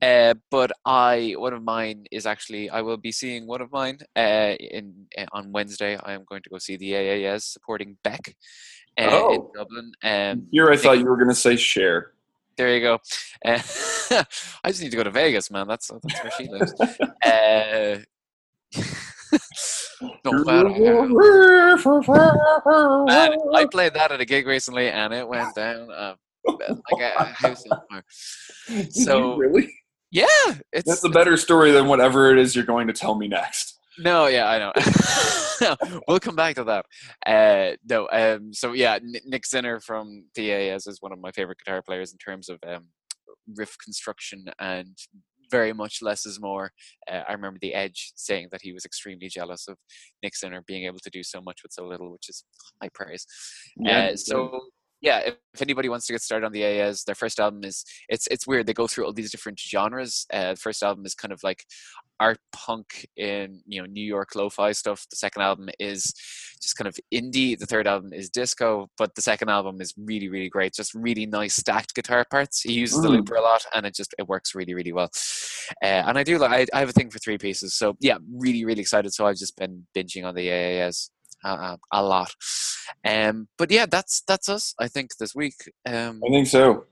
Uh, 0.02 0.34
but 0.50 0.72
I, 0.86 1.36
one 1.38 1.54
of 1.54 1.62
mine 1.64 2.06
is 2.12 2.26
actually 2.26 2.70
I 2.70 2.82
will 2.82 2.98
be 2.98 3.12
seeing 3.12 3.48
one 3.48 3.62
of 3.62 3.72
mine 3.72 4.00
uh, 4.16 4.56
in 4.60 5.08
uh, 5.18 5.26
on 5.34 5.52
Wednesday. 5.52 5.98
I 6.04 6.14
am 6.14 6.24
going 6.30 6.42
to 6.44 6.50
go 6.50 6.58
see 6.58 6.78
the 6.78 6.92
AAS 6.94 7.42
supporting 7.44 7.98
Beck 8.04 8.36
uh, 9.00 9.04
in 9.04 9.10
Oh. 9.12 9.52
Dublin. 9.56 9.92
Um, 10.04 10.48
Here, 10.52 10.70
I 10.72 10.78
thought 10.78 10.98
you 11.00 11.06
were 11.06 11.18
going 11.18 11.30
to 11.30 11.36
say 11.36 11.56
Cher. 11.58 12.14
There 12.58 12.74
you 12.76 12.82
go. 12.82 13.00
Uh, 13.46 13.60
I 14.64 14.70
just 14.70 14.82
need 14.82 14.92
to 14.92 14.98
go 14.98 15.04
to 15.04 15.12
Vegas, 15.12 15.50
man. 15.52 15.68
That's 15.68 15.90
that's 16.04 16.24
where 16.24 16.32
she 16.38 16.48
lives. 16.48 16.74
Uh, 17.24 18.00
no 20.26 20.44
matter 20.44 20.70
Man, 23.06 23.34
I 23.54 23.66
played 23.72 23.94
that 23.94 24.12
at 24.12 24.22
a 24.22 24.26
gig 24.26 24.48
recently, 24.48 24.90
and 24.90 25.14
it 25.14 25.28
went 25.28 25.56
down 25.56 25.90
uh, 25.92 26.16
like 26.46 27.02
a 27.02 27.24
house 27.26 27.64
on 27.70 27.82
fire. 27.90 28.04
So- 28.92 29.38
really? 29.38 29.74
Yeah, 30.10 30.26
it's 30.72 30.88
That's 30.88 31.04
a 31.04 31.10
better 31.10 31.36
story 31.36 31.72
than 31.72 31.88
whatever 31.88 32.32
it 32.32 32.40
is 32.40 32.56
you're 32.56 32.64
going 32.66 32.88
to 32.88 32.94
tell 32.94 33.16
me 33.16 33.28
next. 33.28 33.77
No, 34.00 34.28
yeah, 34.28 34.48
I 34.48 34.60
know. 34.60 36.00
we'll 36.08 36.20
come 36.20 36.36
back 36.36 36.56
to 36.56 36.64
that. 36.66 36.86
Uh, 37.26 37.76
no, 37.90 38.08
um, 38.12 38.54
so 38.54 38.74
yeah, 38.74 39.00
Nick 39.02 39.44
Zinner 39.44 39.82
from 39.84 40.26
DAS 40.36 40.88
is 40.88 41.02
one 41.02 41.12
of 41.12 41.20
my 41.20 41.32
favorite 41.32 41.58
guitar 41.64 41.82
players 41.82 42.12
in 42.12 42.18
terms 42.18 42.50
of 42.50 42.60
um, 42.68 42.86
riff 43.56 43.76
construction 43.84 44.46
and 44.60 44.98
very 45.50 45.74
much 45.74 46.00
less 46.02 46.26
is 46.26 46.40
more. 46.40 46.72
Uh, 47.12 47.22
I 47.28 47.34
remember 47.34 47.60
The 47.62 47.74
Edge 47.74 48.12
saying 48.16 48.50
that 48.52 48.62
he 48.62 48.74
was 48.74 48.86
extremely 48.86 49.30
jealous 49.30 49.68
of 49.68 49.78
Nick 50.22 50.34
Zinner 50.34 50.66
being 50.66 50.86
able 50.86 51.00
to 51.00 51.10
do 51.10 51.24
so 51.24 51.42
much 51.42 51.60
with 51.64 51.72
so 51.72 51.88
little, 51.88 52.12
which 52.12 52.30
is 52.30 52.44
high 52.82 52.90
praise. 52.94 53.26
Uh, 53.88 54.16
so 54.16 54.60
yeah, 55.02 55.20
if, 55.20 55.36
if 55.54 55.62
anybody 55.62 55.90
wants 55.90 56.08
to 56.08 56.14
get 56.14 56.22
started 56.22 56.46
on 56.46 56.52
the 56.52 56.62
AAs, 56.64 57.04
their 57.06 57.16
first 57.16 57.40
album 57.40 57.64
is 57.64 57.84
it's 58.10 58.28
it's 58.28 58.48
weird. 58.48 58.66
They 58.66 58.74
go 58.74 58.88
through 58.88 59.06
all 59.06 59.14
these 59.14 59.32
different 59.32 59.60
genres. 59.60 60.26
Uh, 60.34 60.56
first 60.56 60.82
album 60.84 61.06
is 61.06 61.14
kind 61.16 61.32
of 61.32 61.40
like 61.44 61.64
art 62.20 62.40
punk 62.52 63.06
in 63.16 63.62
you 63.68 63.80
know 63.80 63.86
New 63.88 64.04
York 64.04 64.36
lo-fi 64.36 64.72
stuff. 64.72 65.06
The 65.10 65.16
second 65.16 65.44
album 65.44 65.70
is 65.80 66.14
just 66.62 66.76
kind 66.78 66.88
of 66.88 66.98
indie. 67.14 67.58
The 67.58 67.68
third 67.68 67.86
album 67.88 68.12
is 68.12 68.30
disco, 68.30 68.90
but 68.98 69.14
the 69.14 69.22
second 69.22 69.50
album 69.50 69.82
is 69.82 69.94
really 69.98 70.30
really 70.30 70.50
great. 70.50 70.74
Just 70.74 70.94
really 70.96 71.26
nice 71.28 71.56
stacked 71.56 71.94
guitar 71.94 72.26
parts. 72.30 72.62
He 72.62 72.74
uses 72.74 73.02
the 73.02 73.08
Mm. 73.10 73.18
looper 73.18 73.36
a 73.36 73.42
lot, 73.42 73.64
and 73.76 73.86
it 73.86 73.94
just 73.96 74.16
it 74.18 74.28
works 74.28 74.56
really 74.56 74.74
really 74.74 74.94
well. 74.94 75.10
Uh, 75.84 76.04
and 76.08 76.18
I 76.18 76.24
do 76.24 76.40
like 76.40 76.52
I, 76.52 76.76
I 76.76 76.80
have 76.80 76.90
a 76.90 76.94
thing 76.94 77.12
for 77.12 77.20
three 77.20 77.38
pieces. 77.38 77.76
So 77.76 77.96
yeah, 78.00 78.18
really 78.34 78.66
really 78.66 78.82
excited. 78.82 79.14
So 79.14 79.28
I've 79.28 79.38
just 79.38 79.56
been 79.58 79.86
binging 79.96 80.26
on 80.26 80.34
the 80.34 80.48
AAS 80.48 81.10
uh, 81.44 81.78
a 81.94 82.02
lot. 82.04 82.32
Um, 83.06 83.48
but 83.58 83.72
yeah, 83.72 83.86
that's 83.86 84.24
that's 84.28 84.50
us. 84.50 84.74
I 84.80 84.88
think 84.88 85.18
this 85.18 85.36
week. 85.36 85.56
Um, 85.86 86.22
I 86.26 86.30
think 86.30 86.48
so. 86.48 86.86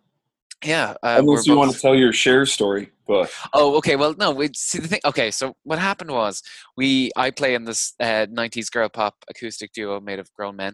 yeah, 0.64 0.96
uh, 1.04 1.18
Unless 1.20 1.48
you 1.48 1.58
want 1.58 1.74
to 1.74 1.80
tell 1.80 1.96
your 1.96 2.14
Cher 2.14 2.46
story, 2.46 2.92
but 3.08 3.32
Oh, 3.54 3.76
okay. 3.78 3.96
Well, 3.96 4.16
no. 4.18 4.32
We 4.32 4.50
see 4.56 4.80
the 4.80 4.88
thing. 4.88 5.02
Okay, 5.06 5.32
so 5.32 5.56
what 5.64 5.80
happened 5.80 6.12
was 6.12 6.42
we 6.78 7.12
I 7.16 7.32
play 7.32 7.56
in 7.56 7.66
this 7.66 7.94
uh, 8.00 8.28
'90s 8.28 8.72
girl 8.72 8.90
pop 8.90 9.16
acoustic 9.30 9.74
duo 9.74 10.00
made 10.00 10.20
of 10.20 10.32
grown 10.34 10.56
men, 10.56 10.74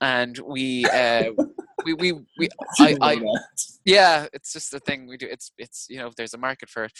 and 0.00 0.38
we 0.38 0.84
uh, 0.86 1.30
we 1.84 1.94
we 1.94 2.12
we 2.38 2.48
I, 2.78 2.96
I 3.00 3.22
yeah, 3.84 4.26
it's 4.32 4.52
just 4.52 4.70
the 4.70 4.80
thing 4.80 5.06
we 5.06 5.16
do. 5.16 5.26
It's 5.30 5.52
it's 5.58 5.86
you 5.88 5.98
know 5.98 6.10
there's 6.16 6.34
a 6.34 6.38
market 6.38 6.68
for 6.68 6.84
it, 6.84 6.92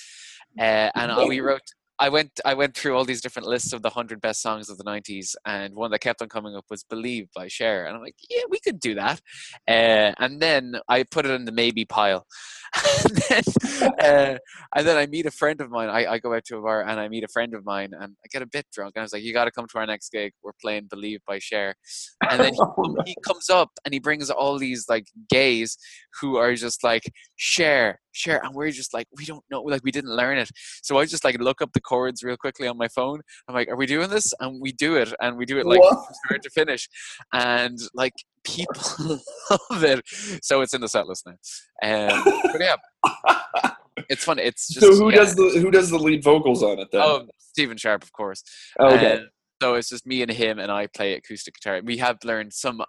uh, 0.59 0.91
and 0.95 1.28
we 1.28 1.41
wrote. 1.41 1.62
I 1.99 2.09
went 2.09 2.41
I 2.45 2.55
went 2.55 2.77
through 2.77 2.97
all 2.97 3.05
these 3.05 3.21
different 3.21 3.49
lists 3.49 3.73
of 3.73 3.83
the 3.83 3.91
hundred 3.91 4.21
best 4.21 4.43
songs 4.43 4.69
of 4.69 4.79
the 4.79 4.85
'90s, 4.85 5.35
and 5.47 5.75
one 5.75 5.91
that 5.93 6.01
kept 6.01 6.23
on 6.23 6.29
coming 6.29 6.57
up 6.57 6.65
was 6.69 6.83
"Believe" 6.83 7.29
by 7.35 7.49
Cher, 7.49 7.87
and 7.87 7.97
I'm 7.97 8.03
like, 8.03 8.16
yeah, 8.29 8.43
we 8.51 8.59
could 8.61 8.81
do 8.81 8.95
that. 8.97 9.21
Uh, 9.69 10.12
and 10.19 10.41
then 10.41 10.77
I 10.89 11.05
put 11.05 11.25
it 11.27 11.31
in 11.31 11.45
the 11.45 11.53
maybe 11.53 11.85
pile, 11.85 12.27
and 13.05 13.16
then 13.28 13.98
uh, 14.01 14.38
and 14.74 14.86
then 14.86 14.96
I 14.96 15.06
meet 15.06 15.26
a 15.26 15.30
friend 15.30 15.60
of 15.60 15.70
mine. 15.70 15.88
I, 15.88 16.06
I 16.06 16.18
go 16.18 16.34
out 16.34 16.44
to 16.46 16.59
a 16.59 16.62
bar 16.62 16.82
and 16.82 16.98
I 16.98 17.09
meet 17.09 17.24
a 17.24 17.28
friend 17.28 17.55
of 17.55 17.64
mine, 17.64 17.92
and 17.92 18.14
I 18.24 18.26
get 18.30 18.42
a 18.42 18.46
bit 18.46 18.66
drunk, 18.72 18.92
and 18.96 19.02
I 19.02 19.05
was 19.05 19.12
like, 19.12 19.22
you 19.22 19.32
got 19.32 19.44
to 19.44 19.51
come 19.51 19.66
to 19.68 19.78
our 19.78 19.86
next 19.86 20.10
gig. 20.10 20.32
We're 20.42 20.52
playing 20.60 20.88
"Believe" 20.90 21.20
by 21.26 21.38
Cher, 21.38 21.74
and 22.28 22.40
then 22.40 22.55
he, 22.55 22.60
Oh, 22.60 22.96
he 23.05 23.16
comes 23.26 23.51
up 23.51 23.70
and 23.84 23.92
he 23.92 24.01
brings 24.01 24.30
all 24.30 24.59
these 24.59 24.86
like 24.88 25.06
gays 25.28 25.76
who 26.20 26.36
are 26.36 26.55
just 26.55 26.82
like 26.82 27.12
Cher 27.36 28.01
Cher 28.14 28.40
and 28.44 28.55
we're 28.55 28.70
just 28.70 28.94
like 28.94 29.06
we 29.16 29.24
don't 29.24 29.44
know 29.51 29.62
like 29.62 29.82
we 29.84 29.90
didn't 29.90 30.14
learn 30.14 30.38
it. 30.38 30.51
So 30.82 30.98
i 30.98 31.05
just 31.05 31.24
like 31.24 31.38
look 31.40 31.60
up 31.60 31.72
the 31.72 31.80
chords 31.80 32.22
real 32.22 32.36
quickly 32.36 32.68
on 32.68 32.78
my 32.78 32.88
phone. 32.88 33.20
I'm 33.48 33.55
like 33.55 33.68
are 33.68 33.76
we 33.76 33.86
doing 33.86 34.09
this? 34.09 34.32
And 34.40 34.60
we 34.60 34.72
do 34.72 34.96
it 34.96 35.12
and 35.20 35.36
we 35.36 35.44
do 35.44 35.59
it 35.59 35.66
like 35.66 35.80
What? 35.80 36.06
from 36.06 36.14
start 36.26 36.42
to 36.42 36.51
finish. 36.51 36.88
And 37.32 37.78
like 37.94 38.14
people 38.44 39.20
love 39.51 39.84
it. 39.84 40.02
So 40.42 40.60
it's 40.60 40.74
in 40.74 40.80
the 40.80 40.88
set 40.88 41.06
list 41.06 41.26
now. 41.26 41.36
Um 41.82 42.22
yeah 42.65 43.70
it's 44.09 44.24
fun 44.24 44.39
it's 44.39 44.69
just 44.69 44.85
so 44.86 44.95
who 44.97 45.11
yeah. 45.11 45.16
does 45.16 45.35
the 45.35 45.59
who 45.61 45.70
does 45.70 45.91
the 45.91 45.99
lead 45.99 46.23
vocals 46.24 46.62
on 46.62 46.78
it 46.78 46.89
then? 46.93 47.01
oh 47.03 47.27
stephen 47.39 47.77
sharp 47.77 48.03
of 48.03 48.12
course 48.12 48.43
Oh, 48.81 48.95
okay. 48.95 49.12
um, 49.19 49.28
so 49.62 49.74
it's 49.74 49.89
just 49.89 50.05
me 50.07 50.20
and 50.20 50.31
him, 50.31 50.59
and 50.59 50.70
I 50.70 50.89
play 50.89 51.15
acoustic 51.15 51.55
guitar. 51.55 51.81
We 51.82 51.97
have 51.99 52.19
learned 52.24 52.53
some 52.53 52.82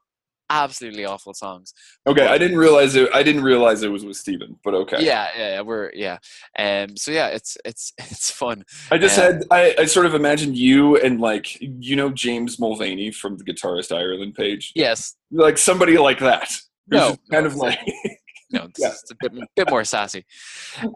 absolutely 0.50 1.06
awful 1.06 1.34
songs. 1.34 1.74
okay, 2.06 2.28
I 2.28 2.38
didn't 2.38 2.58
realize 2.58 2.96
it. 2.96 3.08
I 3.14 3.24
didn't 3.24 3.44
realize 3.44 3.82
it 3.84 3.92
was 3.92 4.04
with 4.04 4.18
Steven, 4.18 4.58
but 4.64 4.74
okay. 4.74 4.98
Yeah, 5.06 5.28
yeah, 5.38 5.62
we're 5.62 5.92
yeah. 5.94 6.18
Um, 6.58 6.98
so 6.98 7.12
yeah, 7.12 7.28
it's 7.28 7.56
it's 7.64 7.94
it's 8.00 8.30
fun. 8.32 8.64
I 8.92 8.98
just 8.98 9.18
Yeah. 9.18 9.24
had 9.26 9.44
I, 9.52 9.76
I 9.80 9.86
sort 9.86 10.06
of 10.08 10.16
imagined 10.16 10.58
you 10.58 10.98
and 10.98 11.22
like 11.22 11.58
you 11.62 11.96
know 11.96 12.10
James 12.10 12.60
Mulvaney 12.60 13.12
from 13.12 13.38
the 13.38 13.44
Guitarist 13.46 13.96
Ireland 13.96 14.36
page, 14.36 14.72
Yes, 14.76 15.16
like 15.32 15.58
somebody 15.58 15.98
like 15.98 16.20
that. 16.20 16.50
No, 16.88 17.16
kind 17.32 17.46
no, 17.46 17.46
of 17.46 17.56
like 17.56 17.80
no, 18.56 18.64
it's, 18.66 18.80
Yeah. 18.80 18.90
it's 18.90 19.12
a 19.12 19.16
bit 19.20 19.32
bit 19.56 19.70
more 19.70 19.84
sassy. 19.84 20.26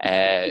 Uh, 0.04 0.48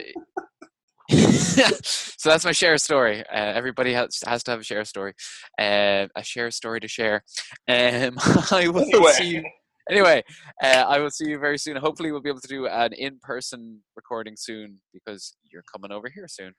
so 1.11 2.29
that's 2.29 2.45
my 2.45 2.53
Cher 2.53 2.77
story. 2.79 3.21
Uh, 3.21 3.53
everybody 3.55 3.93
has 3.95 4.21
has 4.27 4.43
to 4.45 4.51
have 4.51 4.61
a 4.61 4.65
Cher 4.65 4.85
story, 4.85 5.15
uh, 5.59 6.07
a 6.15 6.23
Cher 6.23 6.51
story 6.51 6.81
to 6.81 6.89
share. 6.89 7.25
Um, 7.69 8.17
I 8.51 8.69
will 8.69 8.83
Anyway. 8.83 9.13
see 9.13 9.29
you. 9.37 9.45
Anyway, 9.91 10.23
uh, 10.63 10.85
I 10.87 10.99
will 10.99 11.09
see 11.11 11.31
you 11.31 11.39
very 11.39 11.57
soon. 11.57 11.77
Hopefully, 11.77 12.13
we'll 12.13 12.21
be 12.21 12.29
able 12.29 12.43
to 12.43 12.49
do 12.49 12.67
an 12.67 12.93
in-person 12.93 13.81
recording 13.97 14.35
soon 14.37 14.81
because 14.93 15.35
you're 15.51 15.65
coming 15.73 15.91
over 15.91 16.11
here 16.11 16.29
soon. 16.29 16.53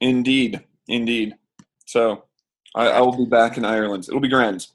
indeed, 0.00 0.58
indeed. 0.88 1.34
So 1.86 2.24
I, 2.74 2.86
I 2.88 3.00
will 3.02 3.14
be 3.16 3.26
back 3.26 3.58
in 3.58 3.66
Ireland. 3.66 4.06
It'll 4.08 4.20
be 4.20 4.28
grand. 4.28 4.68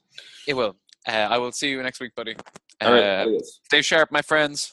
It 0.46 0.54
will. 0.54 0.76
Uh, 1.08 1.10
I 1.28 1.38
will 1.38 1.50
see 1.50 1.70
you 1.70 1.82
next 1.82 1.98
week, 1.98 2.14
buddy. 2.14 2.36
All 2.80 2.92
right. 2.92 3.02
Uh, 3.02 3.38
stay 3.64 3.82
sharp, 3.82 4.12
my 4.12 4.22
friends. 4.22 4.72